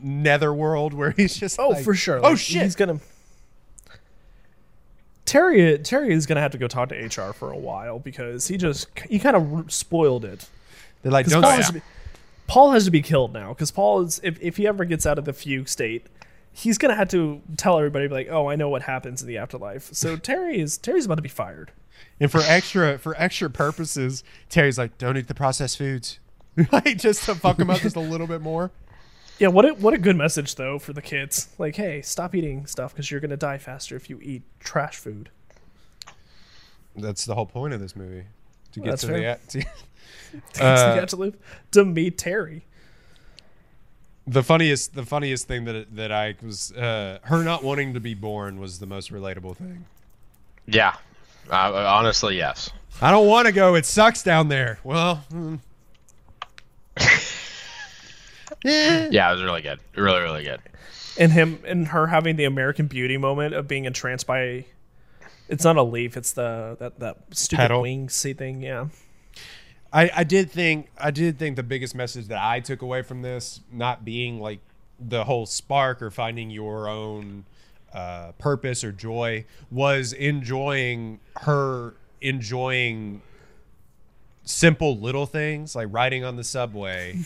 netherworld 0.00 0.94
where 0.94 1.10
he's 1.10 1.36
just 1.36 1.58
Oh, 1.58 1.70
like, 1.70 1.84
for 1.84 1.94
sure. 1.94 2.18
oh 2.18 2.30
Like, 2.30 2.38
shit. 2.38 2.62
He's 2.62 2.76
gonna. 2.76 3.00
Terry 5.24 5.78
Terry 5.78 6.12
is 6.12 6.26
gonna 6.26 6.40
have 6.40 6.52
to 6.52 6.58
go 6.58 6.68
talk 6.68 6.88
to 6.90 6.94
HR 6.96 7.32
for 7.32 7.52
a 7.52 7.56
while 7.56 7.98
because 7.98 8.48
he 8.48 8.56
just 8.56 8.88
he 9.08 9.18
kind 9.18 9.36
of 9.36 9.72
spoiled 9.72 10.24
it. 10.24 10.48
They're 11.02 11.12
like, 11.12 11.26
don't 11.26 11.42
Paul, 11.42 11.50
has 11.50 11.66
to 11.68 11.72
be, 11.72 11.82
Paul 12.46 12.70
has 12.72 12.84
to 12.84 12.90
be 12.90 13.02
killed 13.02 13.32
now 13.32 13.48
because 13.48 13.70
Paul 13.70 14.02
is 14.02 14.20
if, 14.22 14.40
if 14.40 14.56
he 14.56 14.66
ever 14.66 14.84
gets 14.84 15.06
out 15.06 15.18
of 15.18 15.24
the 15.24 15.32
fugue 15.32 15.68
state, 15.68 16.06
he's 16.52 16.78
gonna 16.78 16.94
have 16.94 17.08
to 17.10 17.40
tell 17.56 17.78
everybody 17.78 18.08
like, 18.08 18.28
oh, 18.30 18.48
I 18.48 18.56
know 18.56 18.68
what 18.68 18.82
happens 18.82 19.22
in 19.22 19.28
the 19.28 19.38
afterlife. 19.38 19.90
So 19.92 20.16
Terry 20.18 20.60
is 20.60 20.78
Terry's 20.78 21.06
about 21.06 21.16
to 21.16 21.22
be 21.22 21.28
fired. 21.28 21.72
And 22.20 22.30
for 22.30 22.40
extra 22.40 22.98
for 22.98 23.14
extra 23.16 23.48
purposes, 23.50 24.24
Terry's 24.48 24.78
like, 24.78 24.98
don't 24.98 25.16
eat 25.16 25.28
the 25.28 25.34
processed 25.34 25.78
foods. 25.78 26.18
like 26.72 26.98
just 26.98 27.24
to 27.24 27.34
fuck 27.34 27.58
him 27.58 27.70
up 27.70 27.80
just 27.80 27.96
a 27.96 28.00
little 28.00 28.26
bit 28.26 28.42
more. 28.42 28.70
Yeah, 29.42 29.48
what 29.48 29.64
a, 29.64 29.74
what 29.74 29.92
a 29.92 29.98
good 29.98 30.14
message 30.14 30.54
though 30.54 30.78
for 30.78 30.92
the 30.92 31.02
kids. 31.02 31.48
Like, 31.58 31.74
hey, 31.74 32.00
stop 32.00 32.32
eating 32.32 32.64
stuff 32.66 32.94
because 32.94 33.10
you're 33.10 33.18
gonna 33.18 33.36
die 33.36 33.58
faster 33.58 33.96
if 33.96 34.08
you 34.08 34.20
eat 34.22 34.44
trash 34.60 34.94
food. 34.94 35.30
That's 36.94 37.24
the 37.24 37.34
whole 37.34 37.46
point 37.46 37.74
of 37.74 37.80
this 37.80 37.96
movie. 37.96 38.22
To 38.70 38.80
get 38.80 39.00
to 39.00 39.06
fair. 39.08 39.38
the 39.48 39.60
to, 39.60 39.66
So 40.54 40.64
Uh, 40.64 40.94
you 40.94 41.00
have 41.00 41.08
to 41.08 41.34
to 41.72 41.84
meet 41.84 42.18
Terry. 42.18 42.66
the 44.28 44.44
funniest 44.44 44.94
the 44.94 45.04
funniest 45.04 45.48
thing 45.48 45.64
that 45.64 45.96
that 45.96 46.12
I 46.12 46.36
was 46.40 46.70
uh, 46.74 47.18
her 47.24 47.42
not 47.42 47.64
wanting 47.64 47.94
to 47.94 48.00
be 48.00 48.14
born 48.14 48.60
was 48.60 48.78
the 48.78 48.86
most 48.86 49.10
relatable 49.10 49.56
thing. 49.56 49.86
Yeah. 50.66 50.94
Uh, 51.50 51.84
honestly, 51.88 52.36
yes. 52.36 52.70
I 53.00 53.10
don't 53.10 53.26
want 53.26 53.46
to 53.46 53.52
go. 53.52 53.74
It 53.74 53.86
sucks 53.86 54.22
down 54.22 54.46
there. 54.46 54.78
Well, 54.84 55.24
mm, 55.32 55.58
Yeah, 58.64 59.30
it 59.30 59.34
was 59.34 59.42
really 59.42 59.62
good. 59.62 59.80
Really, 59.96 60.20
really 60.20 60.44
good. 60.44 60.60
and 61.18 61.32
him 61.32 61.60
and 61.66 61.88
her 61.88 62.06
having 62.06 62.36
the 62.36 62.44
American 62.44 62.86
Beauty 62.86 63.16
moment 63.16 63.54
of 63.54 63.66
being 63.68 63.84
entranced 63.84 64.26
by 64.26 64.64
it's 65.48 65.64
not 65.64 65.76
a 65.76 65.82
leaf, 65.82 66.16
it's 66.16 66.32
the 66.32 66.76
that 66.80 66.98
that 67.00 67.18
stupid 67.32 67.62
Petal. 67.62 67.82
wing 67.82 68.08
seat 68.08 68.38
thing, 68.38 68.62
yeah. 68.62 68.86
I, 69.92 70.10
I 70.16 70.24
did 70.24 70.50
think 70.50 70.88
I 70.96 71.10
did 71.10 71.38
think 71.38 71.56
the 71.56 71.62
biggest 71.62 71.94
message 71.94 72.28
that 72.28 72.42
I 72.42 72.60
took 72.60 72.80
away 72.82 73.02
from 73.02 73.20
this, 73.22 73.60
not 73.70 74.04
being 74.04 74.40
like 74.40 74.60
the 74.98 75.24
whole 75.24 75.44
spark 75.46 76.00
or 76.00 76.10
finding 76.10 76.50
your 76.50 76.88
own 76.88 77.44
uh, 77.92 78.32
purpose 78.38 78.84
or 78.84 78.92
joy, 78.92 79.44
was 79.70 80.12
enjoying 80.14 81.20
her 81.42 81.94
enjoying 82.22 83.20
simple 84.44 84.96
little 84.98 85.26
things 85.26 85.76
like 85.76 85.88
riding 85.90 86.24
on 86.24 86.36
the 86.36 86.44
subway 86.44 87.16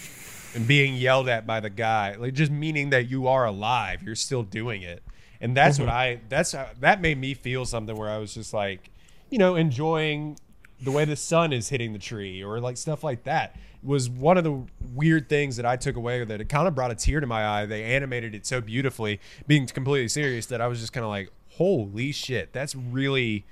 and 0.57 0.66
being 0.66 0.94
yelled 0.94 1.28
at 1.28 1.46
by 1.46 1.61
the 1.61 1.70
guy, 1.70 2.16
like 2.16 2.34
just 2.34 2.50
meaning 2.50 2.90
that 2.90 3.09
you 3.09 3.28
are 3.28 3.44
alive, 3.44 4.02
you're 4.02 4.16
still 4.16 4.42
doing 4.42 4.82
it, 4.82 5.02
and 5.40 5.57
that's 5.57 5.78
what 5.78 5.88
mm-hmm. 5.88 5.96
I 5.96 6.20
that's 6.28 6.52
how, 6.52 6.68
that 6.80 7.00
made 7.00 7.18
me 7.18 7.34
feel 7.34 7.64
something 7.64 7.96
where 7.96 8.11
I 8.11 8.18
was 8.18 8.34
just 8.34 8.52
like, 8.52 8.90
you 9.30 9.38
know, 9.38 9.54
enjoying 9.54 10.38
the 10.80 10.90
way 10.90 11.04
the 11.04 11.16
sun 11.16 11.52
is 11.52 11.68
hitting 11.68 11.92
the 11.92 11.98
tree 11.98 12.42
or 12.42 12.59
like 12.61 12.76
stuff 12.76 13.04
like 13.04 13.24
that 13.24 13.57
was 13.82 14.11
one 14.11 14.36
of 14.36 14.44
the 14.44 14.62
weird 14.94 15.28
things 15.28 15.57
that 15.57 15.64
I 15.64 15.76
took 15.76 15.96
away 15.96 16.24
that 16.24 16.40
it 16.40 16.48
kind 16.48 16.66
of 16.66 16.74
brought 16.74 16.90
a 16.90 16.94
tear 16.94 17.20
to 17.20 17.26
my 17.26 17.46
eye. 17.46 17.66
They 17.66 17.84
animated 17.84 18.34
it 18.34 18.44
so 18.44 18.61
beautifully, 18.61 19.20
being 19.46 19.66
completely 19.66 20.09
serious 20.09 20.46
that 20.46 20.61
I 20.61 20.66
was 20.66 20.80
just 20.80 20.92
kind 20.92 21.04
of 21.04 21.11
like, 21.11 21.30
holy 21.50 22.12
shit, 22.12 22.52
that's 22.52 22.74
really 22.74 23.46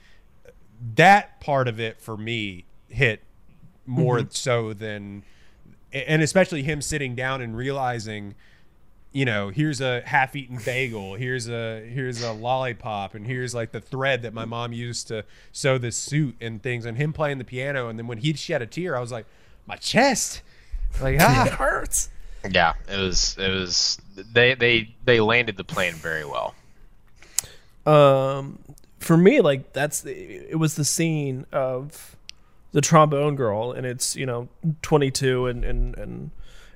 that 0.96 1.40
part 1.40 1.68
of 1.68 1.78
it 1.78 2.00
for 2.00 2.16
me 2.16 2.64
hit 2.88 3.22
more 3.86 4.18
mm-hmm. 4.18 4.28
so 4.30 4.72
than 4.72 5.22
and 5.95 6.22
especially 6.22 6.62
him 6.62 6.82
sitting 6.82 7.14
down 7.14 7.40
and 7.40 7.57
realizing 7.57 8.34
you 9.12 9.24
know 9.24 9.49
here's 9.49 9.80
a 9.80 10.01
half-eaten 10.03 10.59
bagel 10.64 11.14
here's 11.14 11.49
a 11.49 11.88
here's 11.88 12.22
a 12.22 12.32
lollipop 12.32 13.14
and 13.14 13.26
here's 13.26 13.55
like 13.55 13.70
the 13.72 13.80
thread 13.80 14.22
that 14.22 14.34
my 14.34 14.45
mom 14.45 14.72
used 14.72 15.07
to 15.09 15.24
sew 15.53 15.78
this 15.78 15.97
suit 15.97 16.34
and 16.40 16.62
things 16.62 16.84
and 16.84 16.97
him 16.97 17.12
playing 17.12 17.38
the 17.38 17.45
piano 17.45 17.88
and 17.88 17.99
then 17.99 18.07
when 18.07 18.18
he 18.18 18.32
shed 18.34 18.61
a 18.61 18.66
tear 18.66 18.97
i 18.97 19.01
was 19.01 19.12
like 19.12 19.26
my 19.66 19.76
chest 19.76 20.42
like 21.01 21.14
It 21.16 21.22
ah 21.22 21.49
hurts. 21.59 22.09
Yeah, 22.49 22.74
it 22.88 22.99
was. 22.99 23.36
It 23.38 23.49
was. 23.49 23.99
They 24.32 24.55
they 24.55 24.95
they 25.05 25.20
landed 25.20 25.57
the 25.57 25.64
plane 25.64 25.95
very 25.95 26.24
well. 26.24 26.55
Um 27.86 28.59
for 28.99 29.16
me, 29.16 29.40
like 29.40 29.72
that's 29.72 30.05
it 30.05 30.59
was 30.59 30.76
the 30.76 30.84
scene 30.84 31.47
of 31.53 32.16
the 32.74 32.80
trombone 32.80 33.36
girl 33.36 33.70
and 33.70 33.86
it's, 33.86 34.16
you 34.16 34.26
know, 34.26 34.48
twenty 34.82 35.10
two 35.10 35.46
and 35.46 35.64
and 35.64 35.96
and 35.96 36.30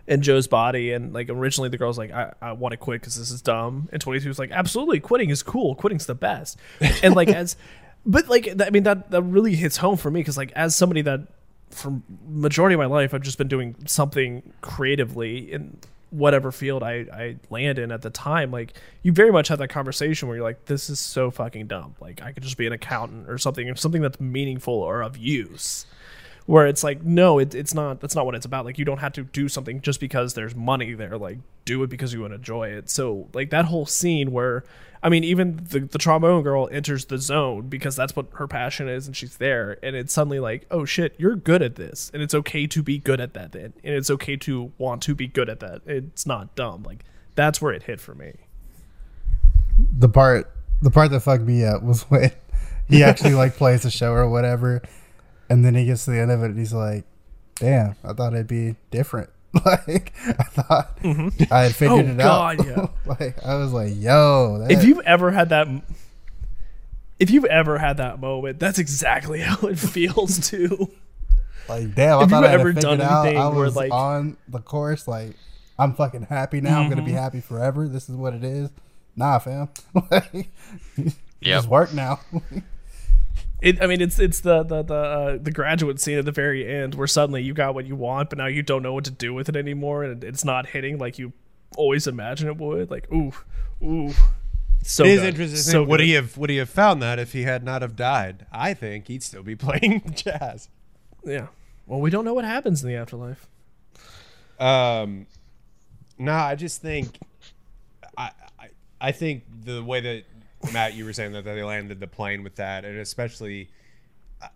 and 0.07 0.23
Joe's 0.23 0.47
body 0.47 0.93
and 0.93 1.13
like 1.13 1.29
originally 1.29 1.69
the 1.69 1.77
girl's 1.77 1.99
like 1.99 2.13
I, 2.13 2.33
I 2.41 2.53
want 2.53 2.71
to 2.71 2.77
quit 2.77 3.01
because 3.01 3.17
this 3.17 3.33
is 3.33 3.43
dumb 3.43 3.89
and 3.93 4.01
22 4.01 4.31
is 4.31 4.39
like 4.39 4.53
absolutely 4.53 5.01
quitting 5.01 5.29
is 5.29 5.43
cool 5.43 5.75
quitting's 5.75 6.07
the 6.07 6.15
best. 6.15 6.57
And 7.03 7.15
like 7.15 7.29
as 7.29 7.57
but 8.07 8.29
like 8.29 8.49
I 8.65 8.71
mean 8.71 8.85
that 8.85 9.11
that 9.11 9.23
really 9.23 9.57
hits 9.57 9.77
home 9.77 9.97
for 9.97 10.11
me 10.11 10.21
because 10.21 10.37
like 10.37 10.53
as 10.53 10.77
somebody 10.77 11.03
that 11.03 11.21
for 11.71 12.01
majority 12.29 12.75
of 12.75 12.79
my 12.79 12.87
life 12.87 13.13
I've 13.13 13.23
just 13.23 13.37
been 13.37 13.49
doing 13.49 13.75
something 13.87 14.55
creatively 14.61 15.53
in 15.53 15.77
whatever 16.11 16.51
field 16.51 16.83
I, 16.83 17.07
I 17.13 17.37
land 17.51 17.79
in 17.79 17.93
at 17.93 18.03
the 18.03 18.11
time 18.11 18.51
like 18.51 18.75
you 19.03 19.13
very 19.13 19.31
much 19.31 19.49
have 19.49 19.59
that 19.59 19.69
conversation 19.69 20.27
where 20.29 20.39
you're 20.39 20.45
like 20.45 20.65
this 20.65 20.89
is 20.89 20.99
so 20.99 21.31
fucking 21.31 21.67
dumb. 21.67 21.95
Like 22.01 22.23
I 22.23 22.33
could 22.33 22.43
just 22.43 22.57
be 22.57 22.67
an 22.67 22.73
accountant 22.73 23.29
or 23.29 23.39
something 23.39 23.75
something 23.77 24.03
that's 24.03 24.21
meaningful 24.21 24.75
or 24.75 25.03
of 25.03 25.17
use. 25.17 25.87
Where 26.47 26.67
it's 26.67 26.83
like 26.83 27.03
no 27.03 27.39
it, 27.39 27.55
it's 27.55 27.75
not 27.75 28.01
that's 28.01 28.15
not 28.15 28.25
what 28.25 28.35
it's 28.35 28.47
about. 28.47 28.65
Like 28.65 28.79
you 28.79 28.85
don't 28.85 28.99
have 28.99 29.13
to 29.15 29.23
do 29.23 29.49
something 29.49 29.83
just 29.83 30.01
because 30.01 30.35
there's 30.35 30.55
money 30.55 30.95
there. 30.95 31.19
Like 31.19 31.39
do 31.65 31.83
it 31.83 31.91
because 31.91 32.15
you 32.15 32.25
enjoy 32.25 32.69
it. 32.69 32.89
So 32.89 33.29
like 33.35 33.51
that 33.51 33.67
whole 33.67 33.85
scene 33.85 34.33
where 34.33 34.65
i 35.03 35.09
mean 35.09 35.25
even 35.25 35.61
the, 35.71 35.81
the 35.81 35.99
trombone 35.99 36.43
girl 36.43 36.69
enters 36.73 37.07
the 37.07 37.19
zone 37.19 37.69
because 37.69 37.97
that's 37.97 38.15
what 38.17 38.27
her 38.35 38.47
passion 38.47 38.89
is 38.89 39.07
and 39.07 39.17
she's 39.17 39.37
there. 39.37 39.79
And 39.83 39.97
it's 39.97 40.13
suddenly 40.13 40.41
like 40.41 40.67
oh 40.71 40.85
shit 40.85 41.15
you're 41.19 41.37
good 41.37 41.63
at 41.63 41.77
this. 41.77 42.11
And 42.15 42.23
it's 42.23 42.35
okay 42.35 42.67
to 42.67 42.83
be 42.83 42.99
good 42.99 43.21
at 43.21 43.35
that 43.35 43.53
then. 43.53 43.73
and 43.85 43.95
it's 43.95 44.11
okay 44.11 44.37
to 44.37 44.73
want 44.79 45.03
to 45.03 45.15
be 45.15 45.27
good 45.27 45.49
at 45.49 45.61
that. 45.61 45.83
It's 45.87 46.27
not 46.27 46.55
dumb. 46.55 46.83
Like 46.83 47.05
that's 47.35 47.61
where 47.61 47.73
it 47.73 47.85
hit 47.85 48.01
for 48.01 48.15
me. 48.15 48.33
The 49.99 50.09
part 50.09 50.53
the 50.83 50.91
part 50.91 51.11
that 51.11 51.21
fucked 51.21 51.45
me 51.45 51.65
up 51.65 51.83
was 51.83 52.03
when 52.11 52.31
he 52.89 53.03
actually 53.03 53.35
like 53.35 53.57
plays 53.57 53.83
the 53.83 53.91
show 53.91 54.13
or 54.13 54.29
whatever. 54.29 54.83
And 55.51 55.65
then 55.65 55.75
he 55.75 55.87
gets 55.87 56.05
to 56.05 56.11
the 56.11 56.19
end 56.19 56.31
of 56.31 56.43
it 56.43 56.47
and 56.47 56.59
he's 56.59 56.73
like 56.73 57.05
damn 57.59 57.97
i 58.05 58.13
thought 58.13 58.35
it'd 58.35 58.47
be 58.47 58.77
different 58.91 59.29
like 59.65 60.13
i 60.27 60.43
thought 60.43 60.99
mm-hmm. 61.01 61.53
i 61.53 61.63
had 61.63 61.75
figured 61.75 62.07
Oh, 62.07 62.11
it 62.11 62.19
God, 62.19 62.61
out. 62.61 62.67
yeah. 62.67 62.87
like 63.07 63.45
i 63.45 63.55
was 63.55 63.73
like 63.73 63.93
yo 63.97 64.59
that, 64.59 64.71
if 64.71 64.85
you've 64.85 65.01
ever 65.01 65.31
had 65.31 65.49
that 65.49 65.69
if 67.19 67.31
you've 67.31 67.47
ever 67.47 67.79
had 67.79 67.97
that 67.97 68.21
moment 68.21 68.59
that's 68.59 68.79
exactly 68.79 69.41
how 69.49 69.67
it 69.69 69.79
feels 69.79 70.51
too. 70.51 70.91
Like 71.69 71.95
damn 71.95 72.19
i 72.19 72.27
thought 72.27 72.37
you've 72.43 72.45
i 72.45 72.49
had 72.51 72.61
ever 72.61 72.69
it 72.71 72.77
done 72.77 72.99
figured 72.99 73.01
out. 73.11 73.25
anything 73.27 73.43
i 73.43 73.49
was 73.49 73.75
like- 73.77 73.93
on 73.93 74.37
the 74.49 74.61
course 74.61 75.09
like 75.09 75.35
i'm 75.79 75.95
fucking 75.95 76.23
happy 76.23 76.61
now. 76.61 76.81
I'm 76.81 76.89
gonna 76.91 77.03
be 77.03 77.13
mm-hmm. 77.13 77.21
happy 77.21 77.41
forever. 77.41 77.87
This 77.89 78.09
is 78.09 78.17
what 78.17 78.35
it 78.35 78.45
is. 78.45 78.69
Nah 79.17 79.39
fam. 79.39 79.69
Like 80.11 80.49
Yep. 80.97 81.15
just 81.41 81.69
work 81.69 81.95
now 81.95 82.21
It, 83.61 83.83
I 83.83 83.87
mean, 83.87 84.01
it's 84.01 84.19
it's 84.19 84.41
the 84.41 84.63
the 84.63 84.83
the 84.83 84.95
uh, 84.95 85.39
the 85.41 85.51
graduate 85.51 86.01
scene 86.01 86.19
at 86.19 86.25
the 86.25 86.33
very 86.33 86.67
end 86.69 86.95
where 86.95 87.07
suddenly 87.09 87.43
you 87.43 87.55
got 87.55 87.75
what 87.75 87.87
you 87.87 87.97
want, 87.97 88.31
but 88.31 88.39
now 88.39 88.47
you 88.47 88.63
don't 88.63 88.83
know 88.83 88.95
what 88.95 89.05
to 89.07 89.11
do 89.11 89.35
with 89.35 89.49
it 89.49 89.57
anymore, 89.57 90.05
and 90.05 90.23
it's 90.23 90.45
not 90.45 90.67
hitting 90.69 90.99
like 90.99 91.19
you 91.19 91.33
always 91.77 92.07
imagine 92.07 92.47
it 92.49 92.57
would. 92.57 92.91
Like, 92.91 93.11
ooh, 93.13 93.33
ooh, 93.83 94.13
so 94.83 95.05
it 95.05 95.11
is 95.11 95.21
good. 95.21 95.29
interesting 95.29 95.57
So 95.59 95.83
would 95.83 95.99
good. 95.99 96.07
he 96.07 96.13
have 96.13 96.37
would 96.39 96.51
he 96.51 96.57
have 96.59 96.71
found 96.71 97.03
that 97.03 97.19
if 97.19 97.33
he 97.33 97.43
had 97.43 97.65
not 97.65 97.83
have 97.83 97.97
died 97.97 98.47
i 98.53 98.73
think 98.75 99.09
he'd 99.09 99.23
still 99.25 99.43
be 99.43 99.57
playing 99.67 100.03
jazz 100.15 100.69
Yeah. 101.25 101.49
Well, 101.87 102.01
we 102.01 102.11
don't 102.11 102.25
know 102.25 102.35
what 102.35 102.45
happens 102.45 102.83
in 102.85 102.89
the 102.91 102.97
afterlife. 102.97 103.49
Um, 104.61 105.27
no, 106.19 106.33
I 106.33 106.55
just 106.55 106.83
think, 106.83 107.19
I, 108.17 108.31
I, 108.59 108.69
I 109.01 109.13
think 109.13 109.45
the 109.65 109.83
way 109.83 110.01
that 110.01 110.25
Matt, 110.73 110.95
you 110.95 111.05
were 111.05 111.13
saying 111.13 111.33
that 111.33 111.45
they 111.45 111.63
landed 111.63 112.01
the 112.01 112.07
plane 112.07 112.43
with 112.43 112.57
that, 112.57 112.85
and 112.85 112.99
especially 112.99 113.71
uh, 114.43 114.49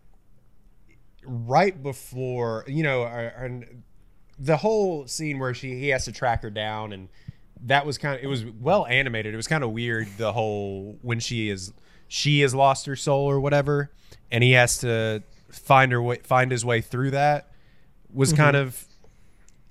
right 1.24 1.80
before, 1.82 2.64
you 2.66 2.82
know, 2.82 3.02
our, 3.02 3.32
our- 3.36 3.60
the 4.38 4.56
whole 4.56 5.06
scene 5.06 5.38
where 5.38 5.54
she 5.54 5.78
he 5.78 5.88
has 5.88 6.04
to 6.06 6.12
track 6.12 6.42
her 6.42 6.50
down 6.50 6.92
and 6.92 7.08
that 7.64 7.86
was 7.86 7.96
kind 7.98 8.16
of 8.18 8.24
it 8.24 8.26
was 8.26 8.44
well 8.44 8.86
animated. 8.86 9.32
It 9.32 9.36
was 9.36 9.46
kind 9.46 9.62
of 9.62 9.70
weird 9.70 10.08
the 10.16 10.32
whole 10.32 10.98
when 11.02 11.20
she 11.20 11.48
is 11.48 11.72
she 12.08 12.40
has 12.40 12.52
lost 12.54 12.86
her 12.86 12.96
soul 12.96 13.30
or 13.30 13.38
whatever, 13.38 13.92
and 14.32 14.42
he 14.42 14.52
has 14.52 14.78
to 14.78 15.22
find 15.50 15.92
her 15.92 16.02
way 16.02 16.16
find 16.24 16.50
his 16.50 16.64
way 16.64 16.80
through 16.80 17.12
that 17.12 17.52
was 18.12 18.32
kind 18.32 18.56
of 18.56 18.84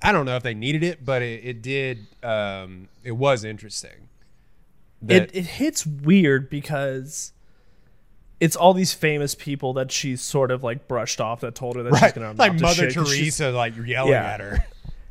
I 0.02 0.12
don't 0.14 0.26
know 0.26 0.38
if 0.38 0.44
they 0.44 0.54
needed 0.54 0.84
it, 0.84 1.04
but 1.04 1.22
it, 1.22 1.44
it 1.44 1.62
did. 1.62 2.08
Um, 2.24 2.88
it 3.04 3.12
was 3.12 3.44
interesting. 3.44 4.08
That- 5.04 5.24
it, 5.24 5.32
it 5.36 5.46
hits 5.46 5.86
weird 5.86 6.50
because 6.50 7.34
it's 8.40 8.56
all 8.56 8.74
these 8.74 8.94
famous 8.94 9.36
people 9.36 9.74
that 9.74 9.92
she's 9.92 10.22
sort 10.22 10.52
of 10.52 10.64
like 10.64 10.88
brushed 10.88 11.22
off 11.22 11.42
that 11.42 11.56
told 11.56 11.76
her 11.76 11.84
that 11.84 11.96
she's 11.98 12.12
gonna 12.14 12.34
like 12.38 12.58
to 12.58 12.64
Mother 12.64 12.90
shit 12.90 12.96
'cause 12.96 13.12
she's- 13.14 13.38
Teresa, 13.38 13.52
like 13.52 13.74
yelling 13.86 14.12
Yeah. 14.14 14.34
at 14.34 14.40
her. 14.40 14.66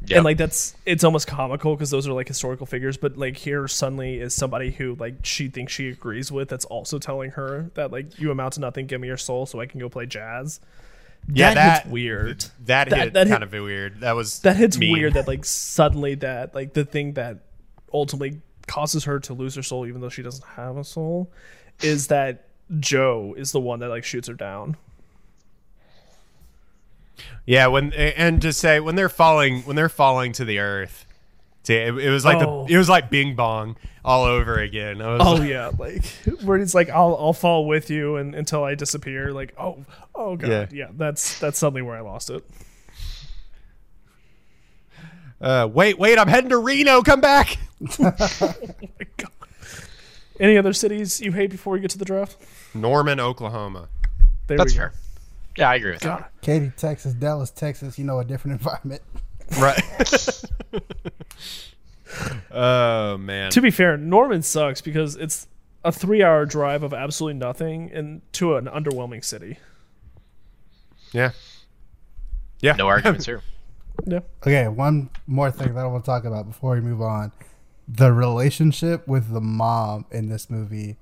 Yep. 0.06 0.16
and 0.16 0.24
like 0.24 0.38
that's 0.38 0.74
it's 0.86 1.04
almost 1.04 1.26
comical 1.26 1.74
because 1.76 1.90
those 1.90 2.08
are 2.08 2.14
like 2.14 2.26
historical 2.26 2.64
figures 2.64 2.96
but 2.96 3.18
like 3.18 3.36
here 3.36 3.68
suddenly 3.68 4.18
is 4.18 4.32
somebody 4.32 4.70
who 4.70 4.94
like 4.94 5.16
she 5.26 5.48
thinks 5.48 5.74
she 5.74 5.90
agrees 5.90 6.32
with 6.32 6.48
that's 6.48 6.64
also 6.64 6.98
telling 6.98 7.32
her 7.32 7.70
that 7.74 7.92
like 7.92 8.18
you 8.18 8.30
amount 8.30 8.54
to 8.54 8.60
nothing 8.60 8.86
give 8.86 8.98
me 8.98 9.08
your 9.08 9.18
soul 9.18 9.44
so 9.44 9.60
i 9.60 9.66
can 9.66 9.78
go 9.78 9.90
play 9.90 10.06
jazz 10.06 10.58
Yeah, 11.28 11.52
that, 11.52 11.54
that 11.54 11.82
hits 11.82 11.92
weird 11.92 12.40
That, 12.64 12.88
That- 12.88 12.98
hit 12.98 13.12
that 13.12 13.26
hit- 13.26 13.30
kind 13.32 13.42
of 13.44 13.52
weird. 13.52 14.00
That 14.00 14.12
was 14.16 14.38
that 14.40 14.56
hits 14.56 14.78
mean. 14.78 14.94
weird 14.94 15.12
that 15.12 15.28
like 15.28 15.44
suddenly 15.44 16.14
that 16.14 16.54
like 16.54 16.72
the 16.72 16.86
thing 16.86 17.12
that 17.12 17.40
ultimately 17.92 18.40
causes 18.70 19.04
her 19.04 19.18
to 19.18 19.34
lose 19.34 19.54
her 19.56 19.62
soul 19.62 19.86
even 19.86 20.00
though 20.00 20.08
she 20.08 20.22
doesn't 20.22 20.44
have 20.56 20.76
a 20.76 20.84
soul 20.84 21.28
is 21.82 22.06
that 22.06 22.44
joe 22.78 23.34
is 23.36 23.50
the 23.52 23.58
one 23.60 23.80
that 23.80 23.88
like 23.88 24.04
shoots 24.04 24.28
her 24.28 24.34
down 24.34 24.76
Yeah, 27.46 27.66
when 27.66 27.92
and 27.92 28.40
to 28.42 28.52
say 28.52 28.80
when 28.80 28.94
they're 28.94 29.08
falling 29.08 29.62
when 29.62 29.76
they're 29.76 29.88
falling 29.88 30.32
to 30.34 30.44
the 30.44 30.58
earth, 30.60 31.04
see, 31.64 31.74
it, 31.74 31.94
it 31.98 32.10
was 32.10 32.24
like 32.24 32.38
Oh. 32.40 32.66
the 32.66 32.74
it 32.74 32.78
was 32.78 32.88
like 32.88 33.10
Bing 33.10 33.34
Bong 33.34 33.76
all 34.04 34.24
over 34.24 34.54
again. 34.58 35.02
Oh 35.02 35.34
like- 35.34 35.48
yeah 35.48 35.70
like 35.78 36.04
where 36.44 36.58
he's 36.58 36.74
like 36.74 36.88
i'll 36.90 37.16
i'll 37.18 37.32
fall 37.34 37.66
with 37.66 37.90
you 37.90 38.16
and 38.16 38.34
until 38.34 38.64
i 38.64 38.74
disappear 38.74 39.32
like 39.32 39.52
oh 39.58 39.84
oh 40.14 40.36
god 40.36 40.48
Yeah. 40.50 40.66
yeah, 40.72 40.88
that's 40.96 41.38
that's 41.40 41.58
suddenly 41.58 41.82
where 41.82 41.96
i 41.96 42.00
lost 42.00 42.30
it 42.30 42.42
Uh, 45.40 45.68
wait, 45.72 45.98
wait, 45.98 46.18
I'm 46.18 46.28
heading 46.28 46.50
to 46.50 46.58
Reno. 46.58 47.02
Come 47.02 47.20
back. 47.20 47.56
any 50.40 50.56
other 50.58 50.72
cities 50.72 51.20
you 51.20 51.32
hate 51.32 51.50
before 51.50 51.72
we 51.72 51.80
get 51.80 51.90
to 51.90 51.98
the 51.98 52.04
draft 52.04 52.36
Norman, 52.74 53.18
Oklahoma. 53.20 53.88
there 54.46 54.58
That's 54.58 54.72
we 54.72 54.78
go 54.78 54.82
fair. 54.84 54.92
Yeah, 55.56 55.70
I 55.70 55.76
agree 55.76 55.92
with 55.92 56.02
that. 56.02 56.30
Katy, 56.42 56.72
Texas, 56.76 57.14
Dallas, 57.14 57.50
Texas. 57.50 57.98
You 57.98 58.04
know, 58.04 58.18
a 58.20 58.24
different 58.24 58.60
environment. 58.60 59.02
Right. 59.58 59.82
oh 62.50 63.16
man. 63.18 63.50
to 63.52 63.60
be 63.60 63.70
fair 63.70 63.96
norman 63.96 64.42
sucks 64.42 64.80
because 64.80 65.14
it's 65.16 65.46
a 65.84 65.92
three 65.92 66.22
hour 66.24 66.44
drive 66.44 66.82
of 66.82 66.92
absolutely 66.92 67.38
nothing 67.38 67.88
and 67.92 68.20
to 68.32 68.56
an 68.56 68.66
underwhelming 68.66 69.24
city 69.24 69.58
Yeah. 71.12 71.30
Yeah. 72.60 72.72
No 72.72 72.88
arguments 72.88 73.26
here. 73.26 73.42
Yeah 74.06 74.20
Okay, 74.42 74.68
one 74.68 75.10
more 75.26 75.50
thing 75.50 75.74
that 75.74 75.84
I 75.84 75.86
want 75.86 76.04
to 76.04 76.10
talk 76.10 76.24
about 76.24 76.46
before 76.46 76.74
we 76.74 76.80
move 76.80 77.00
on. 77.02 77.32
The 77.88 78.12
relationship 78.12 79.06
with 79.08 79.32
the 79.32 79.40
mom 79.40 80.06
in 80.10 80.28
this 80.28 80.48
movie, 80.48 80.96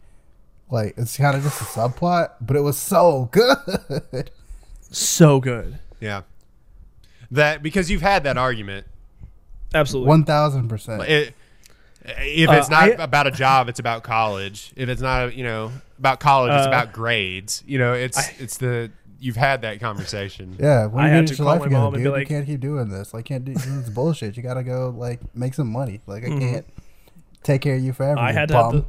like 0.70 0.94
it's 0.96 1.16
kind 1.16 1.36
of 1.36 1.42
just 1.42 1.61
a 1.61 1.64
subplot, 1.64 2.30
but 2.40 2.57
it 2.57 2.61
was 2.61 2.78
so 2.78 3.28
good. 3.32 4.30
so 4.90 5.40
good 5.40 5.78
Yeah. 6.01 6.22
That 7.30 7.62
because 7.62 7.90
you've 7.90 8.01
had 8.03 8.24
that 8.24 8.38
argument. 8.38 8.86
absolutely 9.74 10.09
One 10.09 10.24
thousand 10.24 10.68
percent. 10.68 11.03
It, 11.03 11.34
if 12.05 12.49
Uh, 12.49 12.53
it's 12.53 12.70
not 12.70 12.84
I- 12.84 13.03
about 13.03 13.26
a 13.26 13.30
job, 13.30 13.68
it's 13.68 13.80
about 13.80 14.03
college. 14.03 14.72
If 14.76 14.88
it's 14.88 15.03
not, 15.03 15.34
you 15.36 15.44
know, 15.44 15.72
about 15.99 16.20
college, 16.20 16.53
it's 16.55 16.64
Uh, 16.66 16.70
about 16.70 16.92
grades. 16.94 17.62
You 17.66 17.78
know, 17.78 17.92
it's 17.92 18.16
I- 18.16 18.34
it's 18.38 18.57
the 18.57 18.90
you've 19.19 19.37
had 19.37 19.62
that 19.62 19.81
conversation. 19.81 20.57
Yeah, 20.59 20.87
when 20.87 21.05
I 21.05 21.09
you 21.09 21.14
had 21.14 21.27
to 21.27 21.33
your 21.35 21.37
call 21.39 21.47
life 21.47 21.59
my 21.61 21.64
together, 21.66 21.83
mom 21.83 21.95
and 21.95 22.03
dude, 22.05 22.12
be 22.12 22.19
like- 22.19 22.21
you 22.31 22.37
can't 22.37 22.47
keep 22.47 22.61
doing 22.61 22.89
this. 22.89 23.12
Like, 23.14 23.25
can't 23.25 23.45
do 23.45 23.55
this 23.55 23.89
bullshit. 23.91 24.37
You 24.37 24.43
gotta 24.43 24.62
go 24.62 24.95
like 24.97 25.21
make 25.35 25.55
some 25.55 25.69
money. 25.69 26.01
Like, 26.07 26.25
I 26.25 26.29
Mhm. 26.29 26.41
can't 26.41 26.66
take 27.43 27.62
care 27.62 27.75
of 27.77 27.81
you 27.83 27.93
forever. 27.93 28.19
I 28.21 28.31
you 28.31 28.37
had 28.37 28.49
to 28.49 28.55
have 28.55 28.73
the 28.73 28.85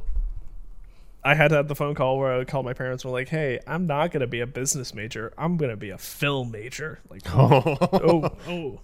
I 1.22 1.34
had 1.34 1.48
to 1.48 1.56
have 1.56 1.68
the 1.68 1.74
phone 1.74 1.94
call 1.94 2.18
where 2.18 2.32
I 2.32 2.38
would 2.38 2.48
call 2.48 2.62
my 2.62 2.72
parents 2.72 3.04
and 3.04 3.12
were 3.12 3.18
like, 3.18 3.28
"Hey, 3.28 3.58
I'm 3.66 3.86
not 3.86 4.10
gonna 4.10 4.26
be 4.26 4.40
a 4.40 4.46
business 4.46 4.94
major. 4.94 5.34
I'm 5.36 5.58
gonna 5.58 5.76
be 5.76 5.90
a 5.90 5.98
film 5.98 6.50
major." 6.50 7.00
Like, 7.10 7.20
oh, 7.34 7.76
oh, 7.92 8.30
oh, 8.48 8.80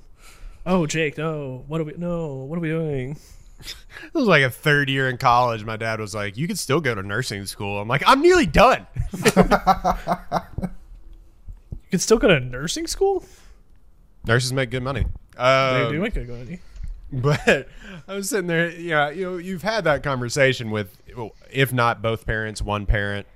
oh, 0.67 0.87
Jake, 0.87 1.17
no. 1.17 1.65
What 1.67 1.81
are 1.81 1.85
we? 1.85 1.95
No, 1.97 2.35
what 2.35 2.57
are 2.59 2.61
we 2.61 2.69
doing? 2.69 3.17
It 4.05 4.13
was 4.13 4.27
like 4.29 4.43
a 4.43 4.51
third 4.51 4.91
year 4.91 5.09
in 5.09 5.17
college. 5.17 5.65
My 5.65 5.79
dad 5.79 5.99
was 5.99 6.15
like, 6.15 6.37
"You 6.37 6.47
could 6.47 6.59
still 6.59 6.79
go 6.83 6.95
to 6.95 7.03
nursing 7.03 7.47
school." 7.47 7.81
I'm 7.81 7.89
like, 7.89 8.03
"I'm 8.07 8.21
nearly 8.21 8.45
done." 8.45 8.87
You 11.87 11.91
can 11.93 12.01
still 12.01 12.19
go 12.19 12.29
to 12.29 12.41
nursing 12.41 12.87
school. 12.87 13.25
Nurses 14.27 14.53
make 14.53 14.71
good 14.71 14.83
money. 14.83 15.07
They 15.37 15.43
Um, 15.43 15.93
do 15.93 16.01
make 16.01 16.15
good 16.15 16.29
money. 16.29 16.61
But 17.13 17.69
I 18.09 18.15
was 18.15 18.29
sitting 18.29 18.49
there, 18.49 18.69
yeah, 18.69 19.11
you 19.11 19.25
know, 19.25 19.37
you've 19.37 19.63
had 19.63 19.85
that 19.85 20.03
conversation 20.03 20.73
with, 20.73 20.99
if 21.53 21.73
not 21.73 22.03
both 22.03 22.27
parents, 22.27 22.61
one 22.61 22.85
parent, 22.87 23.27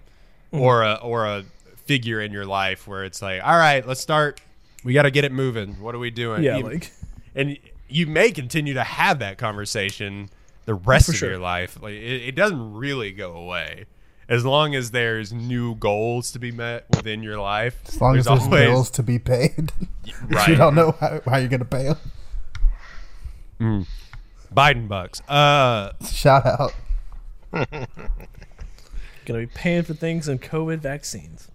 Mm-hmm. 0.52 0.62
or 0.64 0.82
a 0.82 0.94
or 0.94 1.26
a 1.26 1.44
figure 1.86 2.20
in 2.20 2.32
your 2.32 2.44
life 2.44 2.88
where 2.88 3.04
it's 3.04 3.22
like, 3.22 3.40
all 3.44 3.56
right, 3.56 3.86
let's 3.86 4.00
start. 4.00 4.40
We 4.82 4.92
got 4.92 5.02
to 5.02 5.12
get 5.12 5.24
it 5.24 5.30
moving. 5.30 5.80
What 5.80 5.94
are 5.94 6.00
we 6.00 6.10
doing? 6.10 6.42
Yeah, 6.42 6.56
You- 6.56 6.64
like 6.64 6.90
and 7.36 7.56
you 7.88 8.08
may 8.08 8.32
continue 8.32 8.74
to 8.74 8.82
have 8.82 9.20
that 9.20 9.38
conversation 9.38 10.28
the 10.64 10.74
rest 10.74 11.08
of 11.08 11.14
sure. 11.14 11.30
your 11.30 11.38
life. 11.38 11.80
Like 11.80 11.92
it, 11.94 12.22
it 12.30 12.34
doesn't 12.34 12.74
really 12.74 13.12
go 13.12 13.34
away. 13.34 13.84
As 14.30 14.44
long 14.44 14.74
as 14.76 14.92
there's 14.92 15.32
new 15.32 15.74
goals 15.74 16.30
to 16.32 16.38
be 16.38 16.52
met 16.52 16.86
within 16.94 17.22
your 17.22 17.38
life, 17.38 17.82
As 17.88 18.00
long 18.00 18.16
as 18.16 18.24
there's 18.26 18.38
there's 18.38 18.46
always 18.48 18.66
bills 18.68 18.90
to 18.92 19.02
be 19.02 19.18
paid, 19.18 19.72
Right. 20.28 20.48
you 20.48 20.54
don't 20.54 20.74
know 20.76 20.92
how, 21.00 21.20
how 21.26 21.36
you're 21.38 21.48
gonna 21.48 21.64
pay 21.64 21.92
them. 23.58 23.86
Biden 24.54 24.86
bucks. 24.88 25.20
Uh, 25.28 25.92
Shout 26.10 26.46
out. 26.46 26.72
gonna 29.26 29.40
be 29.40 29.46
paying 29.46 29.82
for 29.82 29.94
things 29.94 30.28
and 30.28 30.40
COVID 30.40 30.78
vaccines. 30.78 31.48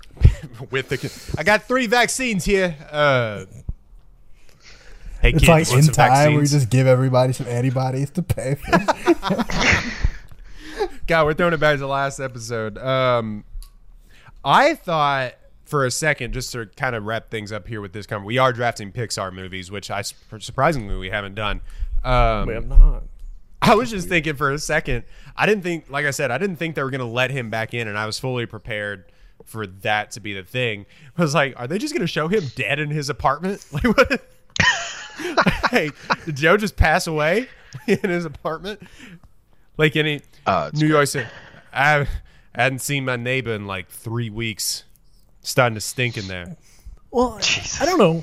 with 0.70 0.88
the 0.88 1.34
I 1.36 1.42
got 1.42 1.64
three 1.64 1.86
vaccines 1.88 2.44
here. 2.44 2.76
Uh, 2.90 3.44
hey, 5.20 5.30
It's 5.30 5.44
kids, 5.44 5.48
like 5.72 5.72
in 5.84 5.86
time 5.88 6.10
where 6.10 6.30
you 6.30 6.38
vaccines? 6.40 6.50
just 6.52 6.70
give 6.70 6.86
everybody 6.86 7.32
some 7.32 7.46
antibodies 7.48 8.10
to 8.10 8.22
pay. 8.22 8.54
For. 8.54 8.70
God, 11.06 11.26
we're 11.26 11.34
throwing 11.34 11.54
it 11.54 11.60
back 11.60 11.74
to 11.74 11.80
the 11.80 11.86
last 11.86 12.20
episode. 12.20 12.78
Um, 12.78 13.44
I 14.44 14.74
thought 14.74 15.34
for 15.64 15.86
a 15.86 15.90
second, 15.90 16.32
just 16.34 16.52
to 16.52 16.66
kind 16.76 16.94
of 16.94 17.04
wrap 17.04 17.30
things 17.30 17.52
up 17.52 17.66
here 17.66 17.80
with 17.80 17.92
this 17.92 18.06
conversation, 18.06 18.26
we 18.26 18.38
are 18.38 18.52
drafting 18.52 18.92
Pixar 18.92 19.32
movies, 19.32 19.70
which 19.70 19.90
I 19.90 20.02
surprisingly 20.02 20.96
we 20.96 21.10
haven't 21.10 21.34
done. 21.34 21.60
Um, 22.04 22.46
We 22.48 22.54
have 22.54 22.68
not. 22.68 23.04
I 23.64 23.76
was 23.76 23.90
just 23.90 24.08
thinking 24.08 24.34
for 24.34 24.50
a 24.50 24.58
second. 24.58 25.04
I 25.36 25.46
didn't 25.46 25.62
think, 25.62 25.88
like 25.88 26.04
I 26.04 26.10
said, 26.10 26.32
I 26.32 26.38
didn't 26.38 26.56
think 26.56 26.74
they 26.74 26.82
were 26.82 26.90
going 26.90 27.00
to 27.00 27.06
let 27.06 27.30
him 27.30 27.48
back 27.48 27.74
in, 27.74 27.86
and 27.86 27.96
I 27.96 28.06
was 28.06 28.18
fully 28.18 28.44
prepared 28.44 29.04
for 29.44 29.66
that 29.66 30.10
to 30.12 30.20
be 30.20 30.34
the 30.34 30.42
thing. 30.42 30.84
I 31.16 31.22
was 31.22 31.34
like, 31.34 31.54
are 31.56 31.68
they 31.68 31.78
just 31.78 31.94
going 31.94 32.00
to 32.02 32.06
show 32.08 32.26
him 32.26 32.42
dead 32.56 32.80
in 32.80 32.90
his 32.90 33.08
apartment? 33.08 33.64
Like, 33.72 33.84
what? 33.84 34.22
like, 35.72 35.94
did 36.24 36.36
Joe 36.36 36.56
just 36.56 36.76
pass 36.76 37.06
away 37.06 37.48
in 37.86 38.10
his 38.10 38.24
apartment? 38.24 38.82
Like 39.82 39.96
any 39.96 40.20
Uh, 40.46 40.70
it's 40.72 40.80
New 40.80 40.86
York 40.86 41.08
City. 41.08 41.28
I 41.72 42.06
hadn't 42.54 42.78
seen 42.78 43.04
my 43.04 43.16
neighbor 43.16 43.52
in 43.52 43.66
like 43.66 43.88
three 43.88 44.30
weeks. 44.30 44.84
Starting 45.40 45.74
to 45.74 45.80
stink 45.80 46.16
in 46.16 46.28
there. 46.28 46.56
Well, 47.10 47.40
I 47.80 47.84
don't 47.84 47.98
know. 47.98 48.22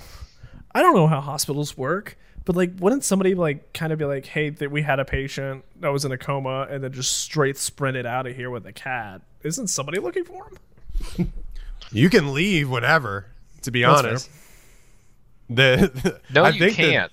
I 0.73 0.81
don't 0.81 0.95
know 0.95 1.07
how 1.07 1.19
hospitals 1.19 1.77
work, 1.77 2.17
but 2.45 2.55
like, 2.55 2.71
wouldn't 2.79 3.03
somebody 3.03 3.35
like 3.35 3.73
kind 3.73 3.91
of 3.91 3.99
be 3.99 4.05
like, 4.05 4.25
"Hey, 4.25 4.51
that 4.51 4.71
we 4.71 4.83
had 4.83 5.01
a 5.01 5.05
patient 5.05 5.65
that 5.81 5.89
was 5.89 6.05
in 6.05 6.13
a 6.13 6.17
coma, 6.17 6.65
and 6.69 6.81
then 6.81 6.93
just 6.93 7.17
straight 7.17 7.57
sprinted 7.57 8.05
out 8.05 8.25
of 8.25 8.37
here 8.37 8.49
with 8.49 8.65
a 8.65 8.71
cat"? 8.71 9.21
Isn't 9.43 9.67
somebody 9.67 9.99
looking 9.99 10.23
for 10.23 10.49
him? 11.17 11.33
You 11.91 12.09
can 12.09 12.33
leave 12.33 12.69
whenever. 12.69 13.25
To 13.63 13.71
be 13.71 13.81
That's 13.81 13.99
honest, 13.99 14.29
the, 15.49 15.91
the- 15.93 16.21
No, 16.33 16.45
I 16.45 16.49
you 16.51 16.59
think 16.59 16.77
can't. 16.77 17.11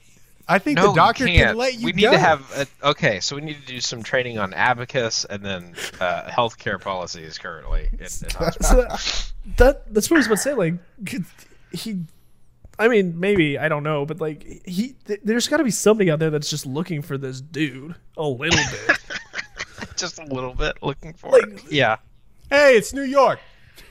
I 0.48 0.59
think 0.59 0.77
no, 0.77 0.89
the 0.89 0.94
doctor 0.94 1.27
can't. 1.27 1.56
let 1.59 1.74
you 1.74 1.81
know. 1.81 1.85
we 1.86 1.93
need 1.93 2.02
go. 2.02 2.12
to 2.12 2.18
have 2.18 2.68
a, 2.82 2.89
okay. 2.90 3.18
So 3.20 3.35
we 3.36 3.43
need 3.43 3.60
to 3.60 3.66
do 3.66 3.81
some 3.81 4.02
training 4.02 4.39
on 4.39 4.55
abacus 4.55 5.24
and 5.24 5.44
then 5.44 5.74
uh, 6.01 6.23
healthcare 6.31 6.81
policies 6.81 7.36
currently 7.39 7.89
in, 7.93 7.98
in. 8.01 8.06
So 8.09 8.77
that, 8.77 9.32
that 9.56 9.93
that's 9.93 10.09
what 10.10 10.16
I 10.16 10.18
was 10.18 10.27
about 10.27 10.36
to 10.36 10.43
say. 10.43 10.55
Like, 10.55 10.74
he. 11.73 11.98
I 12.78 12.89
mean, 12.89 13.18
maybe 13.18 13.59
I 13.59 13.68
don't 13.68 13.82
know, 13.82 14.05
but 14.05 14.20
like 14.20 14.44
he, 14.66 14.94
th- 15.06 15.20
there's 15.24 15.48
got 15.48 15.56
to 15.56 15.64
be 15.64 15.70
somebody 15.70 16.10
out 16.10 16.18
there 16.18 16.31
that's 16.31 16.51
just 16.51 16.66
looking 16.66 17.01
for 17.02 17.16
this 17.16 17.40
dude 17.40 17.94
a 18.16 18.23
little 18.23 18.60
bit. 18.70 18.98
Just 19.97 20.18
a 20.18 20.24
little 20.27 20.52
bit 20.52 20.77
looking 20.82 21.14
for 21.14 21.31
Like- 21.31 21.64
it. 21.64 21.73
Yeah, 21.73 21.97
Hey, 22.51 22.77
it's 22.77 22.93
New 22.93 23.02
York. 23.02 23.40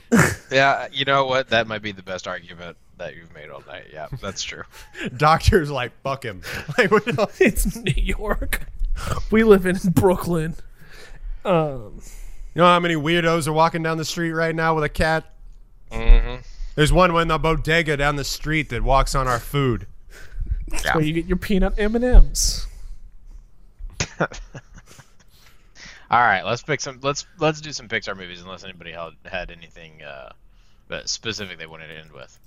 yeah. 0.52 0.86
You 0.92 1.04
know 1.04 1.26
what? 1.26 1.48
That 1.48 1.66
might 1.66 1.82
be 1.82 1.90
the 1.90 2.02
best 2.04 2.28
argument 2.28 2.76
that 2.98 3.16
you've 3.16 3.34
made 3.34 3.50
all 3.50 3.62
night. 3.66 3.86
Yeah, 3.92 4.06
that's 4.20 4.42
true. 4.42 4.62
Doctor's 5.16 5.70
like, 5.70 5.92
fuck 6.02 6.24
him. 6.24 6.42
Like, 6.78 6.90
what 6.90 7.04
the- 7.04 7.28
it's 7.40 7.76
New 7.76 7.92
York. 7.96 8.62
we 9.30 9.44
live 9.44 9.66
in 9.66 9.76
Brooklyn. 9.92 10.56
Um, 11.44 12.00
You 12.54 12.62
know 12.62 12.66
how 12.66 12.80
many 12.80 12.94
weirdos 12.96 13.46
are 13.46 13.52
walking 13.52 13.82
down 13.82 13.98
the 13.98 14.04
street 14.04 14.32
right 14.32 14.54
now 14.54 14.74
with 14.74 14.84
a 14.84 14.88
cat? 14.88 15.32
Mm-hmm. 15.90 16.36
There's 16.74 16.92
one 16.92 17.14
in 17.16 17.28
the 17.28 17.38
bodega 17.38 17.96
down 17.96 18.16
the 18.16 18.24
street 18.24 18.68
that 18.70 18.82
walks 18.82 19.14
on 19.14 19.26
our 19.28 19.38
food. 19.38 19.86
that's 20.68 20.94
where 20.94 21.04
you 21.04 21.12
get 21.12 21.26
your 21.26 21.36
peanut 21.38 21.74
M 21.78 21.94
and 21.94 22.04
M's. 22.04 22.66
All 26.08 26.20
right, 26.20 26.42
let's 26.44 26.62
pick 26.62 26.80
some. 26.80 27.00
Let's 27.02 27.26
let's 27.38 27.60
do 27.60 27.72
some 27.72 27.88
Pixar 27.88 28.16
movies, 28.16 28.40
unless 28.40 28.62
anybody 28.62 28.92
had, 28.92 29.10
had 29.24 29.50
anything 29.50 30.02
uh, 30.02 30.32
specific 31.04 31.58
they 31.58 31.66
wanted 31.66 31.88
to 31.88 31.94
end 31.98 32.12
with. 32.12 32.38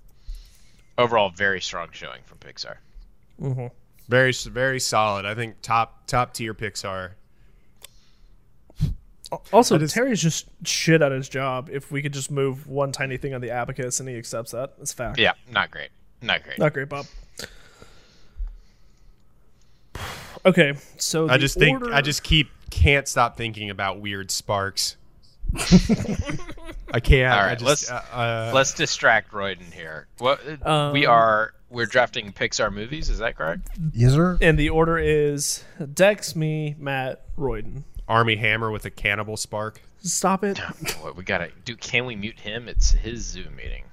Overall, 1.00 1.30
very 1.30 1.62
strong 1.62 1.88
showing 1.92 2.22
from 2.26 2.38
Pixar. 2.40 2.76
Mm-hmm. 3.42 3.68
Very 4.08 4.32
very 4.34 4.80
solid. 4.80 5.26
I 5.26 5.34
think 5.36 5.56
top 5.62 6.06
top 6.08 6.34
tier 6.34 6.54
Pixar. 6.54 7.12
Also, 9.54 9.76
I 9.76 9.78
just- 9.78 9.94
Terry's 9.94 10.22
just 10.22 10.48
shit 10.66 11.02
at 11.02 11.12
his 11.12 11.30
job. 11.30 11.70
If 11.72 11.92
we 11.92 12.02
could 12.02 12.14
just 12.14 12.32
move 12.32 12.68
one 12.68 12.92
tiny 12.92 13.16
thing 13.18 13.34
on 13.34 13.42
the 13.42 13.52
abacus 13.52 14.00
and 14.00 14.10
he 14.10 14.18
accepts 14.18 14.52
that, 14.52 14.78
that's 14.78 14.92
fact. 14.92 15.20
Yeah, 15.20 15.34
not 15.52 15.70
great. 15.72 15.90
Not 16.22 16.44
great. 16.44 16.58
Not 16.58 16.74
great, 16.74 16.90
Bob. 16.90 17.06
Okay, 20.46 20.74
so 20.98 21.28
I 21.30 21.34
the 21.34 21.40
just 21.40 21.58
think 21.58 21.84
I 21.84 22.02
just 22.02 22.24
keep 22.24 22.50
can't 22.70 23.08
stop 23.08 23.38
thinking 23.38 23.70
about 23.70 24.00
weird 24.00 24.32
sparks. 24.32 24.96
I 26.94 27.00
can't. 27.00 27.34
All 27.34 27.40
I 27.40 27.54
just, 27.56 27.66
let's 27.66 27.92
uh, 27.92 28.04
uh, 28.14 28.52
let's 28.54 28.74
distract 28.74 29.32
Royden 29.34 29.72
here. 29.72 30.08
What 30.18 30.44
we 30.46 31.06
Um, 31.06 31.12
are 31.12 31.54
we're 31.70 31.86
drafting 31.86 32.32
Pixar 32.34 32.74
movies. 32.74 33.10
Is 33.10 33.20
that 33.20 33.38
correct? 33.38 33.70
Yes, 33.94 34.14
sir. 34.14 34.38
and 34.42 34.58
the 34.58 34.70
order 34.70 34.98
is 34.98 35.64
Dex, 35.94 36.36
me, 36.36 36.76
Matt, 36.80 37.24
Royden. 37.38 37.84
Army 38.08 38.36
Hammer 38.38 38.72
with 38.72 38.86
a 38.86 38.90
cannibal 38.90 39.38
spark. 39.38 39.82
Stop 40.02 40.44
it. 40.44 40.58
What 41.02 41.16
we 41.16 41.24
gotta 41.24 41.52
do? 41.66 41.76
Can 41.76 42.06
we 42.06 42.16
mute 42.16 42.40
him? 42.40 42.68
It's 42.68 42.92
his 42.92 43.24
Zoom 43.26 43.56
meeting. 43.56 43.84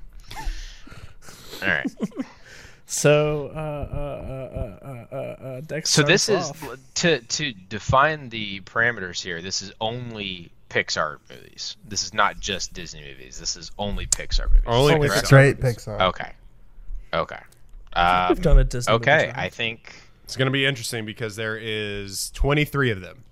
All 1.62 1.68
right. 1.68 1.86
So, 2.89 3.51
uh, 3.52 3.59
uh, 3.59 4.78
uh, 4.85 4.86
uh, 4.86 5.16
uh, 5.16 5.16
uh, 5.44 5.60
Dex. 5.62 5.90
So 5.90 6.05
this 6.05 6.28
is 6.28 6.52
to 6.94 7.18
to 7.20 7.52
define 7.52 8.28
the 8.28 8.60
parameters 8.60 9.20
here. 9.20 9.43
This 9.43 9.60
is 9.60 9.73
only 9.81 10.52
Pixar 10.70 11.18
movies. 11.30 11.76
This 11.86 12.02
is 12.05 12.12
not 12.14 12.40
just 12.40 12.72
Disney 12.72 13.02
movies. 13.02 13.38
This 13.38 13.56
is 13.56 13.70
only 13.78 14.06
Pixar 14.06 14.47
movies. 14.51 14.64
Only 14.66 14.94
Only 14.94 15.09
Pixar. 15.09 15.26
Straight 15.26 15.60
Pixar. 15.60 16.01
Okay. 16.01 16.32
Okay. 17.14 17.38
Um, 17.94 18.28
We've 18.30 18.43
done 18.43 18.59
a 18.59 18.64
Disney. 18.64 18.93
okay. 18.94 19.26
time. 19.26 19.34
I 19.36 19.48
think 19.48 19.94
It's 20.24 20.36
going 20.36 20.47
to 20.47 20.52
be 20.52 20.66
interesting 20.66 21.06
because 21.06 21.36
there 21.36 21.56
is 21.56 22.30
23 22.32 22.90
of 22.90 23.01
them. 23.01 23.22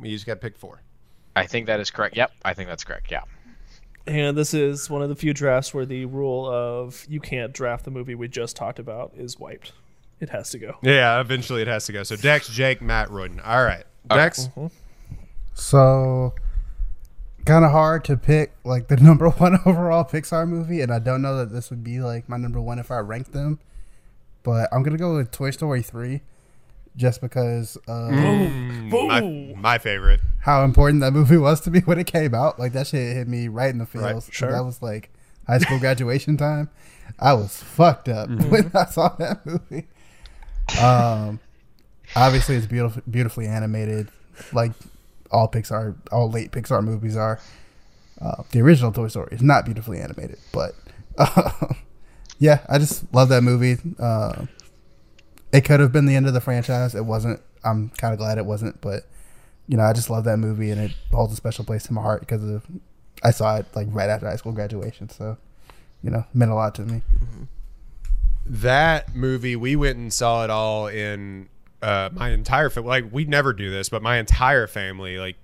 We 0.00 0.10
just 0.10 0.26
got 0.26 0.34
to 0.34 0.40
pick 0.40 0.56
four. 0.56 0.80
I 1.36 1.46
think 1.46 1.66
that 1.66 1.78
is 1.80 1.90
correct. 1.90 2.16
Yep. 2.16 2.32
I 2.44 2.54
think 2.54 2.68
that's 2.68 2.82
correct. 2.84 3.10
Yeah. 3.10 3.22
And 4.06 4.36
this 4.36 4.54
is 4.54 4.88
one 4.88 5.02
of 5.02 5.08
the 5.10 5.14
few 5.14 5.34
drafts 5.34 5.72
where 5.74 5.84
the 5.86 6.06
rule 6.06 6.50
of 6.50 7.04
you 7.08 7.20
can't 7.20 7.52
draft 7.52 7.84
the 7.84 7.90
movie 7.90 8.14
we 8.14 8.26
just 8.26 8.56
talked 8.56 8.78
about 8.78 9.12
is 9.16 9.38
wiped. 9.38 9.72
It 10.18 10.30
has 10.30 10.50
to 10.50 10.58
go. 10.58 10.78
Yeah, 10.82 11.20
eventually 11.20 11.62
it 11.62 11.68
has 11.68 11.84
to 11.86 11.92
go. 11.92 12.02
So 12.02 12.16
Dex, 12.16 12.48
Jake, 12.48 12.80
Matt, 12.82 13.08
Royden. 13.10 13.40
All 13.46 13.62
right. 13.62 13.84
Dex, 14.08 14.48
So, 15.54 16.34
kind 17.48 17.64
of 17.64 17.70
hard 17.70 18.04
to 18.04 18.16
pick 18.16 18.52
like 18.64 18.88
the 18.88 18.96
number 19.00 19.28
one 19.30 19.58
overall 19.64 20.04
Pixar 20.04 20.46
movie, 20.46 20.80
and 20.80 20.92
I 20.92 20.98
don't 20.98 21.22
know 21.22 21.36
that 21.38 21.50
this 21.52 21.70
would 21.70 21.82
be 21.82 22.00
like 22.00 22.28
my 22.28 22.36
number 22.36 22.60
one 22.60 22.78
if 22.78 22.90
I 22.90 22.98
ranked 22.98 23.32
them. 23.32 23.58
But 24.42 24.68
I'm 24.72 24.82
gonna 24.82 24.98
go 24.98 25.16
with 25.16 25.30
Toy 25.30 25.50
Story 25.50 25.82
three, 25.82 26.20
just 26.96 27.20
because 27.20 27.76
of 27.88 28.12
my, 28.12 29.54
my 29.56 29.78
favorite. 29.78 30.20
how 30.40 30.64
important 30.64 31.00
that 31.00 31.12
movie 31.12 31.36
was 31.36 31.60
to 31.62 31.70
me 31.70 31.80
when 31.84 31.98
it 31.98 32.06
came 32.06 32.34
out. 32.34 32.58
Like 32.58 32.72
that 32.72 32.86
shit 32.86 33.16
hit 33.16 33.26
me 33.28 33.48
right 33.48 33.70
in 33.70 33.78
the 33.78 33.86
feels. 33.86 34.04
Right, 34.04 34.34
sure. 34.34 34.52
That 34.52 34.64
was 34.64 34.82
like 34.82 35.10
high 35.46 35.58
school 35.58 35.78
graduation 35.78 36.36
time. 36.48 36.68
I 37.18 37.32
was 37.32 37.62
fucked 37.62 38.08
up 38.08 38.28
when 38.28 38.70
I 38.74 38.84
saw 38.84 39.08
that 39.16 39.44
movie. 39.46 39.86
Um, 40.80 41.40
obviously 42.14 42.56
it's 42.56 42.66
beautiful, 42.66 43.02
beautifully 43.10 43.46
animated, 43.46 44.10
like 44.52 44.72
all 45.30 45.48
Pixar, 45.48 45.96
all 46.10 46.30
late 46.30 46.52
Pixar 46.52 46.82
movies 46.82 47.16
are. 47.16 47.40
Uh, 48.20 48.42
the 48.50 48.60
original 48.60 48.92
Toy 48.92 49.08
Story 49.08 49.28
is 49.32 49.42
not 49.42 49.64
beautifully 49.64 50.00
animated, 50.00 50.38
but 50.52 50.74
uh, 51.18 51.50
yeah, 52.38 52.64
I 52.68 52.78
just 52.78 53.12
love 53.14 53.28
that 53.28 53.42
movie. 53.42 53.76
Uh, 53.98 54.46
it 55.52 55.64
could 55.64 55.80
have 55.80 55.92
been 55.92 56.06
the 56.06 56.16
end 56.16 56.26
of 56.26 56.34
the 56.34 56.40
franchise. 56.40 56.94
It 56.94 57.04
wasn't. 57.04 57.40
I'm 57.64 57.90
kind 57.90 58.12
of 58.12 58.18
glad 58.18 58.38
it 58.38 58.46
wasn't, 58.46 58.80
but 58.80 59.04
you 59.66 59.76
know, 59.76 59.84
I 59.84 59.92
just 59.92 60.10
love 60.10 60.24
that 60.24 60.38
movie 60.38 60.70
and 60.70 60.80
it 60.80 60.92
holds 61.12 61.32
a 61.32 61.36
special 61.36 61.64
place 61.64 61.86
in 61.88 61.94
my 61.94 62.02
heart 62.02 62.20
because 62.20 62.42
of 62.42 62.66
I 63.22 63.30
saw 63.30 63.56
it 63.56 63.66
like 63.74 63.88
right 63.90 64.08
after 64.08 64.28
high 64.28 64.36
school 64.36 64.52
graduation, 64.52 65.08
so 65.08 65.36
you 66.02 66.10
know, 66.10 66.24
meant 66.32 66.50
a 66.50 66.54
lot 66.54 66.74
to 66.76 66.82
me. 66.82 67.02
That 68.46 69.14
movie, 69.14 69.56
we 69.56 69.76
went 69.76 69.98
and 69.98 70.12
saw 70.12 70.44
it 70.44 70.50
all 70.50 70.86
in 70.86 71.48
uh, 71.82 72.10
my 72.12 72.30
entire 72.30 72.70
family. 72.70 72.88
Like, 72.88 73.12
we 73.12 73.24
never 73.24 73.52
do 73.52 73.70
this, 73.70 73.88
but 73.88 74.02
my 74.02 74.18
entire 74.18 74.66
family, 74.66 75.18
like 75.18 75.36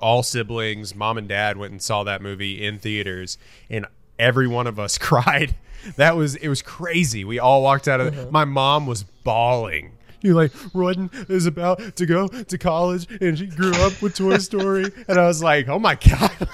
all 0.00 0.22
siblings, 0.22 0.94
mom 0.94 1.18
and 1.18 1.28
dad, 1.28 1.56
went 1.56 1.72
and 1.72 1.82
saw 1.82 2.04
that 2.04 2.20
movie 2.22 2.64
in 2.64 2.78
theaters, 2.78 3.38
and 3.70 3.86
every 4.18 4.46
one 4.46 4.66
of 4.66 4.78
us 4.78 4.98
cried. 4.98 5.54
That 5.96 6.16
was 6.16 6.34
it 6.36 6.48
was 6.48 6.62
crazy. 6.62 7.24
We 7.24 7.38
all 7.38 7.62
walked 7.62 7.86
out 7.86 8.00
of 8.00 8.16
it. 8.16 8.32
My 8.32 8.44
mom 8.44 8.86
was 8.86 9.04
bawling. 9.04 9.92
You're 10.22 10.34
like, 10.34 10.50
Royden 10.74 11.10
is 11.30 11.46
about 11.46 11.94
to 11.96 12.06
go 12.06 12.26
to 12.26 12.58
college, 12.58 13.06
and 13.20 13.38
she 13.38 13.46
grew 13.46 13.72
up 13.74 14.00
with 14.02 14.16
Toy 14.16 14.38
Story, 14.38 14.90
and 15.06 15.18
I 15.18 15.26
was 15.26 15.42
like, 15.42 15.68
oh 15.68 15.78
my 15.78 15.94
god. 16.08 16.48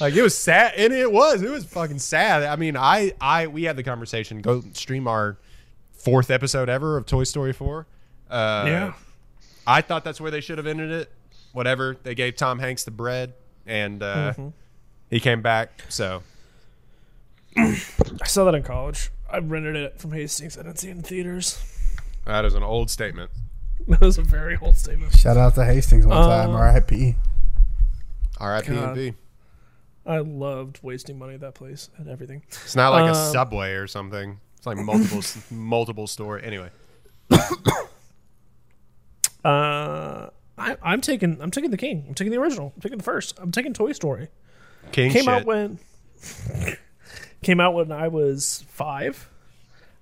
like 0.00 0.14
it 0.14 0.22
was 0.22 0.36
sad 0.36 0.74
and 0.76 0.92
it 0.92 1.10
was 1.10 1.40
it 1.42 1.50
was 1.50 1.64
fucking 1.64 1.98
sad 1.98 2.42
i 2.42 2.54
mean 2.54 2.76
i 2.76 3.12
i 3.18 3.46
we 3.46 3.62
had 3.62 3.76
the 3.76 3.82
conversation 3.82 4.42
go 4.42 4.62
stream 4.74 5.08
our 5.08 5.38
fourth 6.00 6.30
episode 6.30 6.68
ever 6.68 6.96
of 6.96 7.06
toy 7.06 7.24
story 7.24 7.52
4 7.52 7.86
uh 8.30 8.64
Yeah. 8.66 8.92
i 9.66 9.80
thought 9.80 10.02
that's 10.04 10.20
where 10.20 10.30
they 10.30 10.40
should 10.40 10.58
have 10.58 10.66
ended 10.66 10.90
it 10.90 11.10
whatever 11.52 11.96
they 12.02 12.14
gave 12.14 12.36
tom 12.36 12.58
hanks 12.58 12.84
the 12.84 12.90
bread 12.90 13.34
and 13.66 14.02
uh 14.02 14.32
he 15.10 15.20
came 15.20 15.42
back 15.42 15.82
so 15.88 16.22
I 17.56 17.74
saw 18.26 18.44
that 18.44 18.54
in 18.54 18.62
college. 18.62 19.10
I 19.28 19.38
rented 19.38 19.74
it 19.74 19.98
from 20.00 20.12
Hastings. 20.12 20.56
I 20.56 20.62
didn't 20.62 20.78
see 20.78 20.88
it 20.88 20.92
in 20.92 21.02
theaters. 21.02 21.60
that 22.24 22.44
is 22.44 22.54
an 22.54 22.62
old 22.62 22.90
statement 22.90 23.30
That 23.88 24.00
was 24.00 24.18
a 24.18 24.22
very 24.22 24.56
old 24.62 24.76
statement. 24.76 25.16
Shout 25.18 25.36
out 25.36 25.56
to 25.56 25.64
Hastings 25.64 26.06
one 26.06 26.16
time, 26.28 26.50
Uh, 26.50 26.58
R.I.P. 26.58 27.16
r.i.p 28.38 28.72
and 28.76 28.94
b 28.94 29.14
I 30.06 30.18
loved 30.18 30.78
wasting 30.82 31.18
money 31.18 31.34
at 31.34 31.40
that 31.40 31.54
place 31.54 31.90
and 31.96 32.08
everything. 32.08 32.42
it's 32.48 32.76
not 32.76 32.90
like 32.90 33.04
a 33.12 33.18
Um, 33.18 33.32
subway 33.32 33.72
or 33.72 33.86
something 33.86 34.38
it's 34.60 34.66
like 34.66 34.76
multiple 34.76 35.22
multiple 35.50 36.06
store 36.06 36.38
anyway 36.38 36.68
Uh, 39.42 40.28
I, 40.58 40.76
I'm 40.82 41.00
taking 41.00 41.40
I'm 41.40 41.50
taking 41.50 41.70
the 41.70 41.78
king. 41.78 42.04
I'm 42.06 42.14
taking 42.14 42.30
the 42.30 42.38
original. 42.38 42.72
I'm 42.76 42.82
taking 42.82 42.98
the 42.98 43.04
first. 43.04 43.38
I'm 43.40 43.50
taking 43.50 43.72
Toy 43.72 43.92
Story. 43.92 44.28
king 44.92 45.10
came 45.10 45.22
shit. 45.24 45.28
out 45.32 45.46
when 45.46 45.78
came 47.42 47.58
out 47.58 47.72
when 47.72 47.90
I 47.90 48.08
was 48.08 48.64
five. 48.68 49.30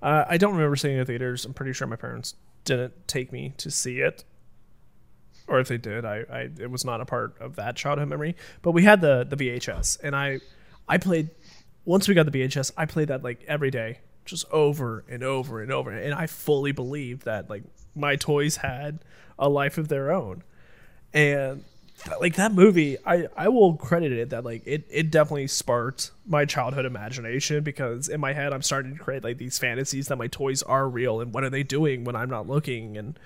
Uh, 0.02 0.24
I 0.28 0.36
don't 0.36 0.54
remember 0.54 0.74
seeing 0.74 0.96
it 0.96 1.00
in 1.00 1.06
theaters. 1.06 1.44
I'm 1.44 1.54
pretty 1.54 1.72
sure 1.72 1.86
my 1.86 1.94
parents 1.94 2.34
didn't 2.64 3.06
take 3.06 3.30
me 3.32 3.54
to 3.58 3.70
see 3.70 4.00
it, 4.00 4.24
or 5.46 5.60
if 5.60 5.68
they 5.68 5.78
did, 5.78 6.04
I, 6.04 6.24
I 6.28 6.50
it 6.58 6.70
was 6.70 6.84
not 6.84 7.00
a 7.00 7.04
part 7.04 7.36
of 7.40 7.54
that 7.56 7.76
childhood 7.76 8.08
memory. 8.08 8.34
But 8.62 8.72
we 8.72 8.82
had 8.82 9.00
the 9.00 9.24
the 9.24 9.36
VHS, 9.36 9.98
and 10.02 10.16
I 10.16 10.40
I 10.88 10.98
played 10.98 11.30
once 11.84 12.08
we 12.08 12.14
got 12.14 12.30
the 12.30 12.36
VHS. 12.36 12.72
I 12.76 12.86
played 12.86 13.06
that 13.06 13.22
like 13.22 13.44
every 13.46 13.70
day, 13.70 14.00
just 14.28 14.50
over 14.50 15.04
and 15.08 15.22
over 15.22 15.60
and 15.60 15.72
over, 15.72 15.90
and 15.90 16.14
I 16.14 16.26
fully 16.26 16.72
believed 16.72 17.24
that 17.24 17.50
like 17.50 17.64
my 17.94 18.16
toys 18.16 18.56
had 18.56 19.00
a 19.38 19.48
life 19.48 19.78
of 19.78 19.88
their 19.88 20.12
own, 20.12 20.42
and 21.12 21.64
like 22.20 22.36
that 22.36 22.52
movie 22.52 22.96
i 23.04 23.26
i 23.36 23.48
will 23.48 23.74
credit 23.74 24.12
it 24.12 24.30
that 24.30 24.44
like 24.44 24.62
it 24.64 24.84
it 24.88 25.10
definitely 25.10 25.48
sparked 25.48 26.12
my 26.26 26.44
childhood 26.44 26.84
imagination 26.84 27.62
because 27.64 28.08
in 28.08 28.20
my 28.20 28.32
head 28.32 28.52
i'm 28.52 28.62
starting 28.62 28.96
to 28.96 29.02
create 29.02 29.24
like 29.24 29.36
these 29.38 29.58
fantasies 29.58 30.06
that 30.06 30.16
my 30.16 30.28
toys 30.28 30.62
are 30.62 30.88
real 30.88 31.20
and 31.20 31.34
what 31.34 31.42
are 31.42 31.50
they 31.50 31.62
doing 31.62 32.04
when 32.04 32.14
i'm 32.14 32.30
not 32.30 32.46
looking 32.46 32.96
and 32.96 33.18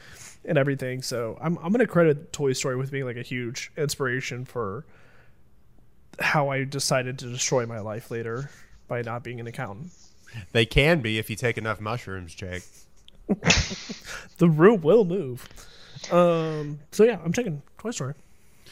and 0.45 0.59
everything. 0.59 1.03
So 1.03 1.39
i'm, 1.41 1.59
I'm 1.59 1.73
gonna 1.73 1.87
credit 1.87 2.33
toy 2.33 2.53
story 2.53 2.77
with 2.77 2.91
being 2.91 3.05
like 3.05 3.17
a 3.17 3.23
huge 3.23 3.71
inspiration 3.77 4.45
for 4.45 4.85
how 6.19 6.49
i 6.49 6.65
decided 6.65 7.19
to 7.21 7.27
destroy 7.27 7.67
my 7.67 7.81
life 7.81 8.11
later 8.11 8.51
by 8.89 9.03
not 9.03 9.23
being 9.23 9.41
an 9.41 9.47
accountant 9.47 9.93
they 10.53 10.67
can 10.67 11.01
be 11.01 11.19
if 11.19 11.29
you 11.31 11.37
take 11.37 11.59
enough 11.59 11.81
mushrooms 11.81 12.35
jake 12.35 12.63
the 14.39 14.49
room 14.49 14.81
will 14.83 15.05
move 15.05 15.49
um 16.11 16.79
so 16.91 17.05
yeah 17.05 17.19
i'm 17.25 17.33
taking 17.33 17.63
toy 17.79 17.91
story 17.91 18.15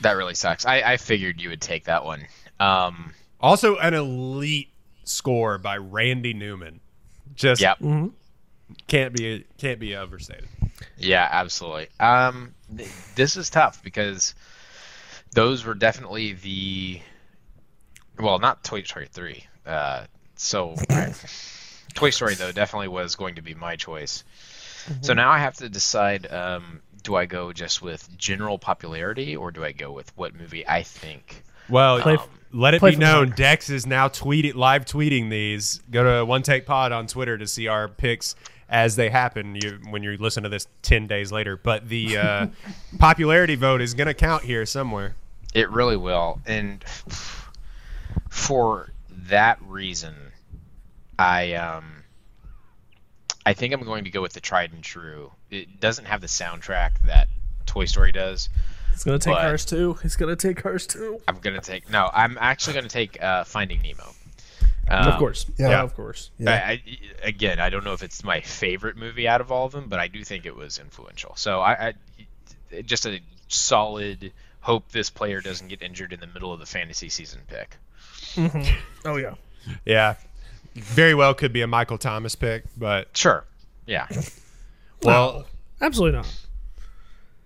that 0.00 0.12
really 0.12 0.34
sucks. 0.34 0.64
I, 0.66 0.80
I 0.80 0.96
figured 0.96 1.40
you 1.40 1.50
would 1.50 1.60
take 1.60 1.84
that 1.84 2.04
one. 2.04 2.26
Um, 2.58 3.14
Also, 3.40 3.76
an 3.76 3.94
elite 3.94 4.70
score 5.04 5.58
by 5.58 5.76
Randy 5.76 6.34
Newman. 6.34 6.80
Just 7.34 7.60
yep. 7.60 7.78
can't 8.86 9.14
be 9.14 9.44
can't 9.58 9.78
be 9.78 9.96
overstated. 9.96 10.48
Yeah, 10.96 11.28
absolutely. 11.30 11.88
Um, 11.98 12.54
th- 12.74 12.90
this 13.14 13.36
is 13.36 13.50
tough 13.50 13.82
because 13.82 14.34
those 15.32 15.64
were 15.64 15.74
definitely 15.74 16.32
the 16.32 17.00
well, 18.18 18.38
not 18.38 18.64
Toy 18.64 18.82
Story 18.82 19.08
three. 19.10 19.44
Uh, 19.64 20.04
so 20.40 20.74
I- 20.88 21.12
Toy 21.94 22.10
Story 22.10 22.34
though 22.34 22.52
definitely 22.52 22.88
was 22.88 23.16
going 23.16 23.34
to 23.34 23.42
be 23.42 23.54
my 23.54 23.76
choice. 23.76 24.24
So 25.02 25.12
now 25.12 25.30
I 25.30 25.38
have 25.38 25.54
to 25.56 25.68
decide: 25.68 26.30
um, 26.32 26.80
do 27.02 27.14
I 27.14 27.26
go 27.26 27.52
just 27.52 27.82
with 27.82 28.08
general 28.16 28.58
popularity, 28.58 29.36
or 29.36 29.50
do 29.50 29.64
I 29.64 29.72
go 29.72 29.92
with 29.92 30.16
what 30.16 30.34
movie 30.34 30.66
I 30.66 30.82
think? 30.82 31.42
Well, 31.68 32.00
Play- 32.00 32.18
let 32.52 32.74
it 32.74 32.82
be 32.82 32.96
known, 32.96 33.26
Mark. 33.28 33.36
Dex 33.36 33.70
is 33.70 33.86
now 33.86 34.08
tweeting 34.08 34.54
live 34.54 34.86
tweeting 34.86 35.30
these. 35.30 35.80
Go 35.90 36.18
to 36.18 36.24
One 36.24 36.42
Take 36.42 36.64
Pod 36.64 36.90
on 36.92 37.06
Twitter 37.06 37.36
to 37.36 37.46
see 37.46 37.68
our 37.68 37.88
picks 37.88 38.34
as 38.68 38.96
they 38.96 39.10
happen. 39.10 39.54
You 39.56 39.78
when 39.90 40.02
you 40.02 40.16
listen 40.16 40.42
to 40.44 40.48
this 40.48 40.66
ten 40.82 41.06
days 41.06 41.30
later, 41.30 41.56
but 41.56 41.88
the 41.88 42.16
uh, 42.16 42.46
popularity 42.98 43.56
vote 43.56 43.82
is 43.82 43.92
going 43.94 44.08
to 44.08 44.14
count 44.14 44.44
here 44.44 44.64
somewhere. 44.64 45.16
It 45.52 45.68
really 45.70 45.96
will, 45.98 46.40
and 46.46 46.82
for 48.28 48.92
that 49.10 49.58
reason, 49.62 50.14
I 51.20 51.52
um, 51.54 52.02
I 53.44 53.52
think 53.52 53.74
I'm 53.74 53.82
going 53.82 54.04
to 54.04 54.10
go 54.10 54.22
with 54.22 54.32
the 54.32 54.40
tried 54.40 54.72
and 54.72 54.82
true. 54.82 55.32
It 55.50 55.80
doesn't 55.80 56.06
have 56.06 56.20
the 56.22 56.26
soundtrack 56.26 56.92
that 57.06 57.28
Toy 57.66 57.84
Story 57.84 58.10
does. 58.12 58.48
It's 58.94 59.04
gonna 59.04 59.18
take 59.18 59.34
But- 59.34 59.42
Cars 59.42 59.64
too. 59.64 59.98
It's 60.02 60.16
gonna 60.16 60.36
take 60.36 60.56
Cars 60.62 60.86
too. 60.86 61.20
I'm 61.28 61.36
gonna 61.38 61.60
take 61.60 61.90
no. 61.90 62.08
I'm 62.12 62.38
actually 62.40 62.74
gonna 62.74 62.88
take 62.88 63.22
uh, 63.22 63.44
Finding 63.44 63.82
Nemo. 63.82 64.14
Um, 64.88 65.08
of 65.08 65.18
course. 65.18 65.46
yeah. 65.58 65.68
Yeah. 65.70 65.82
Of 65.82 65.94
course. 65.94 66.30
Yeah. 66.38 66.50
I, 66.52 66.70
I, 66.72 66.82
again, 67.22 67.60
I 67.60 67.70
don't 67.70 67.84
know 67.84 67.92
if 67.92 68.02
it's 68.02 68.24
my 68.24 68.40
favorite 68.40 68.96
movie 68.96 69.28
out 69.28 69.40
of 69.40 69.52
all 69.52 69.66
of 69.66 69.72
them, 69.72 69.88
but 69.88 70.00
I 70.00 70.08
do 70.08 70.24
think 70.24 70.46
it 70.46 70.56
was 70.56 70.78
influential. 70.78 71.34
So 71.36 71.60
I, 71.60 71.92
I 72.72 72.82
just 72.82 73.06
a 73.06 73.20
solid 73.48 74.32
hope 74.60 74.90
this 74.90 75.08
player 75.10 75.40
doesn't 75.40 75.68
get 75.68 75.80
injured 75.82 76.12
in 76.12 76.18
the 76.20 76.26
middle 76.26 76.52
of 76.52 76.58
the 76.60 76.66
fantasy 76.66 77.08
season 77.08 77.40
pick. 77.46 77.76
Oh 79.04 79.16
yeah. 79.16 79.34
Yeah, 79.84 80.16
very 80.74 81.14
well 81.14 81.34
could 81.34 81.52
be 81.52 81.62
a 81.62 81.66
Michael 81.66 81.98
Thomas 81.98 82.34
pick, 82.34 82.64
but 82.76 83.16
Sure. 83.16 83.44
Yeah. 83.86 84.06
well, 85.02 85.46
Absolutely 85.80 86.18
not. 86.18 86.34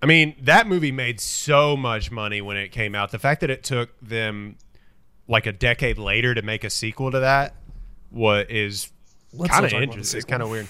I 0.03 0.07
mean, 0.07 0.35
that 0.43 0.67
movie 0.67 0.93
made 0.93 1.19
so 1.21 1.77
much 1.77 2.11
money 2.11 2.43
when 2.43 2.57
it 2.57 2.69
came 2.73 2.95
out. 2.95 3.11
The 3.11 3.19
fact 3.19 3.41
that 3.41 3.49
it 3.51 3.63
took 3.65 3.89
them 4.03 4.57
like 5.29 5.47
a 5.47 5.53
decade 5.53 5.97
later 5.99 6.35
to 6.35 6.43
make 6.43 6.65
a 6.65 6.69
sequel 6.71 7.11
to 7.11 7.21
that 7.21 7.55
what 8.11 8.51
is 8.51 8.91
kind 9.33 9.45
of 9.45 9.49
talk 9.51 9.59
about 9.61 9.71
the 9.71 9.83
interesting. 9.83 10.19
It's 10.19 10.27
kind 10.27 10.43
of 10.43 10.51
weird. 10.51 10.69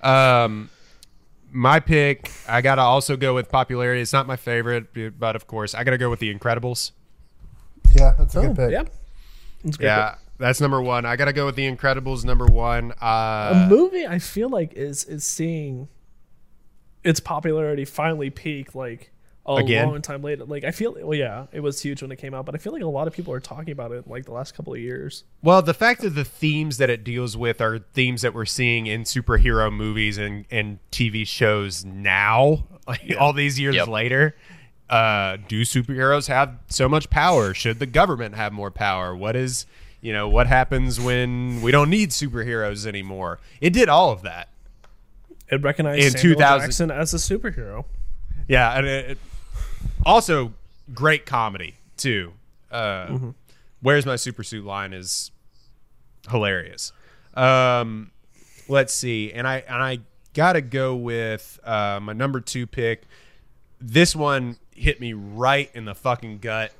Um, 0.00 0.68
my 1.52 1.80
pick, 1.80 2.30
I 2.48 2.60
gotta 2.62 2.82
also 2.82 3.16
go 3.16 3.34
with 3.34 3.48
popularity. 3.50 4.00
It's 4.00 4.12
not 4.12 4.26
my 4.26 4.36
favorite, 4.36 5.18
but 5.18 5.36
of 5.36 5.46
course, 5.46 5.74
I 5.74 5.84
gotta 5.84 5.98
go 5.98 6.10
with 6.10 6.18
The 6.20 6.34
Incredibles. 6.34 6.90
Yeah, 7.94 8.14
that's 8.18 8.34
a 8.34 8.40
Oh, 8.40 8.46
good 8.48 8.56
pick. 8.56 8.70
yeah. 8.72 8.82
It's 9.64 9.76
a 9.76 9.78
great 9.78 9.86
Yeah, 9.86 10.14
that's 10.42 10.60
number 10.60 10.82
one. 10.82 11.06
I 11.06 11.16
gotta 11.16 11.32
go 11.32 11.46
with 11.46 11.56
The 11.56 11.70
Incredibles. 11.70 12.24
Number 12.24 12.46
one. 12.46 12.92
a 13.00 13.04
Uh, 13.04 13.66
movie 13.70 14.06
I 14.06 14.18
feel 14.18 14.48
like 14.50 14.74
is 14.74 15.04
is 15.04 15.24
seeing 15.24 15.88
its 17.04 17.20
popularity 17.20 17.84
finally 17.84 18.30
peak 18.30 18.74
like 18.74 19.10
a 19.44 19.54
Again? 19.54 19.88
long 19.88 20.00
time 20.02 20.22
later. 20.22 20.44
Like 20.44 20.62
I 20.62 20.70
feel 20.70 20.94
well 21.00 21.18
yeah, 21.18 21.46
it 21.52 21.60
was 21.60 21.82
huge 21.82 22.00
when 22.00 22.12
it 22.12 22.16
came 22.16 22.32
out, 22.32 22.46
but 22.46 22.54
I 22.54 22.58
feel 22.58 22.72
like 22.72 22.82
a 22.82 22.86
lot 22.86 23.08
of 23.08 23.12
people 23.12 23.34
are 23.34 23.40
talking 23.40 23.72
about 23.72 23.90
it 23.90 24.06
like 24.06 24.24
the 24.24 24.32
last 24.32 24.54
couple 24.54 24.72
of 24.72 24.78
years. 24.78 25.24
Well, 25.42 25.62
the 25.62 25.74
fact 25.74 26.00
that 26.02 26.10
the 26.10 26.24
themes 26.24 26.76
that 26.78 26.90
it 26.90 27.02
deals 27.02 27.36
with 27.36 27.60
are 27.60 27.80
themes 27.80 28.22
that 28.22 28.34
we're 28.34 28.44
seeing 28.44 28.86
in 28.86 29.02
superhero 29.02 29.72
movies 29.72 30.16
and, 30.16 30.44
and 30.50 30.78
TV 30.92 31.26
shows 31.26 31.84
now, 31.84 32.68
like 32.86 33.14
all 33.18 33.32
these 33.32 33.58
years 33.58 33.74
Yep. 33.74 33.88
later. 33.88 34.36
Uh, 34.88 35.38
do 35.48 35.62
superheroes 35.62 36.28
have 36.28 36.58
so 36.68 36.86
much 36.88 37.08
power? 37.10 37.54
Should 37.54 37.78
the 37.78 37.86
government 37.86 38.34
have 38.36 38.52
more 38.52 38.70
power? 38.70 39.16
What 39.16 39.34
is, 39.36 39.64
you 40.02 40.12
know, 40.12 40.28
what 40.28 40.46
happens 40.46 41.00
when 41.00 41.62
we 41.62 41.70
don't 41.72 41.88
need 41.88 42.10
superheroes 42.10 42.84
anymore? 42.86 43.38
It 43.62 43.72
did 43.72 43.88
all 43.88 44.10
of 44.10 44.20
that. 44.22 44.48
It 45.48 45.62
recognized 45.62 46.04
In 46.04 46.10
Samuel 46.12 46.34
2000 46.36 46.66
Jackson 46.66 46.90
as 46.90 47.14
a 47.14 47.16
superhero. 47.16 47.84
Yeah, 48.48 48.76
and 48.76 48.86
it, 48.86 49.10
it- 49.12 49.18
also 50.04 50.52
great 50.92 51.24
comedy 51.26 51.76
too. 51.96 52.32
Uh, 52.70 53.18
Where's 53.80 54.04
my 54.06 54.16
super 54.16 54.42
suit 54.42 54.64
line 54.64 54.92
is 54.92 55.30
hilarious. 56.30 56.92
Um, 57.34 58.10
let's 58.68 58.92
see, 58.94 59.32
and 59.32 59.46
I 59.46 59.58
and 59.68 59.82
I 59.82 59.98
gotta 60.34 60.60
go 60.60 60.94
with 60.94 61.58
uh, 61.64 61.98
my 62.02 62.12
number 62.12 62.40
two 62.40 62.66
pick. 62.66 63.02
This 63.80 64.14
one 64.16 64.56
hit 64.74 65.00
me 65.00 65.12
right 65.12 65.70
in 65.74 65.84
the 65.84 65.94
fucking 65.94 66.38
gut, 66.38 66.72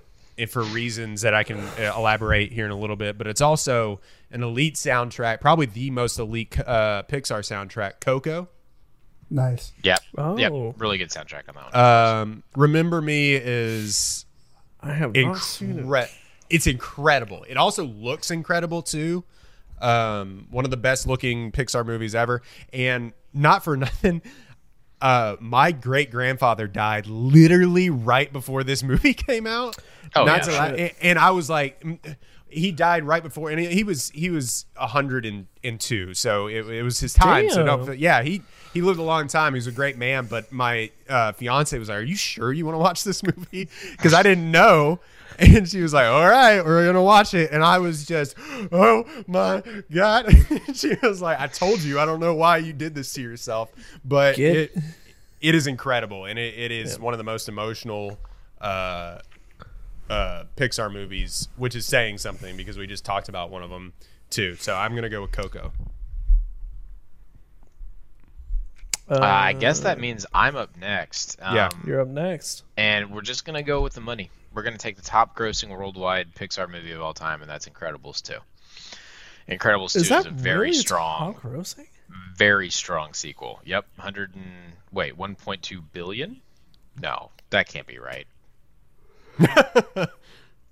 for 0.50 0.62
reasons 0.62 1.22
that 1.22 1.34
I 1.34 1.42
can 1.42 1.58
uh, 1.58 1.92
elaborate 1.96 2.52
here 2.52 2.64
in 2.64 2.70
a 2.70 2.78
little 2.78 2.96
bit. 2.96 3.18
But 3.18 3.26
it's 3.26 3.40
also 3.40 4.00
an 4.30 4.42
elite 4.42 4.74
soundtrack, 4.74 5.40
probably 5.40 5.66
the 5.66 5.90
most 5.90 6.18
elite 6.18 6.58
uh, 6.58 7.02
Pixar 7.08 7.40
soundtrack, 7.40 8.00
Coco. 8.00 8.48
Nice. 9.30 9.72
Yep. 9.82 10.00
Oh. 10.18 10.36
Yep. 10.36 10.52
Really 10.78 10.98
good 10.98 11.08
soundtrack 11.08 11.48
on 11.48 11.54
that 11.54 11.72
one. 11.74 12.20
Um, 12.22 12.42
Remember 12.54 13.00
Me 13.00 13.34
is 13.34 14.26
I 14.80 14.92
have 14.92 15.14
not 15.14 15.38
seen 15.38 15.78
it. 15.78 16.10
it's 16.50 16.66
incredible. 16.66 17.44
It 17.48 17.56
also 17.56 17.84
looks 17.84 18.30
incredible 18.30 18.82
too. 18.82 19.24
Um, 19.80 20.46
one 20.50 20.64
of 20.64 20.70
the 20.70 20.76
best 20.76 21.06
looking 21.06 21.50
Pixar 21.50 21.84
movies 21.84 22.14
ever, 22.14 22.42
and 22.72 23.12
not 23.32 23.64
for 23.64 23.76
nothing. 23.78 24.22
Uh, 25.02 25.36
my 25.40 25.72
great 25.72 26.10
grandfather 26.12 26.68
died 26.68 27.06
literally 27.08 27.90
right 27.90 28.32
before 28.32 28.62
this 28.62 28.82
movie 28.90 29.12
came 29.12 29.46
out. 29.48 29.76
Oh, 30.14 30.24
Not 30.24 30.46
yeah. 30.46 30.52
lie- 30.58 30.68
and, 30.68 30.92
and 31.02 31.18
I 31.18 31.32
was 31.32 31.50
like, 31.50 31.80
mm, 31.82 32.16
he 32.48 32.70
died 32.70 33.04
right 33.04 33.22
before, 33.22 33.50
and 33.50 33.58
he 33.58 33.82
was 33.82 34.10
he 34.10 34.30
was 34.30 34.66
a 34.76 34.86
hundred 34.86 35.26
and 35.26 35.80
two, 35.80 36.14
so 36.14 36.46
it, 36.46 36.66
it 36.68 36.82
was 36.82 37.00
his 37.00 37.14
time. 37.14 37.50
So 37.50 37.64
Damn. 37.64 37.84
don't, 37.84 37.98
yeah, 37.98 38.22
he 38.22 38.42
he 38.72 38.82
lived 38.82 38.98
a 38.98 39.02
long 39.02 39.28
time. 39.28 39.54
He 39.54 39.58
was 39.58 39.66
a 39.66 39.72
great 39.72 39.96
man. 39.96 40.26
But 40.26 40.52
my 40.52 40.90
uh, 41.08 41.32
fiance 41.32 41.78
was 41.78 41.88
like, 41.88 41.98
"Are 41.98 42.02
you 42.02 42.16
sure 42.16 42.52
you 42.52 42.64
want 42.64 42.74
to 42.74 42.80
watch 42.80 43.04
this 43.04 43.22
movie?" 43.22 43.68
Because 43.92 44.14
I 44.14 44.22
didn't 44.22 44.50
know. 44.50 45.00
And 45.38 45.68
she 45.68 45.80
was 45.80 45.94
like, 45.94 46.06
"All 46.06 46.28
right, 46.28 46.62
we're 46.64 46.84
gonna 46.86 47.02
watch 47.02 47.34
it." 47.34 47.50
And 47.52 47.64
I 47.64 47.78
was 47.78 48.04
just, 48.04 48.34
"Oh 48.70 49.04
my 49.26 49.62
god!" 49.90 50.30
she 50.74 50.94
was 51.02 51.22
like, 51.22 51.40
"I 51.40 51.46
told 51.46 51.80
you. 51.80 51.98
I 51.98 52.04
don't 52.04 52.20
know 52.20 52.34
why 52.34 52.58
you 52.58 52.72
did 52.72 52.94
this 52.94 53.12
to 53.14 53.22
yourself, 53.22 53.72
but 54.04 54.36
Get- 54.36 54.56
it 54.56 54.76
it 55.40 55.54
is 55.54 55.66
incredible, 55.66 56.26
and 56.26 56.38
it, 56.38 56.54
it 56.58 56.70
is 56.70 56.98
one 56.98 57.14
of 57.14 57.18
the 57.18 57.24
most 57.24 57.48
emotional." 57.48 58.18
Uh, 58.60 59.18
uh, 60.08 60.44
Pixar 60.56 60.92
movies, 60.92 61.48
which 61.56 61.74
is 61.74 61.86
saying 61.86 62.18
something 62.18 62.56
because 62.56 62.76
we 62.76 62.86
just 62.86 63.04
talked 63.04 63.28
about 63.28 63.50
one 63.50 63.62
of 63.62 63.70
them 63.70 63.94
too. 64.30 64.54
So 64.56 64.74
I'm 64.74 64.94
gonna 64.94 65.08
go 65.08 65.22
with 65.22 65.32
Coco. 65.32 65.72
Uh, 69.12 69.20
I 69.20 69.52
guess 69.52 69.80
that 69.80 70.00
means 70.00 70.24
I'm 70.32 70.56
up 70.56 70.76
next. 70.76 71.38
Um, 71.42 71.54
Yeah. 71.54 71.68
You're 71.86 72.00
up 72.00 72.08
next. 72.08 72.64
And 72.76 73.10
we're 73.10 73.22
just 73.22 73.44
going 73.44 73.54
to 73.54 73.62
go 73.62 73.80
with 73.82 73.92
the 73.94 74.00
money. 74.00 74.30
We're 74.54 74.62
going 74.62 74.74
to 74.74 74.78
take 74.78 74.96
the 74.96 75.02
top 75.02 75.36
grossing 75.36 75.70
worldwide 75.70 76.34
Pixar 76.34 76.70
movie 76.70 76.92
of 76.92 77.00
all 77.00 77.14
time, 77.14 77.40
and 77.40 77.50
that's 77.50 77.68
Incredibles 77.68 78.22
2. 78.22 78.34
Incredibles 79.48 79.92
2 79.92 79.98
Is 79.98 80.02
is, 80.02 80.08
that 80.10 80.26
a 80.26 80.30
very 80.30 80.68
really 80.68 80.72
strong, 80.74 81.34
top 81.34 81.42
grossing? 81.42 81.86
very 82.36 82.70
strong 82.70 83.14
sequel. 83.14 83.60
Yep, 83.64 83.86
100 83.96 84.34
and 84.34 84.44
wait, 84.92 85.16
1.2 85.16 85.82
billion? 85.92 86.40
No, 87.00 87.30
that 87.50 87.68
can't 87.68 87.86
be 87.86 87.98
right. 87.98 88.26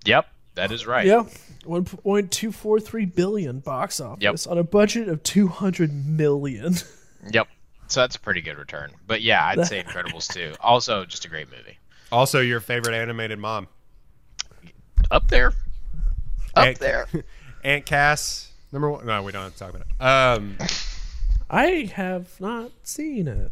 yep, 0.05 0.27
that 0.55 0.71
is 0.71 0.85
right. 0.85 1.05
Yeah, 1.05 1.25
one 1.65 1.85
point 1.85 2.31
two 2.31 2.51
four 2.51 2.79
three 2.79 3.05
billion 3.05 3.59
box 3.59 3.99
office 3.99 4.45
on 4.45 4.57
a 4.59 4.63
budget 4.63 5.09
of 5.09 5.23
two 5.23 5.47
hundred 5.47 5.91
million. 6.05 6.75
Yep. 7.31 7.47
So 7.91 7.99
that's 7.99 8.15
a 8.15 8.19
pretty 8.19 8.39
good 8.41 8.57
return. 8.57 8.91
But 9.05 9.21
yeah, 9.21 9.45
I'd 9.45 9.65
say 9.67 9.83
Incredibles 9.83 10.31
2. 10.33 10.53
Also, 10.61 11.03
just 11.05 11.25
a 11.25 11.29
great 11.29 11.49
movie. 11.51 11.77
Also, 12.11 12.39
your 12.39 12.59
favorite 12.61 12.93
animated 12.95 13.37
mom, 13.39 13.67
Up 15.09 15.27
there. 15.27 15.47
Up 16.55 16.67
Aunt, 16.67 16.79
there. 16.79 17.07
Aunt 17.63 17.85
Cass. 17.85 18.51
Number 18.71 18.89
one. 18.89 19.05
No, 19.05 19.21
we 19.23 19.31
don't 19.31 19.43
have 19.43 19.53
to 19.53 19.59
talk 19.59 19.69
about 19.71 19.81
it. 19.89 20.01
Um, 20.03 20.57
I 21.49 21.91
have 21.95 22.39
not 22.39 22.71
seen 22.83 23.27
it. 23.27 23.51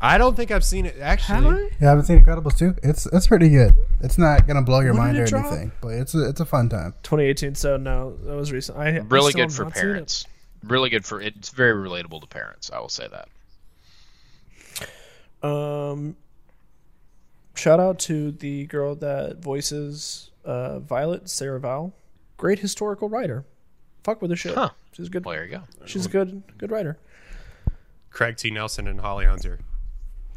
I 0.00 0.18
don't 0.18 0.34
think 0.36 0.50
I've 0.50 0.64
seen 0.64 0.86
it 0.86 0.96
actually. 1.00 1.34
Have 1.36 1.46
I? 1.46 1.60
Yeah, 1.60 1.68
I 1.82 1.84
haven't 1.90 2.04
seen 2.06 2.24
Incredibles 2.24 2.56
2. 2.58 2.74
It's 2.82 3.06
it's 3.06 3.26
pretty 3.26 3.50
good. 3.50 3.74
It's 4.00 4.16
not 4.18 4.46
gonna 4.48 4.62
blow 4.62 4.80
your 4.80 4.94
When 4.94 5.02
mind 5.02 5.18
or 5.18 5.26
drop? 5.26 5.46
anything, 5.46 5.72
but 5.80 5.88
it's 5.94 6.14
a, 6.14 6.28
it's 6.28 6.40
a 6.40 6.46
fun 6.46 6.68
time. 6.70 6.94
2018. 7.02 7.54
So 7.54 7.76
no, 7.76 8.16
that 8.24 8.34
was 8.34 8.50
recent. 8.50 8.78
I 8.78 8.86
I 8.96 8.98
Really 9.00 9.30
still 9.32 9.46
good 9.46 9.54
for 9.54 9.64
not 9.64 9.74
seen 9.76 9.82
it. 9.82 9.84
parents. 9.92 10.26
Really 10.64 10.90
good 10.90 11.04
for 11.04 11.20
it's 11.20 11.50
very 11.50 11.74
relatable 11.88 12.20
to 12.22 12.26
parents. 12.26 12.70
I 12.72 12.80
will 12.80 12.88
say 12.88 13.06
that. 13.08 13.28
Um, 15.42 16.16
shout 17.54 17.80
out 17.80 17.98
to 18.00 18.32
the 18.32 18.66
girl 18.66 18.94
that 18.96 19.38
voices 19.38 20.30
uh, 20.44 20.80
Violet, 20.80 21.28
Sarah 21.28 21.60
Vowell. 21.60 21.92
Great 22.36 22.58
historical 22.60 23.08
writer. 23.08 23.44
Fuck 24.02 24.22
with 24.22 24.30
her 24.30 24.36
shit. 24.36 24.54
Huh. 24.54 24.70
She's 24.92 25.08
good. 25.08 25.24
Well, 25.24 25.34
there 25.34 25.44
you 25.44 25.50
go. 25.50 25.62
She's 25.86 26.06
a 26.06 26.08
good 26.08 26.42
good 26.58 26.70
writer. 26.70 26.98
Craig 28.10 28.36
T. 28.36 28.50
Nelson 28.50 28.88
and 28.88 29.00
Holly 29.00 29.24
Hunter, 29.26 29.60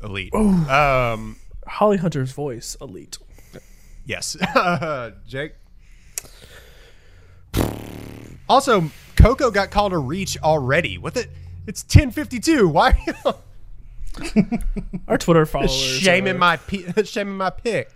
elite. 0.04 0.34
Um, 0.36 1.38
Holly 1.66 1.98
Hunter's 1.98 2.32
voice 2.32 2.78
elite. 2.80 3.18
Yes. 4.06 4.38
Jake. 5.28 5.54
Also, 8.50 8.92
Coco 9.16 9.50
got 9.50 9.72
called 9.72 9.94
a 9.94 9.98
reach 9.98 10.38
already. 10.42 10.98
What 10.98 11.14
the? 11.14 11.28
It's 11.66 11.84
10:52. 11.84 12.72
Why 12.72 12.92
are 12.92 12.98
you 13.26 13.34
Our 15.08 15.18
Twitter 15.18 15.46
followers 15.46 15.72
shaming 15.72 16.36
are, 16.36 16.40
my 16.40 16.58
pi- 16.58 17.02
shaming 17.04 17.38
my 17.38 17.50
pick? 17.50 17.92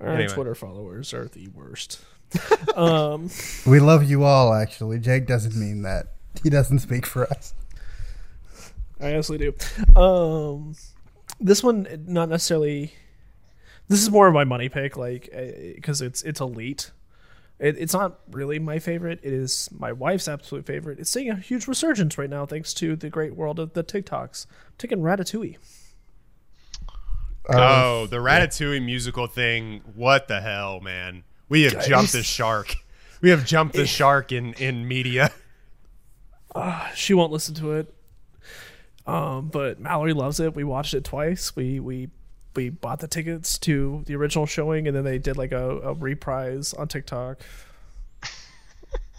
our 0.00 0.08
anyway. 0.08 0.32
Twitter 0.32 0.54
followers 0.54 1.12
are 1.14 1.28
the 1.28 1.48
worst. 1.48 2.00
We 3.66 3.80
love 3.80 4.04
you 4.04 4.24
all, 4.24 4.52
actually. 4.52 4.98
Jake 4.98 5.26
doesn't 5.26 5.56
mean 5.56 5.82
that. 5.82 6.08
He 6.42 6.50
doesn't 6.50 6.80
speak 6.80 7.06
for 7.06 7.24
us. 7.26 7.54
I 9.00 9.12
honestly 9.12 9.38
do. 9.38 9.54
Um, 10.00 10.74
this 11.40 11.62
one 11.62 11.86
not 12.06 12.28
necessarily. 12.28 12.92
This 13.88 14.02
is 14.02 14.10
more 14.10 14.26
of 14.28 14.34
my 14.34 14.44
money 14.44 14.68
pick, 14.68 14.96
like 14.96 15.30
because 15.76 16.02
it's 16.02 16.22
it's 16.22 16.40
elite. 16.40 16.90
It, 17.58 17.76
it's 17.78 17.92
not 17.92 18.20
really 18.30 18.58
my 18.58 18.78
favorite. 18.78 19.20
It 19.22 19.32
is 19.32 19.68
my 19.72 19.92
wife's 19.92 20.28
absolute 20.28 20.64
favorite. 20.64 21.00
It's 21.00 21.10
seeing 21.10 21.30
a 21.30 21.36
huge 21.36 21.66
resurgence 21.66 22.16
right 22.16 22.30
now 22.30 22.46
thanks 22.46 22.72
to 22.74 22.94
the 22.94 23.10
great 23.10 23.34
world 23.34 23.58
of 23.58 23.72
the 23.72 23.82
TikToks. 23.82 24.46
I'm 24.46 24.74
taking 24.78 24.98
Ratatouille. 25.00 25.56
Oh, 27.50 28.06
the 28.06 28.18
Ratatouille 28.18 28.84
musical 28.84 29.26
thing. 29.26 29.82
What 29.94 30.28
the 30.28 30.40
hell, 30.40 30.80
man? 30.80 31.24
We 31.48 31.62
have 31.62 31.84
jumped 31.86 32.12
the 32.12 32.22
shark. 32.22 32.76
We 33.20 33.30
have 33.30 33.44
jumped 33.44 33.74
the 33.74 33.86
shark 33.86 34.32
in 34.32 34.52
in 34.54 34.86
media. 34.86 35.30
She 36.94 37.14
won't 37.14 37.32
listen 37.32 37.54
to 37.56 37.72
it. 37.72 37.94
Um, 39.06 39.48
but 39.48 39.80
Mallory 39.80 40.12
loves 40.12 40.38
it. 40.38 40.54
We 40.54 40.64
watched 40.64 40.92
it 40.92 41.04
twice. 41.04 41.56
We 41.56 41.80
we 41.80 42.10
we 42.58 42.70
bought 42.70 42.98
the 42.98 43.06
tickets 43.06 43.56
to 43.56 44.02
the 44.06 44.16
original 44.16 44.44
showing, 44.44 44.88
and 44.88 44.96
then 44.96 45.04
they 45.04 45.16
did 45.16 45.36
like 45.36 45.52
a, 45.52 45.78
a 45.78 45.94
reprise 45.94 46.74
on 46.74 46.88
TikTok 46.88 47.38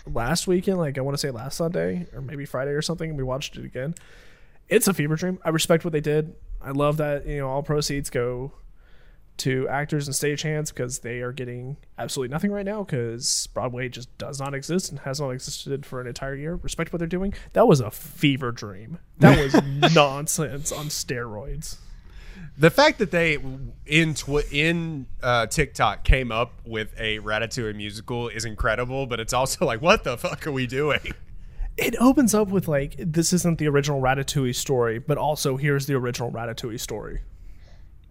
last 0.05 0.45
weekend. 0.45 0.77
Like 0.77 0.97
I 0.97 1.01
want 1.01 1.13
to 1.13 1.17
say 1.17 1.31
last 1.31 1.55
Sunday 1.55 2.05
or 2.13 2.19
maybe 2.19 2.45
Friday 2.45 2.71
or 2.71 2.81
something. 2.81 3.11
And 3.11 3.17
we 3.17 3.23
watched 3.23 3.55
it 3.55 3.63
again. 3.63 3.95
It's 4.67 4.89
a 4.89 4.93
fever 4.93 5.15
dream. 5.15 5.39
I 5.45 5.51
respect 5.51 5.85
what 5.85 5.93
they 5.93 6.01
did. 6.01 6.35
I 6.61 6.71
love 6.71 6.97
that 6.97 7.25
you 7.25 7.37
know 7.37 7.47
all 7.47 7.63
proceeds 7.63 8.09
go 8.09 8.51
to 9.37 9.69
actors 9.69 10.05
and 10.05 10.13
stagehands 10.13 10.67
because 10.67 10.99
they 10.99 11.21
are 11.21 11.31
getting 11.31 11.77
absolutely 11.97 12.33
nothing 12.33 12.51
right 12.51 12.65
now 12.65 12.83
because 12.83 13.47
Broadway 13.53 13.87
just 13.87 14.15
does 14.17 14.37
not 14.37 14.53
exist 14.53 14.89
and 14.89 14.99
has 14.99 15.21
not 15.21 15.29
existed 15.29 15.85
for 15.85 16.01
an 16.01 16.07
entire 16.07 16.35
year. 16.35 16.57
Respect 16.57 16.91
what 16.91 16.99
they're 16.99 17.07
doing. 17.07 17.33
That 17.53 17.69
was 17.69 17.79
a 17.79 17.89
fever 17.89 18.51
dream. 18.51 18.99
That 19.19 19.39
was 19.39 19.93
nonsense 19.95 20.73
on 20.73 20.87
steroids. 20.87 21.77
The 22.59 22.69
fact 22.69 22.99
that 22.99 23.09
they 23.11 23.37
in 23.85 24.13
tw- 24.13 24.51
in 24.51 25.07
uh, 25.23 25.47
TikTok 25.47 26.03
came 26.03 26.29
up 26.31 26.51
with 26.65 26.93
a 26.99 27.19
Ratatouille 27.19 27.73
musical 27.75 28.27
is 28.27 28.43
incredible, 28.43 29.07
but 29.07 29.19
it's 29.21 29.31
also 29.31 29.65
like, 29.65 29.81
what 29.81 30.03
the 30.03 30.17
fuck 30.17 30.45
are 30.45 30.51
we 30.51 30.67
doing? 30.67 30.99
It 31.77 31.95
opens 32.01 32.35
up 32.35 32.49
with 32.49 32.67
like 32.67 32.95
this 32.99 33.31
isn't 33.31 33.57
the 33.59 33.67
original 33.69 34.01
Ratatouille 34.01 34.53
story, 34.53 34.99
but 34.99 35.17
also 35.17 35.55
here's 35.55 35.85
the 35.85 35.93
original 35.95 36.31
Ratatouille 36.31 36.79
story. 36.79 37.21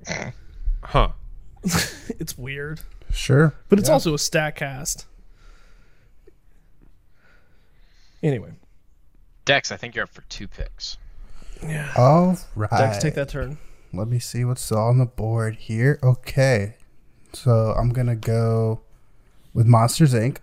Huh? 0.83 1.09
It's 2.21 2.39
weird, 2.39 2.81
Sure. 3.13 3.53
but 3.69 3.79
it's 3.79 3.89
also 3.89 4.15
a 4.15 4.19
stat 4.19 4.57
cast. 4.57 5.05
Anyway, 8.23 8.53
Dex, 9.45 9.71
I 9.71 9.77
think 9.77 9.95
you're 9.95 10.05
up 10.05 10.11
for 10.15 10.23
two 10.23 10.49
picks. 10.49 10.97
Yeah. 11.63 11.93
All 11.97 12.39
right. 12.57 12.71
Dex, 12.71 12.99
take 12.99 13.15
that 13.15 13.29
turn. 13.29 13.59
Let 13.93 14.09
me 14.09 14.19
see 14.19 14.45
what's 14.45 14.71
on 14.73 14.99
the 14.99 15.07
board 15.07 15.57
here. 15.57 15.99
Okay. 16.03 16.75
So 17.33 17.75
I'm 17.79 17.91
going 17.91 18.07
to 18.07 18.17
go 18.17 18.81
with 19.55 19.67
Monsters 19.67 20.15
Inc. 20.15 20.39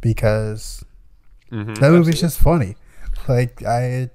because 0.00 0.84
that 1.50 1.90
movie's 1.90 2.20
just 2.20 2.38
funny. 2.38 2.76
Like, 3.28 3.62
I. 3.64 4.10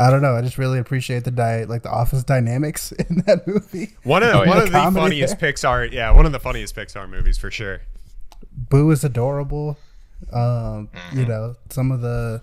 I 0.00 0.10
don't 0.10 0.22
know. 0.22 0.36
I 0.36 0.42
just 0.42 0.58
really 0.58 0.78
appreciate 0.78 1.24
the 1.24 1.32
di- 1.32 1.64
like 1.64 1.82
the 1.82 1.90
office 1.90 2.22
dynamics 2.22 2.92
in 3.10 3.16
that 3.26 3.44
movie. 3.48 3.96
One 4.04 4.22
of 4.22 4.32
Oh, 4.32 4.42
yeah. 4.44 4.48
one 4.48 4.58
of 4.58 4.66
the 4.70 5.00
funniest 5.00 5.38
Pixar, 5.38 5.90
yeah, 5.90 6.12
one 6.12 6.24
of 6.24 6.30
the 6.30 6.38
funniest 6.38 6.76
Pixar 6.76 7.10
movies 7.10 7.36
for 7.36 7.50
sure. 7.50 7.80
Boo 8.52 8.92
is 8.92 9.02
adorable. 9.02 9.76
Um, 10.32 10.88
you 11.12 11.26
know, 11.26 11.56
some 11.70 11.90
of 11.90 12.00
the 12.00 12.42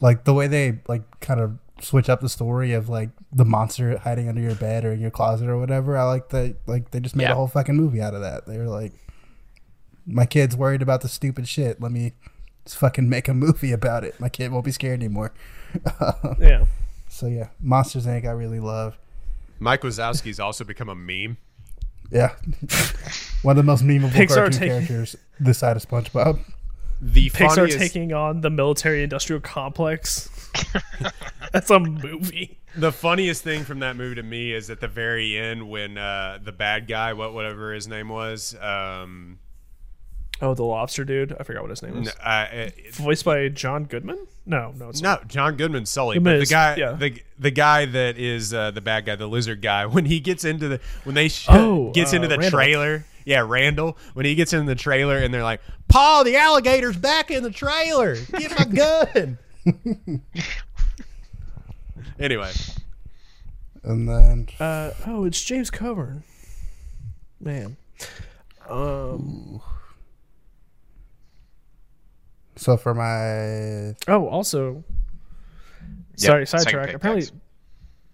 like 0.00 0.22
the 0.22 0.32
way 0.32 0.46
they 0.46 0.78
like 0.86 1.02
kind 1.18 1.40
of 1.40 1.58
switch 1.80 2.08
up 2.08 2.20
the 2.20 2.28
story 2.28 2.72
of 2.72 2.88
like 2.88 3.10
the 3.32 3.44
monster 3.44 3.98
hiding 3.98 4.28
under 4.28 4.40
your 4.40 4.54
bed 4.54 4.84
or 4.84 4.92
in 4.92 5.00
your 5.00 5.10
closet 5.10 5.48
or 5.48 5.58
whatever. 5.58 5.96
I 5.96 6.04
like 6.04 6.30
that 6.30 6.56
like 6.66 6.90
they 6.92 7.00
just 7.00 7.14
made 7.16 7.24
Yeah. 7.24 7.32
a 7.32 7.34
whole 7.34 7.48
fucking 7.48 7.74
movie 7.76 8.00
out 8.00 8.14
of 8.14 8.20
that. 8.22 8.46
They 8.46 8.56
were 8.58 8.68
like 8.68 8.92
my 10.06 10.24
kid's 10.24 10.56
worried 10.56 10.80
about 10.82 11.02
the 11.02 11.08
stupid 11.08 11.46
shit. 11.46 11.80
Let 11.80 11.92
me 11.92 12.12
just 12.64 12.78
fucking 12.78 13.08
make 13.08 13.28
a 13.28 13.34
movie 13.34 13.72
about 13.72 14.04
it. 14.04 14.18
My 14.18 14.28
kid 14.30 14.50
won't 14.52 14.64
be 14.64 14.72
scared 14.72 15.00
anymore. 15.00 15.32
Yeah. 16.40 16.64
So 17.10 17.26
yeah, 17.26 17.48
Monsters 17.60 18.06
Inc. 18.06 18.24
I 18.26 18.30
really 18.30 18.60
love. 18.60 18.96
Mike 19.58 19.82
Wazowski's 19.82 20.38
also 20.40 20.64
become 20.64 20.88
a 20.88 20.94
meme. 20.94 21.36
Yeah, 22.10 22.34
one 23.42 23.58
of 23.58 23.64
the 23.64 23.70
most 23.70 23.84
memeable 23.84 24.08
Pixar 24.10 24.34
cartoon 24.34 24.52
taking- 24.52 24.68
characters 24.86 25.16
this 25.40 25.58
side 25.58 25.76
of 25.76 25.86
SpongeBob. 25.86 26.38
The 27.02 27.28
Pixar 27.30 27.54
funniest, 27.56 27.78
taking 27.78 28.12
on 28.12 28.40
the 28.40 28.50
military 28.50 29.02
industrial 29.02 29.40
complex. 29.40 30.30
That's 31.52 31.70
a 31.70 31.78
movie. 31.80 32.57
The 32.76 32.92
funniest 32.92 33.42
thing 33.44 33.64
from 33.64 33.80
that 33.80 33.96
movie 33.96 34.14
to 34.16 34.22
me 34.22 34.52
is 34.52 34.70
at 34.70 34.80
the 34.80 34.88
very 34.88 35.36
end 35.36 35.68
when 35.68 35.98
uh, 35.98 36.38
the 36.42 36.52
bad 36.52 36.86
guy, 36.86 37.12
what 37.12 37.32
whatever 37.34 37.72
his 37.72 37.88
name 37.88 38.08
was, 38.08 38.54
um, 38.60 39.38
Oh, 40.40 40.54
the 40.54 40.62
lobster 40.62 41.04
dude. 41.04 41.34
I 41.38 41.42
forgot 41.42 41.62
what 41.62 41.70
his 41.70 41.82
name 41.82 41.96
is. 42.02 42.08
n- 42.08 42.14
uh, 42.22 42.46
it- 42.52 42.94
Voiced 42.94 43.24
by 43.24 43.48
John 43.48 43.84
Goodman? 43.86 44.28
No, 44.46 44.72
no, 44.78 44.90
it's 44.90 45.02
No, 45.02 45.18
John 45.26 45.56
Goodman's 45.56 45.90
Sully, 45.90 46.14
Goodman 46.14 46.34
but 46.34 46.36
the 46.36 46.42
is- 46.44 46.50
guy, 46.50 46.76
yeah. 46.76 46.92
the 46.92 47.20
the 47.40 47.50
guy 47.50 47.86
that 47.86 48.18
is 48.18 48.54
uh, 48.54 48.70
the 48.70 48.80
bad 48.80 49.04
guy, 49.06 49.16
the 49.16 49.26
lizard 49.26 49.60
guy, 49.62 49.84
when 49.94 50.04
he 50.04 50.20
gets 50.20 50.44
into 50.44 50.68
the 50.68 50.80
when 51.04 51.16
they 51.16 51.28
sh- 51.28 51.46
Oh, 51.48 51.90
gets 51.90 52.12
into 52.12 52.26
uh, 52.26 52.30
the 52.30 52.38
Randall. 52.38 52.50
trailer, 52.58 53.04
yeah, 53.24 53.44
Randall, 53.44 53.98
when 54.14 54.26
he 54.26 54.36
gets 54.36 54.52
in 54.52 54.64
the 54.66 54.76
trailer 54.76 55.18
and 55.18 55.34
they're 55.34 55.42
like, 55.42 55.60
"Paul, 55.88 56.22
the 56.22 56.36
alligator's 56.36 56.96
back 56.96 57.32
in 57.32 57.42
the 57.42 57.50
trailer. 57.50 58.14
Get 58.38 58.56
my 58.56 58.64
gun." 59.14 59.38
anyway, 62.18 62.50
And 63.82 64.08
then 64.08 64.48
Uh, 64.60 64.92
oh, 65.06 65.24
it's 65.24 65.42
James 65.42 65.70
Coburn. 65.70 66.22
Man. 67.40 67.76
Um. 68.68 69.60
so 72.56 72.76
for 72.76 72.94
my 72.94 73.94
Oh, 74.12 74.28
also. 74.28 74.84
Sorry, 76.16 76.46
sidetrack. 76.46 76.92
Apparently, 76.94 77.26
Dex. 77.26 77.32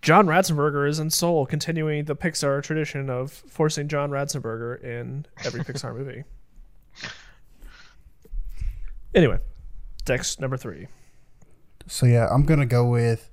John 0.03 0.27
Ratzenberger 0.27 0.87
is 0.87 0.99
in 0.99 1.09
Soul, 1.09 1.47
continuing 1.47 2.05
the 2.05 2.15
Pixar 2.15 2.63
tradition 2.63 3.09
of 3.09 3.33
forcing 3.33 3.89
John 3.89 4.11
Ratzenberger 4.11 4.83
in 4.85 5.25
every 5.45 5.61
Pixar 5.65 5.97
movie. 5.97 6.25
Anyway, 9.15 9.39
Dex 10.05 10.39
number 10.39 10.57
three. 10.59 10.89
So 11.87 12.05
yeah, 12.05 12.29
I'm 12.31 12.45
gonna 12.45 12.67
go 12.67 12.85
with 12.87 13.31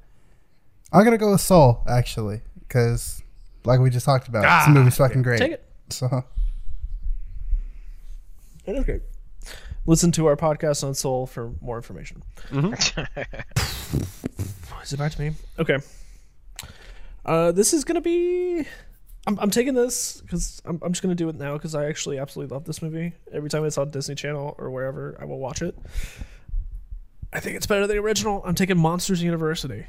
I'm 0.92 1.04
gonna 1.04 1.18
go 1.18 1.32
with 1.32 1.42
Soul 1.42 1.84
actually, 1.88 2.42
because 2.60 3.22
like 3.64 3.80
we 3.80 3.90
just 3.90 4.06
talked 4.06 4.28
about, 4.28 4.66
this 4.66 4.76
movie's 4.76 4.98
fucking 4.98 5.22
great. 5.22 5.40
Take 5.40 5.52
it. 5.54 5.66
So 5.90 6.24
It 8.66 8.76
is 8.76 8.84
great. 8.86 9.02
Listen 9.86 10.12
to 10.14 10.28
our 10.28 10.36
podcast 10.36 10.84
on 10.84 10.94
Soul 10.94 11.26
for 11.26 11.54
more 11.62 11.78
information. 11.78 12.22
is 14.84 14.94
it 14.94 14.98
back 15.00 15.12
to 15.14 15.22
me? 15.22 15.32
Okay. 15.58 15.78
Uh, 17.26 17.52
this 17.52 17.74
is 17.74 17.84
gonna 17.84 18.02
be. 18.02 18.66
I'm, 19.28 19.38
I'm 19.40 19.52
taking 19.52 19.76
this 19.76 20.20
because 20.22 20.62
I'm, 20.66 20.80
I'm 20.82 20.92
just 20.94 21.02
gonna 21.04 21.16
do 21.16 21.30
it 21.30 21.36
now 21.36 21.54
because 21.54 21.76
I 21.76 21.86
actually 21.86 22.18
absolutely 22.20 22.54
love 22.54 22.66
this 22.66 22.82
movie. 22.82 23.14
Every 23.32 23.50
time 23.50 23.64
it's 23.66 23.78
on 23.78 23.92
Disney 23.92 24.16
Channel 24.16 24.56
or 24.58 24.72
wherever, 24.72 25.16
I 25.20 25.26
will 25.26 25.40
watch 25.40 25.62
it. 25.62 25.78
I 27.34 27.40
think 27.40 27.56
it's 27.56 27.68
better 27.68 27.88
than 27.88 27.96
the 27.96 28.02
original. 28.04 28.44
I'm 28.46 28.56
taking 28.56 28.78
Monsters 28.78 29.24
University. 29.24 29.86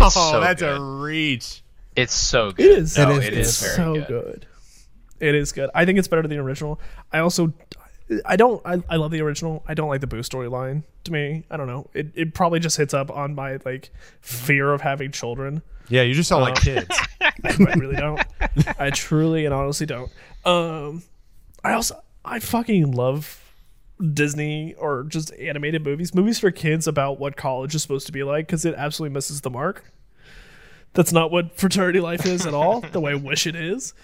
Oh, 0.00 0.08
so 0.08 0.40
that's 0.40 0.62
good. 0.62 0.76
a 0.76 0.80
reach. 0.80 1.62
It's 1.94 2.14
so 2.14 2.52
good. 2.52 2.64
It 2.64 2.78
is. 2.78 2.96
No, 2.96 3.10
it 3.12 3.18
is, 3.18 3.26
it 3.26 3.34
is 3.34 3.56
so 3.56 3.94
good. 3.94 4.06
good. 4.06 4.46
It 5.20 5.34
is 5.34 5.52
good. 5.52 5.70
I 5.74 5.84
think 5.84 5.98
it's 5.98 6.08
better 6.08 6.22
than 6.22 6.30
the 6.30 6.38
original. 6.38 6.80
I 7.12 7.18
also, 7.18 7.52
I 8.24 8.36
don't. 8.36 8.60
I, 8.66 8.82
I 8.88 8.96
love 8.96 9.10
the 9.10 9.20
original. 9.20 9.62
I 9.68 9.74
don't 9.74 9.88
like 9.88 10.00
the 10.00 10.06
Boo 10.06 10.20
storyline. 10.20 10.84
To 11.04 11.12
me, 11.12 11.44
I 11.50 11.56
don't 11.56 11.66
know. 11.66 11.88
It 11.94 12.08
it 12.14 12.34
probably 12.34 12.60
just 12.60 12.76
hits 12.76 12.94
up 12.94 13.10
on 13.10 13.34
my 13.34 13.58
like 13.64 13.90
fear 14.20 14.72
of 14.72 14.80
having 14.80 15.12
children. 15.12 15.62
Yeah, 15.88 16.02
you 16.02 16.14
just 16.14 16.28
sound 16.28 16.42
like 16.42 16.54
kids. 16.56 16.88
I 17.20 17.74
really 17.76 17.96
don't. 17.96 18.20
I 18.78 18.90
truly 18.90 19.44
and 19.44 19.54
honestly 19.54 19.86
don't. 19.86 20.10
Um, 20.44 21.02
I 21.62 21.74
also 21.74 22.02
I 22.24 22.38
fucking 22.38 22.92
love 22.92 23.41
Disney 24.12 24.74
or 24.74 25.04
just 25.04 25.32
animated 25.34 25.84
movies, 25.84 26.14
movies 26.14 26.38
for 26.38 26.50
kids 26.50 26.86
about 26.86 27.18
what 27.20 27.36
college 27.36 27.74
is 27.74 27.82
supposed 27.82 28.06
to 28.06 28.12
be 28.12 28.22
like 28.22 28.46
because 28.46 28.64
it 28.64 28.74
absolutely 28.76 29.14
misses 29.14 29.40
the 29.42 29.50
mark. 29.50 29.84
That's 30.94 31.12
not 31.12 31.30
what 31.30 31.56
fraternity 31.58 32.00
life 32.00 32.26
is 32.26 32.44
at 32.46 32.54
all. 32.54 32.80
the 32.80 33.00
way 33.00 33.12
I 33.12 33.14
wish 33.16 33.46
it 33.46 33.54
is. 33.56 33.94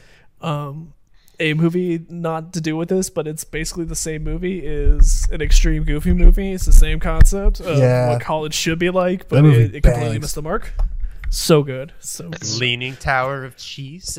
Um, 0.41 0.95
a 1.41 1.55
movie 1.55 2.05
not 2.09 2.53
to 2.55 2.61
do 2.61 2.77
with 2.77 2.89
this, 2.89 3.11
but 3.11 3.29
it's 3.29 3.45
basically 3.45 3.85
the 3.85 3.95
same 3.95 4.25
movie. 4.25 4.61
Is 4.66 5.29
an 5.31 5.41
extreme 5.41 5.85
goofy 5.85 6.12
movie. 6.12 6.53
It's 6.53 6.66
the 6.66 6.73
same 6.73 6.99
concept 6.99 7.61
of 7.61 7.79
Yeah. 7.79 8.09
what 8.11 8.20
college 8.20 8.55
should 8.55 8.79
be 8.79 8.91
like, 8.91 9.29
but 9.29 9.45
it, 9.45 9.75
it 9.77 9.83
completely 9.83 10.11
bangs. 10.11 10.20
missed 10.23 10.35
the 10.35 10.43
mark. 10.43 10.73
So 11.31 11.62
good. 11.62 11.93
So 12.01 12.31
good. 12.31 12.45
Leaning 12.59 12.97
Tower 12.97 13.45
of 13.45 13.57
Cheese. 13.57 14.19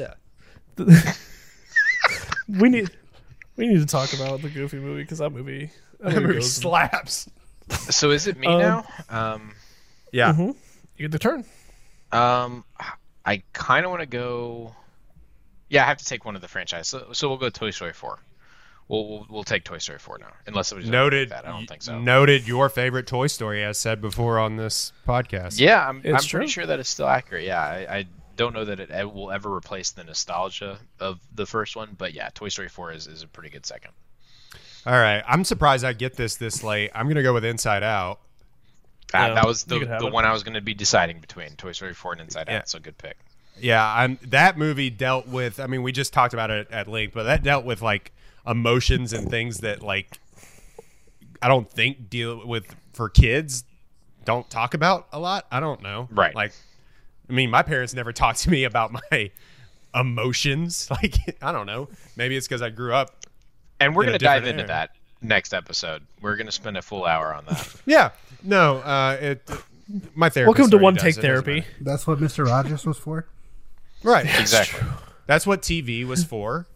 we 2.48 2.70
need 2.70 2.90
we 3.60 3.68
need 3.68 3.80
to 3.80 3.86
talk 3.86 4.14
about 4.14 4.42
the 4.42 4.50
Goofy 4.50 4.78
movie 4.80 5.02
because 5.04 5.18
that 5.20 5.32
movie 5.32 5.70
that 6.00 6.14
That 6.14 6.22
movie 6.22 6.34
movie 6.36 6.42
slaps. 6.42 7.30
So 7.70 8.10
is 8.12 8.26
it 8.26 8.38
me 8.38 8.48
Um, 8.48 8.60
now? 8.60 8.86
Um, 9.10 9.52
Yeah. 10.12 10.36
You 10.36 10.56
get 10.98 11.12
the 11.12 11.20
turn. 11.20 11.46
um, 12.12 12.64
I 13.26 13.44
kind 13.54 13.86
of 13.86 13.92
want 13.92 14.02
to 14.02 14.08
go. 14.08 14.76
Yeah, 15.70 15.84
I 15.84 15.88
have 15.88 15.98
to 15.98 16.06
take 16.06 16.26
one 16.26 16.36
of 16.36 16.42
the 16.42 16.48
franchise. 16.48 16.88
So, 16.88 17.10
so 17.14 17.30
we'll 17.30 17.38
go 17.38 17.50
Toy 17.50 17.70
Story 17.70 17.94
4. 17.94 18.18
We'll 18.88 19.08
we'll, 19.08 19.28
we'll 19.30 19.44
take 19.44 19.64
Toy 19.66 19.78
Story 19.78 20.00
4 20.00 20.18
now, 20.18 20.32
unless 20.48 20.72
it 20.72 20.76
was 20.76 20.90
Noted. 20.90 21.30
That. 21.30 21.46
I 21.46 21.52
don't 21.52 21.68
think 21.68 21.84
so. 21.84 22.00
Noted 22.00 22.48
your 22.48 22.70
favorite 22.70 23.06
Toy 23.06 23.28
Story, 23.28 23.64
as 23.64 23.78
said 23.78 24.02
before 24.02 24.40
on 24.40 24.56
this 24.56 24.92
podcast. 25.08 25.60
Yeah, 25.60 25.88
I'm, 25.88 26.02
I'm 26.06 26.24
pretty 26.24 26.48
sure 26.48 26.66
that 26.66 26.80
is 26.80 26.90
still 26.90 27.08
accurate. 27.08 27.44
Yeah, 27.44 27.62
I, 27.62 27.98
I 27.98 28.06
don't 28.40 28.54
know 28.54 28.66
that 28.66 28.80
it 28.80 29.14
will 29.14 29.32
ever 29.32 29.54
replace 29.54 29.92
the 29.92 30.04
nostalgia 30.04 30.80
of 31.00 31.20
the 31.36 31.46
first 31.46 31.76
one, 31.76 31.90
but 31.98 32.14
yeah, 32.14 32.30
Toy 32.34 32.48
Story 32.50 32.70
4 32.70 32.94
is, 32.94 33.06
is 33.06 33.22
a 33.22 33.28
pretty 33.28 33.50
good 33.50 33.66
second. 33.66 33.92
All 34.86 34.94
right. 34.94 35.22
I'm 35.28 35.44
surprised 35.44 35.84
I 35.84 35.92
get 35.94 36.16
this 36.16 36.38
this 36.38 36.64
late. 36.64 36.90
I'm 36.96 37.08
gonna 37.10 37.22
go 37.22 37.34
with 37.34 37.44
Inside 37.46 37.84
Out. 37.84 38.20
Ah, 39.14 39.28
Yeah, 39.28 39.34
that 39.36 39.46
was 39.46 39.66
the, 39.66 39.80
the 39.80 40.08
it. 40.08 40.14
one 40.14 40.26
I 40.26 40.32
was 40.32 40.44
going 40.44 40.54
to 40.54 40.62
be 40.62 40.74
deciding 40.74 41.20
between 41.20 41.50
Toy 41.58 41.74
Story 41.74 41.94
4 41.94 42.14
and 42.14 42.22
Inside 42.22 42.46
Yeah. 42.48 42.60
Out. 42.60 42.70
So 42.70 42.80
good 42.80 42.98
pick. 42.98 43.18
Yeah, 43.60 43.86
I'm 43.86 44.18
that 44.28 44.58
movie 44.58 44.90
dealt 44.90 45.28
with 45.28 45.60
I 45.60 45.68
mean, 45.68 45.84
we 45.84 45.92
just 45.92 46.14
talked 46.14 46.34
about 46.34 46.50
it 46.50 46.70
at 46.72 46.88
length, 46.88 47.14
but 47.14 47.24
that 47.24 47.44
dealt 47.44 47.66
with 47.66 47.82
like 47.82 48.14
emotions 48.48 49.12
and 49.12 49.30
things 49.30 49.58
that 49.60 49.84
like 49.84 50.18
I 51.42 51.48
don't 51.50 51.70
think 51.70 52.10
deal 52.10 52.46
with 52.48 52.74
for 52.94 53.10
kids 53.10 53.66
don't 54.26 54.50
talk 54.50 54.74
about 54.74 55.08
a 55.12 55.20
lot. 55.20 55.46
I 55.52 55.60
don't 55.60 55.82
know. 55.82 56.08
Right. 56.12 56.34
Like 56.36 56.54
I 57.30 57.34
mean, 57.34 57.50
my 57.50 57.62
parents 57.62 57.94
never 57.94 58.12
talked 58.12 58.40
to 58.42 58.50
me 58.50 58.64
about 58.64 58.92
my 58.92 59.32
emotions. 59.96 60.88
Like 61.02 61.16
I 61.42 61.52
don't 61.52 61.66
know. 61.66 61.90
Maybe 62.16 62.36
it's 62.36 62.48
cuz 62.48 62.62
I 62.62 62.70
grew 62.70 62.94
up 62.94 63.26
And 63.80 63.96
we're 63.96 64.04
In 64.04 64.10
going 64.10 64.20
to 64.20 64.26
dive 64.26 64.44
different 64.44 64.62
into 64.62 64.74
era. 64.74 64.90
that 65.22 65.26
next 65.28 65.54
episode. 65.54 66.04
We're 66.22 66.36
going 66.36 66.46
to 66.48 66.52
spend 66.52 66.78
a 66.78 66.82
full 66.82 67.06
hour 67.06 67.34
on 67.34 67.46
that. 67.46 67.76
Yeah. 67.86 68.12
No, 68.44 68.78
uh 68.78 69.18
it 69.20 69.50
my 70.16 70.30
therapist 70.30 70.58
Welcome 70.60 70.72
to 70.72 70.78
One 70.84 70.94
does 70.94 71.04
Take 71.04 71.18
it, 71.18 71.22
Therapy. 71.22 71.66
That's 71.82 72.06
what 72.06 72.20
Mr. 72.20 72.46
Rogers 72.46 72.86
was 72.86 72.98
for. 72.98 73.28
Right. 74.04 74.26
exactly. 74.40 74.88
That's 75.26 75.46
what 75.48 75.62
TV 75.62 76.06
was 76.06 76.24
for. 76.24 76.68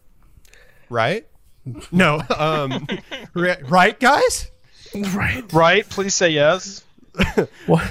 Right? 0.90 1.26
No. 1.92 2.20
Um 2.36 2.86
right 3.34 3.98
guys? 3.98 4.50
Right. 4.94 5.44
Right? 5.52 5.88
Please 5.88 6.14
say 6.14 6.30
yes. 6.30 6.84
Well, 7.68 7.82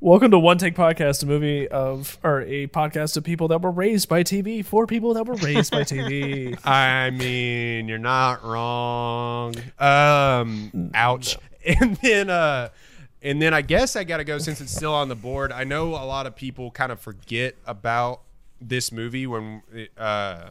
welcome 0.00 0.30
to 0.30 0.38
One 0.38 0.58
Take 0.58 0.74
Podcast, 0.74 1.22
a 1.22 1.26
movie 1.26 1.68
of 1.68 2.18
or 2.22 2.42
a 2.42 2.66
podcast 2.68 3.16
of 3.16 3.24
people 3.24 3.48
that 3.48 3.62
were 3.62 3.70
raised 3.70 4.08
by 4.08 4.22
TV 4.22 4.64
for 4.64 4.86
people 4.86 5.14
that 5.14 5.26
were 5.26 5.34
raised 5.34 5.70
by 5.72 5.82
TV. 5.82 6.58
I 6.66 7.10
mean, 7.10 7.88
you're 7.88 7.98
not 7.98 8.44
wrong. 8.44 9.54
Um, 9.78 10.90
ouch. 10.94 11.36
And 11.80 11.96
then, 11.96 12.30
uh, 12.30 12.70
and 13.20 13.42
then 13.42 13.52
I 13.52 13.60
guess 13.60 13.94
I 13.94 14.04
gotta 14.04 14.24
go 14.24 14.38
since 14.38 14.62
it's 14.62 14.74
still 14.74 14.94
on 14.94 15.08
the 15.08 15.16
board. 15.16 15.52
I 15.52 15.64
know 15.64 15.88
a 15.88 16.06
lot 16.06 16.26
of 16.26 16.34
people 16.34 16.70
kind 16.70 16.90
of 16.90 16.98
forget 16.98 17.56
about 17.66 18.22
this 18.58 18.90
movie 18.90 19.26
when. 19.26 19.60
Uh, 19.98 20.50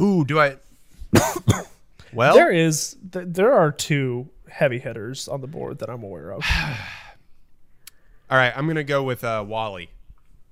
ooh, 0.00 0.24
do 0.24 0.40
I? 0.40 0.56
well, 2.14 2.34
There 2.34 2.50
is 2.50 2.96
th- 3.12 3.26
there 3.28 3.52
are 3.52 3.72
two 3.72 4.30
heavy 4.48 4.78
hitters 4.78 5.28
on 5.28 5.42
the 5.42 5.48
board 5.48 5.80
that 5.80 5.90
I'm 5.90 6.02
aware 6.02 6.32
of. 6.32 6.42
all 8.30 8.36
right. 8.38 8.52
I'm 8.56 8.66
gonna 8.66 8.84
go 8.84 9.02
with 9.02 9.24
uh, 9.24 9.44
WALL-E. 9.46 9.88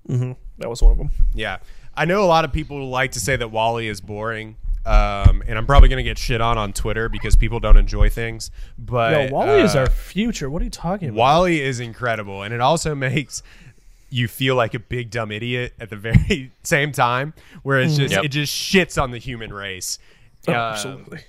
That 0.08 0.68
was 0.70 0.82
one 0.82 0.92
of 0.92 0.98
them. 0.98 1.10
Yeah, 1.34 1.58
I 1.94 2.04
know 2.04 2.22
a 2.24 2.26
lot 2.26 2.44
of 2.44 2.52
people 2.52 2.88
like 2.88 3.12
to 3.12 3.20
say 3.20 3.36
that 3.36 3.48
WALL-E 3.48 3.88
is 3.88 4.00
boring. 4.00 4.56
Um, 4.86 5.42
and 5.46 5.56
I'm 5.56 5.64
probably 5.64 5.88
gonna 5.88 6.02
get 6.02 6.18
shit 6.18 6.42
on 6.42 6.58
on 6.58 6.74
Twitter 6.74 7.08
because 7.08 7.36
people 7.36 7.58
don't 7.58 7.78
enjoy 7.78 8.10
things. 8.10 8.50
But 8.78 9.30
Yo, 9.30 9.34
WALL-E 9.34 9.62
is 9.62 9.74
uh, 9.74 9.80
our 9.80 9.86
future. 9.90 10.50
What 10.50 10.60
are 10.60 10.66
you 10.66 10.70
talking 10.70 11.08
about? 11.08 11.16
WALL-E 11.18 11.60
is 11.60 11.80
incredible, 11.80 12.42
and 12.42 12.52
it 12.52 12.60
also 12.60 12.94
makes 12.94 13.42
you 14.10 14.28
feel 14.28 14.54
like 14.56 14.74
a 14.74 14.78
big 14.78 15.10
dumb 15.10 15.32
idiot 15.32 15.72
at 15.80 15.88
the 15.88 15.96
very 16.08 16.52
same 16.64 16.92
time, 16.92 17.32
where 17.62 17.80
it's 17.80 17.96
just 17.96 18.12
Yep. 18.12 18.24
it 18.24 18.28
just 18.28 18.52
shits 18.54 19.02
on 19.02 19.10
the 19.10 19.18
human 19.18 19.52
race. 19.52 19.98
Oh, 20.46 20.52
Um, 20.52 20.58
absolutely. 20.58 21.20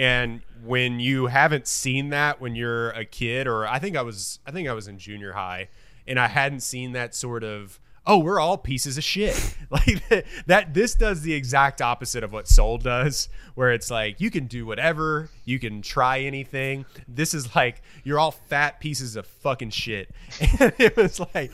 And 0.00 0.40
when 0.64 0.98
you 0.98 1.26
haven't 1.26 1.68
seen 1.68 2.10
that 2.10 2.40
when 2.40 2.56
you're 2.56 2.90
a 2.90 3.04
kid, 3.04 3.46
or 3.46 3.66
I 3.68 3.78
think 3.78 3.96
I 3.96 4.02
was, 4.02 4.40
I 4.44 4.50
think 4.50 4.68
I 4.68 4.72
was 4.72 4.88
in 4.88 4.98
junior 4.98 5.32
high, 5.32 5.68
and 6.06 6.18
I 6.18 6.28
hadn't 6.28 6.60
seen 6.60 6.92
that 6.92 7.14
sort 7.14 7.44
of. 7.44 7.80
Oh, 8.08 8.18
we're 8.18 8.38
all 8.38 8.56
pieces 8.56 8.96
of 8.98 9.04
shit. 9.04 9.56
Like 9.68 10.08
that, 10.08 10.24
that. 10.46 10.74
This 10.74 10.94
does 10.94 11.22
the 11.22 11.34
exact 11.34 11.82
opposite 11.82 12.22
of 12.22 12.32
what 12.32 12.46
Soul 12.46 12.78
does, 12.78 13.28
where 13.56 13.72
it's 13.72 13.90
like 13.90 14.20
you 14.20 14.30
can 14.30 14.46
do 14.46 14.64
whatever, 14.64 15.28
you 15.44 15.58
can 15.58 15.82
try 15.82 16.20
anything. 16.20 16.84
This 17.08 17.34
is 17.34 17.56
like 17.56 17.82
you're 18.04 18.20
all 18.20 18.30
fat 18.30 18.78
pieces 18.78 19.16
of 19.16 19.26
fucking 19.26 19.70
shit. 19.70 20.10
And 20.60 20.72
it 20.78 20.96
was 20.96 21.20
like, 21.34 21.50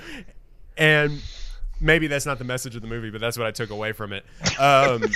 and 0.77 1.23
maybe 1.81 2.07
that's 2.07 2.27
not 2.27 2.39
the 2.39 2.45
message 2.45 2.77
of 2.77 2.83
the 2.83 2.89
movie, 2.89 3.09
but 3.11 3.21
that's 3.21 3.39
what 3.39 3.47
I 3.47 3.51
took 3.51 3.71
away 3.71 3.93
from 3.93 4.13
it. 4.13 4.25
Um, 4.59 5.03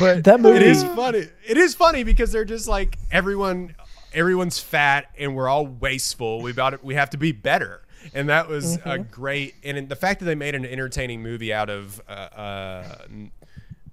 but 0.00 0.24
That 0.24 0.40
movie 0.40 0.56
it 0.56 0.62
is 0.62 0.82
funny. 0.82 1.26
It 1.46 1.56
is 1.56 1.74
funny 1.74 2.04
because 2.04 2.32
they're 2.32 2.44
just 2.44 2.68
like 2.68 2.98
everyone. 3.10 3.74
Everyone's 4.14 4.58
fat 4.58 5.06
and 5.18 5.34
we're 5.36 5.48
all 5.48 5.66
wasteful. 5.66 6.42
We 6.42 6.50
about 6.50 6.74
it. 6.74 6.84
We 6.84 6.94
have 6.94 7.10
to 7.10 7.16
be 7.16 7.32
better, 7.32 7.82
and 8.14 8.28
that 8.28 8.48
was 8.48 8.78
a 8.84 8.98
great. 8.98 9.54
And 9.64 9.88
the 9.88 9.96
fact 9.96 10.20
that 10.20 10.26
they 10.26 10.34
made 10.34 10.54
an 10.54 10.64
entertaining 10.66 11.22
movie 11.22 11.52
out 11.52 11.70
of 11.70 12.00
uh, 12.08 12.12
uh, 12.12 12.96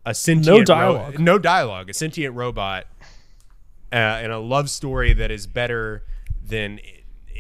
a 0.06 0.14
sentient 0.14 0.58
ro- 0.60 0.64
dialogue. 0.76 1.20
no 1.20 1.38
dialogue, 1.38 1.90
a 1.90 1.94
sentient 1.94 2.36
robot, 2.36 2.86
uh, 3.91 3.96
and 3.96 4.32
a 4.32 4.40
love 4.40 4.70
story 4.70 5.14
that 5.14 5.32
is 5.32 5.48
better 5.48 6.04
than 6.46 6.80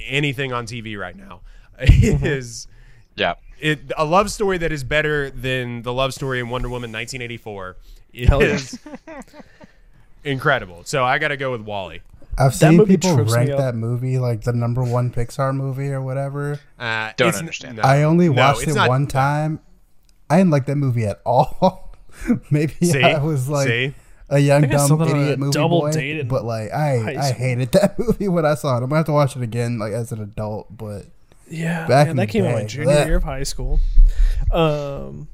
anything 0.07 0.53
on 0.53 0.65
TV 0.65 0.97
right 0.97 1.15
now. 1.15 1.41
Is 1.79 2.67
Yeah. 3.15 3.35
it 3.59 3.79
a 3.97 4.05
love 4.05 4.29
story 4.31 4.57
that 4.59 4.71
is 4.71 4.83
better 4.83 5.29
than 5.29 5.81
the 5.81 5.93
love 5.93 6.13
story 6.13 6.39
in 6.39 6.49
Wonder 6.49 6.67
Woman 6.69 6.91
1984 6.91 7.77
is 8.13 8.77
incredible. 10.23 10.81
So 10.85 11.03
I 11.03 11.17
got 11.19 11.29
to 11.29 11.37
go 11.37 11.51
with 11.51 11.61
WALL-E. 11.61 12.01
I've 12.39 12.55
seen 12.55 12.85
people 12.85 13.15
rank 13.17 13.49
that 13.49 13.75
movie 13.75 14.17
like 14.17 14.41
the 14.41 14.53
number 14.53 14.83
one 14.83 15.11
Pixar 15.11 15.53
movie 15.55 15.89
or 15.89 16.01
whatever. 16.01 16.59
Uh, 16.79 17.11
Don't 17.17 17.29
it's- 17.29 17.39
understand. 17.39 17.77
no. 17.77 17.83
I 17.83 18.03
only 18.03 18.29
watched 18.29 18.63
it's 18.63 18.71
it 18.71 18.75
not- 18.75 18.89
one 18.89 19.07
time. 19.07 19.59
I 20.29 20.37
didn't 20.37 20.51
like 20.51 20.65
that 20.67 20.75
movie 20.75 21.05
at 21.05 21.21
all. 21.25 21.95
Maybe 22.51 22.73
See? 22.85 23.01
I 23.03 23.17
was 23.21 23.49
like 23.49 23.67
See? 23.67 23.93
a 24.29 24.39
young 24.39 24.61
think 24.61 24.73
I 24.73 24.77
saw 24.77 24.87
dumb 24.89 24.99
that 24.99 25.09
on 25.13 25.17
a 25.17 25.21
idiot 25.21 25.39
movie 25.39 25.51
double 25.53 25.81
boy, 25.81 26.23
but 26.25 26.45
like 26.45 26.71
I 26.71 27.15
I 27.17 27.31
hated 27.31 27.71
that 27.73 27.97
movie 27.99 28.27
when 28.27 28.45
I 28.45 28.53
saw 28.55 28.73
it. 28.75 28.83
I'm 28.83 28.89
gonna 28.89 28.97
have 28.97 29.05
to 29.07 29.11
watch 29.11 29.35
it 29.35 29.41
again 29.41 29.79
like 29.79 29.91
as 29.93 30.11
an 30.11 30.21
adult. 30.21 30.67
But 30.77 31.05
Yeah, 31.49 31.87
Back 31.87 32.07
man, 32.07 32.09
in 32.11 32.15
that 32.17 32.27
the 32.27 32.31
came 32.31 32.45
out 32.45 32.53
my 32.53 32.65
junior 32.65 32.93
Blech. 32.93 33.05
year 33.07 33.15
of 33.15 33.23
high 33.23 33.43
school. 33.43 33.79
Um, 34.51 35.27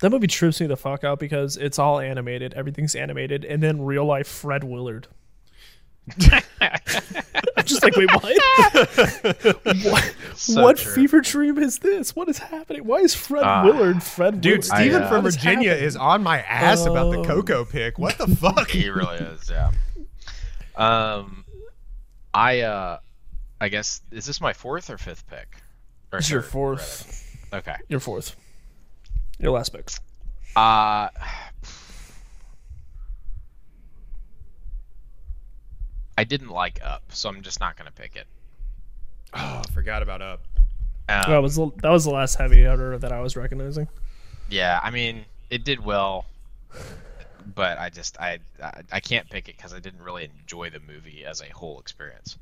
that 0.00 0.10
movie 0.10 0.26
trips 0.26 0.60
me 0.60 0.66
the 0.66 0.76
fuck 0.76 1.04
out 1.04 1.18
because 1.18 1.56
it's 1.56 1.78
all 1.78 1.98
animated, 2.00 2.54
everything's 2.54 2.94
animated, 2.94 3.44
and 3.44 3.62
then 3.62 3.82
real 3.82 4.04
life 4.04 4.28
Fred 4.28 4.64
Willard. 4.64 5.06
I'm 6.60 7.64
just 7.64 7.82
like, 7.82 7.96
wait, 7.96 8.10
what? 8.12 8.24
what 9.84 10.14
So 10.34 10.62
what 10.62 10.78
fever 10.78 11.20
dream 11.20 11.58
is 11.58 11.78
this? 11.80 12.14
What 12.16 12.28
is 12.28 12.38
happening? 12.38 12.84
Why 12.84 12.98
is 12.98 13.14
Fred 13.14 13.42
Ah. 13.44 13.64
Willard 13.64 14.02
Fred 14.02 14.40
Dude, 14.40 14.50
Willard? 14.50 14.64
Steven 14.64 15.02
uh, 15.02 15.08
from 15.08 15.22
Virginia 15.24 15.70
happening? 15.70 15.86
is 15.86 15.96
on 15.96 16.22
my 16.22 16.40
ass 16.42 16.84
about 16.86 17.10
the 17.12 17.18
Oh. 17.18 17.24
Coco 17.24 17.64
pick. 17.64 17.98
What 17.98 18.18
the 18.18 18.26
fuck? 18.36 18.70
He 18.70 18.88
really 18.88 19.16
is, 19.18 19.50
yeah. 19.50 19.70
Um, 20.76 21.44
I 22.32 22.60
uh, 22.60 22.98
I 23.60 23.68
guess 23.68 24.00
is 24.10 24.26
this 24.26 24.40
my 24.40 24.52
fourth 24.52 24.90
or 24.90 24.98
fifth 24.98 25.26
pick? 25.26 25.56
Or 26.12 26.18
It's 26.20 26.30
your 26.30 26.42
fourth. 26.42 27.24
rather. 27.52 27.70
Okay. 27.70 27.76
Your 27.88 28.00
fourth. 28.00 28.36
Your 29.38 29.52
last 29.52 29.72
pick. 29.72 30.00
Uh, 30.56 31.08
I 36.18 36.24
didn't 36.24 36.50
like 36.50 36.80
Up, 36.82 37.04
so 37.10 37.28
I'm 37.28 37.42
just 37.42 37.60
not 37.60 37.76
gonna 37.76 37.92
pick 37.92 38.16
it. 38.16 38.26
Oh, 39.32 39.62
I 39.64 39.70
forgot 39.72 40.02
about 40.02 40.20
Up. 40.20 40.40
Um, 41.08 41.30
that 41.30 41.38
was 41.38 41.54
the, 41.54 41.70
that 41.76 41.90
was 41.90 42.04
the 42.06 42.10
last 42.10 42.34
heavy 42.34 42.56
hitter 42.56 42.98
that 42.98 43.12
I 43.12 43.20
was 43.20 43.36
recognizing. 43.36 43.86
Yeah, 44.50 44.80
I 44.82 44.90
mean, 44.90 45.26
it 45.48 45.62
did 45.62 45.78
well, 45.78 46.26
but 47.54 47.78
I 47.78 47.90
just 47.90 48.18
I 48.20 48.40
I, 48.60 48.82
I 48.90 49.00
can't 49.00 49.30
pick 49.30 49.48
it 49.48 49.56
because 49.56 49.72
I 49.72 49.78
didn't 49.78 50.02
really 50.02 50.28
enjoy 50.40 50.70
the 50.70 50.80
movie 50.80 51.24
as 51.24 51.40
a 51.40 51.48
whole 51.54 51.78
experience. 51.78 52.36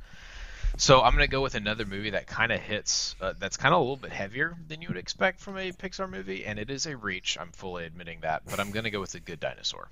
So 0.78 1.02
I'm 1.02 1.12
gonna 1.12 1.26
go 1.26 1.42
with 1.42 1.54
another 1.54 1.84
movie 1.84 2.10
that 2.10 2.26
kind 2.26 2.52
of 2.52 2.60
hits. 2.60 3.14
Uh, 3.20 3.34
that's 3.38 3.58
kind 3.58 3.74
of 3.74 3.80
a 3.80 3.82
little 3.82 3.98
bit 3.98 4.10
heavier 4.10 4.56
than 4.68 4.80
you 4.80 4.88
would 4.88 4.96
expect 4.96 5.38
from 5.38 5.58
a 5.58 5.70
Pixar 5.72 6.08
movie, 6.08 6.46
and 6.46 6.58
it 6.58 6.70
is 6.70 6.86
a 6.86 6.96
reach. 6.96 7.36
I'm 7.38 7.52
fully 7.52 7.84
admitting 7.84 8.20
that, 8.22 8.40
but 8.48 8.58
I'm 8.58 8.70
gonna 8.70 8.90
go 8.90 9.02
with 9.02 9.12
The 9.12 9.20
Good 9.20 9.40
Dinosaur. 9.40 9.90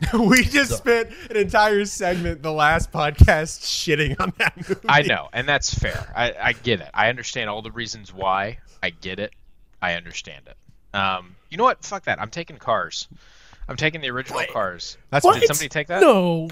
we 0.14 0.44
just 0.44 0.76
spent 0.76 1.10
an 1.30 1.36
entire 1.36 1.84
segment 1.84 2.42
the 2.42 2.52
last 2.52 2.90
podcast 2.90 3.62
shitting 3.62 4.18
on 4.20 4.32
that 4.38 4.56
movie. 4.56 4.88
I 4.88 5.02
know, 5.02 5.28
and 5.32 5.48
that's 5.48 5.72
fair. 5.72 6.12
I, 6.16 6.34
I 6.40 6.52
get 6.52 6.80
it. 6.80 6.88
I 6.94 7.08
understand 7.08 7.50
all 7.50 7.62
the 7.62 7.70
reasons 7.70 8.12
why. 8.12 8.58
I 8.82 8.90
get 8.90 9.18
it. 9.18 9.32
I 9.82 9.94
understand 9.94 10.48
it. 10.48 10.96
Um, 10.96 11.36
you 11.50 11.56
know 11.56 11.64
what? 11.64 11.84
Fuck 11.84 12.04
that. 12.04 12.20
I'm 12.20 12.30
taking 12.30 12.56
Cars. 12.56 13.08
I'm 13.68 13.76
taking 13.76 14.00
the 14.00 14.10
original 14.10 14.42
Cars. 14.50 14.96
That's 15.10 15.24
Did 15.24 15.46
somebody 15.46 15.68
take 15.68 15.88
that? 15.88 16.00
No. 16.00 16.48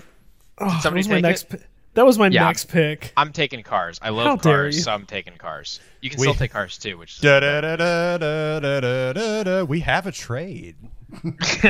Oh, 0.59 0.69
that 0.69 0.83
somebody 0.83 1.09
my 1.09 1.16
take 1.16 1.23
next. 1.23 1.55
it? 1.55 1.62
That 1.94 2.06
was 2.06 2.19
my 2.19 2.28
yeah, 2.28 2.44
next 2.44 2.66
pick. 2.66 3.12
I'm 3.16 3.32
taking 3.32 3.62
cars. 3.62 3.98
I 4.01 4.10
love 4.10 4.27
How 4.27 4.36
cars, 4.36 4.85
so 4.85 4.93
I'm 4.93 5.06
taking 5.06 5.36
cars. 5.36 5.81
You 6.01 6.10
can 6.10 6.20
we, 6.20 6.27
still 6.27 6.35
take 6.35 6.52
cars 6.52 6.78
too, 6.78 6.97
which 6.97 7.20
da, 7.20 7.40
da, 7.40 7.60
da, 7.60 7.77
da, 7.77 8.19
da, 8.19 9.12
da, 9.12 9.43
da, 9.43 9.65
we 9.65 9.81
have 9.81 10.06
a 10.06 10.12
trade. 10.12 10.77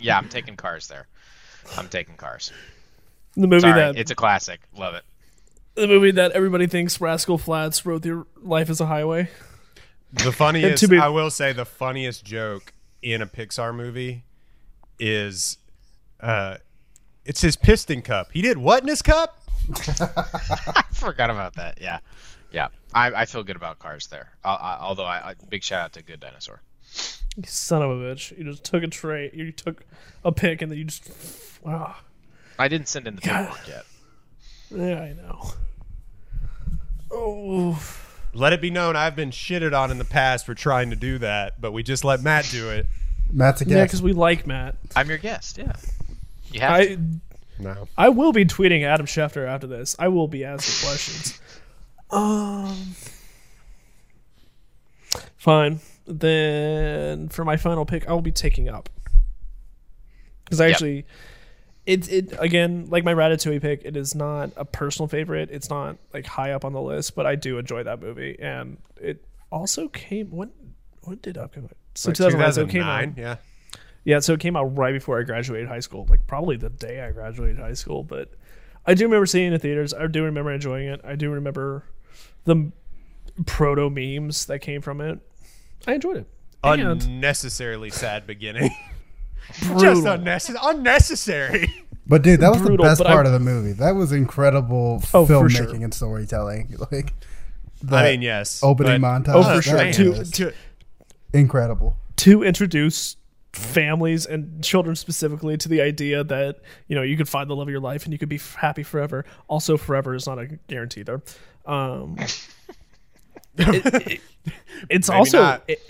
yeah, 0.00 0.18
I'm 0.18 0.28
taking 0.28 0.56
cars 0.56 0.86
there. 0.88 1.08
I'm 1.76 1.88
taking 1.88 2.16
cars. 2.16 2.52
The 3.34 3.46
movie 3.46 3.60
Sorry, 3.60 3.80
that 3.80 3.96
it's 3.96 4.10
a 4.10 4.14
classic. 4.14 4.60
Love 4.76 4.94
it. 4.94 5.04
The 5.74 5.88
movie 5.88 6.10
that 6.12 6.32
everybody 6.32 6.66
thinks 6.66 7.00
Rascal 7.00 7.38
Flatts 7.38 7.86
wrote 7.86 8.04
"Your 8.04 8.26
Life 8.42 8.68
Is 8.68 8.80
a 8.80 8.86
Highway." 8.86 9.30
The 10.12 10.32
funniest, 10.32 10.88
be- 10.90 10.98
I 10.98 11.08
will 11.08 11.30
say, 11.30 11.52
the 11.52 11.64
funniest 11.64 12.24
joke 12.24 12.74
in 13.00 13.22
a 13.22 13.26
Pixar 13.26 13.74
movie 13.74 14.24
is 14.98 15.56
uh, 16.20 16.58
it's 17.24 17.40
his 17.40 17.56
piston 17.56 18.02
cup. 18.02 18.30
He 18.32 18.42
did 18.42 18.58
what 18.58 18.82
in 18.82 18.88
his 18.88 19.02
cup? 19.02 19.38
I 19.78 20.84
forgot 20.92 21.30
about 21.30 21.54
that. 21.54 21.78
Yeah, 21.80 21.98
yeah. 22.50 22.68
I, 22.94 23.12
I 23.12 23.24
feel 23.26 23.42
good 23.42 23.56
about 23.56 23.78
Cars 23.78 24.08
there. 24.08 24.30
I, 24.44 24.54
I, 24.54 24.78
although 24.80 25.04
I, 25.04 25.30
I 25.30 25.34
big 25.48 25.62
shout 25.62 25.84
out 25.84 25.92
to 25.94 26.02
Good 26.02 26.20
Dinosaur. 26.20 26.60
You 27.36 27.44
son 27.46 27.82
of 27.82 27.90
a 27.90 27.94
bitch! 27.94 28.36
You 28.36 28.44
just 28.44 28.64
took 28.64 28.82
a 28.82 28.88
tray. 28.88 29.30
You 29.32 29.52
took 29.52 29.84
a 30.24 30.32
pick, 30.32 30.62
and 30.62 30.70
then 30.70 30.78
you 30.78 30.84
just. 30.84 31.10
Wow. 31.62 31.94
I 32.58 32.68
didn't 32.68 32.88
send 32.88 33.06
in 33.06 33.16
the 33.16 33.22
paperwork 33.22 33.66
yet. 33.66 33.84
Yeah, 34.70 35.00
I 35.00 35.12
know. 35.14 35.52
Oh, 37.10 37.82
Let 38.34 38.52
it 38.52 38.60
be 38.60 38.70
known 38.70 38.96
I've 38.96 39.14
been 39.14 39.30
shitted 39.30 39.78
on 39.78 39.90
in 39.90 39.98
the 39.98 40.04
past 40.04 40.46
for 40.46 40.54
trying 40.54 40.90
to 40.90 40.96
do 40.96 41.18
that, 41.18 41.60
but 41.60 41.72
we 41.72 41.82
just 41.82 42.04
let 42.04 42.22
Matt 42.22 42.48
do 42.50 42.70
it. 42.70 42.86
Matt's 43.30 43.60
a 43.62 43.66
yeah, 43.66 43.84
because 43.84 44.02
we 44.02 44.12
like 44.12 44.46
Matt. 44.46 44.76
I'm 44.96 45.08
your 45.08 45.18
guest. 45.18 45.58
Yeah, 45.58 45.72
you 46.52 46.60
have 46.60 46.82
to. 46.86 46.92
I 46.92 46.98
No. 47.58 47.88
I 47.96 48.08
will 48.08 48.32
be 48.32 48.44
tweeting 48.44 48.82
Adam 48.84 49.06
Schefter 49.06 49.46
after 49.46 49.66
this. 49.66 49.94
I 49.98 50.08
will 50.08 50.28
be 50.28 50.44
asking 50.44 50.86
questions. 50.88 51.40
Um, 52.10 52.76
fine. 55.38 55.80
Then 56.06 57.28
for 57.30 57.42
my 57.44 57.56
final 57.56 57.86
pick, 57.86 58.06
I 58.08 58.12
will 58.12 58.20
be 58.20 58.32
taking 58.32 58.68
up 58.68 58.90
because 60.44 60.60
I 60.60 60.66
Yep. 60.66 60.72
actually, 60.74 61.06
it 61.86 62.12
it 62.12 62.34
again 62.38 62.86
like 62.90 63.04
my 63.04 63.14
Ratatouille 63.14 63.62
pick. 63.62 63.82
It 63.84 63.96
is 63.96 64.14
not 64.14 64.50
a 64.56 64.64
personal 64.64 65.08
favorite. 65.08 65.48
It's 65.50 65.70
not 65.70 65.96
like 66.12 66.26
high 66.26 66.52
up 66.52 66.64
on 66.66 66.72
the 66.72 66.82
list, 66.82 67.14
but 67.14 67.24
I 67.24 67.34
do 67.34 67.56
enjoy 67.58 67.82
that 67.84 68.00
movie, 68.02 68.36
and 68.38 68.76
it 69.00 69.24
also 69.50 69.88
came 69.88 70.30
when 70.30 70.50
when 71.04 71.16
did 71.22 71.38
up 71.38 71.54
come 71.54 71.64
out? 71.64 71.76
So 71.94 72.10
Like 72.10 72.16
2009. 72.18 72.52
So 72.52 72.60
it 72.62 72.68
came 72.68 72.82
out. 72.82 73.00
2009, 73.00 73.14
yeah. 73.16 73.36
Yeah, 74.04 74.18
so 74.20 74.32
it 74.34 74.40
came 74.40 74.56
out 74.56 74.76
right 74.76 74.92
before 74.92 75.20
I 75.20 75.22
graduated 75.22 75.68
high 75.68 75.80
school, 75.80 76.06
like 76.10 76.26
probably 76.26 76.56
the 76.56 76.70
day 76.70 77.00
I 77.02 77.12
graduated 77.12 77.58
high 77.58 77.74
school. 77.74 78.02
But 78.02 78.30
I 78.84 78.94
do 78.94 79.04
remember 79.04 79.26
seeing 79.26 79.48
it 79.52 79.54
in 79.54 79.60
theaters. 79.60 79.94
I 79.94 80.06
do 80.08 80.24
remember 80.24 80.50
enjoying 80.52 80.88
it. 80.88 81.00
I 81.04 81.14
do 81.14 81.30
remember 81.30 81.84
the 82.44 82.72
proto 83.46 83.88
memes 83.90 84.46
that 84.46 84.58
came 84.58 84.82
from 84.82 85.00
it. 85.00 85.20
I 85.86 85.94
enjoyed 85.94 86.16
it. 86.16 86.26
And 86.64 86.80
Unnecessarily 87.02 87.90
sad 87.90 88.26
beginning. 88.26 88.70
Just 89.52 89.72
brutal. 89.72 90.06
unnecessary. 90.08 90.58
Unnecessary. 90.62 91.74
But 92.04 92.22
dude, 92.22 92.40
that 92.40 92.50
was 92.50 92.60
Brutal, 92.60 92.78
the 92.78 92.90
best 92.90 93.02
part 93.04 93.26
I- 93.26 93.28
of 93.28 93.32
the 93.32 93.38
movie. 93.38 93.72
That 93.74 93.94
was 93.94 94.10
incredible 94.10 95.00
Oh, 95.14 95.24
filmmaking 95.24 95.50
sure. 95.52 95.74
and 95.84 95.94
storytelling. 95.94 96.74
Like, 96.90 97.12
I 97.12 97.84
that 97.84 98.04
mean, 98.10 98.22
yes. 98.22 98.60
opening 98.64 99.00
but- 99.00 99.22
montage. 99.24 99.34
Oh, 99.36 99.56
for 99.56 99.62
sure. 99.62 100.10
was 100.10 100.30
Two- 100.32 100.46
To- 100.50 100.52
incredible. 101.32 101.96
to 102.16 102.42
introduce 102.42 103.16
families 103.52 104.24
and 104.26 104.62
children 104.64 104.96
specifically 104.96 105.56
to 105.58 105.68
the 105.68 105.80
idea 105.82 106.24
that 106.24 106.60
you 106.86 106.96
know 106.96 107.02
you 107.02 107.16
could 107.16 107.28
find 107.28 107.50
the 107.50 107.54
love 107.56 107.68
of 107.68 107.70
your 107.72 107.80
life 107.80 108.04
and 108.04 108.12
you 108.12 108.18
could 108.18 108.28
be 108.28 108.36
f- 108.36 108.54
happy 108.54 108.82
forever. 108.82 109.24
Also, 109.48 109.76
forever 109.76 110.14
is 110.14 110.26
not 110.26 110.38
a 110.38 110.46
guarantee 110.68 111.02
there. 111.02 111.22
Um, 111.66 112.16
it- 113.58 113.86
it- 114.10 114.20
it's 114.90 115.08
Maybe 115.08 115.18
also 115.18 115.60
it- 115.68 115.80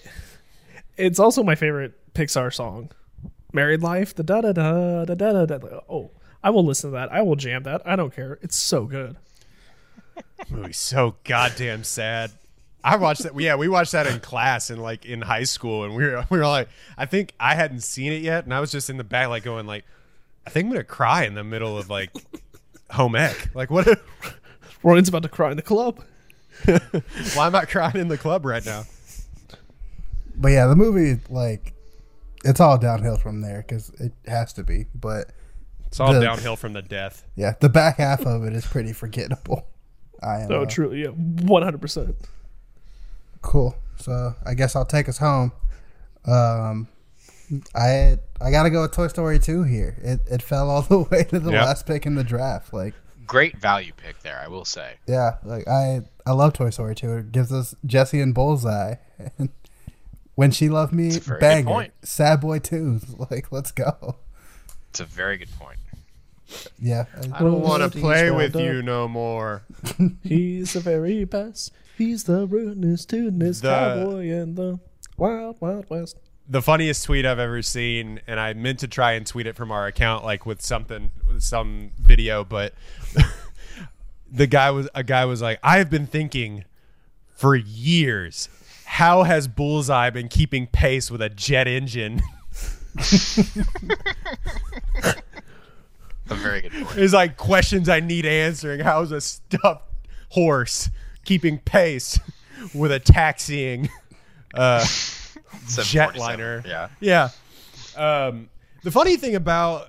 it's 0.97 1.19
also 1.19 1.43
my 1.43 1.55
favorite 1.55 1.95
Pixar 2.15 2.53
song, 2.53 2.91
"Married 3.53 3.81
Life." 3.83 4.15
The 4.15 4.23
da 4.23 4.41
da 4.43 4.53
da 4.53 5.05
da 5.05 5.15
da 5.15 5.47
da. 5.47 5.59
da. 5.59 5.81
Oh, 5.89 6.11
I 6.43 6.51
will 6.51 6.65
listen 6.65 6.91
to 6.91 6.95
that. 6.97 7.13
I 7.13 7.23
will 7.23 7.37
jam 7.37 7.63
that. 7.63 7.81
I 7.87 7.97
don't 7.97 8.15
care. 8.15 8.39
It's 8.43 8.57
so 8.57 8.85
good. 8.87 9.17
movie's 10.51 10.77
so 10.79 11.17
goddamn 11.25 11.85
sad. 11.85 12.33
I 12.85 12.97
watched 12.97 13.23
that. 13.23 13.39
Yeah, 13.41 13.55
we 13.57 13.69
watched 13.69 13.93
that 13.93 14.07
in 14.07 14.19
class 14.21 14.71
and 14.71 14.83
like 14.83 15.05
in 15.05 15.23
high 15.23 15.45
school, 15.45 15.85
and 15.85 15.95
we 15.95 16.05
were 16.05 16.25
we 16.31 16.39
were 16.39 16.47
like, 16.47 16.69
I 16.99 17.07
think 17.07 17.33
I 17.39 17.55
hadn't 17.55 17.81
seen 17.83 18.13
it 18.13 18.23
yet, 18.23 18.45
and 18.45 18.53
I 18.53 18.61
was 18.61 18.71
just 18.73 18.91
in 18.91 18.97
the 18.97 19.05
back 19.05 19.29
like 19.29 19.45
going 19.45 19.67
like, 19.67 19.85
I 20.47 20.51
think 20.51 20.67
I'm 20.67 20.73
gonna 20.73 20.85
cry 20.85 21.25
in 21.25 21.35
the 21.35 21.45
middle 21.45 21.79
of 21.79 21.89
like 21.91 22.11
home 22.91 23.15
ec. 23.17 23.51
Like 23.55 23.71
what? 23.71 23.87
Ryan's 24.83 25.09
about 25.09 25.23
to 25.23 25.29
cry 25.29 25.51
in 25.51 25.57
the 25.57 25.63
club. 25.63 26.01
Why 27.35 27.47
am 27.47 27.55
I 27.55 27.65
crying 27.65 27.97
in 27.97 28.09
the 28.09 28.19
club 28.19 28.45
right 28.45 28.65
now? 28.67 28.85
But 30.35 30.49
yeah, 30.49 30.67
the 30.67 30.77
movie 30.77 31.21
like 31.31 31.75
it's 32.45 32.59
all 32.61 32.79
downhill 32.79 33.17
from 33.17 33.41
there 33.43 33.59
because 33.67 33.91
it 34.01 34.13
has 34.27 34.53
to 34.55 34.65
be. 34.65 34.87
But 34.95 35.31
It's 35.87 36.01
all 36.01 36.13
The- 36.13 36.21
downhill 36.21 36.57
from 36.57 36.73
the 36.73 36.83
death. 36.83 37.25
yeah, 37.37 37.55
the 37.61 37.69
back 37.69 37.99
half 37.99 38.27
of 38.27 38.43
it 38.45 38.53
is 38.55 38.67
pretty 38.67 38.93
forgettable. 38.93 39.67
I 40.23 40.41
am 40.41 40.49
So 40.49 40.63
uh, 40.63 40.67
truly, 40.67 41.03
yeah, 41.03 41.09
one 41.11 41.63
hundred 41.63 41.81
percent. 41.81 42.17
Cool. 43.43 43.77
So 43.97 44.35
I 44.45 44.55
guess 44.55 44.75
I'll 44.75 44.87
take 44.87 45.09
us 45.09 45.19
home. 45.19 45.53
Um, 46.25 46.89
I 47.75 48.19
I 48.41 48.51
gotta 48.51 48.71
go 48.71 48.83
with 48.83 48.93
Toy 48.93 49.09
Story 49.09 49.39
two 49.39 49.63
here. 49.63 49.97
It 50.03 50.21
it 50.31 50.43
fell 50.43 50.71
all 50.71 50.83
the 50.93 51.01
way 51.01 51.25
to 51.25 51.39
the 51.39 51.53
Yeah. 51.53 51.65
last 51.65 51.87
pick 51.87 52.07
in 52.07 52.15
the 52.15 52.25
draft. 52.25 52.73
Like 52.73 52.95
Great 53.27 53.57
value 53.59 53.93
pick 53.97 54.21
there, 54.21 54.39
I 54.43 54.49
will 54.49 54.65
say. 54.65 54.95
yeah, 55.07 55.37
like 55.45 55.67
I 55.69 56.03
I 56.27 56.33
love 56.33 56.53
Toy 56.55 56.71
Story 56.71 56.95
two. 56.95 57.13
It 57.15 57.33
gives 57.33 57.53
us 57.53 57.75
Jesse 57.87 58.21
and 58.21 58.35
Bullseye. 58.35 58.97
And 59.39 59.51
when 60.35 60.51
she 60.51 60.69
loved 60.69 60.93
me, 60.93 61.17
a 61.17 61.21
very 61.21 61.41
banger. 61.41 61.69
point. 61.69 61.93
Sad 62.03 62.41
Boy 62.41 62.59
two. 62.59 63.01
Like 63.31 63.53
let's 63.53 63.71
go. 63.73 64.17
It's 64.91 65.01
a 65.01 65.05
very 65.05 65.37
good 65.39 65.51
point. 65.59 65.79
Yeah, 66.79 67.07
I 67.33 67.39
don't 67.39 67.61
want 67.63 67.83
to 67.91 67.99
play 67.99 68.31
with 68.31 68.55
up. 68.57 68.63
you 68.63 68.83
no 68.83 69.09
more. 69.09 69.63
He's 70.23 70.75
the 70.75 70.81
very 70.81 71.25
best. 71.25 71.73
He's 72.03 72.25
the 72.25 72.47
ruinous, 72.49 73.05
tuneless 73.07 73.61
The- 73.61 73.69
cowboy 73.69 74.27
in 74.31 74.57
the 74.57 74.81
wild, 75.17 75.57
wild 75.61 75.89
west. 75.89 76.17
the 76.49 76.61
funniest 76.61 77.05
tweet 77.05 77.25
I've 77.25 77.39
ever 77.39 77.63
seen, 77.63 78.21
and 78.27 78.41
I 78.41 78.53
meant 78.55 78.81
to 78.81 78.89
try 78.89 79.13
and 79.13 79.25
tweet 79.27 79.47
it 79.47 79.55
from 79.55 79.71
our 79.71 79.87
account, 79.87 80.25
like 80.25 80.45
with 80.45 80.61
something, 80.61 81.13
with 81.29 81.43
some 81.45 81.93
video, 82.01 82.43
but 82.45 82.75
the 84.33 84.47
guy 84.49 84.71
was 84.73 84.89
a 84.95 85.05
guy 85.05 85.25
was 85.27 85.41
like, 85.41 85.61
"I 85.63 85.79
have 85.79 85.91
been 85.91 86.07
thinking 86.09 86.65
for 87.37 87.55
years, 87.55 88.49
how 88.85 89.23
has 89.23 89.47
Bullseye 89.47 90.11
been 90.11 90.29
keeping 90.29 90.67
pace 90.67 91.09
with 91.11 91.23
a 91.23 91.29
jet 91.29 91.69
engine?" 91.69 92.21
A 96.31 96.35
very 96.35 96.63
good 96.63 96.73
point. 96.73 96.99
It's 96.99 97.13
like 97.13 97.37
questions 97.37 97.89
I 97.89 98.01
need 98.01 98.25
answering. 98.27 98.81
How 98.81 99.03
is 99.03 99.13
a 99.13 99.21
stuffed 99.21 99.85
horse 100.31 100.89
keeping 101.25 101.59
pace 101.59 102.19
with 102.75 102.93
a 102.93 102.99
taxiing 103.01 103.89
uh, 104.55 104.81
747. 105.67 106.15
jetliner? 106.21 106.67
Yeah. 106.67 106.89
Yeah. 107.01 107.29
Um, 107.97 108.49
the 108.83 108.91
funny 108.91 109.17
thing 109.17 109.35
about 109.35 109.83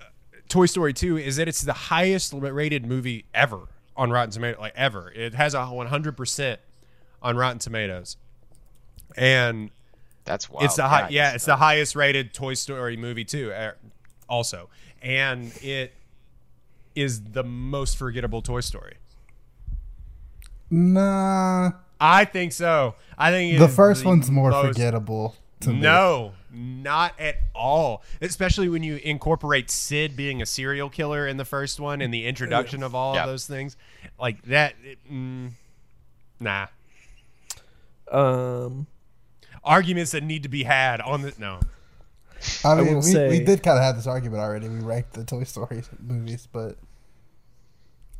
uh, 0.00 0.04
Toy 0.48 0.66
Story 0.66 0.92
2 0.92 1.18
is 1.18 1.36
that 1.36 1.48
it's 1.48 1.62
the 1.62 1.72
highest 1.72 2.32
rated 2.34 2.86
movie 2.86 3.24
ever 3.34 3.68
on 3.96 4.10
Rotten 4.10 4.30
Tomatoes, 4.30 4.60
like 4.60 4.72
ever. 4.76 5.10
It 5.14 5.34
has 5.34 5.54
a 5.54 5.58
100% 5.58 6.56
on 7.22 7.36
Rotten 7.36 7.58
Tomatoes. 7.58 8.16
And 9.16 9.70
That's 10.24 10.50
wild. 10.50 10.64
it's 10.64 10.76
the 10.76 10.88
high, 10.88 11.08
yeah, 11.10 11.32
it's 11.34 11.46
the 11.46 11.56
highest 11.56 11.96
rated 11.96 12.34
Toy 12.34 12.54
Story 12.54 12.96
movie 12.96 13.24
too, 13.24 13.52
uh, 13.52 13.72
also. 14.28 14.68
And 15.00 15.52
it 15.62 15.94
is 16.94 17.22
the 17.22 17.44
most 17.44 17.96
forgettable 17.96 18.42
Toy 18.42 18.60
Story. 18.60 18.96
Nah. 20.70 21.72
I 22.00 22.24
think 22.26 22.52
so. 22.52 22.94
I 23.16 23.30
think 23.30 23.54
it 23.54 23.58
The 23.58 23.64
is 23.66 23.74
first 23.74 24.04
one's 24.04 24.30
more 24.30 24.50
most- 24.50 24.66
forgettable. 24.66 25.34
to 25.60 25.70
me. 25.70 25.80
No, 25.80 26.32
not 26.52 27.18
at 27.18 27.36
all. 27.54 28.02
Especially 28.20 28.68
when 28.68 28.82
you 28.82 28.96
incorporate 28.96 29.70
Sid 29.70 30.14
being 30.16 30.42
a 30.42 30.46
serial 30.46 30.90
killer 30.90 31.26
in 31.26 31.38
the 31.38 31.44
first 31.46 31.80
one 31.80 32.02
and 32.02 32.12
the 32.12 32.26
introduction 32.26 32.82
of 32.82 32.94
all 32.94 33.14
Yeah. 33.14 33.22
of 33.24 33.28
those 33.30 33.46
things. 33.46 33.76
Like 34.20 34.42
that. 34.42 34.74
it- 34.84 34.98
mm, 35.10 35.52
nah. 36.40 36.66
Um, 38.10 38.86
Arguments 39.64 40.12
that 40.12 40.22
need 40.22 40.42
to 40.44 40.48
be 40.48 40.62
had 40.64 41.00
on 41.00 41.22
the. 41.22 41.32
No. 41.38 41.58
I 42.64 42.74
mean, 42.76 42.86
will 42.88 42.94
we, 42.96 43.02
say- 43.02 43.28
we 43.28 43.40
did 43.40 43.62
kind 43.62 43.78
of 43.78 43.82
have 43.82 43.96
this 43.96 44.06
argument 44.06 44.40
already. 44.42 44.68
We 44.68 44.78
ranked 44.80 45.14
the 45.14 45.24
Toy 45.24 45.42
Story 45.44 45.82
movies, 45.98 46.46
but 46.52 46.76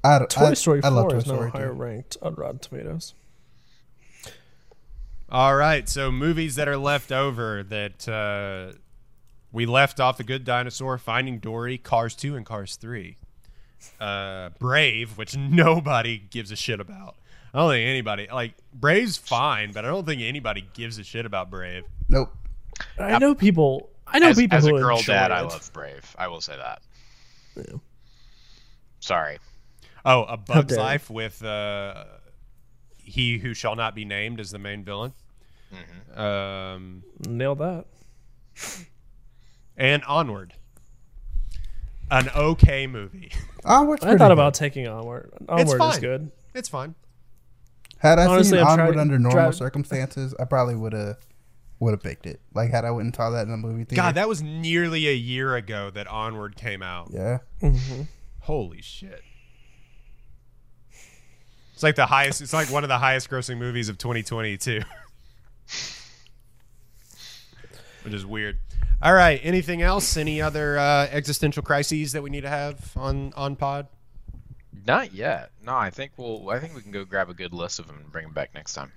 I 0.06 0.18
don't. 0.18 0.30
Toy 0.30 0.44
I, 0.46 0.54
Story 0.54 0.80
I 0.84 0.88
love 0.88 1.04
4 1.04 1.10
Toy 1.10 1.16
is 1.18 1.26
now 1.26 1.34
Story. 1.34 1.50
higher 1.50 1.66
too. 1.68 1.72
ranked 1.72 2.16
on 2.22 2.34
Rotten 2.34 2.58
Tomatoes. 2.58 3.14
All 5.28 5.56
right. 5.56 5.88
So 5.88 6.12
movies 6.12 6.54
that 6.54 6.68
are 6.68 6.76
left 6.76 7.10
over 7.10 7.62
that 7.64 8.08
uh, 8.08 8.76
we 9.52 9.66
left 9.66 10.00
off: 10.00 10.16
The 10.16 10.24
Good 10.24 10.44
Dinosaur, 10.44 10.98
Finding 10.98 11.38
Dory, 11.38 11.78
Cars 11.78 12.14
Two, 12.14 12.36
and 12.36 12.46
Cars 12.46 12.76
Three. 12.76 13.16
Uh, 14.00 14.50
Brave, 14.58 15.18
which 15.18 15.36
nobody 15.36 16.18
gives 16.18 16.50
a 16.50 16.56
shit 16.56 16.80
about. 16.80 17.16
I 17.52 17.58
don't 17.58 17.70
think 17.70 17.88
anybody 17.88 18.28
like 18.30 18.54
Brave's 18.74 19.16
fine, 19.16 19.72
but 19.72 19.84
I 19.84 19.88
don't 19.88 20.04
think 20.04 20.20
anybody 20.22 20.66
gives 20.74 20.98
a 20.98 21.04
shit 21.04 21.26
about 21.26 21.50
Brave. 21.50 21.84
Nope. 22.08 22.34
I 22.98 23.18
know 23.18 23.34
people. 23.34 23.90
I 24.06 24.18
know 24.18 24.28
as, 24.28 24.36
people 24.36 24.56
as 24.56 24.66
a 24.66 24.70
girl 24.70 25.00
dad, 25.02 25.30
it. 25.30 25.34
I 25.34 25.40
love 25.40 25.70
Brave. 25.72 26.14
I 26.18 26.28
will 26.28 26.40
say 26.40 26.56
that. 26.56 26.82
Yeah. 27.56 27.78
Sorry. 29.00 29.38
Oh, 30.06 30.22
A 30.24 30.36
Bug's. 30.36 30.76
Life 30.76 31.10
with 31.10 31.44
uh, 31.44 32.04
he 32.96 33.38
who 33.38 33.52
shall 33.54 33.74
not 33.76 33.94
be 33.94 34.04
named 34.04 34.40
as 34.40 34.50
the 34.52 34.58
main 34.58 34.84
villain. 34.84 35.12
Um, 36.14 37.02
Nailed 37.28 37.58
that. 37.58 37.84
and 39.76 40.02
Onward, 40.04 40.54
an 42.10 42.30
okay 42.34 42.86
movie. 42.86 43.32
Onward's 43.64 44.04
I 44.04 44.10
thought 44.16 44.28
good. 44.28 44.30
about 44.32 44.54
taking 44.54 44.86
Onward. 44.86 45.32
Onward 45.48 45.66
is 45.68 45.74
fine. 45.78 46.00
good. 46.00 46.30
It's 46.54 46.68
fine. 46.68 46.94
Had 47.98 48.18
I 48.18 48.26
Honestly, 48.26 48.58
seen 48.58 48.66
I'm 48.66 48.72
Onward 48.78 48.94
trying- 48.94 49.00
under 49.00 49.18
normal 49.18 49.42
try- 49.42 49.50
circumstances, 49.50 50.34
I 50.38 50.44
probably 50.44 50.76
would 50.76 50.92
have 50.92 51.16
would 51.80 51.90
have 51.90 52.02
picked 52.02 52.26
it. 52.26 52.40
Like 52.54 52.70
had 52.70 52.84
I 52.86 52.90
went 52.92 53.06
and 53.06 53.14
saw 53.16 53.28
that 53.30 53.46
in 53.46 53.52
a 53.52 53.56
movie 53.56 53.84
theater. 53.84 53.96
God, 54.00 54.14
that 54.14 54.28
was 54.28 54.40
nearly 54.42 55.08
a 55.08 55.14
year 55.14 55.56
ago 55.56 55.90
that 55.90 56.06
Onward 56.06 56.56
came 56.56 56.82
out. 56.82 57.10
yeah. 57.12 57.38
Holy 58.40 58.80
shit. 58.80 59.22
It's 61.76 61.82
like 61.82 61.94
the 61.94 62.06
highest. 62.06 62.40
It's 62.40 62.54
like 62.54 62.70
one 62.70 62.84
of 62.84 62.88
the 62.88 62.96
highest 62.96 63.28
grossing 63.28 63.58
movies 63.58 63.90
of 63.90 63.98
2022. 63.98 64.80
Which 68.02 68.14
is 68.14 68.24
weird. 68.24 68.58
All 69.02 69.12
right. 69.12 69.38
Anything 69.42 69.82
else? 69.82 70.16
Any 70.16 70.40
other 70.40 70.78
uh, 70.78 71.06
existential 71.10 71.62
crises 71.62 72.12
that 72.12 72.22
we 72.22 72.30
need 72.30 72.40
to 72.40 72.48
have 72.48 72.96
on 72.96 73.34
on 73.36 73.56
Pod? 73.56 73.88
Not 74.86 75.12
yet. 75.12 75.50
No, 75.62 75.76
I 75.76 75.90
think 75.90 76.12
we'll. 76.16 76.48
I 76.48 76.60
think 76.60 76.74
we 76.74 76.80
can 76.80 76.92
go 76.92 77.04
grab 77.04 77.28
a 77.28 77.34
good 77.34 77.52
list 77.52 77.78
of 77.78 77.88
them 77.88 77.98
and 77.98 78.10
bring 78.10 78.24
them 78.24 78.32
back 78.32 78.54
next 78.54 78.72
time. 78.72 78.92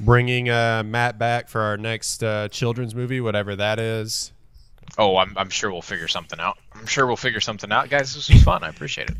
Bringing 0.00 0.48
uh, 0.48 0.82
Matt 0.82 1.18
back 1.18 1.50
for 1.50 1.60
our 1.60 1.76
next 1.76 2.24
uh, 2.24 2.48
children's 2.48 2.94
movie, 2.94 3.20
whatever 3.20 3.54
that 3.54 3.78
is. 3.78 4.32
Oh, 4.96 5.18
I'm, 5.18 5.36
I'm 5.36 5.50
sure 5.50 5.70
we'll 5.70 5.82
figure 5.82 6.08
something 6.08 6.40
out. 6.40 6.56
I'm 6.72 6.86
sure 6.86 7.06
we'll 7.06 7.16
figure 7.16 7.42
something 7.42 7.70
out, 7.70 7.90
guys. 7.90 8.14
This 8.14 8.30
was 8.30 8.42
fun. 8.42 8.64
I 8.64 8.70
appreciate 8.70 9.10
it. 9.10 9.18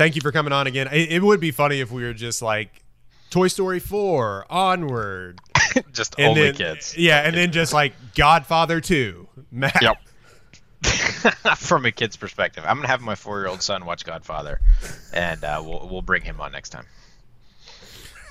Thank 0.00 0.14
you 0.14 0.22
for 0.22 0.32
coming 0.32 0.54
on 0.54 0.66
again. 0.66 0.88
It, 0.90 1.12
it 1.12 1.22
would 1.22 1.40
be 1.40 1.50
funny 1.50 1.80
if 1.80 1.92
we 1.92 2.04
were 2.04 2.14
just 2.14 2.40
like 2.40 2.82
Toy 3.28 3.48
Story 3.48 3.80
4, 3.80 4.46
Onward, 4.48 5.38
Just 5.92 6.14
and 6.16 6.28
only 6.28 6.40
then, 6.40 6.54
kids. 6.54 6.96
Yeah, 6.96 7.20
and 7.20 7.36
then 7.36 7.52
just 7.52 7.74
like 7.74 7.92
Godfather 8.14 8.80
2. 8.80 9.28
Matt. 9.50 9.76
Yep. 9.82 9.98
From 11.58 11.84
a 11.84 11.92
kid's 11.92 12.16
perspective, 12.16 12.64
I'm 12.66 12.76
gonna 12.76 12.88
have 12.88 13.02
my 13.02 13.14
four-year-old 13.14 13.60
son 13.60 13.84
watch 13.84 14.06
Godfather, 14.06 14.62
and 15.12 15.44
uh, 15.44 15.62
we'll 15.62 15.86
we'll 15.90 16.00
bring 16.00 16.22
him 16.22 16.40
on 16.40 16.50
next 16.52 16.70
time. 16.70 16.86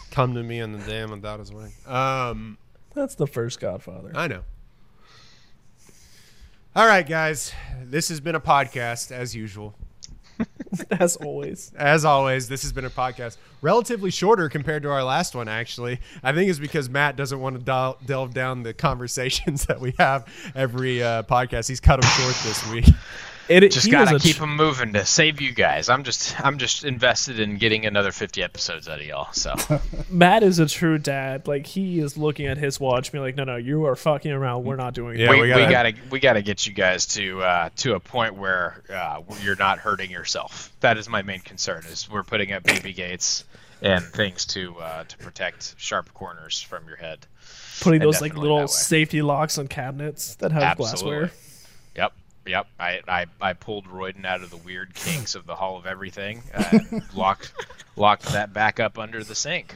Come 0.09 0.33
to 0.33 0.41
me 0.41 0.57
in 0.57 0.71
the 0.71 0.79
dam 0.79 1.11
without 1.11 1.37
his 1.37 1.53
wedding. 1.53 1.73
Um, 1.85 2.57
That's 2.95 3.13
the 3.13 3.27
first 3.27 3.59
Godfather. 3.59 4.11
I 4.15 4.27
know. 4.27 4.41
All 6.75 6.87
right, 6.87 7.07
guys. 7.07 7.53
This 7.83 8.09
has 8.09 8.19
been 8.19 8.33
a 8.33 8.41
podcast 8.41 9.11
as 9.11 9.35
usual. 9.35 9.75
As 10.91 11.15
always. 11.17 11.71
As 11.75 12.05
always, 12.05 12.47
this 12.47 12.61
has 12.63 12.71
been 12.71 12.85
a 12.85 12.89
podcast 12.89 13.37
relatively 13.61 14.11
shorter 14.11 14.49
compared 14.49 14.83
to 14.83 14.89
our 14.89 15.03
last 15.03 15.35
one. 15.35 15.47
Actually, 15.47 15.99
I 16.23 16.33
think 16.33 16.49
it's 16.49 16.59
because 16.59 16.89
Matt 16.89 17.15
doesn't 17.15 17.39
want 17.39 17.57
to 17.57 17.61
del- 17.61 17.97
delve 18.05 18.33
down 18.33 18.63
the 18.63 18.73
conversations 18.73 19.65
that 19.67 19.79
we 19.79 19.93
have 19.97 20.27
every 20.55 21.01
uh, 21.03 21.23
podcast. 21.23 21.67
He's 21.67 21.79
cut 21.79 22.01
them 22.01 22.09
short 22.11 22.35
this 22.43 22.71
week. 22.71 22.85
It, 23.49 23.71
Just 23.71 23.87
he 23.87 23.91
gotta 23.91 24.13
was 24.13 24.21
keep 24.23 24.35
tr- 24.35 24.43
them 24.43 24.55
moving 24.55 24.93
to 24.93 25.03
save 25.05 25.41
you 25.41 25.51
guys. 25.51 25.89
I'm 25.89 26.03
just 26.03 26.39
I'm 26.45 26.59
just 26.59 26.83
invested 26.85 27.39
in 27.39 27.57
getting 27.57 27.85
another 27.87 28.11
50 28.11 28.43
episodes 28.43 28.87
out 28.87 28.99
of 28.99 29.05
y'all. 29.07 29.33
So 29.33 29.55
Matt 30.09 30.43
is 30.43 30.59
a 30.59 30.67
true 30.67 30.99
dad. 30.99 31.47
Like 31.47 31.65
he 31.65 31.99
is 31.99 32.15
looking 32.15 32.45
at 32.45 32.59
his 32.59 32.79
watch, 32.79 33.11
being 33.11 33.23
like, 33.23 33.35
"No, 33.35 33.43
no, 33.45 33.55
you 33.55 33.85
are 33.87 33.95
fucking 33.95 34.31
around. 34.31 34.65
We're 34.65 34.75
not 34.75 34.93
doing 34.93 35.17
Yeah, 35.17 35.25
that." 35.25 35.31
we, 35.31 35.41
we 35.41 35.47
we 35.47 35.49
gotta- 35.49 35.71
gotta 35.91 35.95
we 36.11 36.19
gotta 36.19 36.41
get 36.43 36.67
you 36.67 36.73
guys 36.73 37.07
to 37.07 37.41
uh, 37.41 37.69
to 37.77 37.95
a 37.95 37.99
point 37.99 38.35
where 38.35 38.83
uh, 38.93 39.21
you're 39.41 39.55
not 39.55 39.79
hurting 39.79 40.11
yourself. 40.11 40.71
That 40.81 40.97
is 40.99 41.09
my 41.09 41.23
main 41.23 41.39
concern. 41.39 41.83
Is 41.91 42.07
we're 42.07 42.23
putting 42.23 42.51
up 42.53 42.61
baby 42.63 42.93
gates 42.93 43.45
and 43.81 44.03
things 44.03 44.45
to 44.45 44.75
uh, 44.77 45.03
to 45.05 45.17
protect 45.17 45.73
sharp 45.77 46.13
corners 46.13 46.61
from 46.61 46.87
your 46.87 46.97
head. 46.97 47.25
Putting 47.81 48.01
and 48.01 48.07
those 48.07 48.21
like 48.21 48.35
little 48.35 48.67
safety 48.67 49.21
locks 49.23 49.57
on 49.57 49.67
cabinets 49.67 50.35
that 50.35 50.51
have 50.51 50.77
glassware. 50.77 51.31
Yep. 52.49 52.67
Yep. 52.67 52.67
I, 52.79 53.01
I, 53.07 53.25
I 53.41 53.53
pulled 53.53 53.87
Royden 53.87 54.25
out 54.25 54.41
of 54.41 54.49
the 54.49 54.57
weird 54.57 54.93
kinks 54.93 55.35
of 55.35 55.45
the 55.45 55.55
Hall 55.55 55.77
of 55.77 55.85
Everything. 55.85 56.43
Uh, 56.53 56.99
locked 57.13 57.53
locked 57.95 58.25
that 58.33 58.53
back 58.53 58.79
up 58.79 58.97
under 58.99 59.23
the 59.23 59.35
sink. 59.35 59.75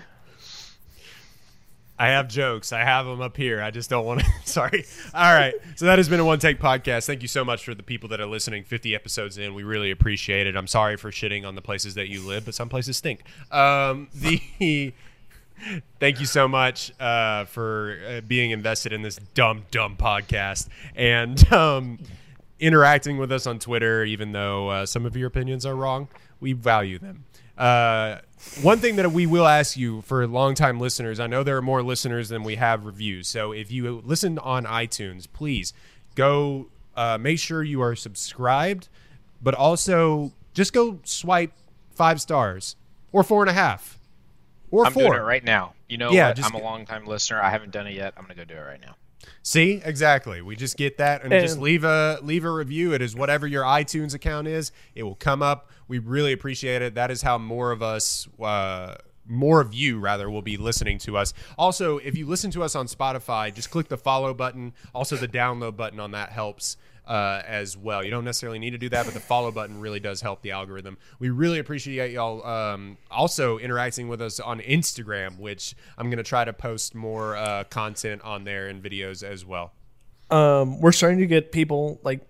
I 1.97 2.07
have 2.09 2.27
jokes. 2.27 2.73
I 2.73 2.81
have 2.81 3.05
them 3.05 3.21
up 3.21 3.37
here. 3.37 3.61
I 3.61 3.71
just 3.71 3.89
don't 3.89 4.05
want 4.05 4.21
to. 4.21 4.25
Sorry. 4.45 4.85
All 5.13 5.33
right. 5.33 5.53
So 5.75 5.85
that 5.85 5.99
has 5.99 6.09
been 6.09 6.19
a 6.19 6.25
one 6.25 6.39
take 6.39 6.59
podcast. 6.59 7.05
Thank 7.05 7.21
you 7.21 7.27
so 7.27 7.45
much 7.45 7.63
for 7.63 7.73
the 7.73 7.83
people 7.83 8.09
that 8.09 8.19
are 8.19 8.25
listening. 8.25 8.63
50 8.63 8.95
episodes 8.95 9.37
in. 9.37 9.53
We 9.53 9.63
really 9.63 9.91
appreciate 9.91 10.47
it. 10.47 10.55
I'm 10.55 10.67
sorry 10.67 10.97
for 10.97 11.11
shitting 11.11 11.45
on 11.47 11.55
the 11.55 11.61
places 11.61 11.93
that 11.95 12.09
you 12.09 12.21
live, 12.21 12.45
but 12.45 12.55
some 12.55 12.69
places 12.69 12.97
stink. 12.97 13.23
Um, 13.51 14.09
the. 14.15 14.93
Thank 15.99 16.19
you 16.19 16.25
so 16.25 16.47
much 16.47 16.91
uh, 16.99 17.45
for 17.45 17.97
uh, 18.09 18.21
being 18.21 18.51
invested 18.51 18.91
in 18.91 19.01
this 19.01 19.17
dumb, 19.33 19.63
dumb 19.71 19.95
podcast 19.95 20.67
and 20.95 21.51
um, 21.53 21.99
interacting 22.59 23.17
with 23.17 23.31
us 23.31 23.47
on 23.47 23.59
Twitter, 23.59 24.03
even 24.03 24.31
though 24.31 24.69
uh, 24.69 24.85
some 24.85 25.05
of 25.05 25.15
your 25.15 25.27
opinions 25.27 25.65
are 25.65 25.75
wrong. 25.75 26.07
We 26.39 26.53
value 26.53 26.99
them. 26.99 27.25
Uh, 27.57 28.17
one 28.61 28.79
thing 28.79 28.95
that 28.95 29.11
we 29.11 29.25
will 29.25 29.45
ask 29.47 29.77
you 29.77 30.01
for 30.01 30.25
longtime 30.27 30.79
listeners, 30.79 31.19
I 31.19 31.27
know 31.27 31.43
there 31.43 31.57
are 31.57 31.61
more 31.61 31.83
listeners 31.83 32.29
than 32.29 32.43
we 32.43 32.55
have 32.55 32.85
reviews. 32.85 33.27
So 33.27 33.51
if 33.51 33.71
you 33.71 34.01
listen 34.03 34.39
on 34.39 34.65
iTunes, 34.65 35.27
please 35.31 35.73
go 36.15 36.67
uh, 36.95 37.17
make 37.19 37.39
sure 37.39 37.63
you 37.63 37.81
are 37.81 37.95
subscribed, 37.95 38.89
but 39.41 39.53
also 39.53 40.31
just 40.53 40.73
go 40.73 40.99
swipe 41.03 41.53
five 41.95 42.19
stars 42.21 42.75
or 43.11 43.23
four 43.23 43.41
and 43.41 43.49
a 43.49 43.53
half 43.53 43.99
or 44.71 44.85
I'm 44.85 44.93
four. 44.93 45.03
doing 45.03 45.19
it 45.19 45.23
right 45.23 45.43
now. 45.43 45.73
You 45.87 45.97
know 45.97 46.11
Yeah, 46.11 46.33
just 46.33 46.49
I'm 46.49 46.59
a 46.59 46.63
long 46.63 46.85
time 46.85 47.05
listener. 47.05 47.41
I 47.41 47.51
haven't 47.51 47.71
done 47.71 47.87
it 47.87 47.93
yet. 47.93 48.13
I'm 48.17 48.23
gonna 48.23 48.35
go 48.35 48.45
do 48.45 48.55
it 48.55 48.61
right 48.61 48.81
now. 48.81 48.95
See, 49.41 49.81
exactly. 49.83 50.41
We 50.41 50.55
just 50.55 50.77
get 50.77 50.97
that 50.97 51.23
and, 51.23 51.31
just 51.31 51.59
leave 51.59 51.83
a 51.83 52.19
leave 52.21 52.45
a 52.45 52.51
review. 52.51 52.93
It 52.93 53.01
is 53.01 53.15
whatever 53.15 53.45
your 53.45 53.63
iTunes 53.63 54.13
account 54.13 54.47
is. 54.47 54.71
It 54.95 55.03
will 55.03 55.15
come 55.15 55.41
up. 55.41 55.69
We 55.87 55.99
really 55.99 56.33
appreciate 56.33 56.81
it. 56.81 56.95
That 56.95 57.11
is 57.11 57.21
how 57.21 57.37
more 57.37 57.71
of 57.71 57.81
us, 57.81 58.27
uh, 58.41 58.95
more 59.27 59.59
of 59.61 59.73
you 59.73 59.99
rather, 59.99 60.29
will 60.29 60.41
be 60.41 60.57
listening 60.57 60.97
to 60.99 61.17
us. 61.17 61.33
Also, 61.57 61.97
if 61.97 62.17
you 62.17 62.25
listen 62.25 62.51
to 62.51 62.63
us 62.63 62.75
on 62.75 62.87
Spotify, 62.87 63.53
just 63.53 63.69
click 63.69 63.89
the 63.89 63.97
follow 63.97 64.33
button. 64.33 64.73
Also, 64.95 65.15
the 65.15 65.27
download 65.27 65.75
button 65.75 65.99
on 65.99 66.11
that 66.11 66.29
helps 66.29 66.77
uh, 67.07 67.41
as 67.45 67.75
well. 67.77 68.03
You 68.03 68.11
don't 68.11 68.25
necessarily 68.25 68.59
need 68.59 68.71
to 68.71 68.77
do 68.77 68.89
that, 68.89 69.05
but 69.05 69.13
the 69.13 69.19
follow 69.19 69.51
button 69.51 69.79
really 69.79 69.99
does 69.99 70.21
help 70.21 70.41
the 70.41 70.51
algorithm. 70.51 70.97
We 71.19 71.29
really 71.29 71.59
appreciate 71.59 72.11
y'all 72.11 72.45
um, 72.45 72.97
also 73.11 73.57
interacting 73.57 74.07
with 74.07 74.21
us 74.21 74.39
on 74.39 74.59
Instagram, 74.61 75.37
which 75.39 75.75
I'm 75.97 76.07
going 76.07 76.17
to 76.17 76.23
try 76.23 76.45
to 76.45 76.53
post 76.53 76.95
more 76.95 77.35
uh, 77.35 77.65
content 77.65 78.21
on 78.23 78.43
there 78.43 78.67
and 78.67 78.81
videos 78.83 79.23
as 79.23 79.45
well. 79.45 79.73
Um, 80.29 80.79
we're 80.81 80.91
starting 80.93 81.19
to 81.19 81.25
get 81.27 81.51
people 81.51 81.99
like 82.03 82.21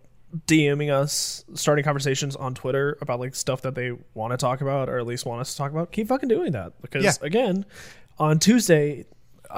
DMing 0.47 0.91
us, 0.91 1.45
starting 1.53 1.85
conversations 1.85 2.35
on 2.35 2.55
Twitter 2.55 2.97
about 3.01 3.19
like 3.19 3.35
stuff 3.35 3.61
that 3.61 3.75
they 3.75 3.91
want 4.15 4.31
to 4.31 4.37
talk 4.37 4.61
about 4.61 4.89
or 4.89 4.97
at 4.97 5.05
least 5.05 5.25
want 5.25 5.41
us 5.41 5.51
to 5.51 5.57
talk 5.57 5.71
about. 5.71 5.91
Keep 5.91 6.07
fucking 6.07 6.27
doing 6.29 6.53
that 6.53 6.73
because 6.81 7.03
Yeah. 7.03 7.11
again, 7.21 7.65
on 8.17 8.39
Tuesday. 8.39 9.05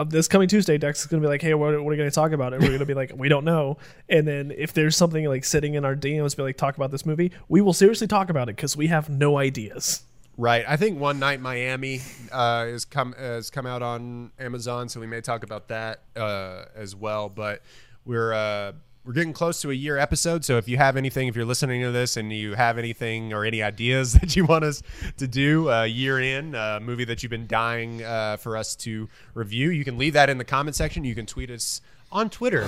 This 0.04 0.28
coming 0.28 0.48
Tuesday, 0.48 0.78
Dex 0.78 1.02
is 1.02 1.08
gonna 1.08 1.22
be 1.22 1.28
like, 1.28 1.42
"Hey, 1.42 1.54
what, 1.54 1.82
what 1.84 1.90
are 1.90 1.94
you 1.94 1.98
gonna 1.98 2.12
talk 2.12 2.32
about?" 2.32 2.54
And 2.54 2.64
we're 2.64 2.72
gonna 2.72 2.86
be 2.86 2.94
like, 2.94 3.12
"We 3.16 3.30
don't 3.30 3.46
know." 3.46 3.78
And 4.10 4.28
then 4.28 4.52
if 4.56 4.74
there's 4.74 4.96
something 4.96 5.26
like 5.26 5.46
sitting 5.46 5.76
in 5.76 5.86
our 5.86 5.96
DMs, 5.96 6.36
be 6.36 6.44
like, 6.44 6.58
"Talk 6.58 6.76
about 6.76 6.92
this 6.92 7.06
movie," 7.06 7.32
we 7.48 7.62
will 7.62 7.74
seriously 7.74 8.08
talk 8.08 8.30
about 8.30 8.50
it 8.50 8.56
because 8.56 8.76
we 8.76 8.88
have 8.88 9.10
no 9.10 9.38
ideas. 9.38 10.04
Right. 10.38 10.66
I 10.68 10.76
think 10.76 11.00
One 11.00 11.20
Night 11.20 11.40
Miami 11.40 12.02
uh, 12.32 12.66
is 12.68 12.84
come 12.84 13.14
has 13.18 13.50
come 13.50 13.66
out 13.66 13.82
on 13.82 14.32
Amazon, 14.38 14.90
so 14.90 15.00
we 15.00 15.08
may 15.08 15.22
talk 15.22 15.44
about 15.44 15.70
that 15.70 16.02
uh, 16.16 16.66
as 16.76 16.96
well. 16.96 17.30
But 17.30 17.62
we're 18.04 18.34
uh, 18.34 18.74
we're 19.06 19.14
getting 19.14 19.34
close 19.34 19.62
to 19.62 19.70
a 19.70 19.74
year 19.74 19.98
episode, 19.98 20.44
so 20.44 20.58
if 20.58 20.68
you 20.68 20.78
have 20.78 20.98
anything, 20.98 21.28
if 21.28 21.36
you're 21.36 21.46
listening 21.46 21.84
to 21.84 21.92
this 21.92 22.18
and 22.18 22.34
you 22.34 22.56
have 22.56 22.80
anything 22.80 23.34
or 23.34 23.46
any 23.46 23.62
ideas 23.62 24.14
that 24.20 24.36
you 24.36 24.46
want 24.46 24.64
us 24.64 24.82
to 25.18 25.28
do 25.28 25.70
a 25.70 25.86
year 25.86 26.20
in, 26.20 26.56
a 26.56 26.80
movie 26.82 27.06
that 27.06 27.22
you've 27.22 27.30
been 27.30 27.46
dying 27.46 28.04
uh, 28.04 28.38
for 28.38 28.58
us 28.58 28.76
to 28.78 29.08
review, 29.36 29.70
you 29.70 29.84
can 29.84 30.00
leave 30.00 30.14
that 30.14 30.30
in 30.30 30.40
the 30.40 30.44
comment 30.44 30.76
section. 30.76 31.04
You 31.04 31.14
can 31.14 31.28
tweet 31.28 31.52
us 31.52 31.82
on 32.12 32.32
Twitter, 32.32 32.68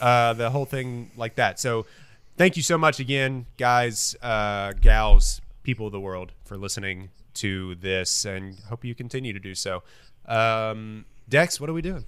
uh, 0.00 0.32
the 0.32 0.48
whole 0.48 0.64
thing 0.64 1.10
like 1.16 1.34
that. 1.34 1.60
So 1.60 1.84
thank 2.38 2.56
you 2.56 2.62
so 2.62 2.78
much 2.78 2.98
again, 2.98 3.44
guys, 3.58 4.16
uh, 4.22 4.72
gals, 4.80 5.42
people 5.64 5.86
of 5.86 5.92
the 5.92 6.00
world, 6.00 6.32
for 6.46 6.56
listening 6.56 7.10
to 7.34 7.74
this, 7.74 8.24
and 8.24 8.58
hope 8.70 8.84
you 8.84 8.94
continue 8.94 9.34
to 9.34 9.40
do 9.40 9.54
so. 9.54 9.82
Um, 10.26 11.04
Dex, 11.28 11.60
what 11.60 11.68
are 11.68 11.74
we 11.74 11.82
doing? 11.82 12.06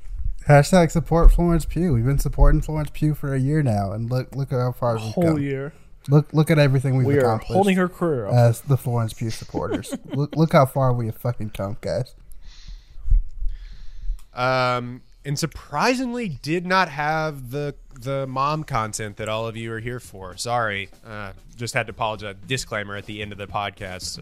Hashtag 0.49 0.91
support 0.93 1.33
Florence 1.33 1.65
Pugh. 1.65 1.93
We've 1.93 2.05
been 2.05 2.19
supporting 2.19 2.61
Florence 2.61 2.91
Pugh 2.93 3.15
for 3.15 3.35
a 3.35 3.39
year 3.41 3.63
now, 3.63 3.93
and 3.93 4.09
look 4.11 4.35
look 4.37 4.53
at 4.53 4.59
how 4.61 4.73
far 4.73 4.95
we've 4.95 5.03
Whole 5.03 5.25
come. 5.25 5.39
year. 5.43 5.73
Look 6.09 6.33
look 6.33 6.51
at 6.53 6.59
everything 6.59 6.97
we've 6.97 7.07
We 7.07 7.17
are 7.17 7.21
accomplished 7.27 7.53
holding 7.53 7.77
her 7.77 7.89
career 7.89 8.27
up. 8.29 8.35
as 8.35 8.61
the 8.61 8.77
Florence 8.77 9.13
Pugh 9.13 9.31
supporters. 9.31 9.93
look 10.15 10.37
look 10.37 10.53
how 10.53 10.65
far 10.67 10.93
we 10.93 11.07
have 11.07 11.17
fucking 11.17 11.51
come, 11.51 11.79
guys. 11.81 12.15
Um, 14.35 15.03
and 15.25 15.37
surprisingly, 15.37 16.29
did 16.29 16.65
not 16.65 16.91
have 16.91 17.51
the 17.51 17.75
the 18.01 18.29
mom 18.29 18.63
content 18.63 19.17
that 19.17 19.29
all 19.29 19.49
of 19.49 19.57
you 19.57 19.73
are 19.73 19.81
here 19.81 19.99
for. 19.99 20.37
Sorry, 20.37 20.91
uh, 21.05 21.33
just 21.57 21.75
had 21.75 21.89
to 21.89 21.91
apologize. 21.91 22.37
Disclaimer 22.47 22.95
at 22.95 23.07
the 23.07 23.21
end 23.21 23.33
of 23.33 23.39
the 23.39 23.49
podcast. 23.49 24.21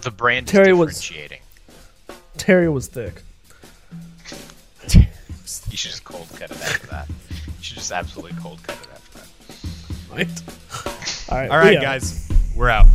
The 0.00 0.10
brand 0.10 0.48
Terry 0.48 0.70
is 0.72 0.76
was- 0.76 1.00
differentiating. 1.00 1.38
Terry 2.36 2.68
was 2.68 2.88
thick. 2.88 3.22
You 5.70 5.76
should 5.76 5.90
just 5.90 6.04
cold 6.04 6.26
cut 6.36 6.50
it 6.50 6.60
after 6.62 6.86
that. 6.86 7.08
You 7.08 7.62
should 7.62 7.76
just 7.76 7.92
absolutely 7.92 8.32
cold 8.40 8.62
cut 8.62 8.76
it 8.76 8.88
after 8.92 9.18
that. 9.18 9.28
Right. 10.10 10.42
All 11.30 11.38
right. 11.38 11.50
All 11.50 11.58
right, 11.58 11.74
yeah. 11.74 11.82
guys, 11.82 12.28
we're 12.56 12.70
out. 12.70 12.86